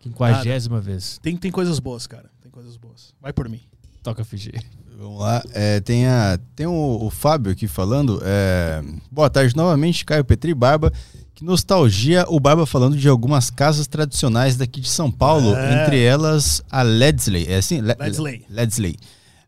[0.00, 1.18] quinquagésima vez.
[1.22, 2.30] Tem, tem coisas boas, cara.
[2.40, 3.12] Tem coisas boas.
[3.20, 3.60] Vai por mim.
[4.02, 4.62] Toca fingir.
[4.98, 5.42] Vamos lá.
[5.52, 8.20] É, tem a, tem o, o Fábio aqui falando.
[8.24, 10.92] é, boa tarde novamente, Caio Petri Barba.
[11.34, 15.82] Que nostalgia o Barba falando de algumas casas tradicionais daqui de São Paulo, É.
[15.82, 17.46] entre elas a Ledsley.
[17.48, 17.80] É assim?
[17.80, 18.44] Le- Ledsley.
[18.48, 18.96] Ledsley.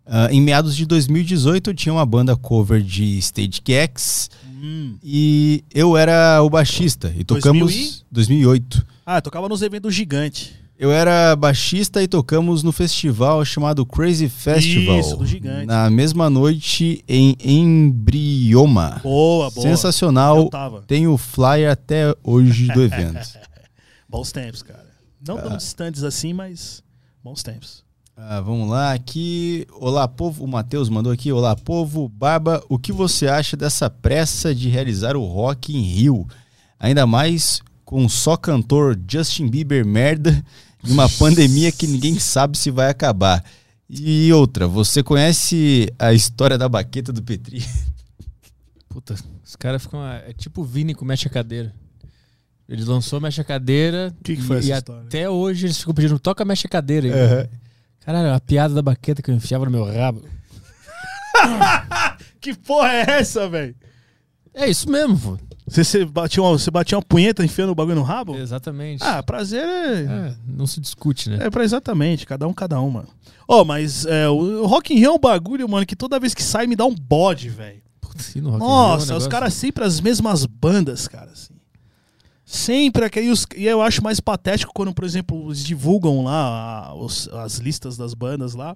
[0.05, 4.97] Ah, em meados de 2018 tinha uma banda cover de Stage X Hum.
[5.03, 8.05] e eu era o baixista e tocamos 2000 e?
[8.11, 8.87] 2008.
[9.05, 10.53] Ah, tocava nos eventos gigantes.
[10.79, 15.01] Eu era baixista e tocamos no festival chamado Crazy Festival.
[15.01, 15.65] Isso, do Gigante.
[15.65, 19.01] Na mesma noite em Embrioma.
[19.03, 19.67] Boa, boa.
[19.67, 20.37] Sensacional.
[20.37, 20.83] Eu tava.
[20.83, 23.27] Tem o flyer até hoje do evento.
[24.07, 24.85] Bons tempos, cara.
[25.27, 26.83] Não tão distantes assim, mas
[27.25, 27.83] bons tempos.
[28.17, 29.67] Ah, vamos lá, aqui.
[29.81, 30.45] Olá, povo.
[30.45, 31.33] O Matheus mandou aqui.
[31.33, 32.09] Olá, povo.
[32.09, 36.27] Barba, o que você acha dessa pressa de realizar o Rock em Rio?
[36.79, 40.45] Ainda mais com só cantor Justin Bieber merda
[40.87, 43.45] e uma pandemia que ninguém sabe se vai acabar.
[43.89, 47.65] E outra, você conhece a história da baqueta do Petri?
[48.89, 50.05] Puta, os caras ficam.
[50.05, 51.75] É tipo o Vini com mexe a cadeira.
[52.69, 54.15] Ele lançou mexe a cadeira.
[54.25, 55.03] Que que foi e, essa e história?
[55.03, 57.07] até hoje eles ficam pedindo, toca mexe a cadeira.
[57.43, 57.49] aí.
[58.01, 60.25] Caralho, a piada da baqueta que eu enfiava no meu rabo.
[62.41, 63.75] Que porra é essa, velho?
[64.57, 65.39] É isso mesmo, pô.
[65.69, 68.37] Você, você, batia uma, você batia uma punheta enfiando o bagulho no rabo?
[68.37, 69.03] Exatamente.
[69.05, 70.03] Ah, prazer é.
[70.05, 71.39] É, não se discute, né?
[71.41, 73.09] É pra exatamente, cada um, cada um, mano.
[73.49, 76.43] Ó, mas é, o Rock in Rio é um bagulho, mano, que toda vez que
[76.43, 77.83] sai me dá um bode, velho.
[78.35, 81.53] Rio é Nossa, os negócio- caras sempre as mesmas bandas, cara, assim.
[82.45, 83.29] Sempre aquele.
[83.31, 87.57] os- E eu acho mais patético quando, por exemplo, eles divulgam lá a- os- as
[87.59, 88.75] listas das bandas lá.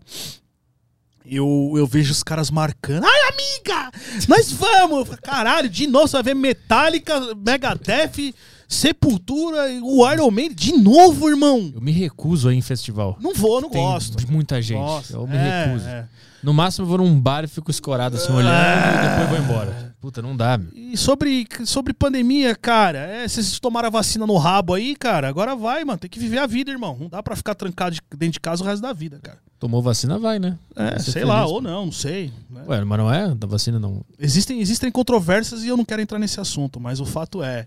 [1.25, 3.05] Eu, eu vejo os caras marcando.
[3.05, 3.91] Ai, amiga!
[4.29, 5.09] Nós vamos!
[5.23, 8.35] Caralho, de novo você vai ver Metallica, Megadeth,
[8.67, 10.49] Sepultura, e o Iron Man.
[10.55, 11.71] De novo, irmão!
[11.75, 13.17] Eu me recuso a ir em festival.
[13.21, 14.17] Não vou, não Tem gosto.
[14.17, 14.79] de muita gente.
[14.79, 15.13] Gosto.
[15.15, 15.87] Eu me É, recuso.
[15.87, 16.09] é.
[16.43, 19.95] No máximo eu vou num bar e fico escorado assim, olhando e depois vou embora.
[20.01, 20.71] Puta, não dá, meu.
[20.75, 25.55] E sobre, sobre pandemia, cara, é, vocês tomaram a vacina no rabo aí, cara, agora
[25.55, 25.99] vai, mano.
[25.99, 26.97] Tem que viver a vida, irmão.
[26.99, 29.39] Não dá pra ficar trancado de- dentro de casa o resto da vida, cara.
[29.61, 30.59] Tomou vacina, vai, né?
[30.75, 31.51] É, sei feliz, lá, pô.
[31.53, 32.33] ou não, não sei.
[32.49, 32.65] né?
[32.67, 33.35] Ué, mas não é?
[33.35, 34.03] Da vacina não.
[34.19, 37.67] Existem, existem controvérsias e eu não quero entrar nesse assunto, mas o fato é.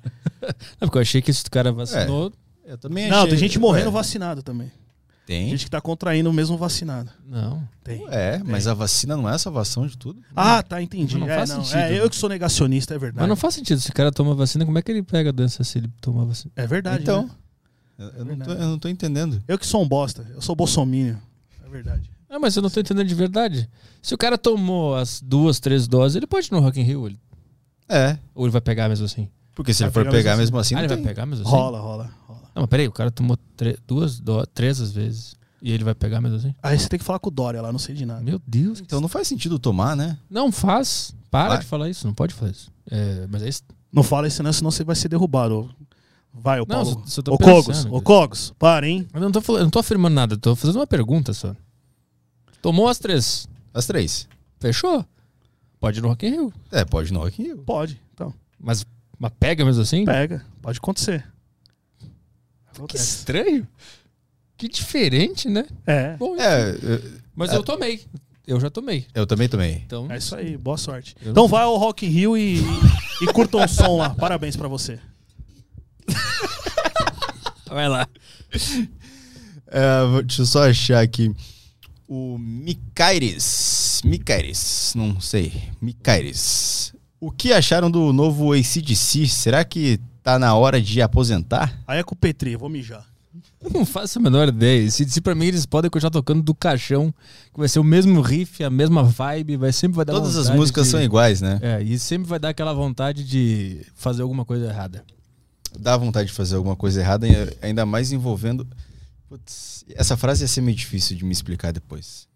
[0.82, 2.34] Não, porque eu achei que esse cara vacinou.
[2.66, 4.72] Eu também não, achei- tem gente morrendo Ué, vacinado também.
[5.28, 5.50] Tem?
[5.52, 7.12] Gente que tá contraindo o mesmo vacinado.
[7.28, 7.64] Não.
[7.84, 8.04] Tem.
[8.10, 10.20] É, mas a vacina não é a salvação de tudo.
[10.36, 11.16] Ah, tá, entendi.
[11.16, 11.78] Mas não é, faz não, sentido.
[11.80, 13.20] é, eu que sou negacionista, é verdade.
[13.22, 13.80] Mas não faz sentido.
[13.80, 16.26] Se o cara toma vacina, como é que ele pega a doença se ele toma
[16.26, 16.52] vacina?
[16.56, 17.04] É verdade.
[17.04, 17.30] então, né?
[18.00, 18.62] eu, eu não tô, verdade.
[18.62, 19.44] eu não tô entendendo.
[19.48, 20.26] Eu que sou um bosta.
[20.34, 21.18] Eu sou bolsominion.
[21.74, 22.12] É verdade.
[22.30, 23.70] Ah, mas eu não tô entendendo de verdade.
[24.02, 27.08] Se o cara tomou as duas, três doses, ele pode ir no Rock in Rio.
[27.08, 27.20] Ele...
[27.90, 29.28] É, Ou ele vai pegar mesmo assim?
[29.56, 31.06] porque se Vai ele for pegar pegar mesmo mesmo assim, ah, ele vai tem.
[31.06, 31.52] pegar mesmo assim?
[31.52, 32.42] Rola, rola, rola.
[32.56, 33.38] Não, mas peraí, o cara tomou
[33.86, 34.46] duas, do...
[34.48, 35.36] três às vezes.
[35.62, 36.54] E ele vai pegar mesmo assim?
[36.62, 38.22] Aí você tem que falar com o Dória lá, não sei de nada.
[38.22, 38.82] Meu Deus.
[38.82, 40.18] Então não faz sentido tomar, né?
[40.30, 41.16] Não faz.
[41.32, 41.60] Para Vai.
[41.60, 42.06] de falar isso.
[42.06, 42.72] Não pode falar isso.
[42.90, 43.64] É, mas é isso.
[43.92, 45.70] Não fala isso, não, senão você vai ser derrubado.
[46.34, 47.02] Vai, ô Não, Paulo.
[47.02, 48.02] só- só tô Ô Cogos, ô.
[48.02, 49.08] Cogos, para, hein?
[49.14, 50.34] Eu não tô, falando, eu não tô afirmando nada.
[50.34, 51.56] eu Tô fazendo uma pergunta só.
[52.62, 53.48] Tomou as três.
[53.74, 54.28] As três.
[54.60, 55.06] Fechou.
[55.80, 56.54] Pode ir no Rock in Rio.
[56.72, 57.58] É, pode ir no Rock in Rio.
[57.60, 58.34] Pode, então.
[58.60, 58.86] Mas,
[59.20, 60.06] mas pega mesmo assim?
[60.06, 61.26] Pega, pode acontecer.
[62.00, 63.04] Que Acontece.
[63.18, 63.68] estranho.
[64.58, 65.66] Que diferente, né?
[65.86, 66.76] É, Bom, É,
[67.36, 67.56] mas é.
[67.58, 68.02] eu tomei.
[68.48, 69.06] Eu já tomei.
[69.14, 69.84] eu também tomei.
[69.86, 71.16] Então, é isso aí, boa sorte.
[71.22, 72.60] Eu Então não- vai ao Rock in Rio e,
[73.22, 74.10] e curta um som lá.
[74.12, 75.00] Parabéns pra você.
[77.70, 78.08] vai lá.
[79.68, 81.34] É, vou- deixa eu só achar aqui.
[82.08, 84.02] O Micaires.
[84.04, 85.70] Micaires, não sei.
[85.82, 86.94] Micaires.
[87.20, 89.28] O que acharam do novo ACDC?
[89.28, 91.74] Será que tá na hora de aposentar?
[91.88, 93.06] Aí é com o Petri, vou mijar.
[93.74, 94.92] Não faço a menor ideia.
[94.92, 97.12] Se, se pra mim eles podem continuar tocando do caixão,
[97.54, 100.50] que vai ser o mesmo riff, a mesma vibe, vai sempre vai dar Todas as
[100.50, 101.60] músicas de- são iguais, né?
[101.62, 105.04] É, e sempre vai dar aquela vontade de fazer alguma coisa errada.
[105.80, 107.28] Dá vontade de fazer alguma coisa errada,
[107.62, 108.68] ainda mais envolvendo.
[109.28, 112.28] Putz, essa frase ia ser meio difícil de me explicar depois.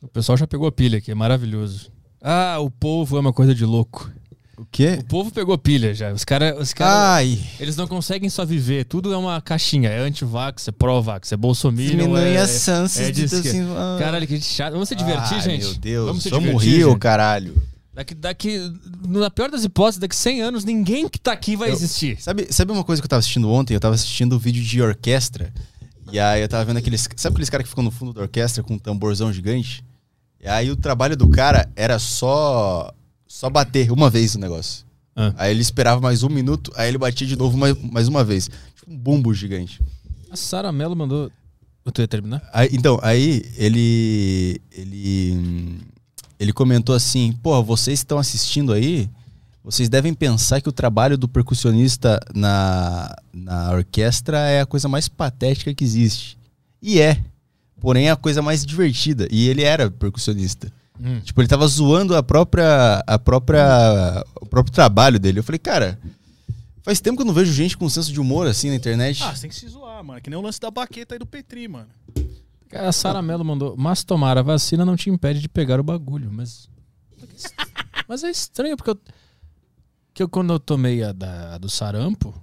[0.00, 1.90] O pessoal já pegou a pilha aqui, é maravilhoso.
[2.20, 4.10] Ah, o povo é uma coisa de louco.
[4.56, 4.98] O quê?
[5.00, 6.12] O povo pegou pilha já.
[6.12, 8.84] Os caras, os cara, Ai, eles não conseguem só viver.
[8.84, 9.88] Tudo é uma caixinha.
[9.88, 12.38] É anti-vax, é pró-vax, é bolsominion, diminui é...
[12.38, 13.66] as chances é de assim.
[13.98, 14.72] Caralho, que chato.
[14.72, 15.64] Vamos se divertir, Ai, gente.
[15.64, 16.98] Meu Deus, Vamos se vamos divertir, rir, gente.
[16.98, 17.62] caralho.
[17.94, 18.72] Daqui, daqui,
[19.06, 22.20] na pior das hipóteses, daqui 100 anos, ninguém que tá aqui vai Eu- existir.
[22.22, 23.74] Sabe, sabe uma coisa que eu tava assistindo ontem?
[23.74, 25.52] Eu tava assistindo o vídeo de orquestra.
[26.10, 27.06] E aí eu tava vendo aqueles.
[27.16, 29.84] Sabe aqueles caras que ficam no fundo da orquestra com um tamborzão gigante?
[30.40, 32.92] E aí o trabalho do cara era só.
[33.28, 34.84] Só bater uma vez o negócio.
[35.14, 35.32] Ah.
[35.36, 38.48] Aí ele esperava mais um minuto, aí ele batia de novo mais, mais uma vez.
[38.76, 39.80] Tipo um bumbo gigante.
[40.30, 41.30] A Sara Mello mandou.
[41.92, 42.42] Tu ia terminar?
[42.52, 44.60] Aí- então, aí ele.
[44.70, 45.78] Ele.
[46.38, 49.08] Ele comentou assim: Porra, vocês estão assistindo aí?
[49.64, 55.08] Vocês devem pensar que o trabalho do percussionista na, na orquestra é a coisa mais
[55.08, 56.36] patética que existe.
[56.80, 57.22] E é.
[57.80, 59.28] Porém, é a coisa mais divertida.
[59.30, 60.72] E ele era percussionista.
[61.00, 61.20] Hum.
[61.20, 63.04] Tipo, ele tava zoando a própria.
[63.06, 64.24] a própria.
[64.40, 65.38] o próprio trabalho dele.
[65.38, 65.98] Eu falei, cara,
[66.82, 69.22] faz tempo que eu não vejo gente com senso de humor assim na internet.
[69.22, 71.26] Ah, você tem que se zoar, mano, que nem o lance da baqueta aí do
[71.26, 71.88] Petri, mano.
[72.74, 76.30] A Sara Mello mandou, mas tomar a vacina não te impede de pegar o bagulho,
[76.32, 76.68] mas.
[78.08, 78.98] Mas é estranho, porque eu.
[80.14, 82.34] Que eu, quando eu tomei a, da, a do sarampo,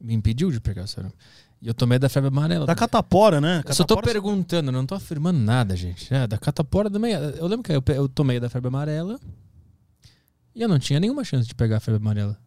[0.00, 1.16] me impediu de pegar o sarampo.
[1.60, 2.66] E eu tomei da febre amarela.
[2.66, 3.62] Da catapora, né?
[3.66, 6.12] Eu só tô Catapora- perguntando, não tô afirmando nada, gente.
[6.12, 7.12] É, da catapora também.
[7.14, 9.18] Eu lembro que eu, eu tomei da febre amarela
[10.54, 12.38] e eu não tinha nenhuma chance de pegar a febre amarela.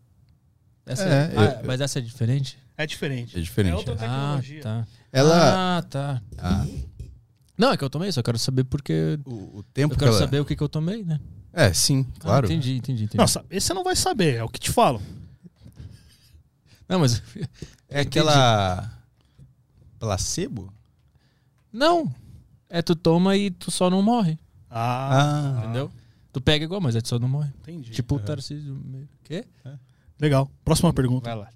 [0.85, 2.57] Essa É, é- ah, eu- mas essa é diferente?
[2.77, 3.37] É diferente.
[3.37, 3.73] É diferente.
[3.73, 3.97] É outra Ah,
[4.37, 4.61] tecnologia.
[4.61, 4.87] tá.
[5.11, 5.77] Ela.
[5.77, 6.21] Ah, tá.
[6.37, 6.65] Ah,
[7.61, 9.19] Não, é que eu tomei, só quero saber porque.
[9.23, 10.19] o, o tempo Eu que quero ela.
[10.19, 11.19] saber o que, que eu tomei, né?
[11.53, 12.47] É, sim, claro.
[12.47, 13.17] Ah, entendi, entendi, entendi.
[13.17, 14.99] Nossa, esse você não vai saber, é o que te falo.
[16.89, 17.21] Não, mas.
[17.87, 18.91] é aquela.
[19.99, 20.73] Placebo?
[21.71, 22.11] Não.
[22.69, 24.39] É tu toma e tu só não morre.
[24.69, 25.63] Ah, Ah.
[25.63, 25.91] Entendeu?
[26.33, 27.51] Tu pega igual, mas é tu só não morre.
[27.61, 27.91] entendi.
[27.91, 28.73] Tipo o Tarcísio.
[28.85, 29.45] meio- Quê?
[30.19, 30.49] Legal.
[30.63, 31.29] Próxima pergunta.
[31.29, 31.49] Vai lá.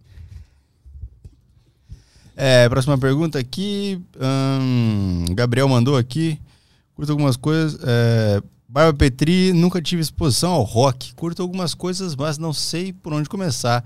[2.35, 4.01] É, próxima pergunta aqui.
[4.19, 6.39] hum, Gabriel mandou aqui.
[6.95, 7.79] Curto algumas coisas.
[7.83, 11.13] É, Barba Petri, nunca tive exposição ao rock.
[11.15, 13.83] Curto algumas coisas, mas não sei por onde começar.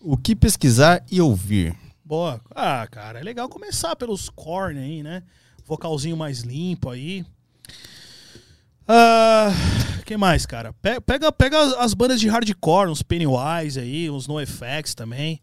[0.00, 1.74] O que pesquisar e ouvir?
[2.04, 2.38] Boa.
[2.54, 5.22] Ah, cara, é legal começar pelos corne aí, né?
[5.66, 7.24] Vocalzinho mais limpo aí.
[8.86, 9.50] Ah,
[10.04, 10.74] que mais, cara?
[10.74, 15.40] Pe- Pega, pega as bandas de hardcore, uns Pennywise aí, uns NoFX também.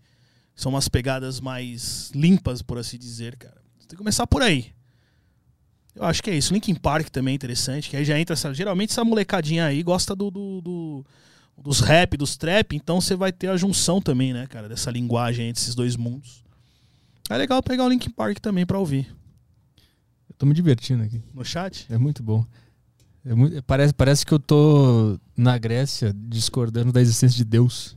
[0.55, 3.55] São umas pegadas mais limpas, por assim dizer, cara.
[3.79, 4.71] Você tem que começar por aí.
[5.95, 6.53] Eu acho que é isso.
[6.53, 8.53] Linkin Park também é interessante, que aí já entra essa.
[8.53, 11.05] Geralmente essa molecadinha aí gosta do, do- do-
[11.61, 15.47] dos rap, dos trap, então você vai ter a junção também, né, cara, dessa linguagem
[15.49, 16.43] entre esses dois mundos.
[17.29, 19.13] É legal pegar o Linkin Park também pra ouvir.
[20.29, 21.21] Eu tô me divertindo aqui.
[21.33, 21.85] No chat?
[21.89, 22.45] É muito bom.
[23.23, 27.95] É muito- parece, parece que eu tô na Grécia discordando da existência de Deus.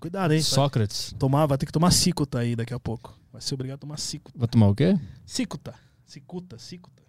[0.00, 0.40] Cuidado, hein?
[0.40, 1.14] Vai Sócrates.
[1.18, 3.16] tomar, vai ter que tomar cicuta aí daqui a pouco.
[3.32, 4.38] Vai ser obrigado a tomar cicuta.
[4.38, 4.98] Vai tomar o quê?
[5.26, 5.74] Cicuta.
[6.06, 7.00] Cicuta, cicuta.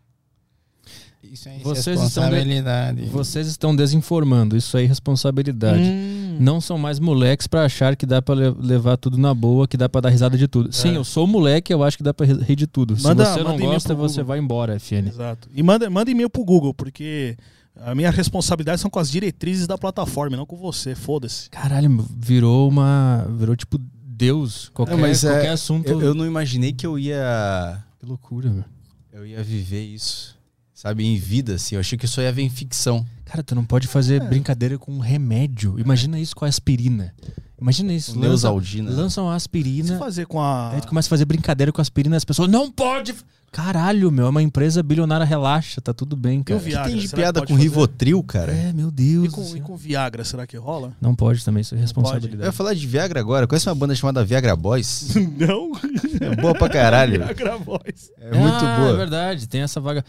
[1.24, 4.58] Isso é Vocês estão de- Vocês estão desinformando.
[4.58, 5.84] Isso aí é responsabilidade.
[5.84, 6.38] Hum.
[6.40, 9.78] Não são mais moleques pra achar que dá pra le- levar tudo na boa, que
[9.78, 10.74] dá pra dar risada de tudo.
[10.74, 12.98] Sim, eu sou moleque, eu acho que dá pra ri- rir de tudo.
[13.02, 15.08] Manda- Se você não gosta, você vai embora, FN.
[15.10, 15.48] Exato.
[15.54, 17.38] E manda, manda e-mail pro Google, porque
[17.80, 20.94] a minha responsabilidade são com as diretrizes da plataforma, e não com você.
[20.96, 21.50] Foda-se.
[21.50, 23.26] Caralho, virou uma.
[23.38, 24.70] Virou tipo Deus.
[24.74, 25.88] Qualquer, Não, mas é- qualquer assunto.
[25.88, 27.84] Eu, eu não imaginei que eu ia.
[28.00, 28.66] Que loucura, velho.
[29.14, 30.40] Eu ia viver isso.
[30.74, 31.76] Sabe, em vida, assim.
[31.76, 33.06] Eu achei que isso ia ver em ficção.
[33.26, 35.80] Cara, tu não pode fazer brincadeira com um remédio.
[35.80, 37.14] Imagina isso com a aspirina.
[37.60, 38.12] Imagina isso.
[38.16, 38.90] Lança, Neusaldina.
[38.92, 40.00] lançam a Se aspirina.
[40.00, 40.72] fazer com a.
[40.72, 42.50] Aí tu começa a fazer brincadeira com a aspirina e as pessoas.
[42.50, 43.14] Não pode!
[43.52, 46.60] Caralho, meu, é uma empresa bilionária, relaxa, tá tudo bem, E o cara.
[46.60, 46.90] O que Viagra?
[46.90, 47.62] tem de piada com fazer?
[47.62, 48.54] Rivotril, cara?
[48.54, 49.26] É, meu Deus.
[49.28, 50.94] E com, e com Viagra, será que rola?
[51.02, 52.44] Não pode também, isso é Eu responsabilidade.
[52.44, 53.46] ia falar de Viagra agora.
[53.46, 55.14] Conhece uma banda chamada Viagra Boys?
[55.38, 55.74] não?
[56.22, 57.26] É boa pra caralho.
[57.26, 58.10] Viagra Voz.
[58.22, 58.90] É muito ah, boa.
[58.92, 60.06] É verdade, tem essa vaga.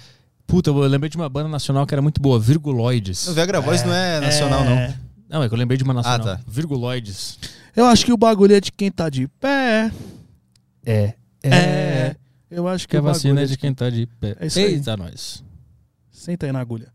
[0.46, 3.26] Puta, eu lembrei de uma banda nacional que era muito boa, Virguloides.
[3.26, 4.64] O Viagra Boys não é nacional, É.
[4.88, 4.94] não.
[5.38, 6.28] Não, é que eu lembrei de uma nacional.
[6.28, 6.40] Ah, tá.
[6.46, 7.38] Virguloides.
[7.74, 9.90] Eu acho que o bagulho é de quem tá de pé.
[10.84, 11.14] É.
[11.42, 12.14] É.
[12.52, 14.36] Eu acho que, Que a vacina é é de quem tá de pé.
[14.38, 14.64] É isso aí.
[14.74, 15.42] Eita, nós.
[16.10, 16.88] Senta aí na agulha.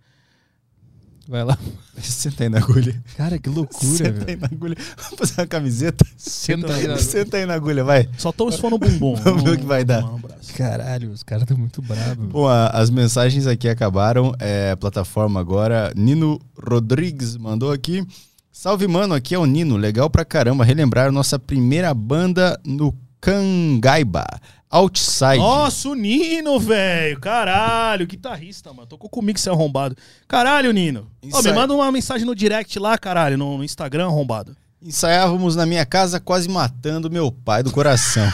[1.28, 1.58] Vai lá.
[2.00, 3.04] Senta aí na agulha.
[3.18, 4.40] Cara, que loucura, Senta aí velho.
[4.42, 4.78] na agulha.
[4.98, 6.06] Vamos fazer uma camiseta?
[6.16, 8.08] Senta aí na- Senta aí na agulha, vai.
[8.18, 9.16] Só toma se for no bumbum.
[9.22, 10.04] Vamos ver o que vai dar.
[10.20, 10.54] Braço.
[10.54, 12.28] Caralho, os caras estão muito bravos.
[12.30, 14.34] Bom, a- as mensagens aqui acabaram.
[14.40, 15.92] É, a plataforma agora.
[15.98, 18.06] Nino Rodrigues mandou aqui.
[18.50, 19.14] Salve, mano.
[19.14, 19.76] Aqui é o Nino.
[19.76, 24.26] Legal pra caramba relembrar nossa primeira banda no Cangaiba.
[24.70, 25.38] Outside.
[25.38, 27.20] Nossa, o Nino, velho.
[27.20, 28.88] Caralho, guitarrista, mano.
[28.88, 29.96] Tocou comigo, seu arrombado.
[30.28, 31.10] Caralho, Nino.
[31.32, 34.56] Ó, me manda uma mensagem no direct lá, caralho, no, no Instagram, arrombado.
[34.82, 38.28] Ensaiávamos na minha casa, quase matando meu pai do coração.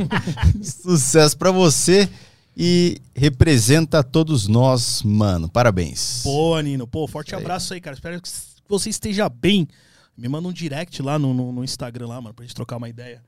[0.62, 2.08] Sucesso pra você
[2.56, 5.48] e representa todos nós, mano.
[5.48, 6.20] Parabéns.
[6.22, 6.86] Boa, Nino.
[6.86, 7.94] Pô, forte abraço aí, cara.
[7.94, 8.28] Espero que
[8.68, 9.66] você esteja bem.
[10.16, 12.88] Me manda um direct lá no, no, no Instagram lá, mano, pra gente trocar uma
[12.88, 13.22] ideia.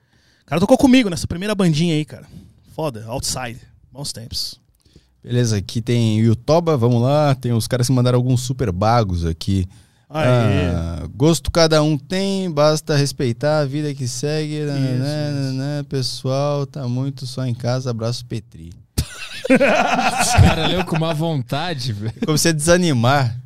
[0.45, 2.27] O cara tocou comigo nessa primeira bandinha aí, cara.
[2.75, 3.59] Foda, outside.
[3.91, 4.61] Bons tempos.
[5.23, 7.35] Beleza, aqui tem Yutoba, vamos lá.
[7.35, 9.67] Tem os caras que mandaram alguns super bagos aqui.
[10.11, 14.61] Ah, gosto cada um tem, basta respeitar a vida que segue.
[14.61, 15.35] nananã, isso.
[15.35, 15.85] nananã.
[15.85, 17.91] Pessoal, tá muito só em casa.
[17.91, 18.71] Abraço, Petri.
[19.49, 22.15] Os caras leu com uma vontade, velho.
[22.25, 23.44] Comecei a desanimar.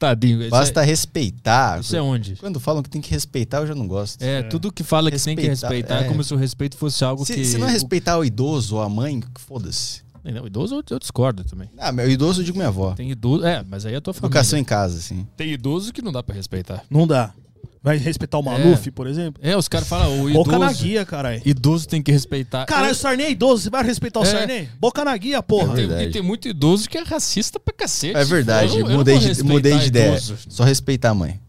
[0.00, 0.48] Tadinho.
[0.48, 1.78] Basta é, respeitar.
[1.80, 2.34] isso é onde?
[2.36, 4.22] Quando falam que tem que respeitar, eu já não gosto.
[4.22, 6.08] É, tudo que fala que tem que Respeitar, é é.
[6.08, 7.44] como se o respeito fosse algo Se, que.
[7.44, 10.00] se não é respeitar o idoso ou a mãe, foda-se.
[10.24, 10.32] o...
[10.32, 11.68] Não, idoso eu, eu discordo também.
[11.76, 12.92] Ah, meu idoso eu digo minha avó.
[12.94, 13.44] Tem idoso.
[13.44, 14.28] É, mas aí é a tua família.
[14.28, 15.26] Educação em casa, assim.
[15.36, 16.82] Tem idoso que não dá pra respeitar.
[16.88, 17.34] Não dá.
[17.82, 19.42] Vai respeitar o Maluf, por exemplo?
[19.42, 21.40] É, os caras falam, o Boca na idoso, guia, caralho.
[21.46, 22.66] idoso tem que respeitar.
[22.66, 24.26] Caralho, o Sarney é idoso, você vai respeitar o É.
[24.26, 24.68] Sarney?
[24.78, 25.80] Boca na guia, porra.
[25.80, 28.14] E tem, e tem muito idoso que é racista pra cacete.
[28.18, 30.08] É verdade, Eu eu mudei, de, mudei de ideia.
[30.10, 30.36] idoso.
[30.50, 31.40] Só respeitar a mãe.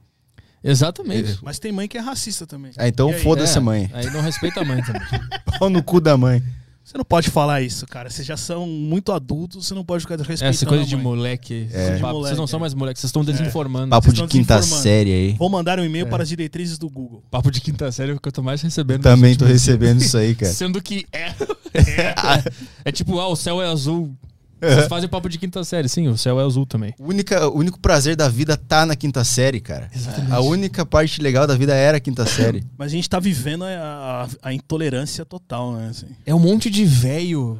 [0.63, 1.39] Exatamente.
[1.41, 2.71] Mas tem mãe que é racista também.
[2.77, 3.21] Ah, então E aí?
[3.21, 3.89] foda-se É, a mãe.
[3.93, 5.01] Aí não respeita a mãe também.
[5.59, 6.41] Pau no cu da mãe.
[6.83, 8.09] Você não pode falar isso, cara.
[8.09, 11.03] Vocês já são muito adultos, você não pode ficar respeitando Essa coisa a de mãe.
[11.03, 11.67] moleque.
[11.71, 11.95] É.
[11.95, 12.61] De papo, moleque, vocês não são é.
[12.61, 13.89] mais moleques, vocês estão desinformando.
[13.91, 15.35] Papo Vocês de quinta série aí.
[15.37, 15.85] Vou mandar um É.
[15.85, 17.23] e-mail para as diretrizes do Google.
[17.31, 19.03] Papo de quinta série é o que eu tô mais recebendo.
[19.03, 20.51] Também tô recebendo isso aí, cara.
[20.53, 21.33] Sendo que é.
[21.73, 22.43] É,
[22.83, 24.13] é tipo, ah, o céu é azul.
[24.61, 26.93] Vocês fazem papo de quinta série, sim, o céu é azul também.
[26.99, 29.89] O, única, o único prazer da vida tá na quinta série, cara.
[30.29, 32.63] A única parte legal da vida era a quinta série.
[32.77, 35.87] Mas a gente tá vivendo a, a- a intolerância total, né?
[35.89, 36.07] Assim.
[36.25, 37.59] É um monte de velho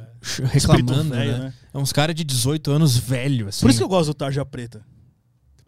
[0.51, 1.39] reclamando, velho, né?
[1.45, 1.53] né?
[1.73, 3.61] É uns caras de 18 anos velho, assim.
[3.61, 4.81] Por isso que eu gosto do Tarja Preta.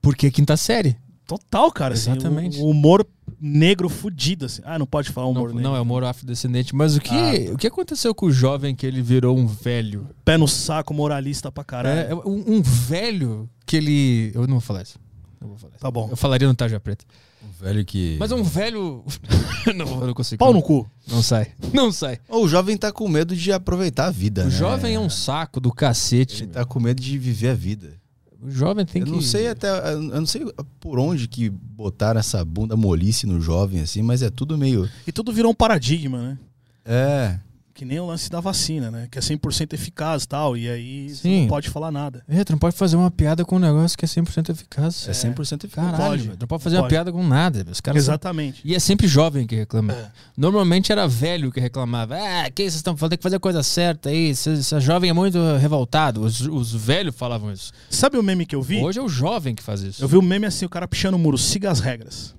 [0.02, 0.96] Porque é quinta série.
[1.26, 1.94] Total, cara.
[1.94, 2.60] assim, Exatamente.
[2.60, 3.08] o, o humor
[3.44, 4.62] negro fudido, assim.
[4.64, 5.64] Ah, não pode falar Não, humor negro.
[5.64, 6.74] não, é humor afrodescendente.
[6.74, 10.08] Mas o que, Ah, o que aconteceu com o jovem que ele virou um velho?
[10.24, 12.00] Pé no saco, moralista pra caralho.
[12.00, 14.32] É, um, um velho que ele.
[14.34, 14.98] Eu não vou falar isso.
[15.42, 15.82] Não vou falar isso.
[15.82, 16.08] Tá bom.
[16.10, 17.04] Eu falaria no Tarja Preta.
[17.44, 18.16] O velho que.
[18.18, 19.04] Mas é um velho.
[19.76, 20.40] não, eu não consigo.
[20.40, 20.90] Pau no cu.
[21.10, 21.52] Não sai.
[21.74, 22.20] Não sai.
[22.30, 24.44] o jovem tá com medo de aproveitar a vida.
[24.44, 24.52] O né?
[24.52, 26.44] jovem é um saco do cacete.
[26.44, 28.02] Ele tá com medo de viver a vida.
[28.44, 29.12] O jovem tem eu que.
[29.12, 29.70] não sei até.
[29.94, 30.46] Eu não sei
[30.80, 34.90] por onde que botaram essa bunda molice no jovem, assim, mas é tudo meio.
[35.08, 36.38] E tudo virou um paradigma, né?
[36.86, 37.40] É.
[37.74, 39.08] Que nem o lance da vacina, né?
[39.10, 40.56] Que é 100% eficaz e tal.
[40.56, 41.42] E aí você Sim.
[41.42, 42.24] não pode falar nada.
[42.30, 45.08] É, tu não pode fazer uma piada com um negócio que é 100% eficaz.
[45.08, 45.92] É 100% eficaz.
[45.92, 46.40] Caralho, pode.
[46.40, 46.84] não pode fazer Pode.
[46.86, 47.66] uma piada com nada.
[47.72, 48.62] Os caras são- Exatamente.
[48.64, 49.92] E é sempre jovem que reclama.
[49.94, 50.12] É.
[50.38, 52.16] Normalmente era velho que reclamava.
[52.16, 53.12] Ah, que vocês estão falando?
[53.12, 54.30] Tem que fazer a coisa certa aí.
[54.30, 56.22] Esse, esse jovem é muito revoltado.
[56.22, 57.72] Os, os velhos falavam isso.
[57.90, 58.84] Sabe o meme que eu vi?
[58.84, 60.04] Hoje é o jovem que faz isso.
[60.04, 62.36] Eu vi um meme assim, o cara pichando o muro, siga as regras.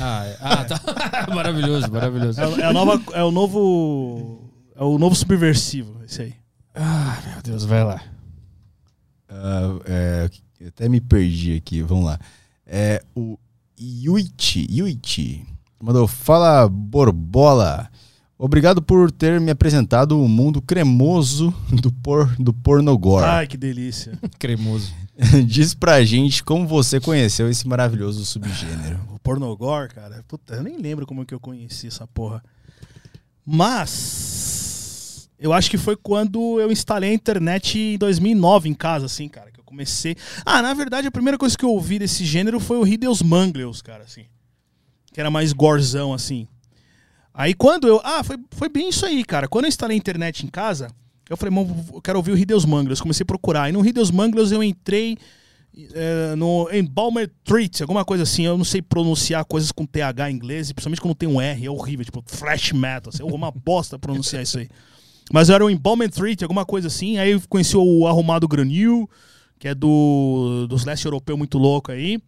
[0.00, 0.36] Ah, é.
[0.40, 1.26] Ah, tá.
[1.34, 2.40] maravilhoso, maravilhoso.
[2.40, 4.50] É, é a nova, é o novo.
[4.74, 6.34] É o novo subversivo, esse aí.
[6.74, 8.00] Ah, meu Deus, vai lá.
[9.28, 10.30] Ah, é,
[10.60, 12.18] eu até me perdi aqui, vamos lá.
[12.66, 13.38] É o
[13.78, 15.46] Yuichi, Yuichi
[15.82, 17.90] mandou, fala Borbola.
[18.38, 23.24] Obrigado por ter me apresentado o mundo cremoso do, por, do pornogore.
[23.24, 24.18] Ai, que delícia.
[24.38, 24.92] Cremoso.
[25.46, 28.98] Diz pra gente como você conheceu esse maravilhoso subgênero.
[29.22, 30.24] Pornogore, cara.
[30.26, 32.42] Puta, eu nem lembro como que eu conheci essa porra.
[33.44, 35.30] Mas.
[35.38, 39.50] Eu acho que foi quando eu instalei a internet em 2009 em casa, assim, cara.
[39.50, 40.16] Que eu comecei.
[40.44, 43.82] Ah, na verdade, a primeira coisa que eu ouvi desse gênero foi o Hideous Mangleus,
[43.82, 44.26] cara, assim.
[45.12, 46.46] Que era mais gorzão, assim.
[47.34, 48.00] Aí quando eu.
[48.04, 49.48] Ah, foi, foi bem isso aí, cara.
[49.48, 50.88] Quando eu instalei a internet em casa,
[51.28, 53.00] eu falei, mano, eu quero ouvir o Hideous Mangleus.
[53.00, 53.68] Comecei a procurar.
[53.68, 55.16] E no Hideous Mangleus eu entrei
[55.94, 58.44] é, no Embalmer Treat, alguma coisa assim.
[58.44, 61.70] Eu não sei pronunciar coisas com TH em inglês, principalmente quando tem um R, é
[61.70, 63.10] horrível, tipo thrash metal.
[63.12, 64.68] Assim, é uma bosta pronunciar isso aí.
[65.32, 67.18] Mas era o Embalmer Treat, alguma coisa assim.
[67.18, 69.08] Aí conheci o Arrumado Granil,
[69.58, 72.18] que é do dos leste europeu muito louco aí.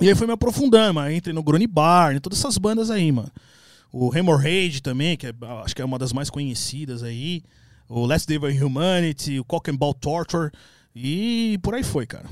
[0.00, 1.12] E aí foi me aprofundando, mano.
[1.12, 3.30] Entrei no Grony Barn, todas essas bandas aí, mano.
[3.92, 5.32] O Hemorrhage também, que é,
[5.64, 7.42] acho que é uma das mais conhecidas aí.
[7.88, 10.50] O Last Day Humanity, o Cock and Ball Torture.
[10.96, 12.28] E por aí foi, cara.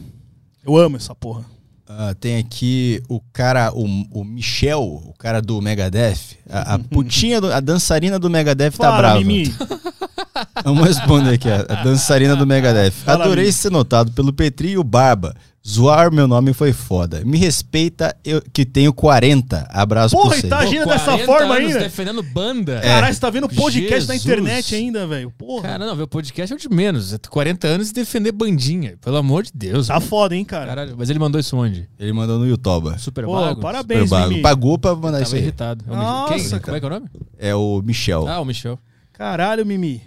[0.64, 1.44] Eu amo essa porra.
[1.88, 6.36] Ah, tem aqui o cara, o, o Michel, o cara do Megadeth.
[6.48, 9.18] A, a putinha, do- a dançarina do Megadeth tá Fala, brava.
[9.18, 9.52] Mimi.
[10.64, 12.90] Vamos responder aqui, a, a dançarina do Megadeth.
[12.90, 15.34] Fala, Adorei ser notado pelo Petri e o Barba.
[15.66, 17.22] Zoar meu nome foi foda.
[17.24, 19.68] Me respeita, eu que tenho 40.
[19.70, 20.48] Abraço Porra, pra você.
[20.48, 21.78] tá agindo Pô, dessa 40 forma ainda?
[21.78, 22.80] defendendo banda.
[22.80, 24.24] Caralho, você tá vendo podcast na Jesus.
[24.24, 25.30] internet ainda, velho.
[25.38, 25.62] Porra.
[25.68, 27.12] Cara, não, ver o podcast é o de menos.
[27.14, 28.96] É 40 anos e defender bandinha.
[29.00, 29.86] Pelo amor de Deus.
[29.86, 30.66] Tá foda, hein, cara.
[30.66, 31.88] Caralho, mas ele mandou isso onde?
[31.96, 32.98] Ele mandou no YouTube.
[32.98, 33.60] Super Pô, Bago?
[33.60, 34.28] parabéns, Super bago.
[34.30, 34.42] Mimi.
[34.42, 35.42] Pagou pra mandar Tava isso aí.
[35.42, 35.84] irritado.
[35.86, 36.34] É Nossa.
[36.34, 36.48] Quem?
[36.48, 36.60] cara.
[36.60, 37.06] Como é que é o nome?
[37.38, 38.26] É o Michel.
[38.26, 38.76] Ah, o Michel.
[39.12, 40.02] Caralho, Mimi.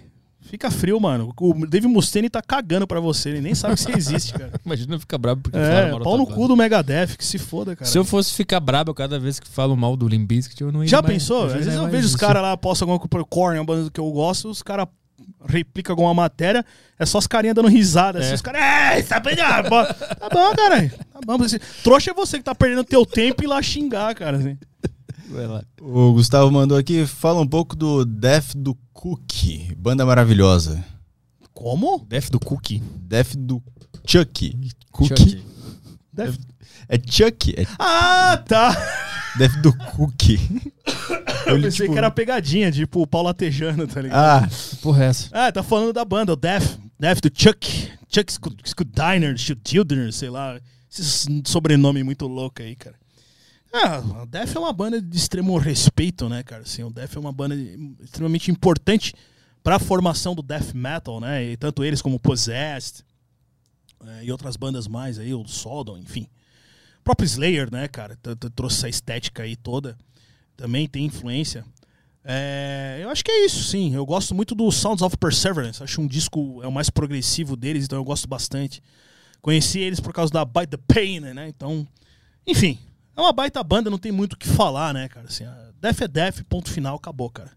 [0.49, 1.33] Fica frio, mano.
[1.39, 3.29] O Dave Mustaine tá cagando pra você.
[3.29, 4.51] Ele nem sabe que você existe, cara.
[4.65, 7.25] Imagina eu ficar brabo porque falaram É, mal da pau no cu do Megadeth, que
[7.25, 7.89] se foda, cara.
[7.89, 10.87] Se eu fosse ficar brabo cada vez que falam mal do Limbiskit, eu não ia
[10.89, 11.45] Já mais- pensou?
[11.45, 13.99] Às vezes eu vejo os caras lá, postam alguma coisa por Korn, uma banda que
[13.99, 14.87] eu gosto, os caras
[15.47, 16.65] replicam alguma matéria,
[16.99, 18.33] é só os carinhas dando risada, assim, É.
[18.35, 21.43] os caras, é, tá bem, ah, bo- tá bom, cara, tá bom.
[21.43, 24.57] Assim, Trouxa é você que tá perdendo teu tempo e lá xingar, cara, assim.
[25.81, 29.73] O Gustavo mandou aqui, fala um pouco do Death do Cookie.
[29.77, 30.83] Banda maravilhosa.
[31.53, 32.05] Como?
[32.07, 32.79] Def do Cookie.
[33.01, 33.61] Death do
[34.05, 34.55] Chuck.
[34.91, 35.43] Cookie.
[36.13, 36.37] Def-
[36.87, 37.53] É Chuck.
[37.57, 38.71] É Ah, tá.
[39.37, 40.39] Death do Cookie.
[41.45, 44.17] Eu pensei tipo, que era pegadinha, tipo o Paulo Latejano, tá ligado?
[44.45, 44.49] Ah,
[44.81, 45.29] Porra, é essa?
[45.31, 48.31] Ah, tá falando da banda, o Death, Death do Chuck, Chuck
[48.65, 50.59] Scudiner, Schudiner, sei lá,
[50.91, 52.95] esse sobrenome muito louco aí, cara.
[53.77, 56.61] Ah, o Def é uma banda de extremo respeito, né, cara?
[56.61, 57.53] Assim, o Def é uma banda
[58.01, 59.13] extremamente importante
[59.61, 61.43] para a formação do death metal, né?
[61.43, 63.03] E tanto eles como Possessed
[64.05, 66.29] é, e outras bandas mais aí, o Sodom, enfim.
[66.99, 68.17] O próprio Slayer, né, cara?
[68.55, 69.97] Trouxe essa estética aí toda.
[70.55, 71.65] Também tem influência.
[72.23, 73.93] É, eu acho que é isso, sim.
[73.93, 75.83] Eu gosto muito do Sounds of Perseverance.
[75.83, 78.81] Acho um disco é o mais progressivo deles, então eu gosto bastante.
[79.41, 81.49] Conheci eles por causa da By the Pain, né?
[81.49, 81.85] Então,
[82.47, 82.79] enfim,
[83.15, 85.25] é uma baita banda, não tem muito o que falar, né, cara?
[85.27, 87.51] Assim, a Def é Def, ponto final, acabou, cara.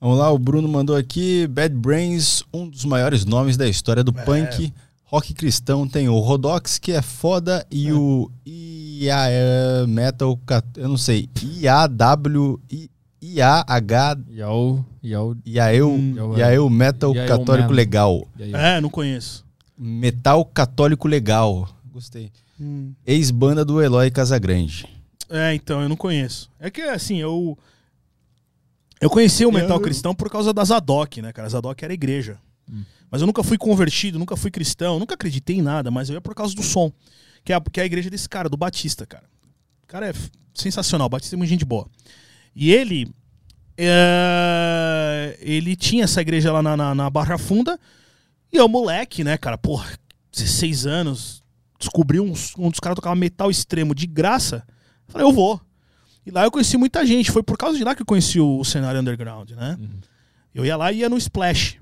[0.00, 4.14] Vamos lá, o Bruno mandou aqui: Bad Brains, um dos maiores nomes da história do
[4.18, 4.22] É.
[4.24, 4.72] punk.
[5.06, 10.36] Rock cristão tem o Rodox, que é foda, e o IA Metal,
[10.76, 12.60] eu não sei, IAW,
[13.22, 16.36] IAH, Yao, Yao, IAEU, Hum.
[16.36, 17.72] IAEU Metal IAEU Católico.
[17.72, 18.26] Legal.
[18.38, 19.44] É, não conheço.
[19.78, 21.68] Metal Católico Legal.
[21.92, 22.30] Gostei.
[23.06, 24.86] Ex-banda do Eloy Casagrande.
[25.30, 26.50] É, então, eu não conheço.
[26.60, 27.58] É que, assim, eu.
[29.00, 31.46] Eu conheci o metal Eu- cristão por causa da Zadok, né, cara?
[31.46, 32.38] A Zadok era igreja.
[33.10, 36.20] Mas eu nunca fui convertido, nunca fui cristão, nunca acreditei em nada, mas eu ia
[36.20, 36.90] por causa do som.
[37.44, 39.24] Que é a, que é a igreja desse cara, do Batista, cara.
[39.84, 40.12] O cara é
[40.54, 41.86] sensacional, o Batista é muito gente boa.
[42.56, 43.08] E ele.
[43.76, 47.78] é, ele tinha essa igreja lá na, na, na Barra Funda.
[48.52, 49.58] E eu, moleque, né, cara?
[49.58, 49.92] Porra,
[50.32, 51.43] 16 anos.
[51.84, 54.66] Descobri uns, um dos caras tocava metal extremo de graça.
[55.06, 55.60] Falei, eu vou.
[56.24, 57.30] E lá eu conheci muita gente.
[57.30, 59.78] Foi por causa de lá que eu conheci o cenário underground, né?
[60.54, 61.78] Eu ia lá e ia no Splash.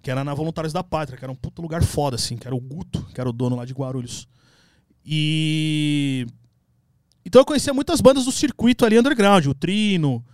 [0.00, 2.54] Que era na Voluntários da Pátria, que era um puto lugar foda, assim, que era
[2.54, 4.28] o Guto, que era o dono lá de Guarulhos.
[5.04, 6.26] E.
[7.24, 10.24] Então eu conhecia muitas bandas do circuito ali underground, o Trino,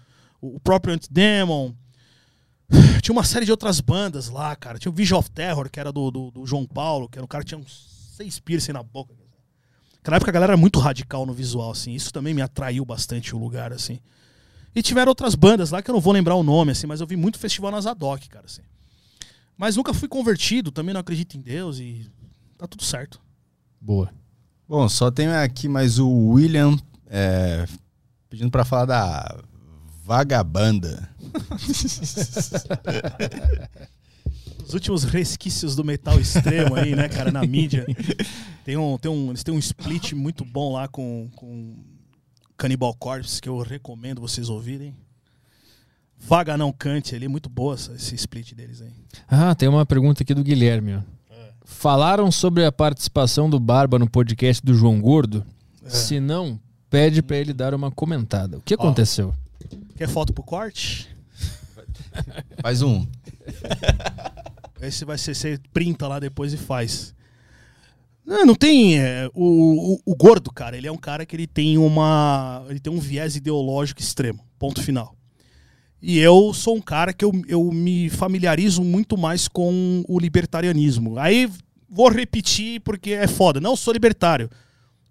[0.43, 1.73] o próprio Antidemon.
[3.03, 4.79] Tinha uma série de outras bandas lá, cara.
[4.79, 7.29] Tinha o Vision of Terror, que era do, do, do João Paulo, que era um
[7.29, 9.15] cara que tinha uns seis piercing na boca.
[9.99, 11.93] Naquela época a galera era muito radical no visual, assim.
[11.93, 14.01] Isso também me atraiu bastante o lugar, assim.
[14.75, 17.07] E tiveram outras bandas lá que eu não vou lembrar o nome, assim, mas eu
[17.07, 18.63] vi muito festival na Zadok, cara, assim.
[19.57, 22.11] Mas nunca fui convertido, também não acredito em Deus e
[22.57, 23.21] tá tudo certo.
[23.81, 24.11] Boa.
[24.69, 27.67] Bom, só tem aqui mais o William é,
[28.29, 29.39] pedindo pra falar da
[30.05, 31.09] Vagabanda.
[34.69, 37.87] Os últimos resquícios do metal extremo aí, né, cara, na mídia.
[38.65, 41.75] Tem um, tem um, eles têm um split muito bom lá com, com
[42.55, 44.95] Cannibal Corpse, que eu recomendo vocês ouvirem.
[46.19, 48.93] Vaga não cante ali, muito boa essa- esse split deles aí.
[49.27, 50.97] Ah, tem uma pergunta aqui do Guilherme.
[50.97, 51.01] Ó.
[51.65, 55.47] Falaram sobre a participação do Barba no podcast do João Gordo?
[55.87, 58.59] Se não, pede pra ele dar uma comentada.
[58.59, 59.33] O que aconteceu?
[59.97, 61.09] Quer foto pro corte?
[62.61, 63.07] Faz um.
[64.81, 67.15] Esse vai ser, você printa lá depois e faz.
[68.25, 68.99] Não, não tem.
[68.99, 72.65] é, o, o, o gordo, cara, ele é um cara que ele tem uma.
[72.69, 74.41] Ele tem um viés ideológico extremo.
[74.59, 75.17] Ponto final.
[76.01, 81.19] E eu sou um cara que eu, eu me familiarizo muito mais com o libertarianismo.
[81.19, 81.51] Aí
[81.89, 83.61] vou repetir porque é foda.
[83.61, 84.49] Não sou libertário.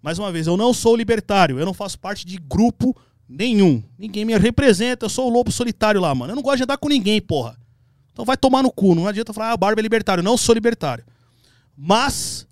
[0.00, 1.58] Mais uma vez, eu não sou libertário.
[1.58, 2.96] Eu não faço parte de grupo
[3.28, 3.82] nenhum.
[3.98, 5.06] Ninguém me representa.
[5.06, 6.32] Eu sou o lobo solitário lá, mano.
[6.32, 7.58] Eu não gosto de andar com ninguém, porra.
[8.18, 8.96] Então vai tomar no cu.
[8.96, 10.24] Não adianta falar, ah, Barba é libertário.
[10.24, 11.04] Não sou libertário.
[11.76, 12.48] Mas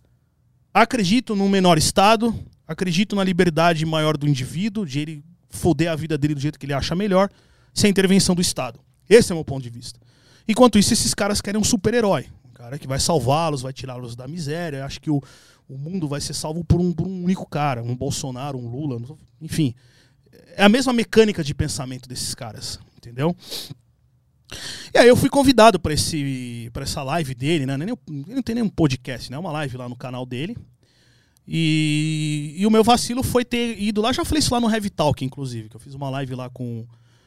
[0.72, 2.32] acredito num menor estado,
[2.68, 6.66] acredito na liberdade maior do indivíduo, de ele foder a vida dele do jeito que
[6.66, 7.28] ele acha melhor,
[7.74, 8.78] sem intervenção do Estado.
[9.10, 9.98] Esse é o meu ponto de vista.
[10.46, 12.26] Enquanto isso, esses caras querem um super-herói.
[12.48, 14.84] Um cara que vai salvá-los, vai tirá-los da miséria.
[14.84, 15.20] Acho que o,
[15.68, 19.02] o mundo vai ser salvo por um, por um único cara, um Bolsonaro, um Lula,
[19.42, 19.74] enfim.
[20.54, 23.34] É a mesma mecânica de pensamento desses caras, entendeu?
[24.94, 27.76] E aí eu fui convidado para esse para essa live dele, né?
[27.76, 29.36] Nem, ele não tem nenhum podcast, né?
[29.36, 30.56] É uma live lá no canal dele.
[31.48, 34.90] E, e o meu vacilo foi ter ido lá, já falei isso lá no Heavy
[34.90, 36.84] Talk, inclusive, que eu fiz uma live lá com,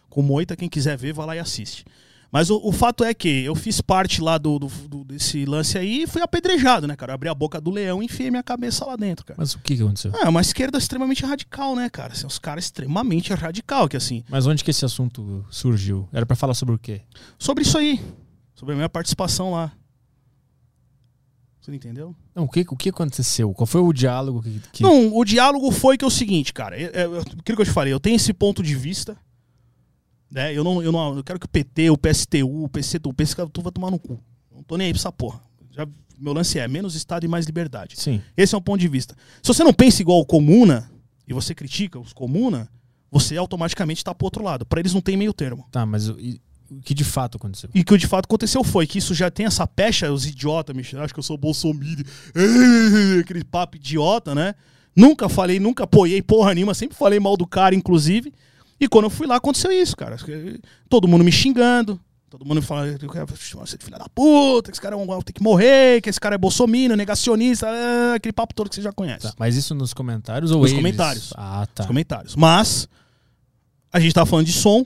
[0.10, 1.86] com o Moita, quem quiser ver, vai lá e assiste.
[2.32, 5.78] Mas o, o fato é que eu fiz parte lá do, do- do- desse lance
[5.78, 7.12] aí e fui apedrejado, né, cara?
[7.12, 9.38] Eu abri a boca do leão e enfiei minha cabeça lá dentro, cara.
[9.40, 10.12] Mas o que que aconteceu?
[10.16, 12.14] Ah, é uma esquerda extremamente radical, né, cara?
[12.14, 14.24] São os caras extremamente radical, que assim.
[14.30, 16.08] Mas onde que esse assunto surgiu?
[16.14, 17.02] Era pra falar sobre o quê?
[17.40, 18.00] Sobre isso aí.
[18.54, 19.72] Sobre a minha participação lá.
[21.62, 22.16] Você entendeu?
[22.36, 23.54] Não, o que, o que aconteceu?
[23.54, 24.62] Qual foi o diálogo que.
[24.72, 26.80] que- Não, o diálogo foi que é o seguinte, cara.
[26.80, 29.18] É, é, aquilo que eu te falei, eu tenho esse ponto de vista.
[30.32, 30.54] Né?
[30.56, 33.62] Eu, não, eu, não, eu quero que o PT, o PSTU, o PCTU, o PSCTU
[33.62, 34.20] vai tomar no cu.
[34.54, 35.42] Não tô nem aí pra essa porra.
[35.72, 35.88] Já,
[36.20, 37.96] meu lance é menos Estado e mais liberdade.
[37.98, 38.22] Sim.
[38.38, 39.16] Esse é um ponto de vista.
[39.42, 40.90] Se você não pensa igual o comuna,
[41.28, 42.70] e você critica os comuna,
[43.12, 44.66] você automaticamente tá pro outro lado.
[44.66, 45.66] Pra eles não tem meio termo.
[45.72, 47.70] Tá, mas o, e- o que de fato aconteceu?
[47.74, 50.76] E o que de fato aconteceu foi que isso já tem essa pecha, os idiotas
[50.76, 52.04] me acham que eu sou bolsominion,
[53.22, 54.54] aquele papo idiota, né?
[54.96, 58.34] Nunca falei, nunca apoiei porra nenhuma, sempre falei mal do cara, inclusive.
[58.80, 60.16] E quando eu fui lá, aconteceu isso, cara.
[60.88, 62.00] Todo mundo me xingando.
[62.30, 65.42] Todo mundo fala, você é filha da puta, que esse cara é um, tem que
[65.42, 69.24] morrer, que esse cara é bolsominion, negacionista, é, aquele papo todo que você já conhece.
[69.24, 70.80] Tá, mas isso nos comentários ou Nos eles?
[70.80, 71.34] comentários.
[71.36, 71.82] Ah, tá.
[71.84, 72.36] Nos comentários.
[72.36, 72.88] Mas,
[73.92, 74.86] a gente tava falando de som,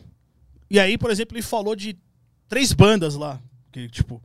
[0.71, 1.97] e aí, por exemplo, ele falou de
[2.47, 3.41] três bandas lá,
[3.73, 4.21] que tipo,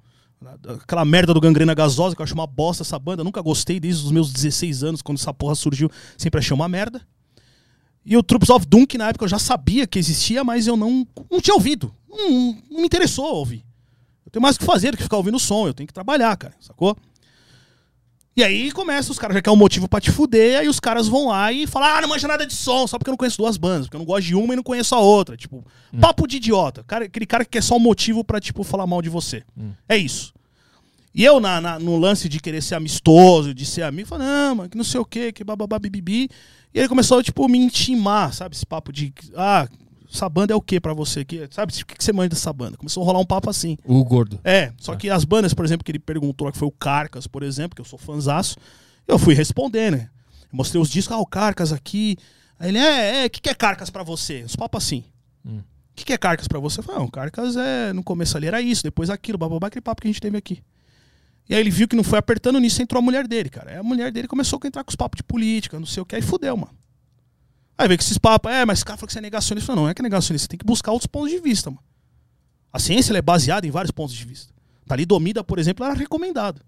[0.80, 3.80] aquela merda do Gangrena Gasosa, que eu acho uma bosta essa banda, eu nunca gostei
[3.80, 7.02] desde os meus 16 anos, quando essa porra surgiu, sempre achei uma merda.
[8.10, 10.76] E o Troops of Doom, que na época eu já sabia que existia, mas eu
[10.76, 11.94] não, não tinha ouvido.
[12.08, 13.62] Não, não me interessou ouvir.
[14.24, 15.92] Eu tenho mais o que fazer do que ficar ouvindo o som, eu tenho que
[15.92, 16.96] trabalhar, cara, sacou?
[18.36, 21.08] E aí começa, os caras já querem um motivo pra te fuder, aí os caras
[21.08, 23.36] vão lá e falam, ah, não manja nada de som, só porque eu não conheço
[23.36, 25.36] duas bandas, porque eu não gosto de uma e não conheço a outra.
[25.36, 25.64] Tipo,
[26.00, 26.84] papo de idiota.
[26.84, 29.42] Cara, aquele cara que quer só um motivo pra, tipo, falar mal de você.
[29.88, 30.32] É isso.
[31.12, 34.54] E eu, na, na- no lance de querer ser amistoso, de ser amigo, falei, não,
[34.54, 36.30] mano, que não sei o quê, que bababá, bibibi.
[36.74, 38.54] E ele começou, tipo, me intimar, sabe?
[38.54, 39.66] Esse papo de, ah,
[40.12, 41.24] essa banda é o que pra você?
[41.24, 41.72] Que, sabe?
[41.72, 42.76] O que que você manda dessa banda?
[42.76, 43.76] Começou a rolar um papo assim.
[43.84, 44.38] O gordo.
[44.44, 47.42] É, só que as bandas, por exemplo, que ele perguntou que foi o Carcas, por
[47.42, 48.56] exemplo, que eu sou fanzaço,
[49.06, 50.10] eu fui responder, né?
[50.50, 52.16] Eu mostrei os discos, ah, o Carcas aqui.
[52.58, 54.42] Aí ele, é, é, o que, que é Carcas pra você?
[54.42, 55.04] Os papos assim.
[55.44, 55.62] O Hum.
[55.94, 56.80] que, que é Carcas pra você?
[56.80, 60.02] Eu falei, não, Carcas é, no começo ali era isso, depois aquilo, bababá, aquele papo
[60.02, 60.62] que a gente teve aqui.
[61.48, 63.70] E aí ele viu que não foi apertando nisso, entrou a mulher dele, cara.
[63.70, 66.06] Aí a mulher dele começou a entrar com os papos de política, não sei o
[66.06, 66.76] que, aí fudeu, mano.
[67.76, 69.74] Aí veio com esses papos, é, mas esse cara falou que você é negacionista.
[69.74, 71.82] Não, não é que é negacionista, você tem que buscar outros pontos de vista, mano.
[72.72, 74.52] A ciência ela é baseada em vários pontos de vista.
[74.86, 76.60] Talidomida, por exemplo, era recomendado.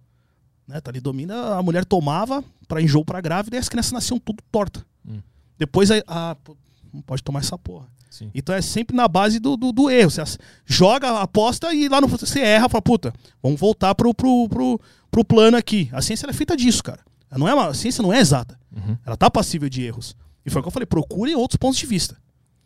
[0.67, 0.81] Né?
[0.81, 4.87] Talidomida a mulher tomava para enjoo para grávida e as crianças nasciam tudo torta.
[5.07, 5.21] Hum.
[5.59, 6.57] Depois, ah, pô,
[6.93, 7.87] não pode tomar essa porra.
[8.11, 8.31] Sim.
[8.35, 10.11] Então é sempre na base do, do, do erro.
[10.11, 10.23] Você
[10.67, 13.13] joga, aposta e lá no você erra, fala, puta,
[13.43, 15.89] vamos voltar pro, pro, pro, pro plano aqui.
[15.93, 17.01] A ciência é feita disso, cara.
[17.31, 18.59] Ela não é uma, a ciência não é exata.
[18.75, 18.97] Uhum.
[19.07, 20.17] Ela tá passível de erros.
[20.45, 22.17] E foi o que eu falei, procurem outros pontos de vista.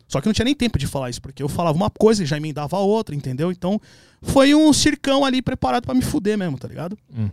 [0.07, 2.25] Só que não tinha nem tempo de falar isso, porque eu falava uma coisa e
[2.25, 3.51] já emendava a outra, entendeu?
[3.51, 3.79] Então
[4.21, 6.97] foi um circão ali preparado pra me fuder mesmo, tá ligado?
[7.15, 7.29] Hum.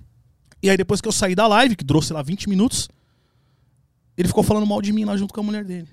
[0.62, 2.88] E aí depois que eu saí da live, que durou, sei lá, 20 minutos,
[4.16, 5.88] ele ficou falando mal de mim lá junto com a mulher dele.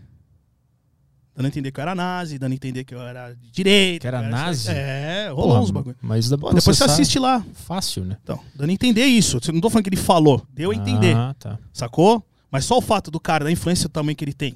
[1.36, 4.02] Dando a entender que eu era nazi, dando a entender que eu era de direita.
[4.02, 4.70] Que era eu nazi?
[4.70, 5.96] É, rolou Porra, uns bagulho.
[6.02, 7.46] Mas dá pra depois você assiste lá.
[7.54, 8.18] Fácil, né?
[8.22, 9.40] Então, dando a entender isso.
[9.48, 11.16] Eu não tô falando que ele falou, deu a entender.
[11.16, 11.58] Ah, tá.
[11.72, 12.26] Sacou?
[12.52, 14.56] Mas só o fato do cara, da influência também que ele tem,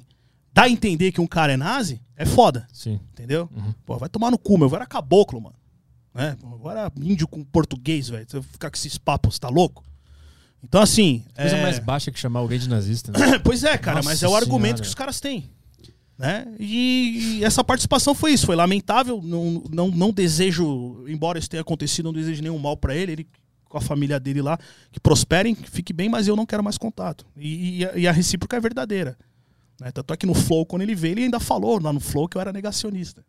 [0.52, 2.66] dá a entender que um cara é nazi, é foda.
[2.72, 3.00] Sim.
[3.12, 3.48] Entendeu?
[3.56, 3.72] Uhum.
[3.86, 4.68] Pô, vai tomar no cu, meu.
[4.68, 5.56] Eu era caboclo, mano.
[6.14, 6.36] Né?
[6.70, 8.26] Era índio com português, velho.
[8.28, 9.82] Você ficar com esses papos, tá louco?
[10.62, 11.24] Então, assim.
[11.36, 13.38] Coisa é- mais baixa que chamar alguém de nazista, né?
[13.42, 14.82] pois é, cara, Nossa mas é o argumento Senhora.
[14.82, 15.50] que os caras têm.
[16.16, 16.54] Né?
[16.60, 19.20] E, essa participação foi isso, foi lamentável.
[19.22, 23.28] Não, não, não desejo, embora isso tenha acontecido, não desejo nenhum mal pra ele, ele
[23.68, 24.56] com a família dele lá,
[24.92, 27.26] que prosperem, que fique bem, mas eu não quero mais contato.
[27.36, 29.18] E, e a- e a recíproca é verdadeira.
[29.80, 29.90] Né?
[29.90, 32.36] Tanto é que no Flow, quando ele veio, ele ainda falou lá no Flow que
[32.36, 33.24] eu era negacionista.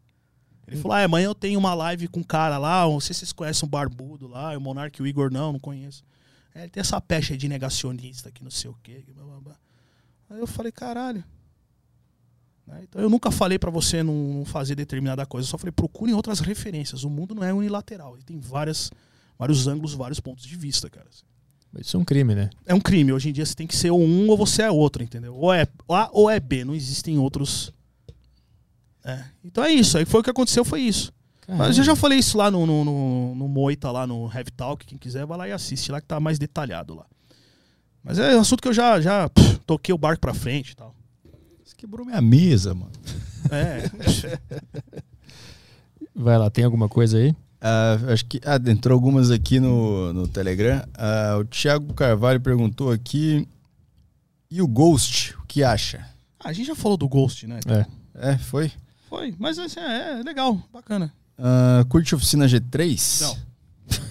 [0.67, 3.22] Ele falou: ah, amanhã eu tenho uma live com um cara lá, não sei se
[3.22, 6.03] vocês conhecem um barbudo lá, o Monark e o Igor não, não conheço.
[6.53, 9.03] É, ele tem essa pecha de negacionista que não sei o quê.
[9.15, 9.55] blá, blá, blá.
[10.30, 11.23] Aí eu falei, caralho.
[12.67, 12.81] Né?
[12.83, 16.39] Então eu nunca falei pra você não, fazer determinada coisa, eu só falei, procurem outras
[16.39, 17.03] referências.
[17.03, 18.91] O mundo não é unilateral, ele tem várias,
[19.37, 21.07] vários ângulos, vários pontos de vista, cara.
[21.77, 22.49] Isso é um crime, né?
[22.65, 24.71] É um crime, hoje em dia você tem que ser ou um ou você é
[24.71, 25.35] outro, entendeu?
[25.35, 27.71] Ou é A ou é B, não existem outros.
[29.03, 29.23] É.
[29.43, 31.13] Então é isso, aí foi o que aconteceu, foi isso.
[31.47, 34.83] Mas eu já falei isso lá no, no, no, no Moita, lá no Heavy Talk.
[34.85, 37.05] Quem quiser, vai lá e assiste lá que tá mais detalhado lá.
[38.03, 40.75] Mas é um assunto que eu já, já pff, toquei o barco pra frente e
[40.75, 40.95] tal.
[41.75, 42.91] Você quebrou minha mesa, mano.
[43.51, 43.83] É.
[46.15, 47.35] Vai lá, tem alguma coisa aí?
[47.59, 50.87] Ah, acho que ah, entrou algumas aqui no, no Telegram.
[50.93, 53.45] Ah, o Thiago Carvalho perguntou aqui.
[54.49, 56.07] E o Ghost, o que acha?
[56.41, 57.59] a gente já falou do Ghost, né?
[57.67, 58.31] É.
[58.31, 58.71] É, foi?
[59.09, 59.35] Foi.
[59.37, 61.11] Mas assim, é, é legal, bacana.
[61.37, 63.21] Ah, curte Oficina G3?
[63.21, 63.37] Não.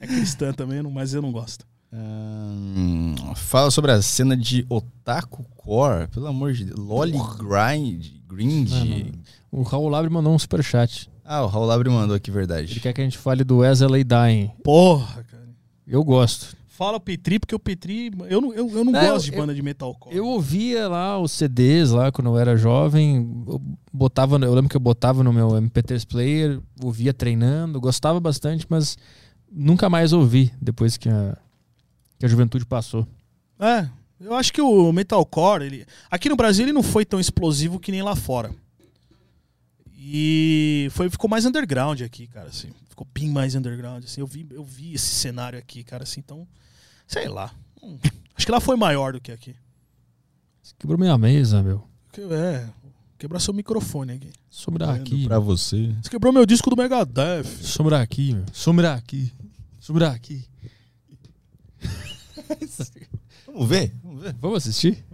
[0.00, 1.66] É cristã também, não- mas eu não gosto.
[1.96, 6.78] Ah, fala sobre a cena de Otaku Core, pelo amor de Deus.
[6.78, 9.14] Loli Grind, Grind.
[9.50, 11.08] O Raul Labre mandou um superchat.
[11.24, 12.80] Ah, o Raul Labre mandou aqui, Ele verdade.
[12.80, 14.50] quer que a gente fale do Wesley Dying.
[14.62, 15.48] Porra, cara.
[15.86, 16.56] Eu gosto.
[16.68, 18.10] Fala o Petri, porque o Petri.
[18.28, 20.14] Eu não, eu, eu não É, gosto de eu- banda de metalcore.
[20.14, 23.44] Eu ouvia lá os CDs lá quando eu era jovem.
[23.46, 28.66] Eu botava, eu lembro que eu botava no meu MP3 player, ouvia treinando, gostava bastante,
[28.68, 28.98] mas
[29.52, 31.38] nunca mais ouvi depois que a,
[32.18, 33.06] que a juventude passou.
[33.58, 33.88] É,
[34.20, 37.90] eu acho que o metalcore, ele, aqui no Brasil ele não foi tão explosivo que
[37.92, 38.54] nem lá fora.
[39.96, 42.68] E foi, ficou mais underground aqui, cara, assim.
[42.88, 44.20] Ficou bem mais underground, assim.
[44.20, 46.46] Eu vi, eu vi esse cenário aqui, cara, assim, então,
[47.06, 47.52] sei lá.
[47.82, 47.98] Hum,
[48.36, 49.54] acho que lá foi maior do que aqui.
[50.62, 51.82] Você quebrou minha mesa, meu.
[52.12, 52.68] Que- É,
[53.18, 54.30] quebrar seu microfone aqui.
[54.50, 55.24] Sombra aqui.
[55.26, 55.94] Pra você.
[56.02, 57.44] Você quebrou meu disco do Megadeth.
[57.62, 58.44] Sombra aqui, meu.
[58.52, 59.32] Sombra aqui.
[59.80, 60.44] Sombra aqui.
[63.46, 63.92] Vamos ver?
[64.02, 64.36] Vamos ver.
[64.40, 65.04] Vamos assistir?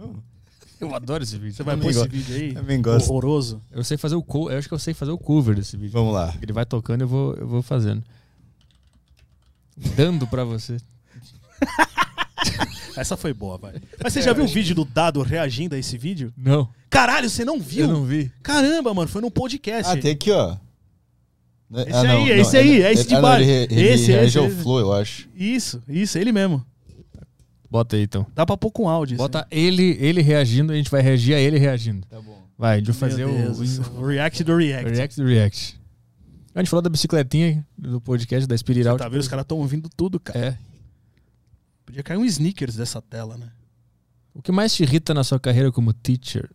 [0.79, 1.53] Eu adoro esse vídeo.
[1.53, 2.53] Você vai pôr esse vídeo aí?
[2.53, 3.09] também gosto.
[3.09, 3.61] Horroroso.
[3.71, 5.91] Eu sei fazer o co eu acho que eu sei fazer o cover desse vídeo.
[5.91, 6.33] Vamos lá.
[6.41, 8.03] Ele vai tocando e eu vou, eu vou fazendo.
[9.95, 10.77] Dando pra você.
[12.97, 13.75] Essa foi boa, vai.
[14.03, 16.33] Mas você já viu o vídeo do Dado reagindo a esse vídeo?
[16.35, 16.67] Não.
[16.89, 17.85] Caralho, você não viu?
[17.85, 18.31] Eu não vi.
[18.43, 19.91] Caramba, mano, foi num podcast.
[19.91, 20.57] Ah, tem aqui, ó.
[21.73, 23.43] Esse aí, esse aí, é esse de ah, não, baixo.
[23.43, 24.55] Ele, ele Esse, esse, ao esse.
[24.57, 25.29] Flow, eu acho.
[25.33, 26.65] Isso, isso, ele mesmo.
[27.71, 28.27] Bota aí então.
[28.35, 29.15] Dá pra pôr com áudio.
[29.15, 32.05] isso Bota ele, ele reagindo, a gente vai reagir a ele reagindo.
[32.05, 32.43] Tá bom.
[32.57, 33.15] Vai, a gente vai aí.
[33.15, 34.91] fazer o, o, o react do react.
[34.91, 35.79] React do React.
[36.53, 38.97] A gente falou da bicicletinha do podcast da Espiriral.
[38.97, 39.21] Tá vendo?
[39.21, 40.37] Os caras estão ouvindo tudo, cara.
[40.37, 40.57] É.
[41.85, 43.49] Podia cair um sneakers dessa tela, né?
[44.33, 46.49] O que mais te irrita na sua carreira como teacher?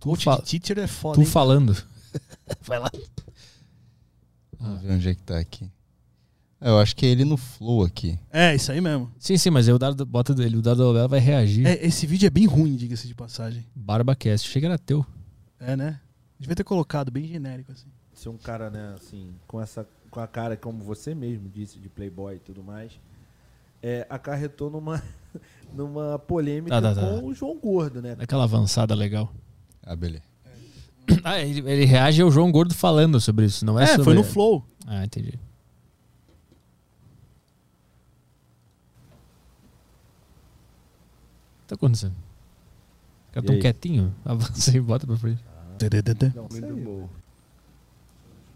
[0.00, 1.26] Tu, de teacher é foda, tu hein?
[1.26, 1.76] falando.
[2.64, 2.90] Vai lá.
[4.58, 5.70] Vamos ver onde é que tá aqui.
[6.60, 8.18] É, Eu acho que é ele no Flow aqui.
[8.32, 9.10] É, isso aí mesmo.
[9.18, 11.66] Sim, sim, mas aí o dado bota dele, o dado dela vai reagir.
[11.66, 13.64] É, esse vídeo é bem ruim, diga-se de passagem.
[13.74, 15.04] BarbaCast, chega era teu.
[15.60, 16.00] É, né?
[16.38, 17.86] Devia ter colocado bem genérico, assim.
[18.14, 21.88] ser um cara, né, assim, com essa com a cara como você mesmo disse de
[21.90, 22.92] playboy e tudo mais,
[23.82, 25.02] é, acarretou numa
[25.74, 27.20] numa polêmica Tá, tá, tá.
[27.20, 28.14] com o João Gordo, né?
[28.14, 29.30] Daquela avançada legal.
[29.82, 30.24] Ah, beleza.
[31.22, 34.04] Ah, ele, ele reage ao João Gordo falando sobre isso, não é, É, sobre...
[34.04, 34.64] foi no Flow.
[34.86, 35.38] Ah, entendi.
[41.55, 42.14] O que tá acontecendo?
[42.14, 43.60] Os caras E tão aí?
[43.60, 44.14] quietinho.
[44.24, 45.42] Avança aí, bota pra frente.
[45.78, 46.32] Tadadadã.
[46.34, 47.08] Não, muito bom.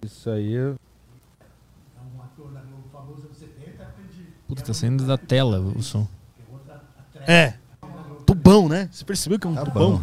[0.03, 0.57] Isso aí,
[4.49, 6.09] Puta, tá saindo da tela o som.
[7.27, 7.55] É.
[8.27, 8.89] Tubão, né?
[8.91, 10.03] Você percebeu que é um tubão?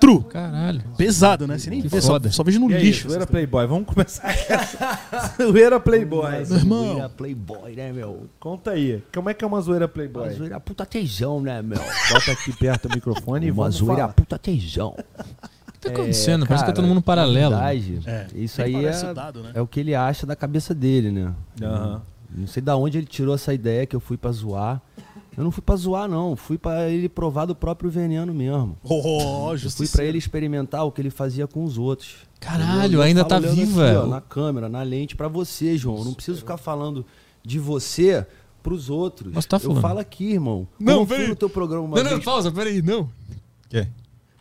[0.00, 0.22] Tru.
[0.24, 0.82] Caralho.
[0.96, 1.58] Pesado, né?
[1.58, 2.30] Você nem Que vê, só, foda.
[2.30, 3.08] só vejo no e aí, lixo.
[3.08, 4.32] zoeira Playboy, vamos começar
[5.36, 6.44] Zoeira Playboy.
[6.46, 6.84] Meu irmão.
[6.88, 8.26] Zoeira Playboy, né, meu?
[8.38, 10.24] Conta aí, como é que é uma zoeira Playboy?
[10.28, 11.78] Uma zoeira puta tesão, né, meu?
[12.10, 14.12] Bota aqui perto do microfone e Uma vamos zoeira falar.
[14.12, 14.94] puta tesão.
[14.96, 16.46] O que tá acontecendo?
[16.46, 17.54] Parece que tá todo mundo paralelo.
[17.56, 19.52] verdade, É, isso aí é, né?
[19.54, 21.32] é o que ele acha da cabeça dele, né?
[21.62, 22.02] Aham.
[22.36, 24.82] Não sei da onde ele tirou essa ideia que eu fui pra zoar.
[25.38, 26.34] Eu não fui pra zoar, não.
[26.34, 28.76] Fui pra ele provar do próprio veneno mesmo.
[28.82, 29.76] Oh, Eu justiça.
[29.76, 32.16] fui pra ele experimentar o que ele fazia com os outros.
[32.40, 33.86] Caralho, Eu ainda tá viva.
[33.88, 35.98] aqui, ó, na câmera, na lente, pra você, João.
[35.98, 37.06] Eu não preciso ficar falando
[37.44, 38.26] de você
[38.64, 39.32] pros outros.
[39.32, 39.80] Mas tá Eu falando.
[39.80, 40.66] falo aqui, irmão.
[40.78, 41.28] Não, eu peraí.
[41.28, 43.08] no teu programa uma Não, não, pausa, peraí, não.
[43.70, 43.86] Quê?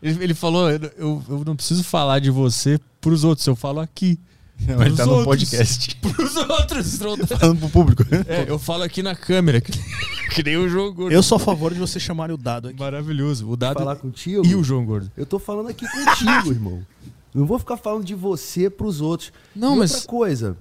[0.02, 3.80] Ele, ele falou, eu, eu, eu não preciso falar de você pros outros, eu falo
[3.80, 4.20] aqui.
[4.66, 5.26] Não, ele tá no outros.
[5.50, 5.96] podcast.
[6.02, 6.98] Pros outros.
[7.40, 8.04] Falando pro público.
[8.28, 9.72] É, eu falo aqui na câmera, que,
[10.34, 11.14] que nem o João Gordo.
[11.14, 12.80] Eu sou a favor de você chamarem o dado aqui.
[12.80, 13.50] Maravilhoso.
[13.50, 14.46] O dado falar contigo.
[14.46, 15.12] e o João Gordo.
[15.16, 16.86] Eu tô falando aqui contigo, irmão.
[17.34, 19.32] Não vou ficar falando de você pros outros.
[19.56, 20.58] Não, e mas- outra coisa.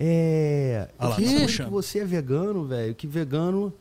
[0.00, 0.88] É.
[0.98, 2.94] Ah lá, eu tá que você é vegano, velho.
[2.94, 3.72] Que vegano.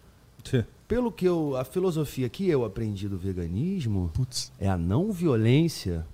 [0.88, 1.56] Pelo que eu.
[1.56, 4.52] A filosofia que eu aprendi do veganismo Putz.
[4.60, 6.06] é a não violência,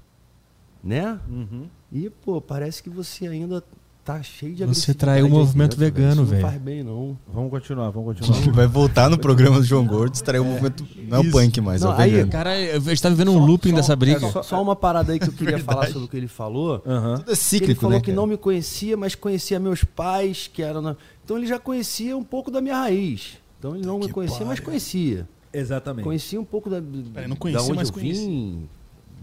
[0.83, 1.19] né?
[1.27, 1.67] Uhum.
[1.91, 3.63] E, pô, parece que você ainda
[4.03, 6.41] tá cheio de Você traiu o movimento dentro, vegano, velho.
[6.41, 7.17] Não faz bem, não.
[7.33, 8.55] Vamos continuar, vamos A gente continuar.
[8.55, 10.85] vai voltar no programa do João Gordo, extrair o movimento.
[11.07, 12.31] Não é o punk mais, é Não, o aí, vegano.
[12.31, 14.19] Cara, a gente tá vivendo um looping dessa briga.
[14.31, 16.81] Só, só uma parada aí que eu queria falar sobre o que ele falou.
[16.85, 17.17] Aham.
[17.17, 17.99] Tudo é ele cíclico, falou né?
[18.01, 18.15] que cara?
[18.15, 20.81] não me conhecia, mas conhecia meus pais, que eram.
[20.81, 23.37] na- Então ele já conhecia um pouco da minha raiz.
[23.59, 24.63] Então ele não me Que conhecia, mas pariu.
[24.65, 25.27] conhecia.
[25.51, 26.03] Exatamente.
[26.03, 26.81] Conhecia um pouco da,
[27.13, 28.25] Peraí, não da conhecia, onde mas eu conhecia.
[28.25, 28.69] vim,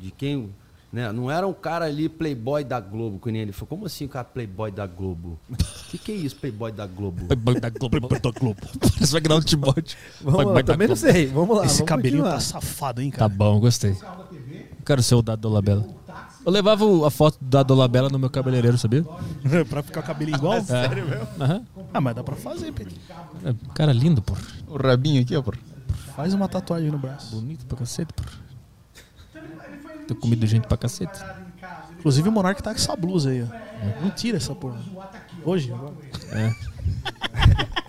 [0.01, 0.49] de quem.
[0.94, 1.10] Né?
[1.10, 3.66] Não era um cara ali playboy da Globo, que nem ele falou.
[3.66, 5.40] Como assim, cara, playboy da Globo?
[5.50, 5.56] O
[5.90, 7.26] que, que é isso, playboy da Globo?
[7.26, 8.08] Playboy da Globo.
[8.81, 9.98] Parece o Agnaldo Timóteo.
[10.20, 11.12] Vamos lá, Playboy da também não Globo.
[11.12, 11.26] sei.
[11.26, 12.34] Vamos lá, Esse vamos cabelinho continuar.
[12.36, 13.28] tá safado, hein, Tá cara?
[13.28, 13.97] bom, gostei.
[14.86, 15.84] Quero ser o Dado Dolabella.
[16.47, 19.02] Eu levava o- a foto da Dolabella no meu cabeleireiro, sabia?
[19.68, 20.62] pra ficar o cabelinho igual?
[20.62, 21.26] Sério mesmo?
[21.40, 21.64] Aham.
[21.92, 22.94] Ah, mas dá pra fazer, Pedro.
[23.44, 24.40] É, Cara lindo, porra.
[24.68, 25.52] O rabinho aqui, ó, pô.
[26.14, 27.34] Faz uma tatuagem no braço.
[27.34, 28.43] Bonito pra cacete, porra.
[30.07, 31.18] Tô comido gente pra cacete.
[31.99, 34.02] Inclusive o Monark tá com essa blusa aí, ó.
[34.02, 34.78] Não tira essa porra.
[35.44, 35.94] Hoje, agora.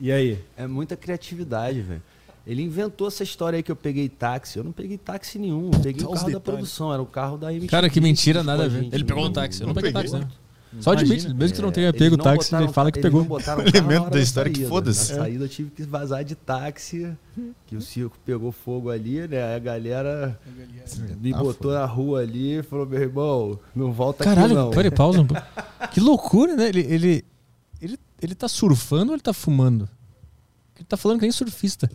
[0.00, 0.44] E aí?
[0.56, 2.02] É muita criatividade, velho.
[2.44, 4.58] Ele inventou essa história aí que eu peguei táxi.
[4.58, 5.70] Eu não peguei táxi nenhum.
[5.72, 6.92] Eu peguei o os carro da produção.
[6.92, 7.68] Era o carro da MTV.
[7.68, 8.88] Cara, que mentira, nada a ver.
[8.92, 9.60] Ele pegou um táxi.
[9.60, 10.26] Eu no não peguei táxi, né?
[10.80, 12.98] Só admite, mesmo que tu não tenha É, pego o táxi, botaram ele fala que
[12.98, 13.24] eles pegou.
[13.24, 14.68] botaram O elemento da história que saída.
[14.70, 15.12] foda-se.
[15.12, 17.12] Na saída eu tive que vazar de táxi,
[17.66, 19.54] que o circo pegou fogo ali, né?
[19.54, 20.38] A galera
[21.20, 24.70] me Tá botou na rua ali e falou, meu irmão, não volta Caralho, aqui não.
[24.70, 25.42] peraí, pausa um pouco.
[25.92, 26.68] Que loucura, né?
[26.68, 27.24] Ele, ele,
[27.80, 29.88] ele, ele tá surfando ou ele tá fumando?
[30.76, 31.90] Ele tá falando que nem surfista.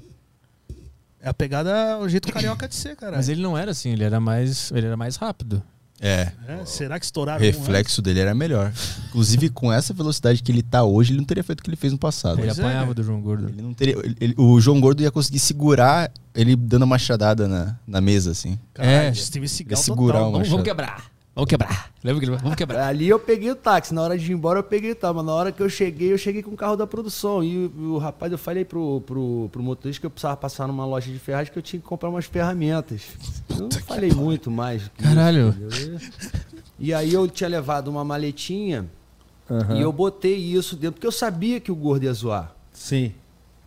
[1.20, 3.18] É a pegada, o jeito carioca de ser, cara.
[3.18, 5.64] Mas ele não era assim, ele era mais, ele era mais rápido.
[6.00, 6.32] É.
[6.48, 7.42] É, será que O estouraram?
[7.44, 8.72] reflexo dele era melhor.
[9.10, 11.76] Inclusive, com essa velocidade que ele tá hoje, ele não teria feito o que ele
[11.76, 12.38] fez no passado.
[12.40, 12.94] Ele Pois é, apanhava cara.
[12.94, 13.50] do João Gordo.
[13.50, 17.48] Ele não teria, ele- ele- o João Gordo ia conseguir segurar ele dando uma machadada
[17.48, 18.60] na, na mesa, assim.
[18.74, 19.14] Caralho, É.
[19.14, 20.30] Steven Seagal segurar total.
[20.30, 21.06] uma- Vamos, vamos quebrar.
[21.38, 21.92] Vamos quebrar.
[22.04, 22.88] Lembra que ele vamos quebrar.
[22.88, 25.26] Ali eu peguei o táxi, na hora de ir embora eu peguei o táxi, mas
[25.26, 27.44] na hora que eu cheguei, eu cheguei com o carro da produção.
[27.44, 30.84] E o, o rapaz, eu falei pro, pro, pro motorista que eu precisava passar numa
[30.84, 33.04] loja de ferragem que eu tinha que comprar umas ferramentas.
[33.52, 34.82] Eu não falei muito mais.
[34.82, 35.50] isso, Caralho.
[35.50, 36.00] entendeu?
[36.80, 38.88] E aí eu tinha levado uma maletinha
[39.48, 39.78] Aham.
[39.78, 42.52] e eu botei isso dentro, porque eu sabia que o gordo ia zoar.
[42.74, 43.14] Sim.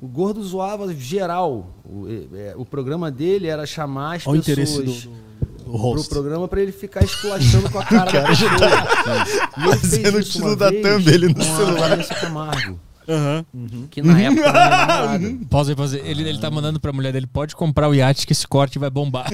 [0.01, 1.69] O gordo zoava geral.
[1.85, 5.13] O, é, o programa dele era chamar as Olha o interesse pessoas do,
[5.71, 6.09] do, do pro host.
[6.09, 8.51] programa pra ele ficar esculachando com a cara da pessoa.
[9.57, 11.89] E ele fez Fazendo o título da thumb dele no celular.
[11.91, 13.45] Vanessa Camargo, Aham.
[13.91, 15.47] que na época era minha namorada.
[15.51, 16.03] Pausa aí, pausa aí.
[16.09, 18.91] Ele, ele tá mandando pra mulher dele, pode comprar o iate que esse corte vai
[18.91, 19.27] bombar.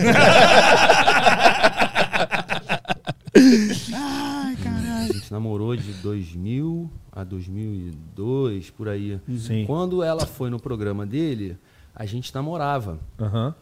[3.88, 9.20] A gente namorou de 2000 a 2002, por aí.
[9.38, 9.64] Sim.
[9.66, 11.56] Quando ela foi no programa dele,
[11.94, 12.98] a gente namorava.
[13.20, 13.54] Aham.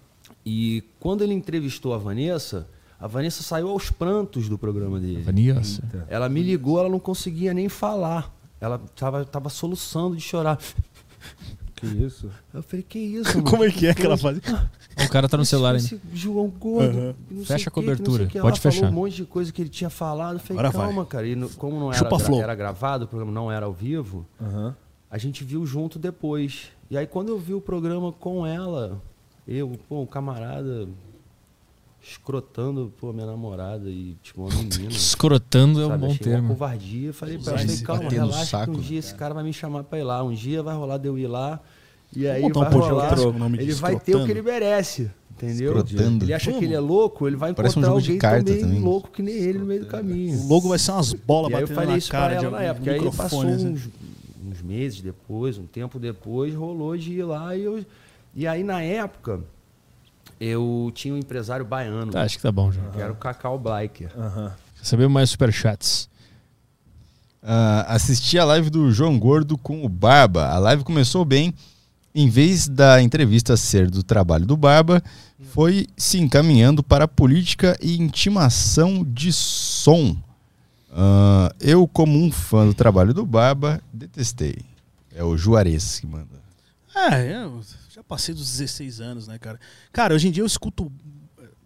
[0.44, 2.68] E quando ele entrevistou a Vanessa,
[3.00, 5.22] a Vanessa saiu aos prantos do programa dele.
[5.22, 5.82] Vanessa.
[6.08, 8.34] Ela me ligou, ela não conseguia nem falar.
[8.60, 10.58] Ela tava, tava soluçando de chorar.
[11.76, 12.30] Que isso?
[12.52, 13.50] Eu falei, que isso, mano?
[13.50, 14.42] Como é que é que ela fazia?
[15.04, 16.00] O cara tá no celular ainda.
[16.12, 17.16] João Gordo.
[17.28, 18.38] Que sei Fecha a que cobertura, o quê.
[18.40, 18.88] pode Ela falou fechar.
[18.90, 20.36] um monte de coisa que ele tinha falado.
[20.36, 20.86] Eu falei, Agora vai.
[20.86, 21.26] calma, cara.
[21.26, 24.24] E no- como não era, Chupa gra- era gravado, o programa não era ao vivo,
[24.40, 24.74] Aham.
[25.10, 26.68] a gente viu junto depois.
[26.90, 29.02] E aí quando eu vi o programa com ela,
[29.46, 30.88] eu, pô, um camarada
[32.02, 34.90] escrotando, pô, minha namorada e, tipo, uma menina.
[34.92, 36.00] Escrotando é um sabe?
[36.00, 36.48] bom Achei uma termo.
[36.48, 37.12] covardia.
[37.12, 38.86] Falei pra ela, calma, relaxa saco, que um né?
[38.88, 40.22] dia esse cara vai me chamar pra ir lá.
[40.22, 41.60] Um dia vai rolar de eu ir lá.
[42.14, 45.10] E aí um vai podcast rolar, ele vai ter o que ele merece.
[45.36, 45.76] Entendeu?
[45.78, 46.24] Escrotando.
[46.24, 48.60] Ele acha que ele é louco, ele vai Parece um encontrar de alguém carta também,
[48.60, 48.80] também.
[48.80, 50.38] louco que nem ele no meio do caminho.
[50.38, 52.44] O logo vai ser umas bolas aí eu batendo falei na isso pra cara de
[52.44, 52.90] ela na época.
[52.92, 53.66] Aí passou assim.
[53.66, 53.88] uns,
[54.46, 57.84] uns meses depois, um tempo depois, rolou de ir lá e eu.
[58.34, 59.40] E aí na época,
[60.40, 62.82] eu tinha um empresário baiano, Tá, acho que tá bom já.
[62.90, 64.10] que era o Cacau Blaiker.
[64.16, 64.52] Aham.
[64.82, 66.08] Sabemos mais superchats.
[67.42, 70.48] Ah, assisti a live do João Gordo com o Barba.
[70.48, 71.54] A live começou bem.
[72.14, 75.02] Em vez da entrevista ser do trabalho do Barba,
[75.50, 80.16] foi se encaminhando para a política e intimação de som.
[80.92, 84.56] Ah, eu, como um fã do trabalho do Barba, detestei.
[85.14, 86.43] É o Juarez que manda.
[86.94, 89.58] É, eu já passei dos 16 anos, né, cara?
[89.92, 90.90] Cara, hoje em dia eu escuto.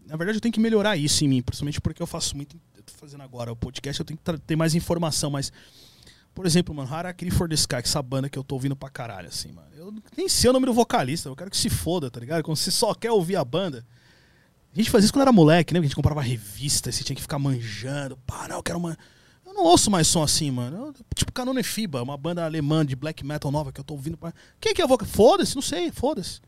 [0.07, 2.59] Na verdade, eu tenho que melhorar isso em mim, principalmente porque eu faço muito.
[2.75, 5.53] Eu tô fazendo agora o podcast, eu tenho que ter mais informação, mas.
[6.35, 9.27] Por exemplo, mano, Harakiri for the Sky, essa banda que eu tô ouvindo pra caralho,
[9.29, 9.69] assim, mano.
[9.75, 12.45] Eu nem sei o nome do vocalista, eu quero que se foda, tá ligado?
[12.45, 13.85] Quando você só quer ouvir a banda.
[14.73, 15.81] A gente fazia isso quando era moleque, né?
[15.81, 18.17] A gente comprava revista, você tinha que ficar manjando.
[18.19, 18.97] Pá, não, eu quero uma.
[19.59, 20.77] Eu não ouço mais som assim, mano.
[20.87, 24.17] Eu- tipo Canone Fiba, uma banda alemã de black metal nova que eu tô ouvindo.
[24.17, 24.33] Pra...
[24.61, 25.07] Quem que é a vocal?
[25.09, 26.41] Foda-se, não sei, foda-se.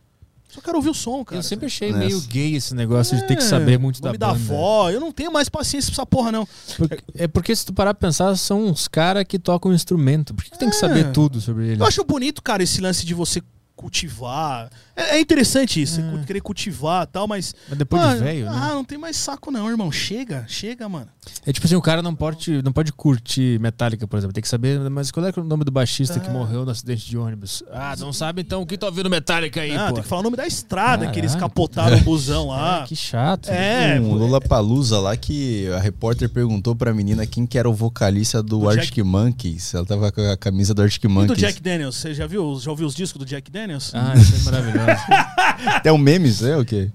[0.49, 1.39] Só quero ouvir o som, cara.
[1.39, 2.07] Eu sempre achei Nessa.
[2.07, 4.19] meio gay esse negócio de ter que saber muito da banda.
[4.19, 4.91] da avó.
[4.91, 6.47] Eu não tenho mais paciência pra essa porra, não.
[6.77, 10.35] Porque- é porque se tu parar pra pensar, são uns caras que tocam instrumento.
[10.35, 10.79] Por que, que tem que É.
[10.79, 11.79] saber tudo sobre eles?
[11.81, 13.41] Eu acho bonito, cara, esse lance de você
[13.77, 14.71] cultivar.
[14.97, 17.55] É, é interessante isso, você querer cultivar e tal, mas.
[17.69, 18.53] Mas depois Ah, de velho, né?
[18.55, 19.91] Ah, não tem mais saco, não, irmão.
[19.91, 21.07] Chega, chega, mano.
[21.47, 24.35] É tipo assim, o cara não pode, não pode curtir Metallica, por exemplo.
[24.35, 26.33] Tem que saber, mas qual é o nome do baixista que Ah.
[26.33, 27.63] morreu no acidente de ônibus?
[27.73, 29.95] Ah, não sabe então o que tá ouvindo Metallica aí, ah, pô.
[29.95, 32.61] tem que falar o nome da estrada que eles capotaram o busão lá.
[32.85, 33.49] É, que chato.
[33.49, 34.15] É, um.
[34.15, 38.61] Lula Palusa lá que a repórter perguntou pra menina quem que era o vocalista do,
[38.61, 39.75] Do Arctic Monkeys.
[39.75, 41.39] Ela tava com a camisa do Arctic E do Monkeys.
[41.39, 42.59] Jack Daniels, você já viu?
[42.61, 43.93] Já ouviu os discos do Jack Daniels?
[43.95, 44.90] Ah, isso é maravilhoso.
[45.77, 46.91] Até um meme, isso é o quê?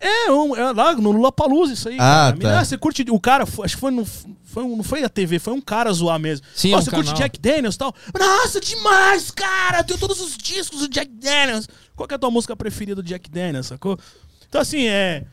[0.00, 1.96] É, um, é lá no Lula Palusa isso aí.
[1.98, 2.54] Ah, cara.
[2.54, 2.60] Tá.
[2.60, 3.04] ah, você curte.
[3.10, 4.04] O cara, acho que foi no.
[4.44, 6.46] Foi, um- não foi a TV, foi um cara zoar mesmo.
[6.54, 7.22] Sim, Ó, é um você curte canal.
[7.22, 7.94] Jack Daniels e tal?
[8.18, 9.78] Nossa, demais, cara!
[9.80, 11.66] Eu tenho todos os discos do Jack Daniels.
[11.96, 13.98] Qual que é a tua música preferida do Jack Daniels, sacou?
[14.48, 15.24] Então, assim, é.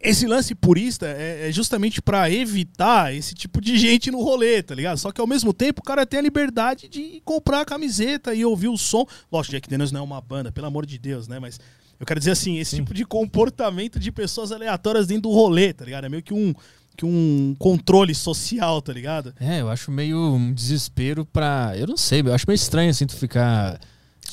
[0.00, 4.74] Esse lance purista é, é justamente pra evitar esse tipo de gente no rolê, tá
[4.74, 4.98] ligado?
[4.98, 8.44] Só que ao mesmo tempo o cara tem a liberdade de comprar a camiseta e
[8.44, 9.06] ouvir o som.
[9.30, 11.38] Lógico, Jack Daniels não é uma banda, pelo amor de Deus, né?
[11.38, 11.58] Mas
[11.98, 15.84] eu quero dizer assim, esse tipo de comportamento de pessoas aleatórias dentro do rolê, tá
[15.84, 16.04] ligado?
[16.04, 16.52] É meio que um,
[16.96, 19.32] que um controle social, tá ligado?
[19.38, 21.72] É, eu acho meio um desespero pra.
[21.76, 23.78] Eu não sei, eu acho meio estranho assim tu ficar.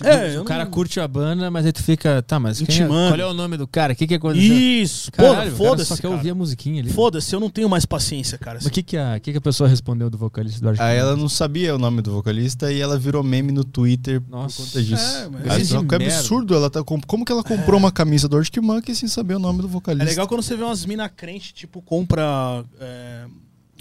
[0.03, 2.87] É, o cara não- curte a banda, mas aí tu fica, tá, mas quem é,
[2.87, 3.93] qual é o nome do cara?
[3.93, 4.55] O que que aconteceu?
[4.55, 5.89] Isso, Caralho, pô, cara foda-se.
[5.89, 6.13] só quer cara.
[6.15, 6.91] ouvir a musiquinha ali.
[6.91, 8.57] Foda-se, eu não tenho mais paciência, cara.
[8.59, 10.97] Mas o que que a, que que a pessoa respondeu do vocalista do Arctic Aí
[10.97, 14.57] ela não sabia o nome do vocalista e ela virou meme no Twitter Nossa.
[14.57, 15.03] por conta disso.
[15.17, 16.53] É, mas- que é absurdo.
[16.55, 19.39] Ela tá comp- Como que ela comprou uma camisa do Arctic Monkey sem saber o
[19.39, 20.09] nome do É vocalista?
[20.09, 23.25] legal quando você vê umas mina crente, tipo, compra é,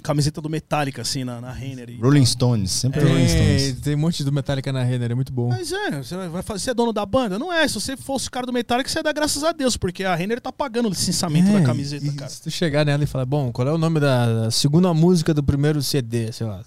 [0.01, 1.97] camiseta do Metallica, assim, na, na Renner.
[2.01, 3.81] Rolling Stones, sempre Rolling Tem, Stones.
[3.81, 5.49] tem um monte do Metallica na Renner, é muito bom.
[5.49, 7.37] Mas é, você vai fazer, você é dono da banda?
[7.39, 7.67] Não é.
[7.67, 10.15] Se você fosse o cara do Metallica, você ia dar graças a Deus, porque a
[10.15, 12.29] Renner tá pagando o licenciamento da É, camiseta, e cara.
[12.29, 15.33] Se tu chegar nela e falar, bom, qual é o nome da, da segunda música
[15.33, 16.63] do primeiro CD, sei lá.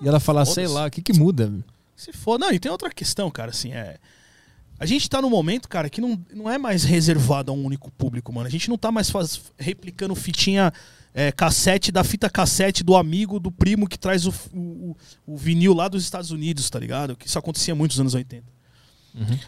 [0.00, 1.52] E ela falar, sei lá, o que que muda?
[1.96, 2.38] Se for.
[2.38, 3.96] Não, e tem outra questão, cara, assim, é.
[4.78, 7.90] A gente tá num momento, cara, que não, não é mais reservado a um único
[7.90, 8.46] público, mano.
[8.46, 10.70] A gente não tá mais faz, replicando fitinha
[11.18, 14.94] é, cassete da fita cassete do amigo, do primo que traz o, o,
[15.26, 17.16] o vinil lá dos Estados Unidos, tá ligado?
[17.16, 18.44] Que isso acontecia muito nos anos 80.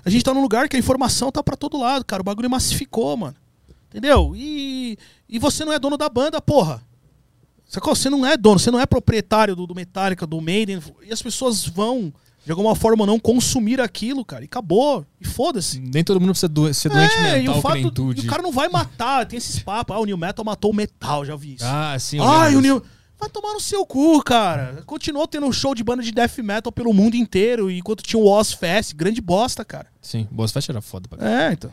[0.03, 2.23] A gente tá num lugar que a informação tá pra todo lado, cara.
[2.23, 3.37] O bagulho massificou, mano.
[3.91, 4.33] Entendeu?
[4.35, 4.99] E,
[5.29, 6.83] e você não é dono da banda, porra.
[7.67, 7.95] Sacou?
[7.95, 10.81] Você não é dono, você não é proprietário do, do Metallica, do Maiden.
[11.07, 12.11] E as pessoas vão,
[12.49, 14.43] de alguma forma, não consumir aquilo, cara.
[14.43, 15.05] E acabou.
[15.21, 15.79] E foda-se.
[15.81, 18.13] Nem todo mundo precisa do- ser doente É, e mental o que nem fato.
[18.17, 19.27] e o cara não vai matar.
[19.27, 19.95] Tem esses papos.
[19.95, 21.65] Ah, o New Metal matou o metal, já vi isso.
[21.67, 22.19] Ah, sim.
[22.19, 22.63] Ai, o.
[22.63, 22.83] New.
[23.21, 24.83] Vai tomar no seu cu, cara.
[24.87, 28.27] Continuou tendo um show de banda de death metal pelo mundo inteiro, enquanto tinha o
[28.27, 28.95] Ozfest.
[28.95, 29.89] Grande bosta, cara.
[30.01, 31.51] Sim, Boas Fest era foda pra caralho.
[31.51, 31.71] É, então.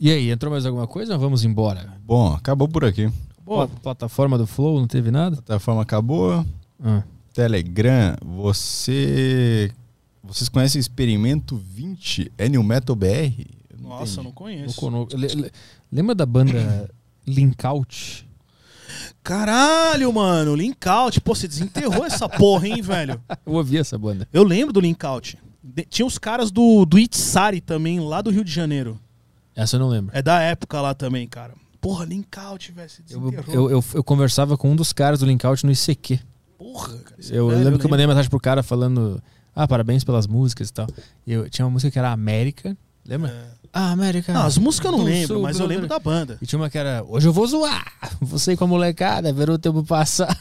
[0.00, 1.92] E aí, entrou mais alguma coisa ou vamos embora?
[2.04, 3.08] Bom, acabou por aqui.
[3.44, 3.68] Boa.
[3.68, 5.36] Pla- Plataforma do Flow, não teve nada?
[5.38, 6.44] A plataforma acabou.
[6.82, 7.02] Ah.
[7.36, 9.70] Telegram, você.
[10.24, 12.32] Vocês conhecem o Experimento 20?
[12.38, 13.44] É New Metal BR?
[13.68, 14.24] Eu não Nossa, eu entendi.
[14.24, 14.90] não conheço.
[14.90, 15.50] No- no- le- le-
[15.92, 16.90] Lembra da banda
[17.26, 18.26] Linkout?
[19.22, 20.54] Caralho, mano.
[20.56, 21.20] Linkout.
[21.20, 23.20] Pô, você desenterrou essa porra, hein, velho?
[23.44, 24.26] Eu ouvi essa banda.
[24.32, 25.36] Eu lembro do Linkout.
[25.62, 28.98] De- Tinha os caras do, do Itzari também, lá do Rio de Janeiro.
[29.54, 30.16] Essa eu não lembro.
[30.16, 31.52] É da época lá também, cara.
[31.82, 32.88] Porra, Linkout, velho.
[32.88, 33.54] Você Eu, desenterrou.
[33.70, 36.18] eu, eu, eu conversava com um dos caras do Linkout no ICQ.
[36.58, 37.16] Porra, cara.
[37.20, 39.22] esse Eu velho, lembro que eu mandei mensagem pro cara falando:
[39.54, 40.86] Ah, parabéns pelas músicas e tal.
[41.26, 42.76] E eu tinha uma música que era América.
[43.04, 43.30] Lembra?
[43.30, 43.56] É.
[43.72, 44.32] Ah, América.
[44.32, 46.38] Não, as músicas eu não lembro, Sul, mas eu lembro da banda.
[46.40, 47.84] E tinha uma que era Hoje eu vou zoar.
[48.38, 50.34] Sair com a molecada, ver o tempo passar.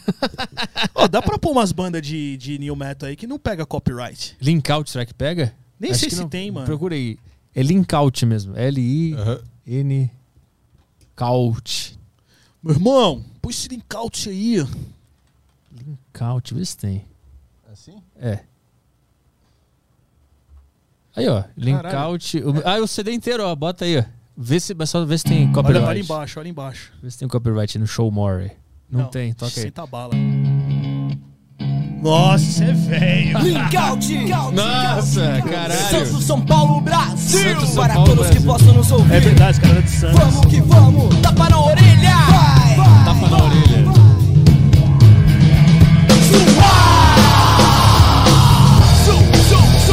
[0.96, 4.38] Ó, dá pra pôr umas bandas de, de new metal aí que não pega copyright.
[4.42, 5.54] Linkout, será que pega?
[5.78, 6.30] Nem Acho sei se não.
[6.30, 6.66] tem, mano.
[6.66, 7.18] Procura aí.
[7.54, 8.56] É Linkout mesmo.
[8.56, 10.12] L-I-N.
[11.14, 12.00] Couch.
[12.64, 14.66] Meu irmão, põe esse Linkout aí.
[16.22, 16.26] Ó.
[16.28, 17.06] Linkout, vê se tem.
[17.72, 18.02] Assim?
[18.20, 18.40] É.
[21.16, 21.44] Aí, ó.
[21.58, 22.38] Linkout.
[22.40, 23.56] O- Ah, o CD inteiro, ó.
[23.56, 24.04] Bota aí, ó.
[24.38, 25.88] Vê se, só vê se tem Olha, copyright.
[25.88, 26.92] olha embaixo, olha embaixo.
[27.02, 28.52] Vê se tem copyright no Show More.
[28.90, 29.64] Não, tem, toca aí.
[29.64, 30.14] Senta bala.
[32.02, 33.40] Nossa, você é velho.
[34.54, 35.74] Nossa, caralho.
[35.90, 37.40] Santos, São Paulo, Brasil.
[37.56, 38.52] Santos, São Para Paulo, todos que Brasil.
[38.52, 39.14] possam nos ouvir.
[39.14, 40.20] É verdade, cara de Santos.
[40.20, 41.16] Vamos que vamos.
[41.22, 42.16] Tapa na orelha.
[42.30, 42.76] Vai.
[43.06, 43.85] Tapa na orelha.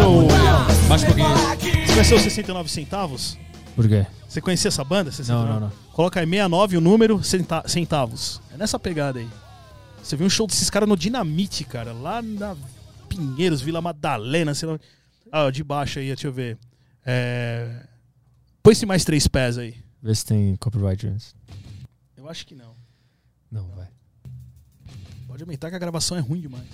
[0.00, 0.88] Mas Mas vai o- mudar.
[0.88, 1.86] Baixa um pouquinho.
[1.86, 3.38] Você conheceu os 69 centavos?
[3.76, 4.06] Por quê?
[4.28, 5.10] Você conhecia essa banda?
[5.10, 5.46] 69?
[5.52, 5.72] Não, não, não.
[5.92, 8.40] Coloca aí 69 o número, centa- centavos.
[8.52, 9.28] É nessa pegada aí.
[10.02, 12.56] Você viu um show desses caras no Dinamite, cara, lá na
[13.08, 14.78] Pinheiros, Vila Madalena, sei lá.
[15.30, 16.58] Ah, de baixo aí, deixa eu ver.
[17.04, 17.82] É...
[18.62, 19.74] Põe-se mais três pés aí.
[20.02, 21.34] Vê se tem copyright antes.
[22.16, 22.74] Eu acho que não.
[23.50, 23.86] Não, vai.
[25.26, 26.64] Pode aumentar que a gravação é ruim demais.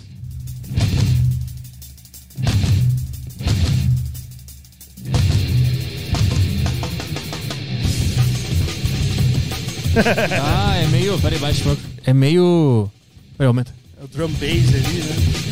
[10.41, 11.19] Ah, é meio.
[11.19, 11.81] Peraí, baixa um pouco.
[12.05, 12.89] É meio.
[13.37, 13.73] Peraí, aumenta.
[13.99, 15.47] É o drum bass ali, né?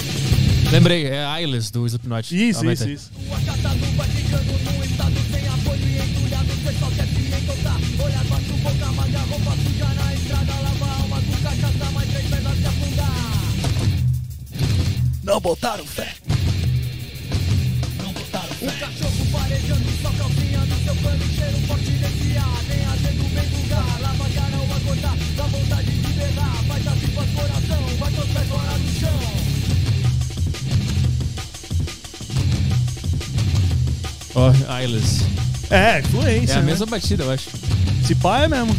[0.72, 2.36] Lembrei, é Eyeless do Slipknot.
[2.36, 3.12] Isso, Aumenta isso, isso.
[15.24, 16.14] Não botaram fé.
[18.62, 23.50] O cachorro parejando, sua calcinha no seu pano, cheiro forte desse ar, nem azendo bem
[23.50, 24.02] lugar.
[24.02, 28.30] Lava garão a gozar, dá vontade de berrar, faz as pipas coração, vai com os
[28.30, 29.20] pés fora do chão.
[34.36, 35.20] Ó, oh, Islas.
[35.70, 36.54] É, fluência.
[36.54, 36.66] É a né?
[36.66, 37.50] mesma batida, eu acho.
[38.06, 38.76] Se pá é mesmo.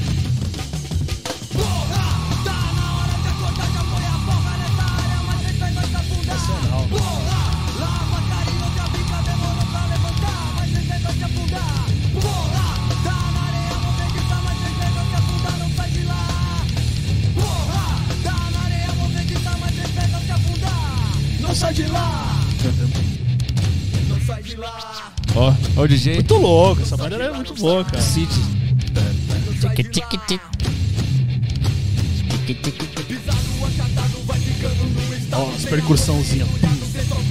[25.77, 26.15] Ó o DJ.
[26.15, 28.01] Muito louco, essa banda é muito cara.
[28.01, 28.41] City.
[35.33, 36.49] Ó, as percussãozinhas.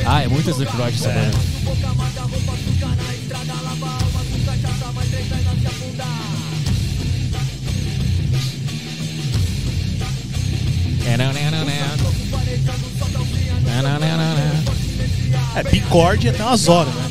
[0.05, 1.55] Ah, é muito Slipknot essa banda.
[15.55, 17.04] É, bicorde até umas horas, né?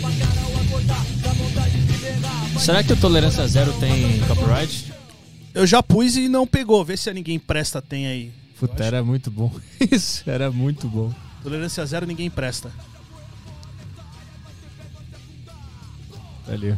[2.64, 4.90] Será que o Tolerância Zero tem copyright?
[5.52, 6.82] Eu já pus e não pegou.
[6.82, 8.32] Vê se ninguém presta tem aí.
[8.58, 9.54] Puta, era muito bom.
[9.92, 11.12] Isso, era muito bom.
[11.42, 12.72] Tolerância zero, ninguém presta.
[16.48, 16.74] Ali,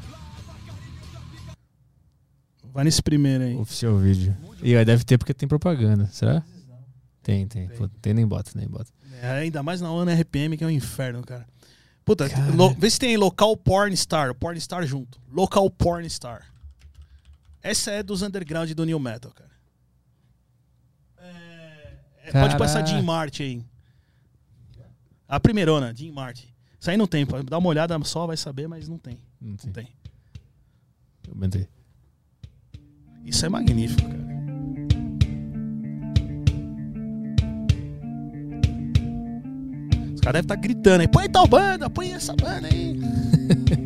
[2.74, 3.54] Vai nesse primeiro aí.
[3.54, 4.36] oficial vídeo.
[4.64, 6.42] E aí deve ter porque tem propaganda, será?
[7.22, 7.68] Tem, tem.
[7.68, 8.90] Pô, tem nem bota, nem bota.
[9.22, 11.46] É, ainda mais na ONU RPM, que é um inferno, cara.
[12.06, 15.20] Puta, lo- vê se tem aí local porn star, porn star junto.
[15.30, 16.46] Local porn star.
[17.60, 19.50] Essa é dos underground do New Metal, cara.
[21.18, 22.86] É, é, pode passar.
[22.86, 23.64] Jim Martin aí.
[25.28, 26.46] A primeirona, Jim Martin.
[26.78, 29.18] Isso aí não tem, dar uma olhada só, vai saber, mas não tem.
[29.40, 29.66] Não tem.
[29.66, 29.92] Não tem.
[31.26, 31.68] Eu aumentei.
[33.24, 34.35] Isso é magnífico, cara.
[40.26, 42.98] Os caras devem estar gritando aí, põe tal banda, põe essa banda aí.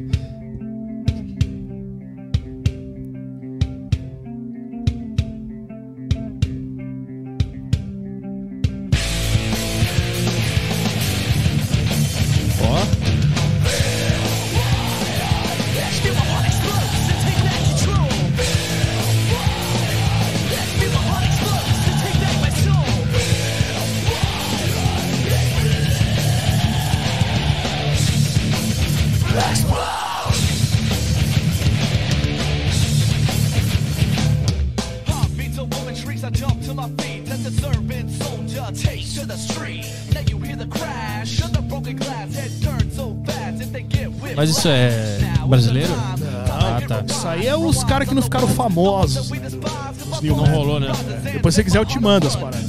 [44.61, 45.93] isso é brasileiro?
[46.51, 47.03] Ah, tá.
[47.09, 49.31] Isso aí é os caras que não ficaram famosos.
[49.31, 50.59] Os New Não Metal.
[50.59, 50.89] rolou, né?
[51.33, 52.69] Depois se você quiser eu te mando as paradas.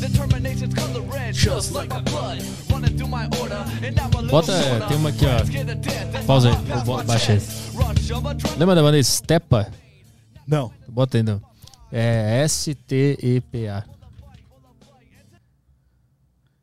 [4.30, 4.88] Bota, shorter.
[4.88, 6.24] tem uma aqui, ó.
[6.26, 7.42] Pausa aí, baixa aí.
[8.58, 9.68] Lembra da banda Stepa?
[10.48, 10.72] Não.
[10.88, 11.42] Bota aí, não.
[11.92, 13.84] É S-T-E-P-A.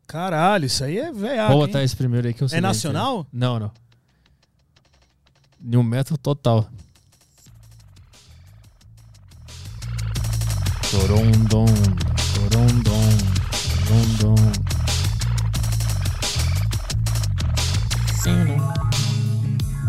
[0.07, 1.49] Caralho, isso aí é velho.
[1.49, 2.59] Vou botar esse primeiro aí que eu sei.
[2.59, 3.27] É nacional?
[3.31, 3.71] Não, não.
[5.61, 6.69] New Metal total.
[10.91, 11.67] Torondon,
[12.35, 13.19] Torondon,
[13.87, 14.53] Torondon.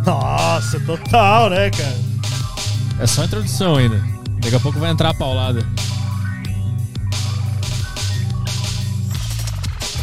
[0.05, 1.95] Nossa, total, né, cara?
[2.99, 4.03] É só a introdução ainda.
[4.41, 5.65] Daqui a pouco vai entrar a paulada.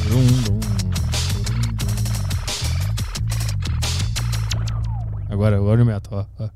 [0.03, 0.56] Torondon,
[5.37, 6.49] Agora, agora o metal, ó, ó.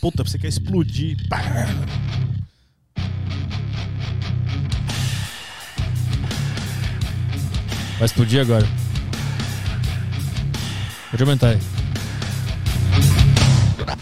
[0.00, 1.16] Puta, você quer explodir.
[1.28, 1.40] Pá.
[7.96, 8.66] Vai explodir agora.
[11.12, 11.60] Pode aumentar aí.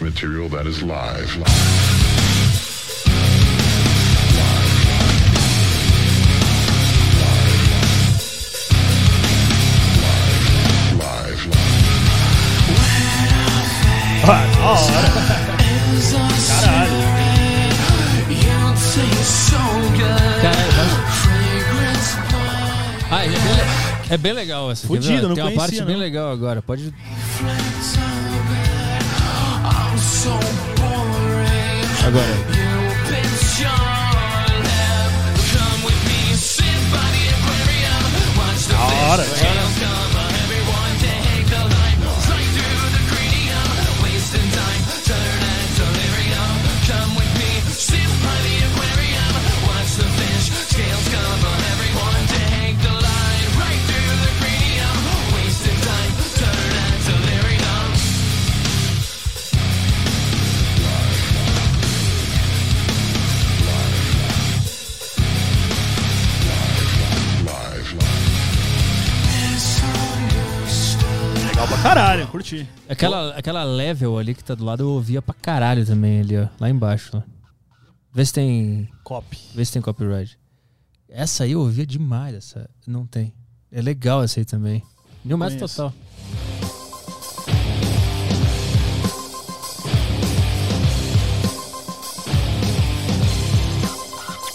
[0.01, 1.37] Material that is live.
[1.37, 1.92] Live.
[14.25, 15.09] Ah, da hora.
[16.47, 16.91] Caralho.
[20.41, 21.03] Caralho,
[23.11, 23.39] Ah, é bem,
[24.09, 24.87] é bem legal essa.
[24.87, 25.85] Fudido, não Tem uma conhecia, parte não.
[25.85, 26.61] bem legal agora.
[26.61, 26.93] Pode.
[32.05, 32.33] Agora.
[38.69, 39.23] Da hora.
[72.87, 76.47] Aquela, aquela level ali que tá do lado eu ouvia pra caralho também ali, ó.
[76.59, 77.17] Lá embaixo.
[77.17, 77.21] Ó.
[78.13, 78.89] Vê se tem.
[79.03, 79.37] Copy.
[79.53, 80.39] Vê se tem copyright.
[81.09, 82.69] Essa aí eu ouvia demais, essa.
[82.87, 83.33] Não tem.
[83.71, 84.81] É legal essa aí também.
[85.25, 85.93] New Metal total.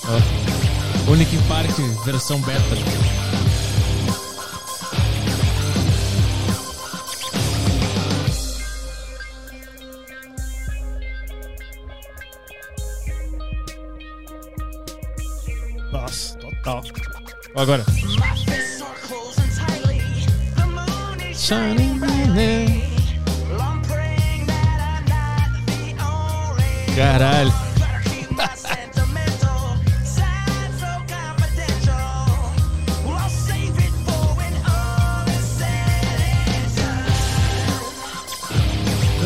[0.08, 1.10] Ó.
[1.10, 3.17] O Linkin Park versão beta.
[16.68, 16.82] Total.
[17.54, 17.84] Ó, Agora.
[26.94, 27.52] Caralho.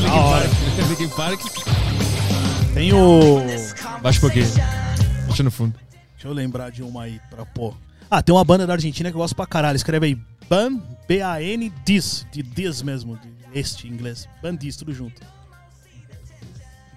[0.01, 0.51] Da hora.
[0.89, 1.41] Linkin Park.
[2.75, 3.41] Tem o.
[4.01, 4.47] Baixa um pouquinho.
[5.27, 5.75] Deixa no fundo.
[6.23, 7.77] Deixa eu lembrar de uma aí pra pôr.
[8.09, 9.75] Ah, tem uma banda da Argentina que eu gosto pra caralho.
[9.75, 10.15] Escreve aí
[10.49, 12.25] Ban, B-A-N, Dis.
[12.31, 13.17] De Dis mesmo.
[13.17, 14.29] De este em inglês.
[14.41, 15.21] Bandis, tudo junto.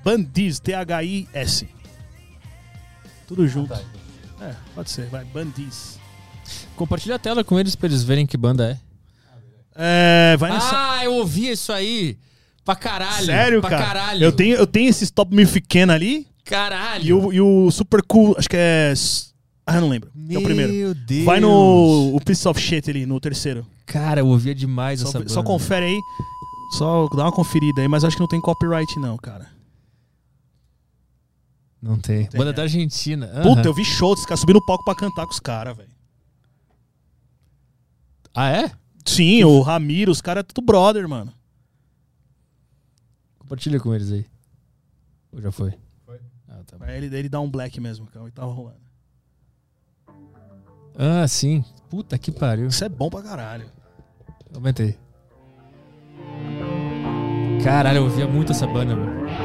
[0.04, 1.68] Bandis, T-H-I-S.
[3.28, 3.74] Tudo junto.
[3.74, 5.26] É, pode ser, vai.
[5.26, 5.98] Bandis.
[6.76, 8.80] Compartilha a tela com eles pra eles verem que banda é.
[10.34, 10.70] É, vai nessa.
[10.72, 12.20] Ah, eu ouvi isso aí.
[12.64, 13.26] Pra caralho.
[13.26, 13.86] Sério, pra cara?
[13.86, 14.24] caralho.
[14.24, 16.28] Eu tenho, eu tenho esse Stop Me Pequeno ali.
[16.46, 17.04] Caralho.
[17.04, 18.94] E o, e o Super Cool, acho que é.
[19.66, 20.12] Ah, eu não lembro.
[20.12, 20.72] que é o primeiro.
[20.72, 21.26] Meu Deus.
[21.26, 23.66] Vai no o Piece of Shit ali, no terceiro.
[23.86, 25.32] Cara, eu ouvia demais Só, essa banda.
[25.32, 26.00] só confere aí.
[26.78, 29.48] Só dá uma conferida aí, mas acho que não tem copyright, não, cara.
[31.82, 32.26] Não tem.
[32.28, 32.54] Tem, banda é.
[32.54, 33.28] da Argentina.
[33.44, 33.66] Puta, Aham.
[33.66, 35.90] eu vi show desse cara subir no palco pra cantar com os caras, velho.
[38.34, 38.72] Ah, é?
[39.06, 41.32] Sim, o Ramiro, os caras é tudo brother, mano.
[43.40, 44.26] Compartilha com eles aí.
[45.32, 45.74] Ou já foi?
[46.78, 48.86] Tá ele, ele dá um black mesmo, o que tava rolando.
[50.98, 51.64] Ah, sim.
[51.90, 52.68] Puta que pariu.
[52.68, 53.70] Isso é bom pra caralho.
[54.54, 54.98] Aumentei.
[57.64, 59.45] Caralho, eu ouvia muito essa banda, mano.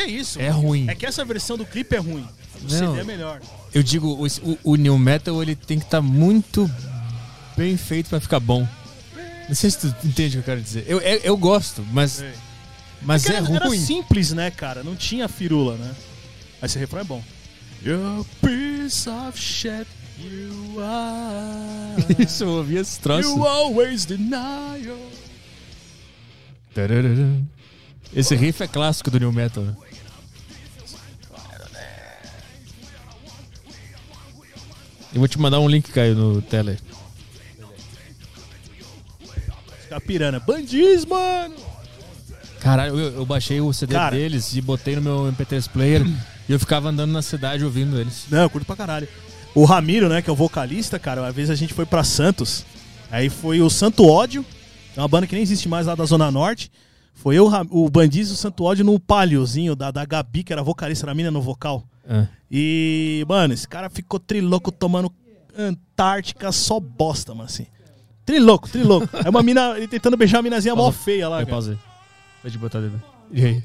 [0.00, 0.06] Né?
[0.06, 0.40] Que isso?
[0.40, 0.86] É ruim.
[0.88, 2.26] É que essa versão do clipe é ruim.
[2.60, 2.68] O Não.
[2.70, 3.40] CD é melhor.
[3.74, 6.70] Eu digo, o, o, o New Metal ele tem que estar muito
[7.56, 8.66] bem feito pra ficar bom.
[9.48, 10.84] Não sei se tu entende o que eu quero dizer.
[10.88, 12.32] Eu, eu, eu gosto, mas, É.
[13.02, 13.78] mas Porque é era, era ruim.
[13.78, 14.82] simples, né, cara?
[14.82, 15.94] Não tinha firula, né?
[16.60, 17.22] Mas esse refrão é bom.
[17.84, 19.86] You're a piece of shit,
[20.18, 22.04] you are.
[22.18, 23.28] Isso, eu ouvi esse troço.
[23.28, 24.06] you always.
[26.74, 27.40] Tararara.
[28.14, 29.64] Esse riff é clássico do New Metal.
[35.16, 36.78] Eu vou te mandar um link, Caio, no Tele.
[39.80, 40.38] Ficar pirando.
[40.40, 41.54] Bandis, mano!
[42.60, 44.14] Caralho, eu, eu baixei o CD Cara.
[44.14, 46.06] deles e botei no meu MP3 player
[46.46, 48.26] e eu ficava andando na cidade ouvindo eles.
[48.30, 49.08] Não, eu curto pra caralho.
[49.54, 52.66] O Ramiro, né, que é o vocalista, cara, uma vez a gente foi pra Santos.
[53.10, 54.44] Aí foi o Santo Ódio,
[54.94, 56.70] é uma banda que nem existe mais lá da Zona Norte.
[57.14, 60.62] Foi eu, o Bandiz e o Santo Ódio no paliozinho da, da Gabi, que era
[60.62, 61.82] vocalista da mina no vocal.
[62.08, 62.26] Ah.
[62.50, 65.12] E, mano, esse cara ficou triloco tomando
[65.58, 67.66] Antártica só bosta, mano, assim.
[68.24, 69.08] Triloco, triloco.
[69.24, 70.98] É uma mina, ele tentando beijar uma minazinha mó Pausa.
[70.98, 71.38] feia lá.
[71.38, 71.50] Aí, cara.
[71.54, 71.78] pausei.
[72.48, 73.02] Te botar dedo.
[73.32, 73.64] E aí?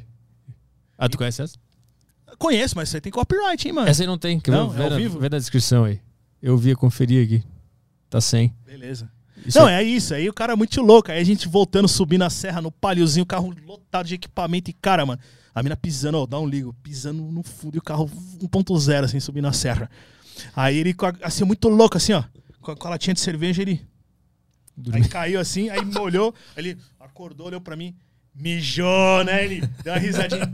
[0.98, 1.56] Ah, tu conhece essa?
[2.38, 3.88] Conheço, mas isso aí tem copyright, hein, mano.
[3.88, 5.20] Essa aí não tem, que Não, é vê, ao na, vivo?
[5.20, 6.00] vê na descrição aí.
[6.42, 7.44] Eu vi, conferi aqui.
[8.10, 8.54] Tá sem.
[8.66, 9.12] Beleza.
[9.46, 10.14] Isso não, aí- é isso.
[10.14, 11.12] Aí o cara é muito louco.
[11.12, 14.70] Aí a gente voltando, subindo a serra no paliozinho, o carro lotado de equipamento.
[14.70, 15.20] E, cara, mano,
[15.54, 18.10] a mina pisando, ó, dá um ligo, pisando no fundo e o carro
[18.42, 19.90] 1.0, assim, subindo a serra.
[20.56, 22.24] Aí ele, assim, muito louco, assim, ó,
[22.62, 23.86] com a, com a latinha de cerveja, ele.
[24.94, 27.94] Aí caiu assim, aí molhou, ele acordou, olhou pra mim,
[28.34, 29.44] mijou, né?
[29.46, 30.50] Ele deu uma risadinha.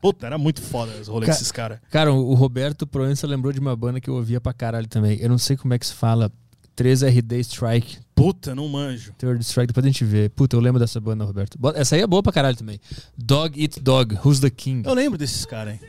[0.00, 1.78] Puta, era muito foda os rolês Ca- desses caras.
[1.90, 5.18] Cara, o Roberto Proença lembrou de uma banda que eu ouvia pra caralho também.
[5.20, 6.32] Eu não sei como é que se fala.
[6.76, 7.98] 3RD Strike.
[8.14, 9.12] Puta, não manjo.
[9.18, 10.28] Third Strike, depois a gente vê.
[10.28, 11.58] Puta, eu lembro dessa banda, Roberto.
[11.74, 12.80] Essa aí é boa pra caralho também.
[13.16, 14.86] Dog Eat Dog, Who's the King?
[14.88, 15.80] Eu lembro desses caras aí.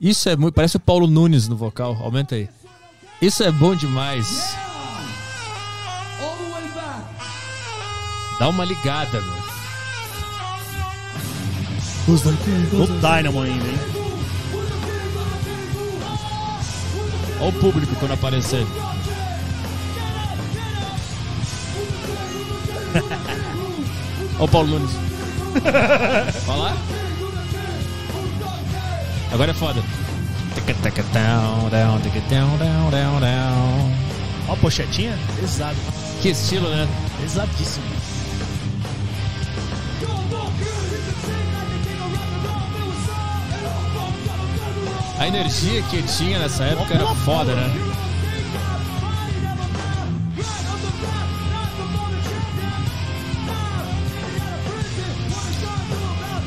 [0.00, 0.54] Isso é muito.
[0.54, 1.96] Parece o Paulo Nunes no vocal.
[2.00, 2.48] Aumenta aí.
[3.20, 4.54] Isso é bom demais.
[8.38, 9.40] Dá uma ligada, meu.
[12.08, 13.78] No Dynamo ainda, hein?
[17.38, 18.66] Olha o público quando aparecer.
[24.40, 24.90] Olha o Paulo Nunes.
[26.48, 26.76] Olha lá.
[29.32, 29.82] Agora é foda.
[34.48, 35.14] Ó a pochetinha.
[35.38, 35.76] Pesado.
[36.22, 36.88] Que estilo, né?
[37.20, 37.84] Pesadíssimo.
[45.18, 47.89] A energia que tinha nessa época era foda, né?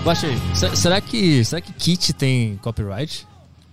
[0.03, 0.35] Baixa aí.
[0.55, 3.25] Se- Será que, será que Kit tem copyright?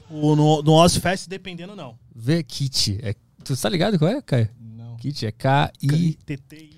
[0.09, 1.99] O, no, no Ozfest, dependendo, não.
[2.15, 2.99] Vê Kit.
[3.03, 4.49] É, tu tá ligado qual é, Caio?
[4.59, 4.97] Não.
[4.97, 6.15] Kit é K-I.
[6.25, 6.71] TT.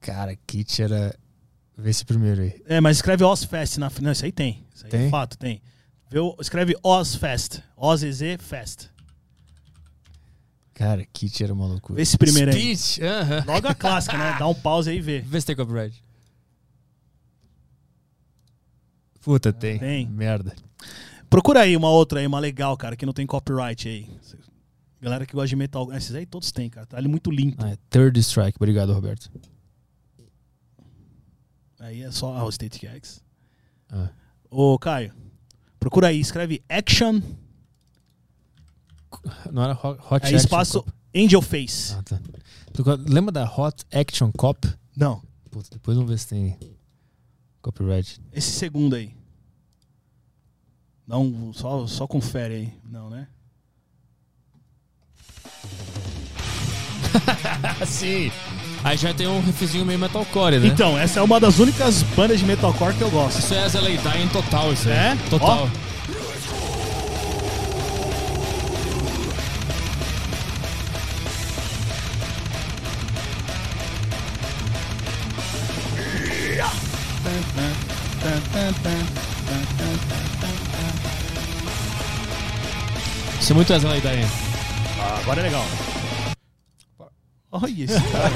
[0.00, 1.14] Cara, Kit era.
[1.76, 2.62] Vê esse primeiro aí.
[2.66, 4.04] É, mas escreve Ozfest na frente.
[4.04, 4.64] Não, isso aí tem.
[4.74, 5.06] Isso aí Tem?
[5.06, 5.60] é fato, tem.
[6.10, 7.60] Vê o- escreve Ozfest.
[7.76, 8.88] OZZ Fest.
[10.74, 11.96] Cara, Kit era uma loucura.
[11.96, 12.76] Vê esse primeiro aí.
[12.76, 13.44] Speech, aham.
[13.46, 14.36] Logo a clássica, né?
[14.38, 15.20] Dá um pause aí e vê.
[15.20, 16.02] Vê se tem copyright.
[19.22, 19.78] Puta, tem.
[19.78, 20.06] Tem.
[20.06, 20.54] Merda.
[21.28, 24.08] Procura aí uma outra aí, uma legal, cara, que não tem copyright aí.
[25.00, 25.92] Galera que gosta de metal.
[25.92, 26.86] Esses aí todos têm, cara.
[26.86, 27.64] Tá ali muito limpo.
[27.64, 28.58] Ah, é Third Strike.
[28.58, 29.30] Obrigado, Roberto.
[31.78, 33.22] Aí é só ah, o State Gags.
[33.90, 34.10] Ah.
[34.50, 35.14] Ô, Caio,
[35.78, 37.20] procura aí, escreve Action,
[39.50, 40.92] Não era Hot, hot aí Action espaço Cop.
[41.16, 41.94] Angel Face.
[41.94, 42.20] Ah, tá.
[43.08, 44.68] Lembra da Hot Action Cop?
[44.96, 46.56] Não, Puta, depois vamos ver se tem
[47.60, 48.20] copyright.
[48.32, 49.14] esse segundo aí.
[51.06, 52.72] Não, só, só confere aí.
[52.84, 53.26] Não, né?
[57.80, 58.30] Assim.
[58.82, 60.66] Aí já tem um riffzinho meio metalcore, né?
[60.68, 63.40] Então, essa é uma das únicas bandas de metalcore que eu gosto.
[63.40, 64.72] Isso é As LA Dying total,
[83.50, 83.50] isso aí.
[83.50, 83.50] É?
[83.50, 83.50] Total.
[83.50, 84.28] Isso é muito As LA Dying.
[85.00, 85.64] Ah, agora é legal.
[87.52, 88.30] Olha esse cara.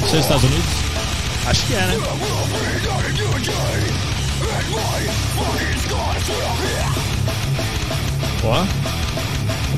[0.04, 0.64] Isso é Estados Unidos?
[1.46, 1.96] Acho que é, né?
[8.44, 9.01] Ó.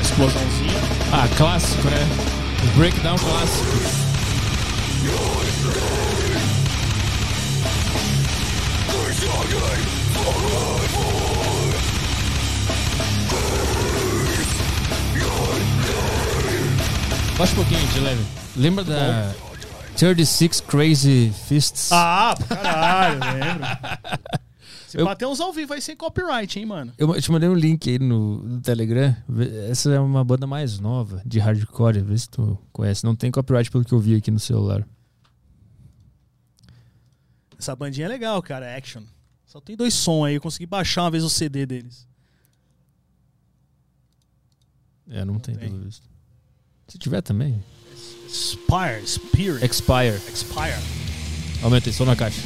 [0.00, 0.80] Explosãozinha.
[1.12, 2.08] Ah, clássico, né?
[2.76, 4.08] Breakdown clássico.
[17.38, 18.24] Baixa um pouquinho de leve.
[18.56, 19.32] Lembra da
[19.98, 21.90] 36 Crazy Fists?
[21.90, 23.66] Ah, caralho, lembro.
[24.86, 26.94] Se Eu- bater uns ao vivo aí sem copyright, hein, mano.
[26.96, 29.14] Eu te mandei um link aí no, no Telegram.
[29.68, 32.00] Essa é uma banda mais nova, de hardcore.
[32.00, 33.04] Vê se tu conhece.
[33.04, 34.86] Não tem copyright pelo que eu vi aqui no celular.
[37.58, 38.74] Essa bandinha é legal, cara.
[38.76, 39.02] Action.
[39.44, 40.36] Só tem dois sons aí.
[40.36, 42.06] Eu consegui baixar uma vez o CD deles.
[45.10, 45.68] É, não tem, tem.
[45.68, 46.08] pelo visto.
[46.86, 47.62] Se tiver também.
[48.30, 50.20] Spire, Spirit, Expire.
[50.32, 50.78] Expire.
[51.62, 52.40] Aumentei, só na caixa.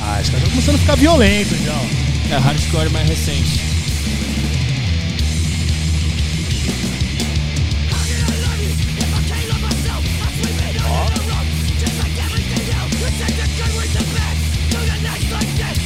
[0.00, 1.72] Ah, esse cara tá começando a ficar violento já.
[1.72, 2.34] ó.
[2.34, 3.60] É hardcore mais recente.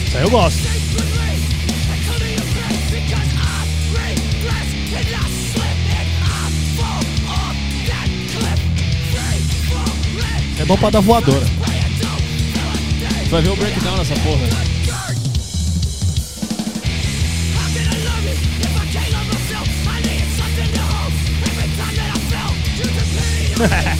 [0.06, 0.77] Isso aí eu gosto.
[10.58, 11.46] É bom pra dar voadora.
[13.30, 14.48] Vai ver o breakdown nessa porra.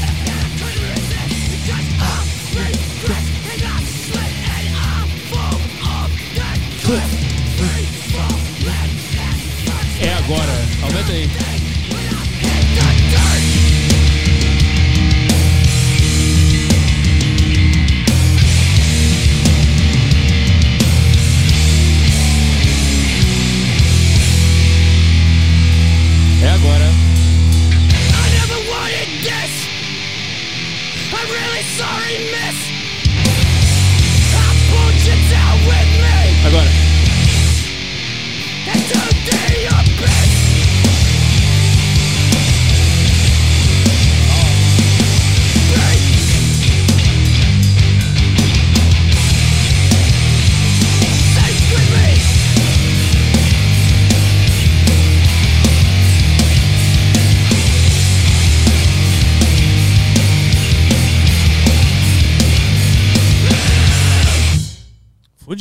[10.01, 10.53] É agora.
[10.83, 11.48] Aumenta aí.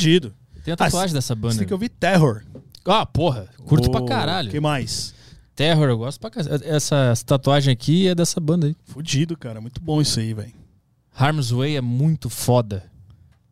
[0.08, 0.34] Fudido.
[0.64, 1.53] Tem a tatuagem dessa banda.
[1.53, 2.44] Você tem que ouvir Terror.
[2.86, 3.48] Ah, porra.
[3.66, 4.50] Curto pra O- caralho.
[4.50, 5.14] que mais?
[5.56, 6.61] Terror, eu gosto pra caralho.
[6.64, 8.76] Essa, essa tatuagem aqui é dessa banda aí.
[8.86, 9.60] Fudido, cara.
[9.60, 10.53] Muito bom isso aí, velho.
[11.14, 12.84] Harm's Way é muito foda.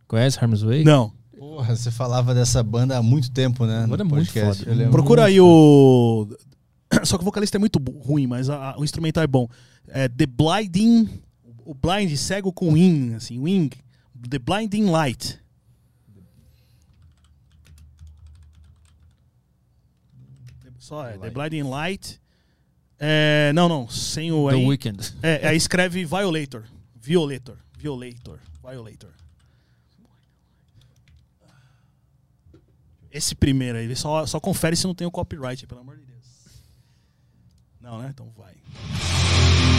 [0.07, 0.83] Conhece Harm's Way?
[0.83, 1.11] Não.
[1.37, 3.83] Porra, você falava dessa banda há muito tempo, né?
[3.83, 4.63] A banda é muito podcast.
[4.65, 4.89] foda.
[4.89, 6.27] Procura aí o.
[7.03, 9.47] Só que o vocalista é muito ruim, mas a- a- o instrumental é bom.
[9.87, 11.09] É The Blinding.
[11.65, 13.69] O blind cego com wing, assim, wing.
[14.29, 15.39] The Blinding Light.
[20.85, 22.21] Só é, The Blinding Light.
[22.99, 24.47] É, não, não, sem o.
[24.49, 25.15] The aí- Weeknd.
[25.23, 26.63] É, aí escreve Violator.
[26.95, 27.57] Violator.
[27.75, 28.37] Violator.
[28.63, 29.09] Violator.
[33.11, 36.23] Esse primeiro aí, só, só confere se não tem o copyright, pelo amor de Deus.
[37.81, 38.09] Não, né?
[38.13, 38.53] Então vai.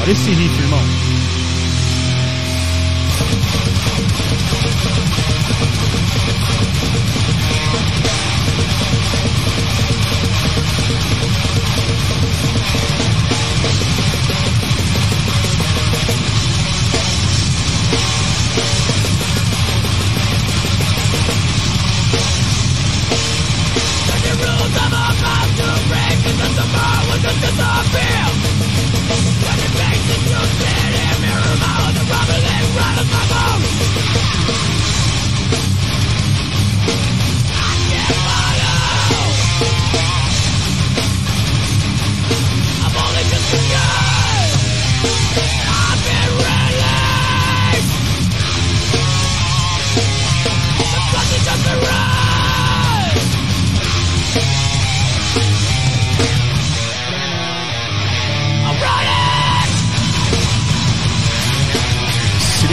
[0.03, 0.81] Olha esse riff, irmão.
[27.27, 27.35] When
[29.59, 33.76] it makes it to sin, it mirror my the problem in front of my bones.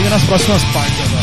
[0.04, 1.13] Liga nas próximas partes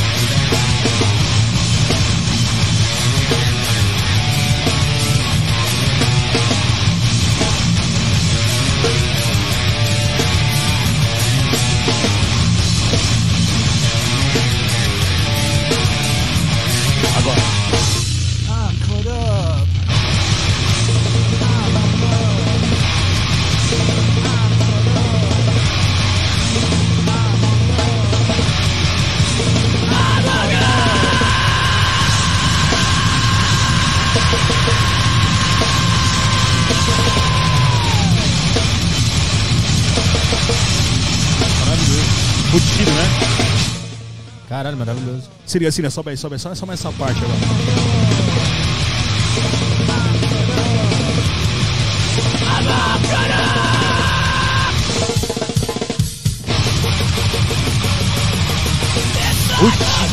[44.62, 45.28] Caralho, maravilhoso.
[45.44, 47.40] Se liga, se liga, sobe aí, sobe aí, só, só mais essa parte agora.
[59.58, 60.11] Te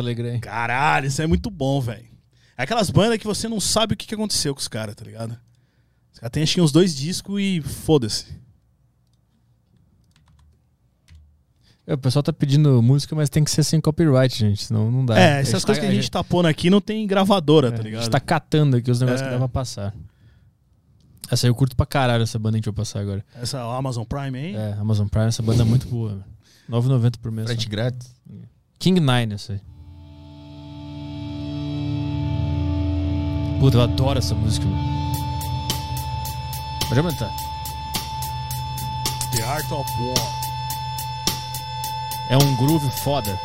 [0.00, 0.40] no Telegram.
[0.40, 2.06] Caralho, isso é muito bom, velho.
[2.56, 5.38] É aquelas bandas que você não sabe o que aconteceu com os caras, tá ligado?
[6.12, 8.40] Os caras têm acho que uns dois discos e foda-se.
[11.86, 14.64] É, O pessoal tá pedindo música, mas tem que ser sem copyright, gente.
[14.66, 15.18] Senão não dá.
[15.18, 17.80] É, essas tá- coisas que a gente tá pondo aqui não tem gravadora, é, tá
[17.80, 18.02] A ligado?
[18.02, 19.24] gente tá catando aqui os negócios É.
[19.24, 19.94] que dá pra passar.
[21.30, 23.24] Essa aí eu curto pra caralho, essa banda que a gente vai passar agora.
[23.34, 24.54] Essa Amazon Prime aí.
[24.54, 26.10] É, Amazon Prime, essa banda é muito boa.
[26.10, 26.24] velho.
[26.68, 27.46] 9,90 por mês.
[27.48, 27.70] Frete só.
[27.70, 28.14] grátis.
[28.78, 29.60] King Nine, essa aí.
[33.62, 34.82] Puta, eu adoro essa música, mano.
[36.88, 37.30] Pode aumentar.
[39.30, 40.32] The Art of War.
[42.28, 43.38] É um groove foda.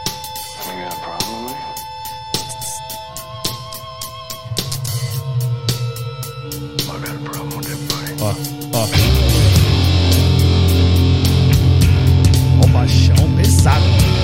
[8.19, 8.33] Ó,
[8.73, 8.87] ó.
[12.63, 14.16] Ó, baixão pesado.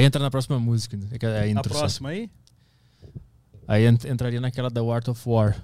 [0.00, 0.96] Aí entra na próxima música.
[0.96, 1.06] né?
[1.12, 2.30] É é a A próxima aí?
[3.68, 5.62] Aí ent- entraria naquela da Art of War.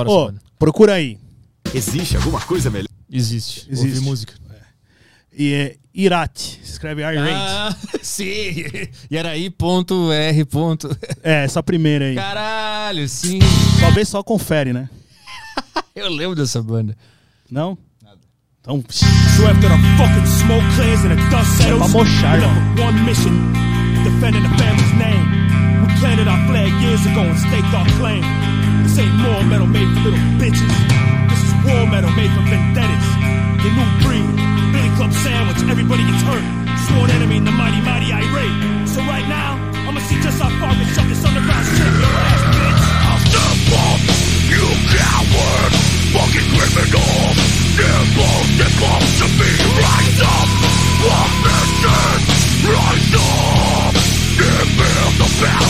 [0.00, 0.42] Adoro Ô, essa banda.
[0.58, 1.18] procura aí.
[1.74, 2.88] Existe alguma coisa melhor?
[3.10, 3.66] Existe.
[3.70, 3.96] Existe.
[3.96, 4.34] Ouvir música.
[5.36, 6.60] E é Irate.
[6.64, 7.32] Escreve Irate.
[7.32, 8.54] Ah, sim.
[9.10, 10.88] E era I ponto R ponto.
[11.22, 12.14] É, essa primeira aí.
[12.16, 13.38] Caralho, sim.
[13.80, 14.88] Talvez só confere, né?
[15.94, 16.96] Eu lembro dessa banda.
[17.50, 17.78] Não?
[18.60, 22.38] Então, So after the fucking smoke clears and the dust settles, Vamos mochar,
[22.78, 23.32] one mission,
[24.04, 25.86] defending the family's name.
[25.86, 28.22] We planted our flag years ago and staked our claim.
[28.88, 30.64] This ain't more metal made for little bitches.
[31.28, 33.06] This is war metal made for vendettas.
[33.60, 34.24] The new breed,
[34.72, 36.40] Billy Club sandwich, everybody gets hurt.
[36.88, 38.88] Sworn enemy in the mighty, mighty irate.
[38.88, 42.40] So right now, I'ma see just how far we shove this underground shit your ass,
[42.48, 42.80] bitch.
[43.12, 44.00] I'll step up,
[44.56, 44.64] you
[44.96, 45.72] coward,
[46.16, 47.36] fucking criminal.
[47.76, 49.52] Step up to me,
[49.84, 50.48] rise up,
[51.12, 52.24] one mission,
[52.72, 53.92] rise up.
[54.40, 55.67] Defend the family,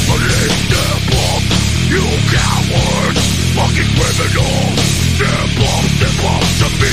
[6.81, 6.87] We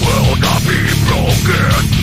[0.00, 1.99] will not be broken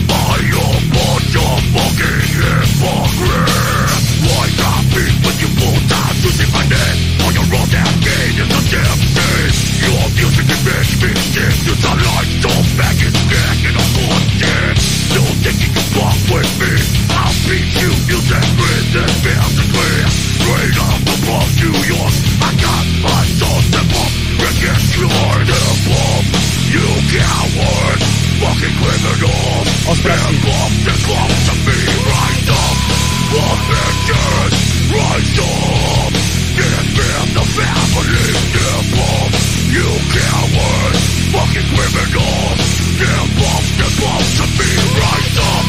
[35.40, 36.14] up.
[36.58, 39.32] Defend the family, step up.
[39.74, 42.58] You coward, fucking criminal.
[42.98, 45.66] Step up, step up to me, rise up.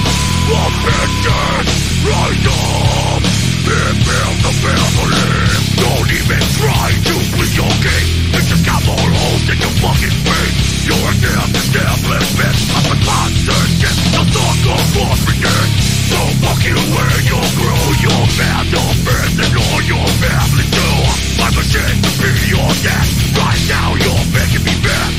[0.49, 1.65] One mission,
[2.09, 3.23] rise up.
[3.69, 5.29] Defend the family.
[5.77, 8.11] Don't even try to plead your case.
[8.33, 10.89] It's just got more holes in your fucking face.
[10.89, 14.01] You're an establishment of a conscience.
[14.09, 15.69] The thought of forfeited.
[16.09, 16.17] So
[16.49, 20.97] fucking aware you'll grow your man, your friends, and all your family too.
[21.45, 23.07] I'm ashamed to be your dad.
[23.37, 25.18] Right now you're making me mad.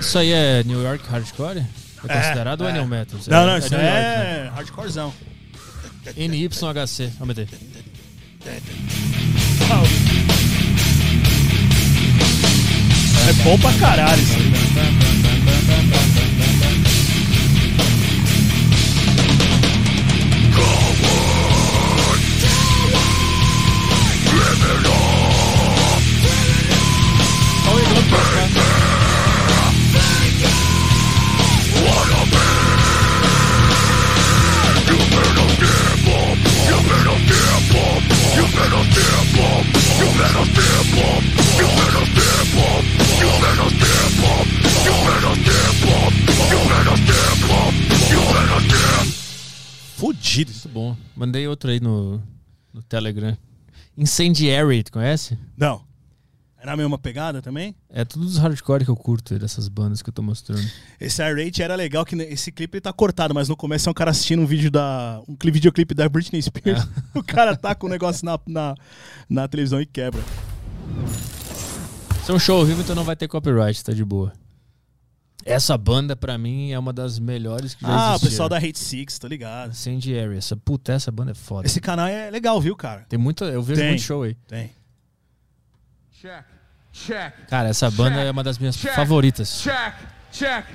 [0.00, 1.58] Isso aí é New York Hardcore?
[2.04, 3.18] É considerado ou é New Metal?
[3.28, 5.12] Não, não, isso York, é hardcorezão.
[6.16, 7.12] NYHC.
[7.20, 7.46] Aumentei.
[13.28, 16.01] É bom pra caralho isso aí.
[50.32, 50.50] Fudido.
[50.52, 50.96] Muito bom.
[51.16, 52.22] Mandei outro aí no,
[52.72, 53.36] no Telegram.
[53.96, 55.38] Incendiary, tu conhece?
[55.56, 55.82] Não.
[56.58, 57.74] É na mesma pegada também?
[57.90, 60.62] É tudo dos hardcore que eu curto, dessas bandas que eu tô mostrando.
[61.00, 63.94] Esse R8 era legal, que esse clipe ele tá cortado, mas no começo é um
[63.94, 65.20] cara assistindo um vídeo da.
[65.28, 66.86] um cli- videoclipe da Britney Spears.
[67.14, 68.74] O cara tá com o negócio na, na,
[69.28, 70.22] na televisão e quebra.
[72.22, 74.32] Isso é um show ao vivo, então não vai ter copyright, tá de boa.
[75.44, 78.78] Essa banda, pra mim, é uma das melhores que já Ah, o pessoal da Hate
[78.78, 79.70] Six, tô ligado.
[79.70, 80.36] Incendiary.
[80.36, 81.66] Essa, puta, essa banda é foda.
[81.66, 83.04] Esse canal é legal, viu, cara?
[83.08, 83.90] Tem muita, eu vejo Tem.
[83.90, 84.34] muito show aí.
[84.46, 84.70] Tem.
[86.20, 86.44] Check.
[86.92, 87.34] Check.
[87.48, 88.94] Cara, essa banda é uma das minhas Check.
[88.94, 89.60] favoritas.
[89.62, 89.94] Check.
[90.30, 90.66] Check.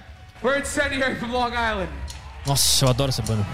[0.43, 1.89] We're incendiary from Long Island.
[2.45, 3.45] Nossa, eu adoro essa banda.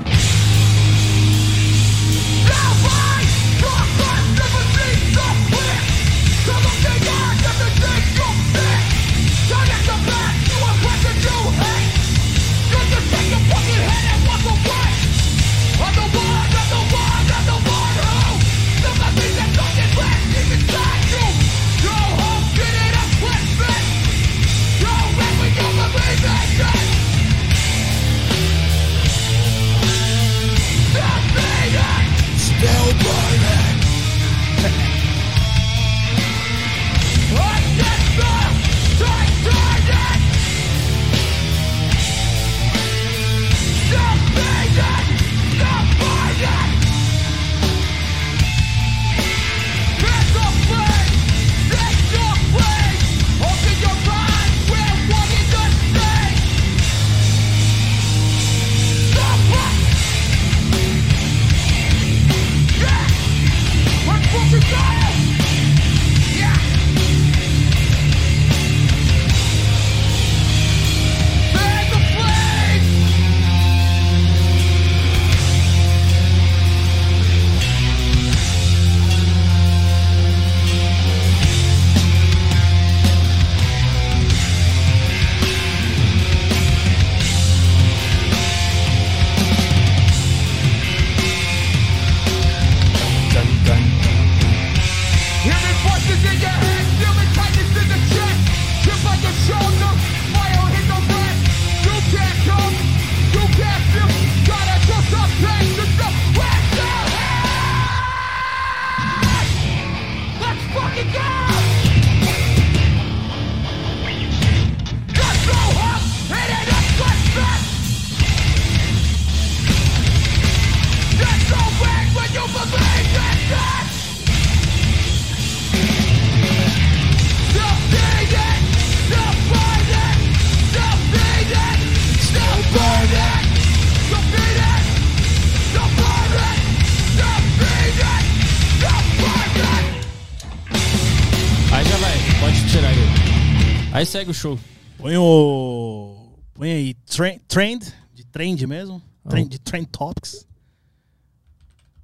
[144.14, 144.60] Segue o show.
[145.00, 146.38] Põe o.
[146.54, 149.02] Põe aí Trend, trend de trend mesmo.
[149.28, 150.46] Trend, de Trend Topics.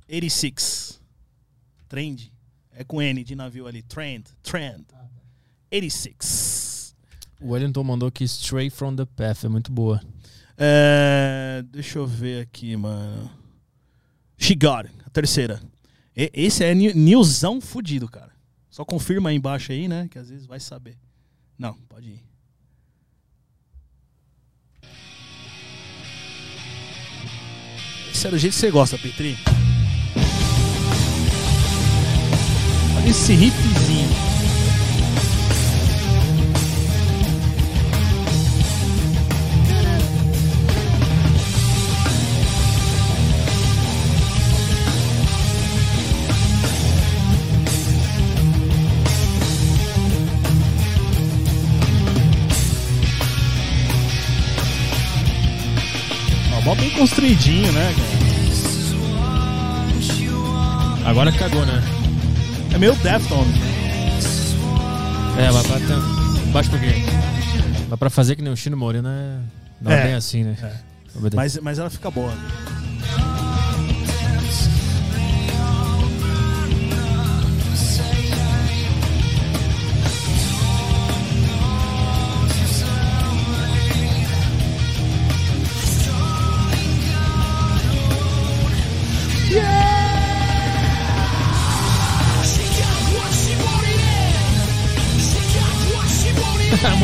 [0.08, 1.00] 86.
[1.88, 2.34] Trend.
[2.74, 3.84] É com N de navio ali.
[3.84, 4.24] Trend.
[4.42, 4.86] Trend.
[5.72, 6.96] 86.
[7.40, 9.44] O Wellington mandou aqui Stray from the Path.
[9.44, 10.02] É muito boa.
[10.58, 13.30] É, deixa eu ver aqui, mano.
[14.36, 15.62] She Got It, a terceira.
[16.18, 18.32] E- esse é newzão fudido, cara.
[18.68, 20.08] Só confirma aí embaixo aí, né?
[20.10, 20.98] Que às vezes vai saber.
[21.60, 22.24] Não, pode ir.
[28.10, 29.38] Esse é do jeito que você gosta, Petri.
[32.98, 34.29] Olha esse hipzinho.
[57.00, 58.20] Construidinho, né, cara?
[61.10, 61.82] Agora cagou, né?
[62.74, 63.56] É meio Deftones.
[65.38, 65.78] É, mas pra,
[66.52, 67.06] baixa um pouquinho.
[67.90, 69.38] Mas pra fazer que nem o Chino Moreno é.
[69.82, 70.04] Não é, É.
[70.04, 70.58] bem assim, né?
[70.62, 70.74] É.
[71.34, 72.34] Mas, mas ela fica boa.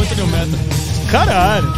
[0.06, 0.60] Muito new metal.
[1.10, 1.74] Caralho.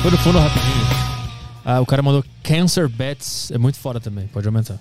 [0.00, 0.86] Foi no fundo rapidinho.
[1.64, 3.50] Ah, o cara mandou Cancer Bats.
[3.50, 4.28] É muito foda também.
[4.28, 4.78] Pode aumentar.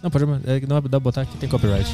[0.00, 0.50] não pode aumentar.
[0.52, 1.90] É, não dá pra botar aqui, tem copyright.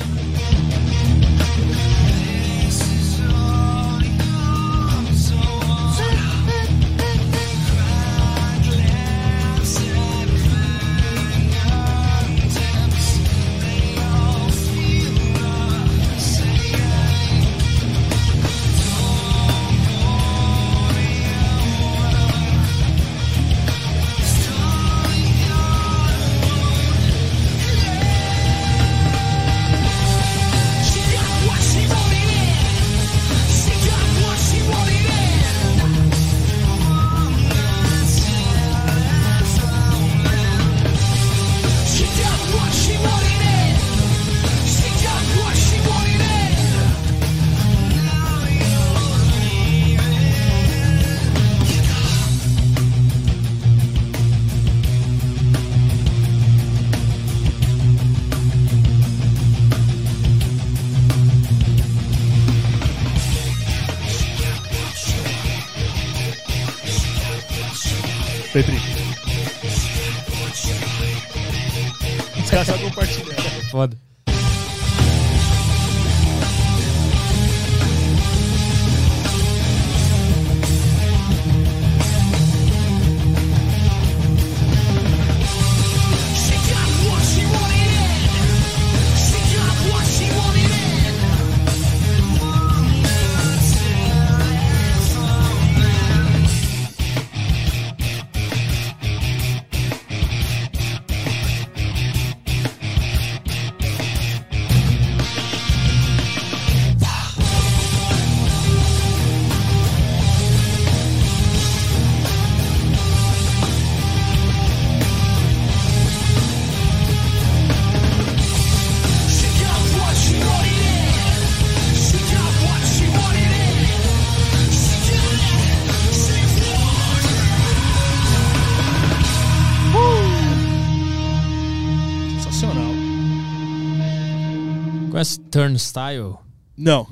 [135.54, 136.34] Turnstile?
[136.76, 137.06] Não.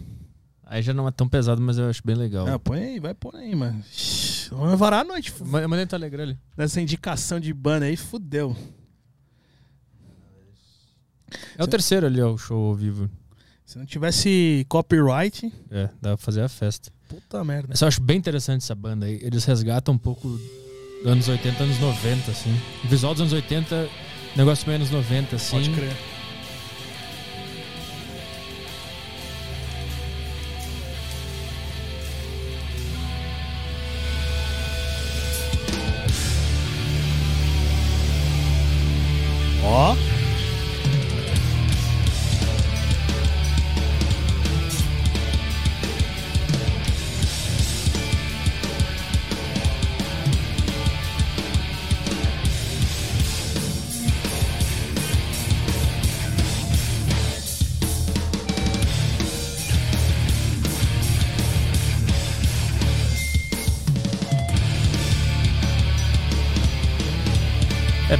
[0.64, 2.46] Aí já não é tão pesado, mas eu acho bem legal.
[2.48, 3.80] Ah, põe aí, vai pôr aí, mano.
[4.50, 5.32] Vamos varar a noite.
[5.44, 6.38] mandei no Telegram ali.
[6.56, 8.56] Nessa indicação de banda aí, fudeu.
[11.56, 13.08] É o terceiro ali, ó, o show ao vivo.
[13.64, 16.90] Se não tivesse copyright, É, dá pra fazer a festa.
[17.08, 17.68] puta merda.
[17.70, 19.20] Mas eu acho bem interessante essa banda aí.
[19.22, 22.54] Eles resgatam um pouco dos anos 80, anos 90, assim.
[22.84, 23.88] O visual dos anos 80,
[24.36, 25.56] negócio meio anos 90, assim.
[25.56, 25.96] Pode crer.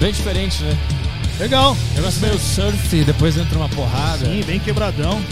[0.03, 0.77] Bem diferente, né?
[1.39, 1.77] Legal.
[1.95, 4.27] Negócio meio surf e depois entra uma porrada.
[4.27, 5.23] Sim, bem quebradão.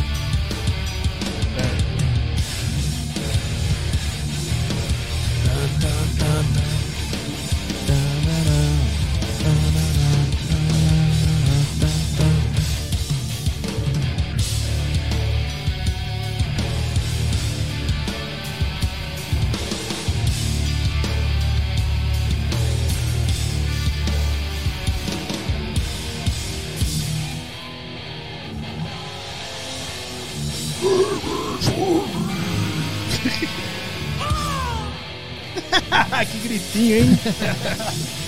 [36.80, 37.18] Hein?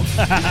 [0.16, 0.49] Jones.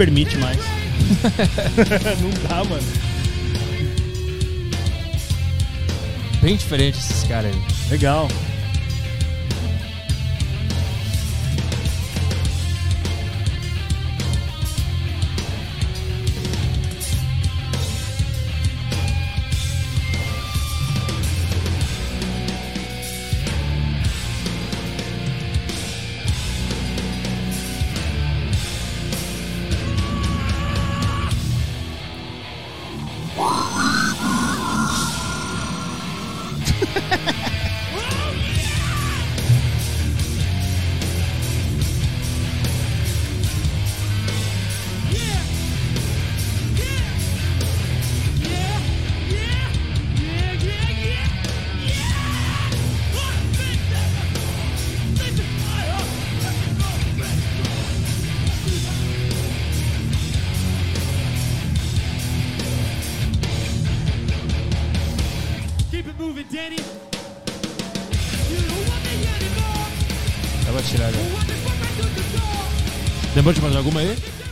[0.00, 0.56] Permite mais.
[2.22, 2.82] Não dá, mano.
[6.40, 7.90] Bem diferente esses caras aí.
[7.90, 8.26] Legal.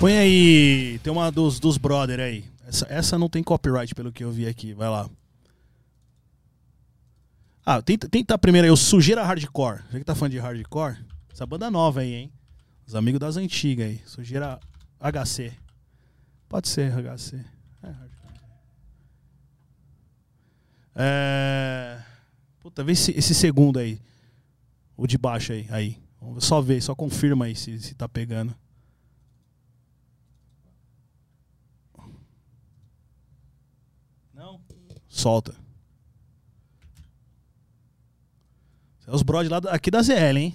[0.09, 0.99] Põe aí.
[1.01, 2.43] Tem uma dos, dos brother aí.
[2.67, 4.73] Essa, essa não tem copyright, pelo que eu vi aqui.
[4.73, 5.07] Vai lá.
[7.63, 9.83] Ah, tenta, tenta primeiro aí o Sujeira Hardcore.
[9.93, 10.97] Já que tá fã de hardcore,
[11.31, 12.33] essa banda nova aí, hein?
[12.87, 14.01] Os amigos das antigas aí.
[14.07, 14.59] Sujeira
[14.99, 15.53] HC.
[16.49, 17.45] Pode ser HC.
[17.83, 17.95] É.
[20.97, 22.03] É...
[22.61, 24.01] Puta, vê esse, esse segundo aí.
[24.97, 25.67] O de baixo aí.
[25.69, 25.99] aí.
[26.39, 28.57] Só ver, só confirma aí se, se tá pegando.
[34.39, 34.61] Não?
[35.09, 35.55] Solta.
[39.07, 40.55] É os brod lá aqui da ZL, hein?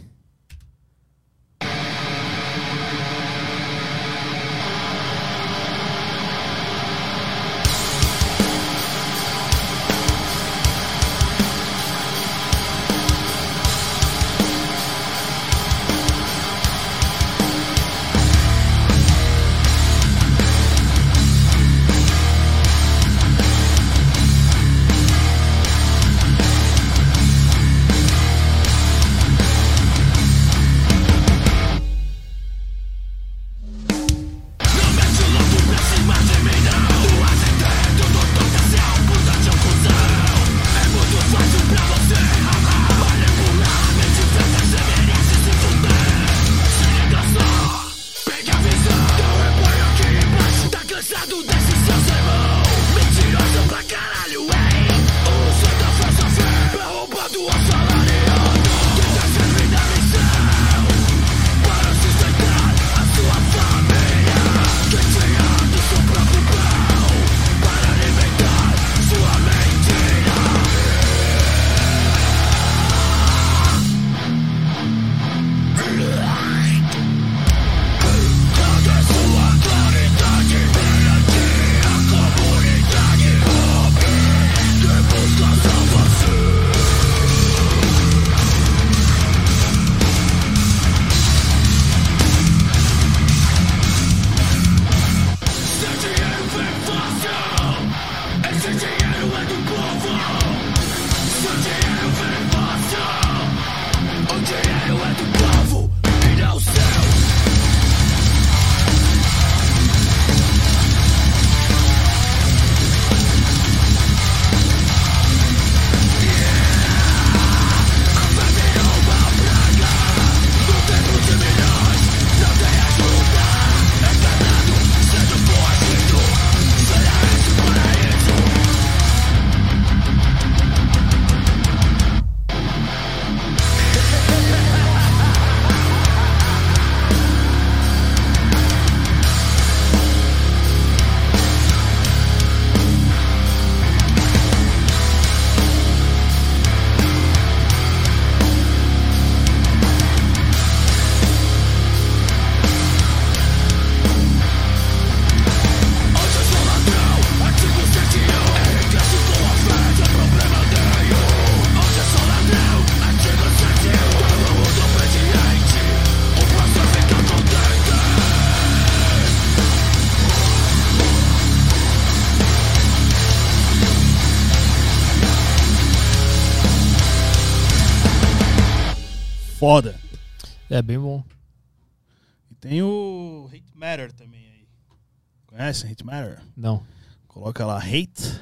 [185.73, 186.39] Conhece Hate Matter?
[186.55, 186.85] Não.
[187.27, 188.39] Coloca lá Hate.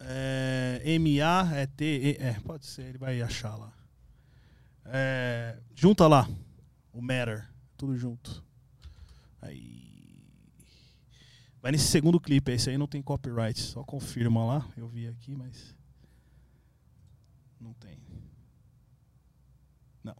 [0.00, 2.16] É, M-A-E-T.
[2.18, 3.72] É, pode ser, ele vai achar lá.
[4.84, 6.28] É, junta lá
[6.92, 7.48] o Matter.
[7.76, 8.44] Tudo junto.
[9.40, 10.18] Aí.
[11.62, 13.60] Vai nesse segundo clipe, esse aí não tem copyright.
[13.60, 14.68] Só confirma lá.
[14.76, 15.72] Eu vi aqui, mas.
[17.60, 17.96] Não tem.
[20.02, 20.16] Não.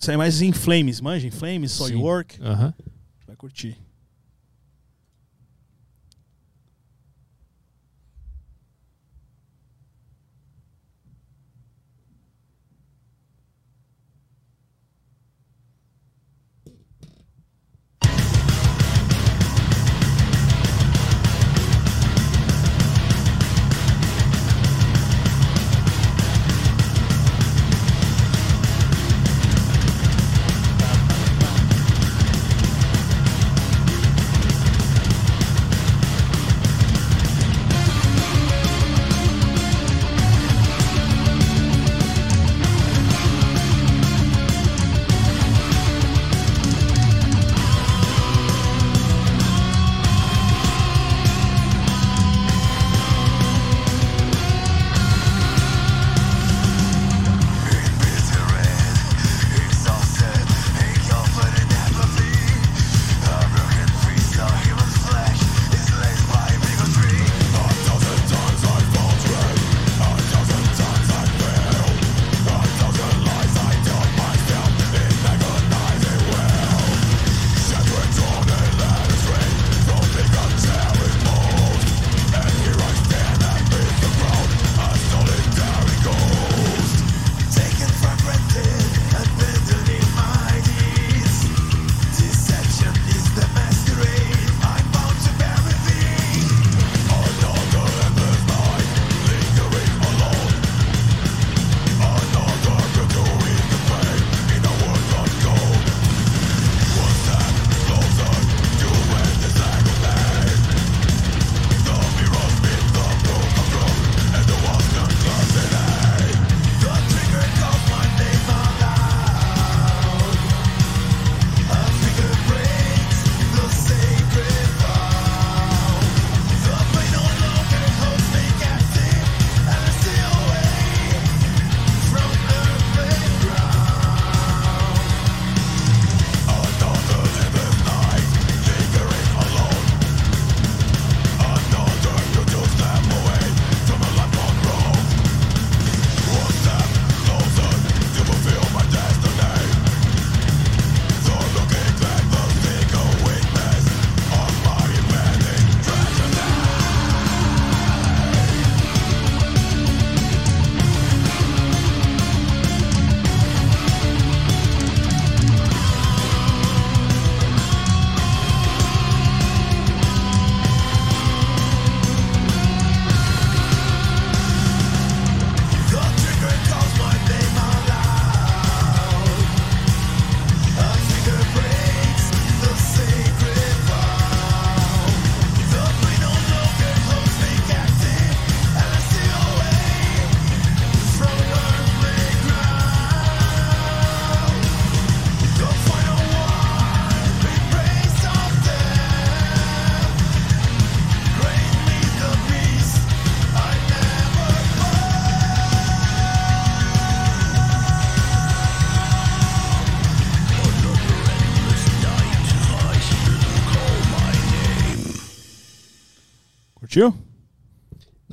[0.00, 1.26] Isso aí é mais em Flames, manja?
[1.26, 1.96] Em Flames, Soy Sim.
[1.96, 2.40] Work.
[3.26, 3.76] Vai curtir.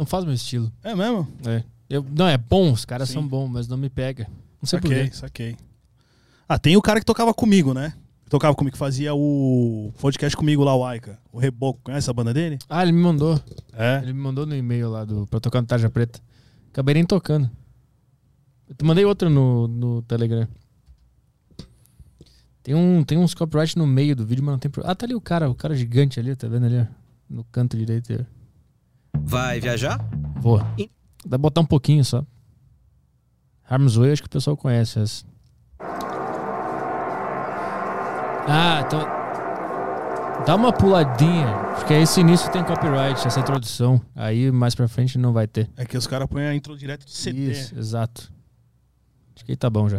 [0.08, 0.72] Faz meu estilo.
[0.84, 1.27] É mesmo?
[1.45, 1.64] É.
[1.90, 3.16] Eu, não, é bom, os caras Sim.
[3.16, 4.27] são bons, mas não me pega.
[4.61, 5.16] Não sei Saquei, porquê.
[5.16, 5.58] saquei.
[6.50, 7.94] Ah, tem o cara que tocava comigo, né?
[8.30, 11.18] Tocava comigo, que fazia o podcast comigo lá, o Aika.
[11.32, 12.60] O Reboco, conhece a banda dele?
[12.68, 13.40] Ah, ele me mandou.
[13.72, 14.00] É.
[14.03, 16.19] Ele me mandou no e-mail lá do, pra tocar no Tarja Preta.
[16.72, 17.50] Acabei nem tocando.
[18.68, 20.45] Eu te mandei outro no, no Telegram.
[22.61, 24.92] Tem, um, tem uns copyright no meio do vídeo, mas não tem problema.
[24.92, 26.80] Ah, tá ali o cara, o cara gigante ali, tá vendo ali?
[26.80, 26.86] ó?
[27.30, 28.11] No canto direito.
[28.11, 28.37] aí, ó.
[29.14, 30.00] Vai viajar?
[30.38, 30.60] Vou.
[30.60, 32.24] Dá pra botar um pouquinho só.
[33.69, 35.26] Harm's Way, acho que o pessoal conhece essa.
[38.50, 39.02] Ah, então.
[40.45, 44.02] Dá uma puladinha, porque esse início tem copyright, essa introdução.
[44.16, 45.69] Aí mais pra frente não vai ter.
[45.76, 47.52] É que os caras põem a intro direto de CD.
[47.52, 48.32] Isso, exato.
[49.36, 49.98] Acho que aí tá bom já.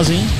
[0.00, 0.39] Cavernosa, hein?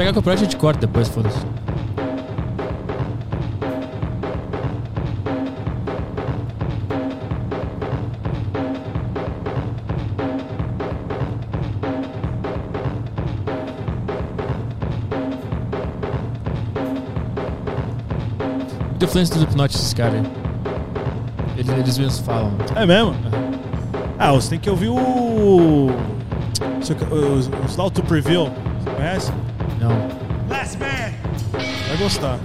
[0.00, 1.44] Pegar copyright, a gente corta depois, foda-se.
[19.02, 20.22] Influência do Slipknot esses caras.
[21.56, 22.52] Eles, eles mesmos falam.
[22.74, 23.14] É mesmo?
[24.18, 25.90] Ah, você tem que ouvir o.
[26.80, 28.50] Isso aqui- O o Slow to Prevail.
[28.82, 29.32] Você conhece?
[29.80, 30.08] Não.
[30.46, 32.38] Vai gostar.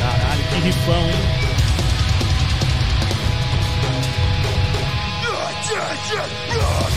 [0.00, 1.38] Caralho, que rifão, hein?
[6.60, 6.87] Ó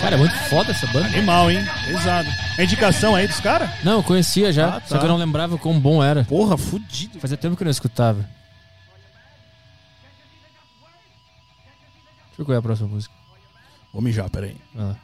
[0.00, 1.06] Cara, é muito foda essa banda.
[1.08, 1.64] Animal, hein?
[1.86, 2.28] Pesado.
[2.58, 3.68] A indicação aí dos caras?
[3.84, 4.86] Não, eu conhecia já, Ah, tá.
[4.86, 6.24] só que eu não lembrava o quão bom era.
[6.24, 7.18] Porra, fudido.
[7.20, 8.20] Fazia tempo que eu não escutava.
[8.20, 8.30] Deixa
[12.32, 13.14] eu ver qual é a próxima música.
[13.92, 14.56] Vou mijar, peraí.
[14.74, 14.96] Vai.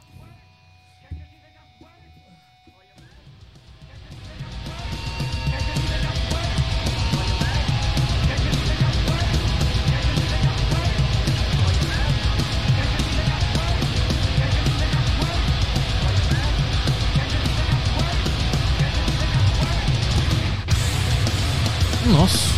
[22.27, 22.56] Nossa.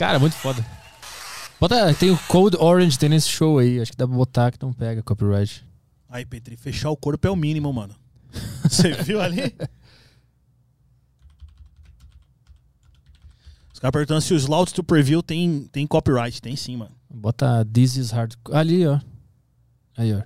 [0.00, 0.64] Cara, muito foda.
[1.60, 3.78] Bota, tem o Cold Orange, tem nesse show aí.
[3.78, 5.62] Acho que dá pra botar que não pega copyright.
[6.08, 7.94] Aí, Petri, fechar o corpo é o mínimo, mano.
[8.64, 9.54] Você viu ali?
[13.74, 16.40] Os caras perguntando se o Slout to Preview tem, tem copyright.
[16.40, 16.96] Tem sim, mano.
[17.10, 18.36] Bota This is Hard.
[18.54, 18.98] Ali, ó.
[19.98, 20.22] Aí, ó.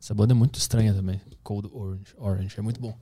[0.00, 1.20] Essa banda é muito estranha também.
[1.42, 2.14] Cold Orange.
[2.16, 2.58] Orange.
[2.58, 2.96] É muito bom.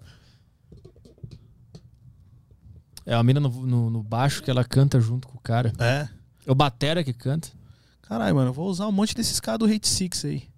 [3.07, 5.73] É a mina no, no, no baixo que ela canta junto com o cara.
[5.79, 6.09] É.
[6.47, 7.49] É o Batera que canta.
[8.03, 10.49] Caralho, mano, eu vou usar um monte desses caras do Hate Six aí.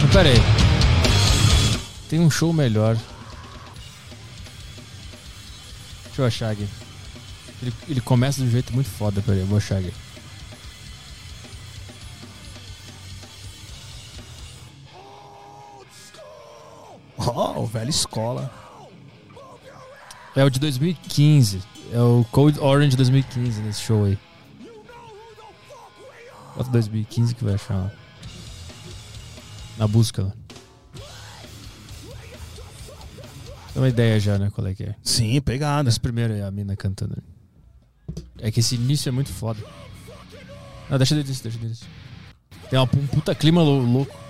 [0.00, 0.36] Mas pera aí.
[2.08, 2.96] Tem um show melhor.
[6.06, 6.68] Deixa eu achar aqui.
[7.62, 9.92] Ele, ele começa de um jeito muito foda, pera aí, eu vou achar aqui.
[17.26, 18.50] Ó, o velho escola.
[20.34, 21.62] É o de 2015.
[21.92, 24.18] É o Cold Orange 2015 nesse show aí.
[26.56, 27.90] Bota 2015 que vai achar lá.
[29.78, 30.32] Na busca lá.
[33.72, 34.50] Tem uma ideia já, né?
[34.54, 34.94] Qual é que é?
[35.02, 35.88] Sim, pegada.
[35.88, 37.22] Esse primeiro é a mina cantando.
[38.38, 39.60] É que esse início é muito foda.
[40.90, 41.74] Não, deixa dele deixa dele
[42.68, 44.21] Tem uma, um puta clima lou- louco.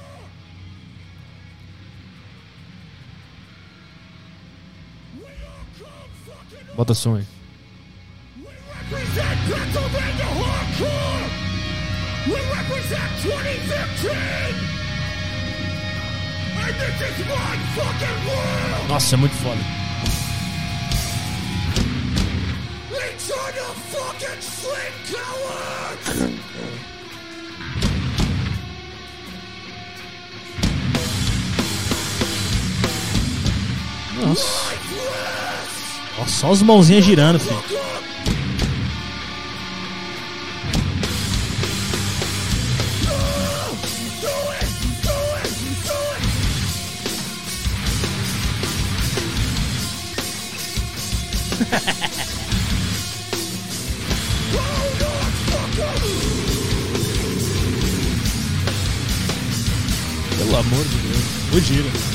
[18.27, 18.89] World.
[18.89, 19.61] Nossa, é muito foda.
[22.91, 26.43] Return to fucking sleep, cowards.
[34.21, 35.42] Nossa.
[36.23, 37.57] Ó, só as mãozinhas girando, filho.
[60.39, 61.25] Pelo amor de Deus.
[61.55, 62.12] O giro.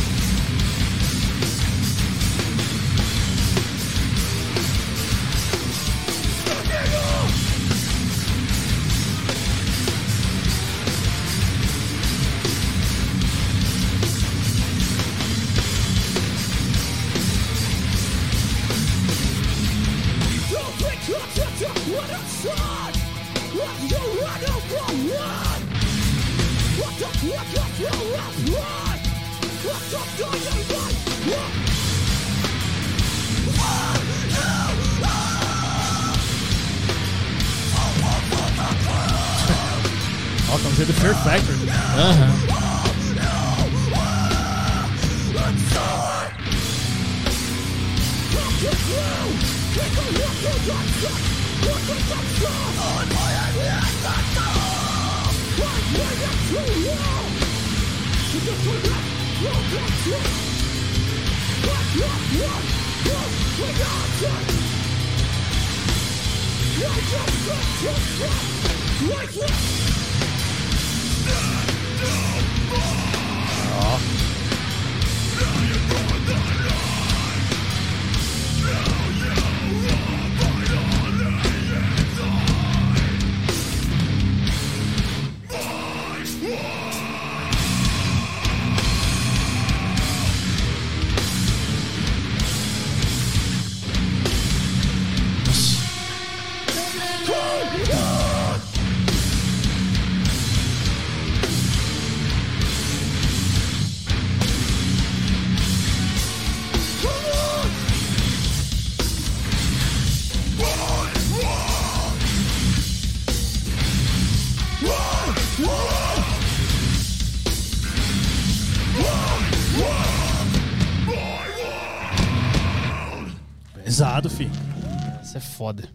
[125.57, 125.89] Foda.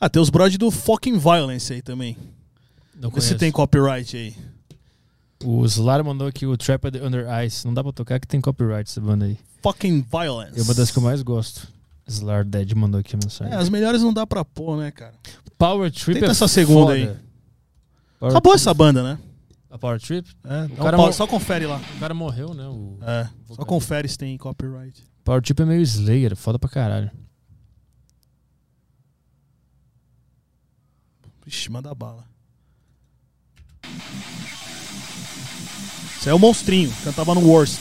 [0.00, 2.16] Ah, tem os brod do Fucking Violence aí também.
[2.98, 4.34] Não Vê se tem copyright aí.
[5.44, 7.66] O Slar mandou aqui o Trapped Under Ice.
[7.66, 9.38] Não dá pra tocar que tem copyright essa banda aí.
[9.62, 10.58] Fucking Violence.
[10.58, 11.68] É uma das que eu mais gosto.
[12.06, 13.52] Slar Dead mandou aqui a mensagem.
[13.52, 15.14] É, as melhores não dá pra pôr, né, cara?
[15.58, 16.94] Power Trip Tenta é essa segunda foda.
[16.94, 17.04] aí.
[18.18, 19.18] Power Acabou Trip- essa banda, né?
[19.70, 20.28] A Power Trip?
[20.44, 21.80] É, O então cara mo- só confere lá.
[21.96, 22.66] O cara morreu, né?
[22.66, 25.04] O É, só confere se tem copyright.
[25.24, 27.10] Power Trip é meio Slayer, foda pra caralho.
[31.50, 32.24] Vixe, manda bala.
[36.16, 37.80] Isso é o monstrinho, cantava no Worst.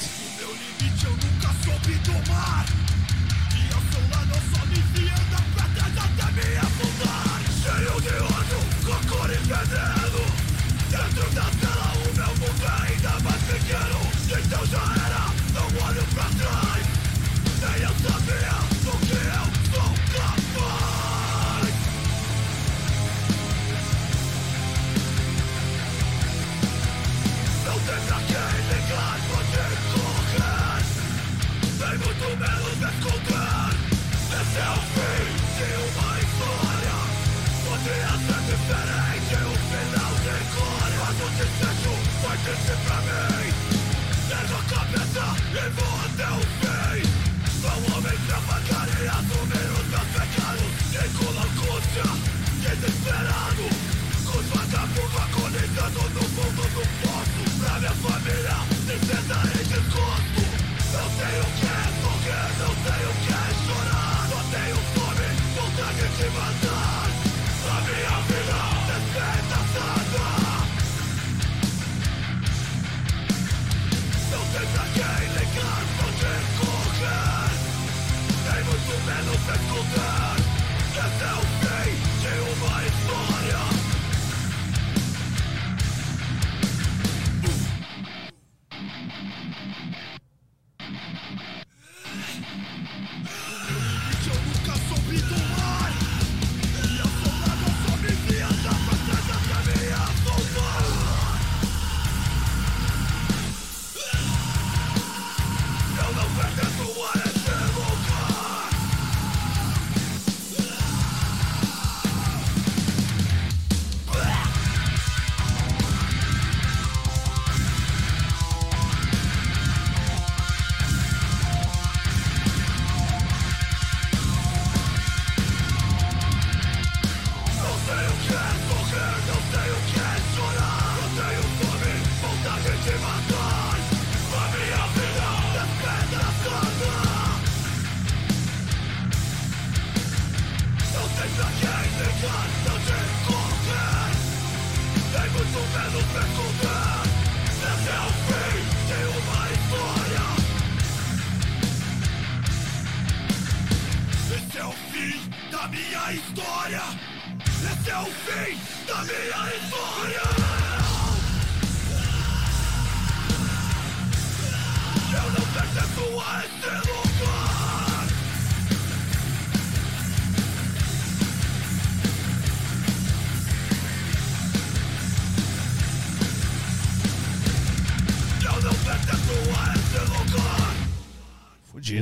[42.43, 43.38] Wyczyszczy prawie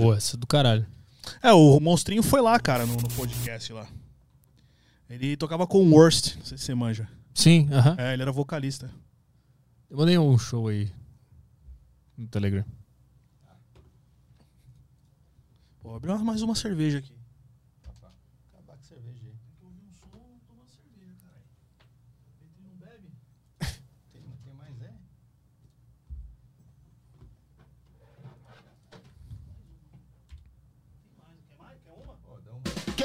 [0.08, 0.88] Pô, essa é do caralho.
[1.44, 3.86] É, o Monstrinho foi lá, cara, no, no podcast lá.
[5.10, 7.10] Ele tocava com o Worst, não sei se você manja.
[7.34, 7.92] Sim, aham.
[7.92, 8.00] Uh -huh.
[8.00, 8.90] É, ele era vocalista.
[9.90, 10.90] Eu mandei um show aí
[12.18, 12.64] no Telegram.
[15.82, 17.17] Pô, abriu mais uma cerveja aqui.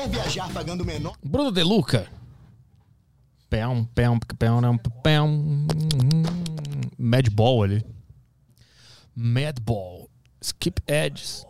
[0.02, 1.16] Quer viajar pagando menor?
[1.22, 2.08] Bruno Deluca.
[3.48, 5.66] Pão, pão, pão, pão.
[6.98, 7.86] Madball ali.
[9.14, 10.10] Madball.
[10.40, 11.46] Skip Edges.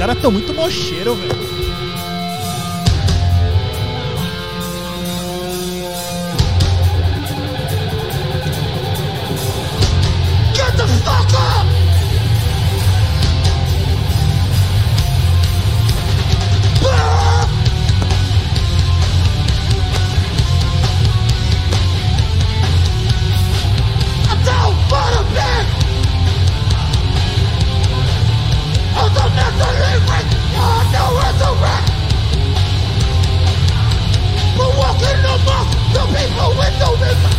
[0.00, 1.59] caras tão muito mocheiro, velho.
[37.00, 37.29] this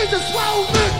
[0.00, 0.99] Jesus' moment.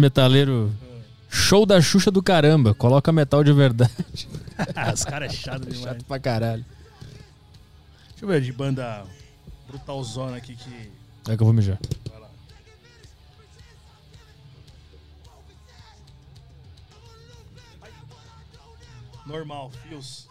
[0.00, 0.72] Metaleiros.
[1.28, 2.74] Show da Xuxa do caramba.
[2.74, 3.92] Coloca metal de verdade.
[4.92, 5.80] Os caras é chato demais.
[5.80, 6.64] Chato pra caralho.
[8.10, 9.04] Deixa eu ver de banda
[9.68, 10.90] brutalzona aqui que.
[11.28, 11.78] É que eu vou mijar.
[19.26, 20.26] Normal, Fios.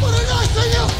[0.00, 0.99] What a nice thing You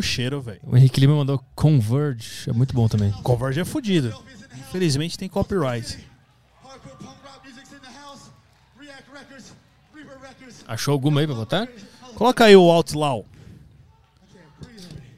[0.00, 0.60] mocheiro, velho.
[0.62, 2.48] O Henrique Lima mandou Converge.
[2.48, 3.12] É muito bom também.
[3.22, 4.12] Converge é fudido.
[4.58, 5.98] Infelizmente tem copyright.
[10.66, 11.68] Achou alguma aí pra botar?
[12.14, 13.26] Coloca aí o Outlaw.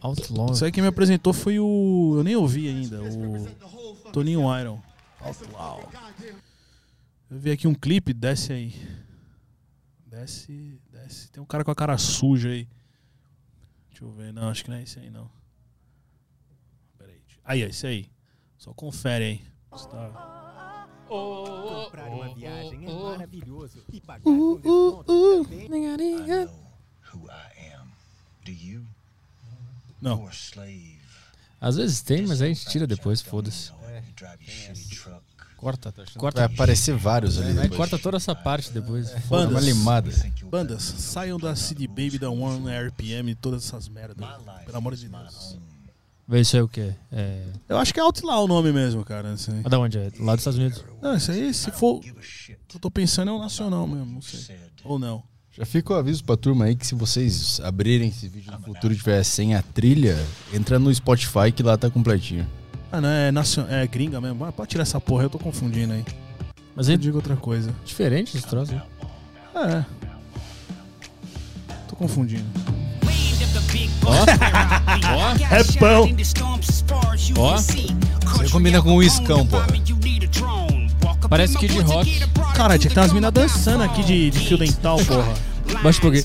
[0.01, 0.53] Outlaw.
[0.53, 2.15] Isso aí quem me apresentou foi o.
[2.17, 4.81] Eu nem ouvi ainda, o Toninho Iron.
[5.21, 5.89] Outlaw.
[7.31, 8.75] Eu vi aqui um clipe, desce aí.
[10.07, 11.31] Desce, desce.
[11.31, 12.67] Tem um cara com a cara suja aí.
[14.03, 14.33] Deixa eu ver.
[14.33, 15.31] Não, acho que não é esse aí, não.
[16.99, 17.23] Pera aí.
[17.45, 18.11] Aí, é esse aí.
[18.59, 19.45] Só confere aí.
[19.71, 25.69] Tá- Comprar uma viagem é maravilhoso e pagar Uh, com desconto também.
[27.13, 27.89] who I am.
[28.45, 28.87] Do you?
[30.01, 30.27] Não.
[31.61, 33.71] Às vezes tem, mas a gente tira depois, foda-se.
[33.71, 35.22] You
[35.63, 36.19] shitty truck.
[36.19, 36.55] Corta, Vai corta.
[36.55, 37.53] aparecer vários ali.
[37.53, 37.77] Depois.
[37.77, 39.11] corta toda essa parte depois.
[39.11, 39.65] Dá uma Bandas.
[39.65, 40.11] limada.
[40.45, 44.17] Bandas, saiam da CD Baby, da One RPM e todas essas merdas.
[44.65, 45.59] Pelo amor de Deus.
[46.27, 46.95] Vê isso aí o quê?
[47.11, 47.45] É...
[47.69, 49.31] Eu acho que é Outlaw o nome mesmo, cara.
[49.31, 49.37] Aí.
[49.65, 50.11] Ah, da onde é?
[50.19, 50.85] Lá dos Estados Unidos.
[51.03, 51.97] Não, isso aí, se for.
[51.97, 54.57] O que eu tô pensando é o nacional mesmo, não sei.
[54.85, 55.23] Ou não.
[55.55, 58.95] Já fica o aviso pra turma aí que se vocês abrirem esse vídeo no futuro
[58.95, 60.17] e tiver sem a trilha,
[60.55, 62.49] entra no Spotify que lá tá completinho.
[62.93, 63.65] Ah, não, é, nacion...
[63.69, 64.45] é gringa mesmo.
[64.45, 66.05] Ah, pode tirar essa porra, eu tô confundindo aí.
[66.77, 67.75] Mas Eu digo outra coisa.
[67.85, 68.73] diferente esse troço.
[68.73, 68.83] hein?
[69.55, 69.85] É.
[71.89, 72.45] Tô confundindo.
[75.51, 76.09] É pão.
[77.39, 77.57] Ó.
[77.57, 79.57] Você combina com o iscão, pô.
[81.29, 82.21] Parece Kid Rock.
[82.55, 85.35] Cara, tinha que ter umas minas dançando aqui de, de fio dental, porra.
[85.83, 86.25] Baixa um pouquinho.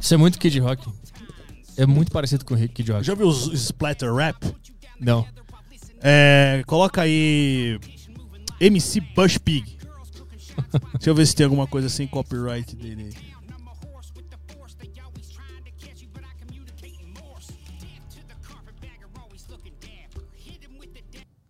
[0.00, 0.86] Isso é muito Kid Rock.
[1.76, 3.04] É muito parecido com o Kid Rock.
[3.04, 4.36] Já viu os splatter rap?
[5.00, 5.26] Não.
[6.02, 7.78] É, coloca aí
[8.60, 9.78] MC Bush Pig.
[10.94, 13.04] Deixa eu ver se tem alguma coisa sem copyright dele.
[13.04, 13.32] aí.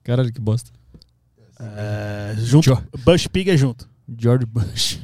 [0.02, 0.70] Caralho, que bosta.
[1.60, 2.65] É, junto.
[2.65, 3.88] Jo- Bush Pig é junto.
[4.18, 4.99] George Bush.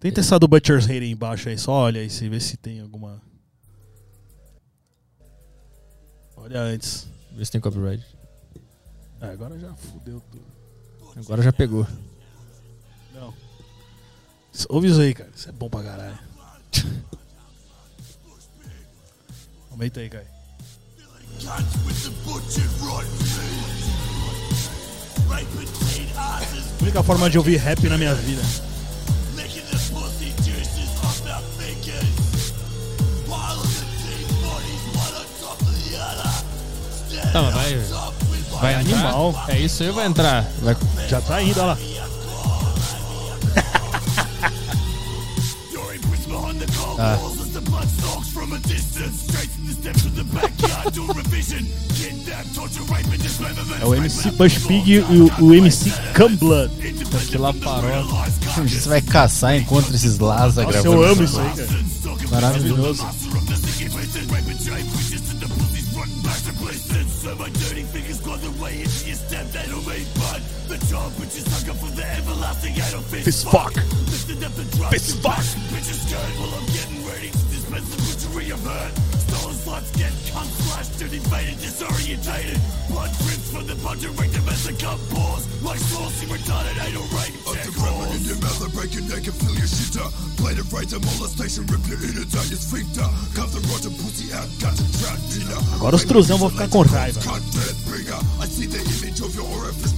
[0.00, 2.80] Tenta essa do Butcher's Hate aí embaixo aí, só olha aí, se vê se tem
[2.80, 3.20] alguma.
[6.48, 7.06] Olha antes.
[7.32, 8.02] Vê se tem copyright.
[9.20, 10.44] É, agora já fudeu tudo.
[11.14, 11.86] Agora já pegou.
[13.12, 13.34] Não.
[14.70, 15.28] Ouve isso aí, cara.
[15.36, 16.18] Isso é bom pra caralho.
[19.70, 20.26] Aumenta aí, Kai.
[26.80, 28.40] Única forma de ouvir rap na minha vida.
[37.32, 37.74] Tá, mas vai.
[38.60, 38.96] Vai entrar?
[38.96, 39.44] animal.
[39.48, 40.46] É isso aí, vai entrar.
[40.62, 40.76] Vai...
[41.08, 41.78] Já tá indo, olha lá.
[47.00, 47.16] Ah.
[53.80, 56.72] É o MC Push Pig e o, o MC Cumblood.
[57.30, 58.04] Que lá parou.
[58.66, 61.02] Você vai caçar e encontra esses Laza Nossa, gravando.
[61.04, 61.68] eu amo isso aí, cara.
[62.30, 63.06] Maravilhoso.
[67.38, 70.42] my dirty fingers go the way into your step that'll make blood.
[70.66, 73.24] The job bitches hung up for the everlasting idle fist.
[73.24, 73.72] Fist fuck.
[74.90, 75.38] This fuck.
[75.70, 76.18] Bitch is good.
[76.40, 78.08] while I'm getting ready expensive
[78.50, 78.64] of
[79.28, 79.56] Stolen
[79.92, 80.12] get
[81.02, 82.58] and invaded Disorientated.
[82.88, 84.32] Blood drips from the puncher Ring
[85.12, 85.80] balls Like
[86.32, 86.76] retarded
[88.16, 89.68] in your mouth I break your neck and fill your
[90.40, 93.08] Blade of rage molestation Rip your inner your sphincter.
[93.52, 95.60] The rotten pussy out Got to trap dinner.
[95.74, 97.20] Agora os truzão vão ficar com raiva.
[98.40, 99.97] I see the image of your orifice.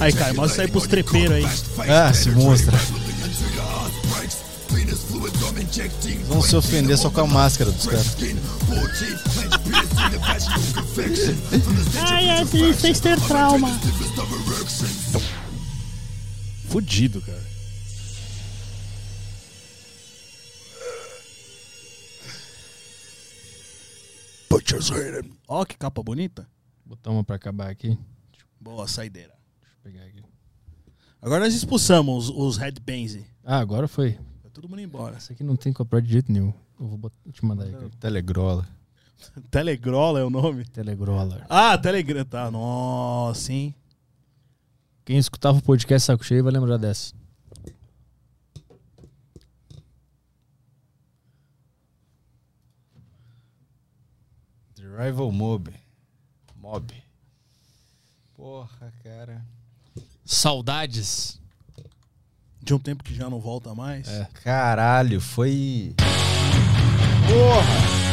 [0.00, 1.46] Aí, Caio, mostra isso aí pros trepeiros aí.
[1.88, 2.76] Ah, se mostra.
[6.28, 8.16] Vão se ofender só com a máscara dos caras.
[12.00, 13.70] Ai, é, fez ter trauma.
[16.70, 17.42] Fudido, cara.
[25.48, 26.48] Ó, que capa bonita.
[26.86, 27.98] Botar uma pra acabar aqui.
[28.60, 29.34] Boa saideira.
[29.60, 30.22] Deixa eu pegar aqui.
[31.20, 33.18] Agora nós expulsamos os, headbands.
[33.44, 34.12] Ah, agora foi.
[34.40, 35.16] Vai todo mundo embora.
[35.16, 36.54] Essa aqui não tem copyright de jeito nenhum.
[36.78, 37.72] Eu vou botar, te mandar aí.
[37.72, 37.90] cara.
[37.98, 38.68] Telegrola.
[39.50, 40.64] Telegrola é o nome?
[40.66, 41.44] Telegroller.
[41.48, 42.24] Ah, Telegram.
[42.24, 43.74] Tá, nossa, hein?
[45.10, 47.12] Quem escutava o podcast Saco Cheio vai lembrar dessa.
[54.76, 55.74] The Rival Mob.
[56.54, 56.94] Mob.
[58.36, 59.44] Porra, cara.
[60.24, 61.40] Saudades.
[62.62, 64.06] De um tempo que já não volta mais.
[64.06, 64.28] É.
[64.44, 65.92] Caralho, foi.
[67.26, 68.09] Porra!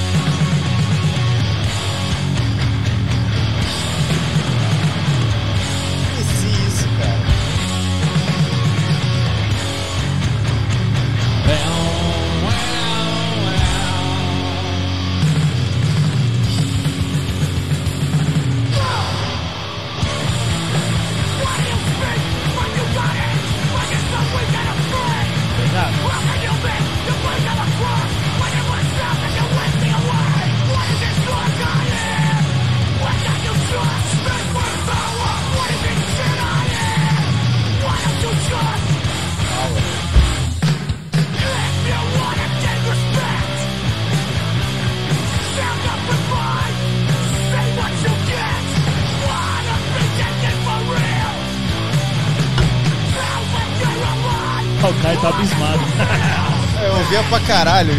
[57.48, 57.94] Caralho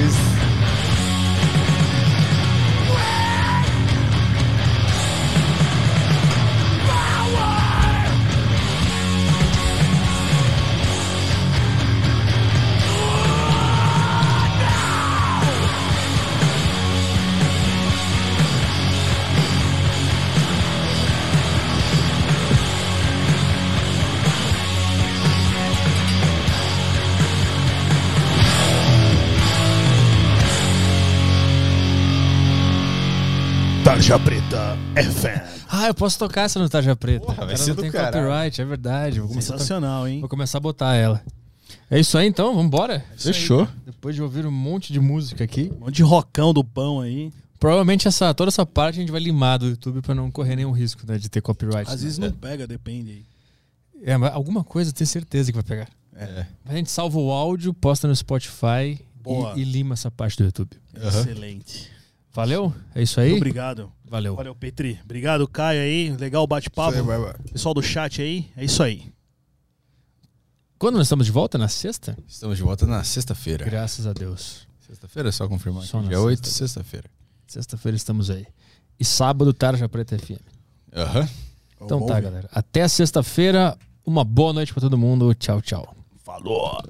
[35.98, 37.26] posso tocar essa no Tarja Preta.
[37.26, 38.26] Porra, vai ser não tem caralho.
[38.26, 39.20] copyright, é verdade.
[39.20, 40.20] Vou começar, a Sensacional, hein?
[40.20, 41.22] vou começar a botar ela.
[41.90, 43.04] É isso aí então, vambora?
[43.16, 43.68] Fechou.
[43.84, 45.70] Depois de ouvir um monte de música aqui.
[45.76, 47.32] Um monte de rocão do pão aí.
[47.58, 50.70] Provavelmente essa, toda essa parte a gente vai limar do YouTube pra não correr nenhum
[50.70, 51.90] risco né, de ter copyright.
[51.90, 53.24] Às vezes não pega, depende aí.
[54.04, 55.88] É, mas alguma coisa eu tenho certeza que vai pegar.
[56.14, 56.46] É.
[56.66, 59.00] A gente salva o áudio, posta no Spotify
[59.56, 60.70] e, e lima essa parte do YouTube.
[60.94, 61.90] Excelente.
[62.32, 62.72] Valeu?
[62.94, 63.34] É isso aí?
[63.34, 63.92] Obrigado.
[64.04, 64.36] Valeu.
[64.36, 64.98] Valeu, Petri.
[65.04, 66.16] Obrigado, Caio aí.
[66.16, 66.96] Legal o bate-papo.
[67.52, 68.50] Pessoal do chat aí.
[68.56, 69.12] É isso aí.
[70.78, 71.58] Quando nós estamos de volta?
[71.58, 72.16] Na sexta?
[72.26, 73.64] Estamos de volta na sexta-feira.
[73.64, 74.68] Graças a Deus.
[74.86, 75.82] Sexta-feira, é só confirmar.
[75.82, 76.08] Só aqui.
[76.08, 76.66] Dia 8, sexta.
[76.66, 77.10] sexta-feira.
[77.46, 78.46] Sexta-feira estamos aí.
[78.98, 80.40] E sábado, Tarja Preta FM.
[80.94, 81.28] Aham.
[81.76, 82.48] Então Vamos tá, galera.
[82.52, 83.76] Até sexta-feira.
[84.04, 85.34] Uma boa noite pra todo mundo.
[85.34, 85.96] Tchau, tchau.
[86.24, 86.80] Falou.